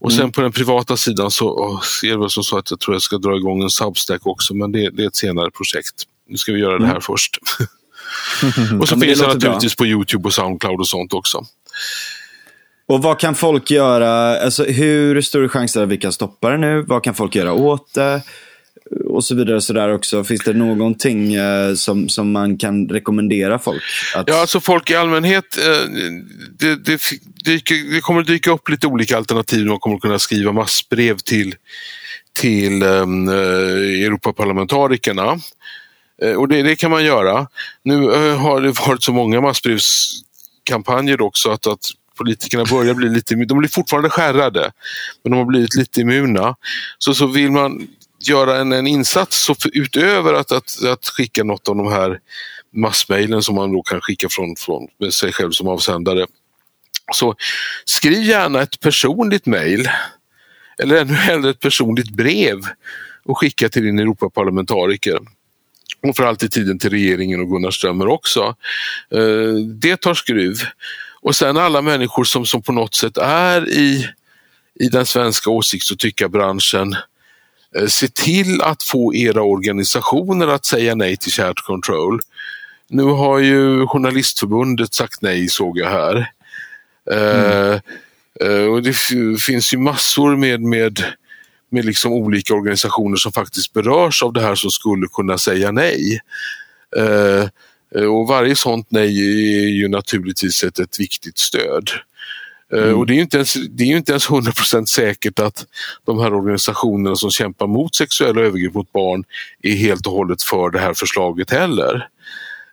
Och 0.00 0.10
mm. 0.10 0.20
sen 0.20 0.32
på 0.32 0.40
den 0.40 0.52
privata 0.52 0.96
sidan 0.96 1.30
så 1.30 1.80
är 2.02 2.22
det 2.22 2.30
som 2.30 2.44
så 2.44 2.58
att 2.58 2.70
jag 2.70 2.80
tror 2.80 2.94
jag 2.94 3.02
ska 3.02 3.18
dra 3.18 3.36
igång 3.36 3.62
en 3.62 3.70
Substack 3.70 4.26
också, 4.26 4.54
men 4.54 4.72
det, 4.72 4.90
det 4.90 5.02
är 5.02 5.06
ett 5.06 5.16
senare 5.16 5.50
projekt. 5.50 5.94
Nu 6.28 6.36
ska 6.36 6.52
vi 6.52 6.60
göra 6.60 6.78
det 6.78 6.84
här 6.84 6.90
mm. 6.90 7.02
först. 7.02 7.38
och 8.80 8.88
så 8.88 9.00
finns 9.00 9.20
det 9.20 9.26
naturligtvis 9.26 9.76
bra. 9.76 9.84
på 9.84 9.86
Youtube 9.86 10.26
och 10.26 10.34
Soundcloud 10.34 10.80
och 10.80 10.88
sånt 10.88 11.12
också. 11.12 11.44
Och 12.86 13.02
vad 13.02 13.18
kan 13.20 13.34
folk 13.34 13.70
göra? 13.70 14.40
Alltså, 14.40 14.64
hur 14.64 15.20
stor 15.20 15.44
är 15.44 15.48
chansen 15.48 15.82
att 15.82 15.88
vi 15.88 15.96
kan 15.96 16.12
stoppa 16.12 16.50
det 16.50 16.56
nu? 16.56 16.82
Vad 16.82 17.04
kan 17.04 17.14
folk 17.14 17.34
göra 17.34 17.52
åt 17.52 17.94
det? 17.94 18.22
Och 19.04 19.24
så 19.24 19.34
vidare 19.34 19.60
så 19.60 19.72
där 19.72 19.94
också. 19.94 20.24
Finns 20.24 20.44
det 20.44 20.52
någonting 20.52 21.34
eh, 21.34 21.74
som, 21.74 22.08
som 22.08 22.32
man 22.32 22.58
kan 22.58 22.88
rekommendera 22.88 23.58
folk? 23.58 23.82
Att... 24.14 24.28
Ja, 24.28 24.40
alltså 24.40 24.60
folk 24.60 24.90
i 24.90 24.94
allmänhet. 24.94 25.58
Eh, 25.58 25.90
det, 26.58 26.76
det, 26.76 27.00
dyker, 27.44 27.94
det 27.94 28.00
kommer 28.00 28.22
dyka 28.22 28.50
upp 28.50 28.68
lite 28.68 28.86
olika 28.86 29.16
alternativ. 29.16 29.66
Man 29.66 29.78
kommer 29.78 29.98
kunna 29.98 30.18
skriva 30.18 30.52
massbrev 30.52 31.16
till, 31.18 31.54
till 32.40 32.82
ehm, 32.82 33.28
eh, 33.28 34.04
Europaparlamentarikerna. 34.04 35.38
Eh, 36.22 36.34
och 36.34 36.48
det, 36.48 36.62
det, 36.62 36.76
kan 36.76 36.90
man 36.90 37.04
göra. 37.04 37.46
Nu 37.84 38.12
eh, 38.14 38.38
har 38.38 38.60
det 38.60 38.80
varit 38.86 39.02
så 39.02 39.12
många 39.12 39.40
massbrevskampanjer 39.40 41.20
också 41.20 41.50
att, 41.50 41.66
att 41.66 41.90
politikerna 42.18 42.64
börjar 42.64 42.94
bli 42.94 43.08
lite, 43.08 43.34
de 43.34 43.58
blir 43.58 43.68
fortfarande 43.68 44.10
skärrade, 44.10 44.72
men 45.24 45.30
de 45.30 45.38
har 45.38 45.44
blivit 45.44 45.74
lite 45.74 46.00
immuna. 46.00 46.56
Så, 46.98 47.14
så 47.14 47.26
vill 47.26 47.50
man 47.50 47.88
göra 48.28 48.58
en, 48.58 48.72
en 48.72 48.86
insats 48.86 49.44
så 49.44 49.54
för, 49.54 49.70
utöver 49.74 50.34
att, 50.34 50.52
att, 50.52 50.84
att 50.84 51.06
skicka 51.06 51.44
något 51.44 51.68
av 51.68 51.76
de 51.76 51.92
här 51.92 52.20
massmailen 52.74 53.42
som 53.42 53.54
man 53.54 53.72
då 53.72 53.82
kan 53.82 54.00
skicka 54.00 54.28
från, 54.30 54.56
från 54.56 55.12
sig 55.12 55.32
själv 55.32 55.50
som 55.50 55.68
avsändare. 55.68 56.26
Så 57.12 57.34
skriv 57.84 58.22
gärna 58.22 58.62
ett 58.62 58.80
personligt 58.80 59.46
mail 59.46 59.88
eller 60.78 61.00
ännu 61.00 61.14
hellre 61.14 61.50
ett 61.50 61.60
personligt 61.60 62.10
brev 62.10 62.58
och 63.24 63.38
skicka 63.38 63.68
till 63.68 63.82
din 63.82 63.98
Europaparlamentariker. 63.98 65.18
Och 66.02 66.16
för 66.16 66.24
alltid 66.24 66.50
tiden 66.50 66.78
till 66.78 66.90
regeringen 66.90 67.40
och 67.40 67.48
Gunnar 67.48 67.70
Strömmer 67.70 68.08
också. 68.08 68.56
Eh, 69.14 69.54
det 69.80 69.96
tar 69.96 70.14
skruv. 70.14 70.56
Och 71.20 71.36
sen 71.36 71.56
alla 71.56 71.82
människor 71.82 72.24
som, 72.24 72.46
som 72.46 72.62
på 72.62 72.72
något 72.72 72.94
sätt 72.94 73.16
är 73.18 73.68
i, 73.68 74.08
i 74.80 74.88
den 74.88 75.06
svenska 75.06 75.50
åsikts 75.50 75.90
och 75.90 75.98
tyckarbranschen. 75.98 76.96
Eh, 77.76 77.86
se 77.86 78.08
till 78.08 78.62
att 78.62 78.82
få 78.82 79.14
era 79.14 79.42
organisationer 79.42 80.48
att 80.48 80.64
säga 80.64 80.94
nej 80.94 81.16
till 81.16 81.32
shared 81.32 81.58
control. 81.58 82.20
Nu 82.88 83.02
har 83.02 83.38
ju 83.38 83.86
Journalistförbundet 83.86 84.94
sagt 84.94 85.22
nej 85.22 85.48
såg 85.48 85.78
jag 85.78 85.90
här. 85.90 86.30
Mm. 87.10 87.80
Uh, 88.44 88.72
och 88.72 88.82
det 88.82 88.96
finns 89.46 89.74
ju 89.74 89.78
massor 89.78 90.36
med, 90.36 90.60
med, 90.60 91.04
med 91.70 91.84
liksom 91.84 92.12
olika 92.12 92.54
organisationer 92.54 93.16
som 93.16 93.32
faktiskt 93.32 93.72
berörs 93.72 94.22
av 94.22 94.32
det 94.32 94.40
här 94.40 94.54
som 94.54 94.70
skulle 94.70 95.06
kunna 95.06 95.38
säga 95.38 95.70
nej. 95.70 96.20
Uh, 96.98 97.48
och 98.08 98.28
varje 98.28 98.56
sånt 98.56 98.86
nej 98.90 99.18
är 99.64 99.68
ju 99.68 99.88
naturligtvis 99.88 100.64
ett, 100.64 100.78
ett 100.78 101.00
viktigt 101.00 101.38
stöd. 101.38 101.90
Mm. 102.72 102.98
Och 102.98 103.06
det 103.06 103.12
är 103.12 103.16
ju 103.16 103.22
inte 103.22 103.36
ens, 103.36 103.54
det 103.70 103.84
är 103.84 103.88
ju 103.88 103.96
inte 103.96 104.12
ens 104.12 104.28
100% 104.28 104.86
säkert 104.86 105.38
att 105.38 105.66
de 106.04 106.18
här 106.18 106.34
organisationerna 106.34 107.16
som 107.16 107.30
kämpar 107.30 107.66
mot 107.66 107.94
sexuella 107.94 108.40
övergrepp 108.40 108.74
mot 108.74 108.92
barn 108.92 109.24
är 109.62 109.74
helt 109.74 110.06
och 110.06 110.12
hållet 110.12 110.42
för 110.42 110.70
det 110.70 110.78
här 110.78 110.94
förslaget 110.94 111.50
heller. 111.50 112.08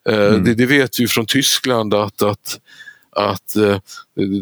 Mm. 0.10 0.44
Det, 0.44 0.54
det, 0.54 0.66
vet 0.66 1.00
vi 1.00 1.08
från 1.08 1.26
Tyskland 1.26 1.94
att, 1.94 2.22
att, 2.22 2.60
att 3.12 3.56
eh, 3.56 3.78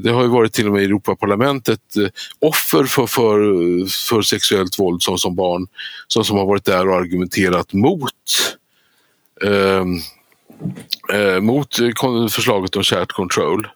det 0.04 0.10
har 0.10 0.22
ju 0.22 0.28
varit 0.28 0.54
till 0.54 0.68
och 0.68 0.74
med 0.74 0.82
i 0.82 0.86
Europaparlamentet 0.86 1.98
eh, 1.98 2.08
offer 2.40 2.84
för, 2.84 3.08
för, 3.08 3.40
för 4.10 4.22
sexuellt 4.22 4.80
våld 4.80 5.02
som, 5.02 5.18
som 5.18 5.36
barn 5.36 5.68
som, 6.08 6.24
som 6.24 6.38
har 6.38 6.46
varit 6.46 6.66
där 6.66 6.90
och 6.90 6.96
argumenterat 6.96 7.74
mot 7.74 8.04
eh, 9.44 9.86
mot 11.42 11.76
förslaget 12.32 12.76
om 12.76 12.84
shared 12.84 13.12
control. 13.12 13.68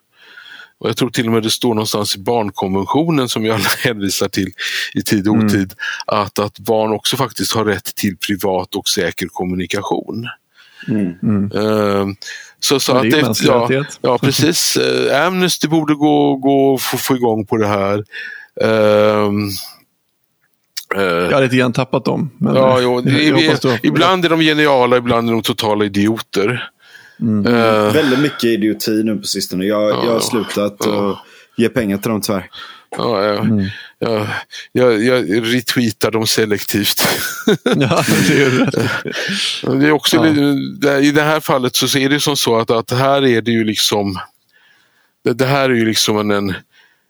Och 0.82 0.88
jag 0.88 0.96
tror 0.96 1.10
till 1.10 1.26
och 1.26 1.32
med 1.32 1.42
det 1.42 1.50
står 1.50 1.74
någonstans 1.74 2.16
i 2.16 2.18
barnkonventionen 2.18 3.28
som 3.28 3.44
jag 3.44 3.54
alla 3.54 3.68
hänvisar 3.84 4.28
till 4.28 4.50
i 4.94 5.02
tid 5.02 5.28
och 5.28 5.34
otid, 5.34 5.54
mm. 5.54 6.22
att, 6.22 6.38
att 6.38 6.58
barn 6.58 6.92
också 6.92 7.16
faktiskt 7.16 7.52
har 7.52 7.64
rätt 7.64 7.94
till 7.94 8.16
privat 8.16 8.74
och 8.74 8.88
säker 8.88 9.26
kommunikation. 9.26 10.28
Mm. 10.88 11.52
Uh, 11.54 12.06
så, 12.60 12.80
så 12.80 12.96
att 12.96 13.02
det, 13.02 13.34
ja, 13.42 13.84
ja, 14.00 14.18
precis. 14.22 14.76
Uh, 14.76 15.26
Amnesty 15.26 15.68
borde 15.68 15.94
gå, 15.94 16.36
gå 16.36 16.78
få, 16.78 16.96
få 16.96 17.16
igång 17.16 17.46
på 17.46 17.56
det 17.56 17.66
här. 17.66 18.04
Uh, 18.62 19.32
jag 20.94 21.32
har 21.32 21.42
lite 21.42 21.56
grann 21.56 21.72
tappat 21.72 22.04
dem. 22.04 22.30
Men 22.38 22.54
ja, 22.54 22.80
jo, 22.80 23.00
det, 23.00 23.10
vi, 23.10 23.58
ibland 23.82 24.24
är 24.24 24.28
de 24.28 24.40
geniala, 24.40 24.96
ibland 24.96 25.28
är 25.28 25.32
de 25.32 25.42
totala 25.42 25.84
idioter. 25.84 26.70
Mm. 27.20 27.46
Uh, 27.46 27.92
Väldigt 27.92 28.18
mycket 28.18 28.44
idioti 28.44 29.02
nu 29.04 29.16
på 29.16 29.26
sistone. 29.26 29.64
Jag, 29.64 29.90
ja, 29.90 30.04
jag 30.04 30.12
har 30.12 30.20
slutat 30.20 30.76
ja. 30.78 31.24
ge 31.56 31.68
pengar 31.68 31.98
till 31.98 32.10
dem 32.10 32.20
tyvärr. 32.20 32.50
Ja, 32.96 33.24
ja. 33.24 33.40
Mm. 33.40 33.66
Ja, 33.98 34.26
jag, 34.72 35.04
jag 35.04 35.54
retweetar 35.54 36.10
dem 36.10 36.26
selektivt. 36.26 37.02
ja, 37.64 38.04
det 39.62 39.86
är 39.86 39.92
också, 39.92 40.16
ja. 40.16 40.98
I 40.98 41.10
det 41.10 41.22
här 41.22 41.40
fallet 41.40 41.76
så 41.76 41.98
är 41.98 42.08
det 42.08 42.20
som 42.20 42.36
så 42.36 42.58
att, 42.58 42.70
att 42.70 42.90
här 42.90 43.26
är 43.26 43.42
det 43.42 43.50
ju 43.50 43.64
liksom 43.64 44.18
det, 45.24 45.32
det 45.32 45.46
här 45.46 45.70
är 45.70 45.74
ju 45.74 45.84
liksom 45.84 46.18
en, 46.18 46.30
en 46.30 46.50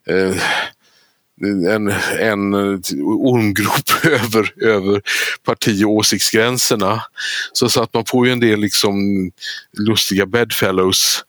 eh, 0.06 0.36
en, 1.42 1.94
en 2.18 2.54
ormgrop 3.02 4.04
över, 4.04 4.64
över 4.64 5.02
parti 5.44 5.84
och 5.84 5.90
åsiktsgränserna. 5.90 7.02
Så, 7.52 7.68
så 7.68 7.82
att 7.82 7.94
man 7.94 8.04
får 8.04 8.26
ju 8.26 8.32
en 8.32 8.40
del 8.40 8.60
liksom 8.60 8.96
lustiga 9.78 10.26
bedfellows 10.26 11.24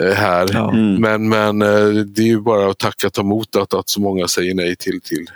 eh, 0.00 0.12
här. 0.12 0.48
Ja. 0.52 0.72
Mm. 0.72 0.94
Men, 0.94 1.28
men 1.28 1.62
eh, 1.62 2.04
det 2.04 2.22
är 2.22 2.26
ju 2.26 2.40
bara 2.40 2.70
att 2.70 2.78
tacka 2.78 3.10
ta 3.10 3.22
emot 3.22 3.56
att, 3.56 3.74
att 3.74 3.88
så 3.88 4.00
många 4.00 4.28
säger 4.28 4.54
nej 4.54 4.76
till, 4.76 5.00
till, 5.00 5.26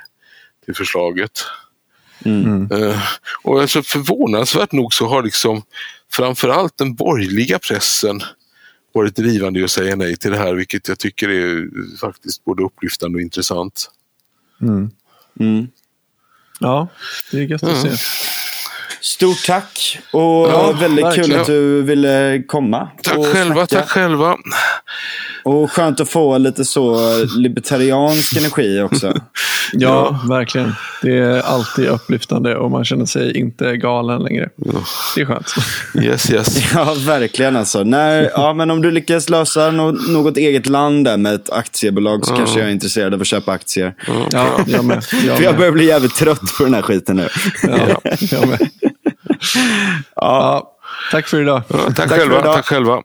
till 0.64 0.74
förslaget. 0.74 1.44
Mm. 2.24 2.72
Uh, 2.72 2.98
och 3.42 3.60
alltså 3.60 3.82
förvånansvärt 3.82 4.72
nog 4.72 4.94
så 4.94 5.06
har 5.06 5.22
liksom 5.22 5.62
framförallt 6.12 6.78
den 6.78 6.94
borgerliga 6.94 7.58
pressen 7.58 8.20
varit 8.92 9.16
drivande 9.16 9.60
i 9.60 9.64
att 9.64 9.70
säga 9.70 9.96
nej 9.96 10.16
till 10.16 10.30
det 10.30 10.36
här, 10.36 10.54
vilket 10.54 10.88
jag 10.88 10.98
tycker 10.98 11.28
är 11.28 11.68
faktiskt 12.00 12.44
både 12.44 12.62
upplyftande 12.62 13.16
och 13.16 13.22
intressant. 13.22 13.90
Mm. 14.62 14.90
Mm. 15.40 15.68
Ja, 16.60 16.88
det 17.30 17.38
är 17.38 17.42
gött 17.42 17.62
att 17.62 17.82
se. 17.82 17.96
Stort 19.02 19.46
tack 19.46 19.98
och 20.12 20.22
ja, 20.22 20.72
väldigt 20.80 21.04
verkligen. 21.04 21.30
kul 21.30 21.40
att 21.40 21.46
du 21.46 21.82
ville 21.82 22.42
komma. 22.46 22.88
Tack 23.02 23.26
själva, 23.26 23.54
snacka. 23.54 23.76
tack 23.76 23.88
själva. 23.88 24.36
Och 25.44 25.72
skönt 25.72 26.00
att 26.00 26.08
få 26.08 26.38
lite 26.38 26.64
så 26.64 26.98
libertariansk 27.36 28.36
energi 28.36 28.80
också. 28.80 29.06
ja, 29.72 30.18
ja, 30.22 30.28
verkligen. 30.28 30.74
Det 31.02 31.18
är 31.18 31.40
alltid 31.40 31.88
upplyftande 31.88 32.56
och 32.56 32.70
man 32.70 32.84
känner 32.84 33.06
sig 33.06 33.38
inte 33.38 33.76
galen 33.76 34.22
längre. 34.22 34.48
Det 35.14 35.20
är 35.20 35.24
skönt. 35.24 35.54
Yes, 36.02 36.30
yes. 36.30 36.72
ja, 36.74 36.94
verkligen 37.06 37.56
alltså. 37.56 37.84
När, 37.84 38.30
ja, 38.34 38.54
men 38.54 38.70
om 38.70 38.82
du 38.82 38.90
lyckas 38.90 39.28
lösa 39.28 39.70
något, 39.70 40.08
något 40.08 40.36
eget 40.36 40.66
land 40.66 41.04
där 41.04 41.16
med 41.16 41.34
ett 41.34 41.50
aktiebolag 41.50 42.26
så 42.26 42.32
ja. 42.32 42.36
kanske 42.36 42.58
jag 42.58 42.68
är 42.68 42.72
intresserad 42.72 43.14
av 43.14 43.20
att 43.20 43.26
köpa 43.26 43.52
aktier. 43.52 43.94
Ja, 44.30 44.46
jag 44.66 44.84
med. 44.84 45.04
Jag 45.26 45.36
För 45.36 45.44
jag 45.44 45.56
börjar 45.56 45.72
bli 45.72 45.86
jävligt 45.86 46.14
trött 46.14 46.56
på 46.58 46.64
den 46.64 46.74
här 46.74 46.82
skiten 46.82 47.16
nu. 47.16 47.28
Ja, 47.62 48.00
jag 48.30 48.48
med 48.48 48.68
ja. 50.16 50.68
Tack 51.10 51.28
för 51.28 51.40
idag. 51.42 51.62
Ja, 51.68 51.76
tack, 51.78 51.96
tack 51.96 52.10
själva. 52.10 52.38
Idag. 52.38 52.54
Tack 52.54 52.66
själva. 52.66 53.02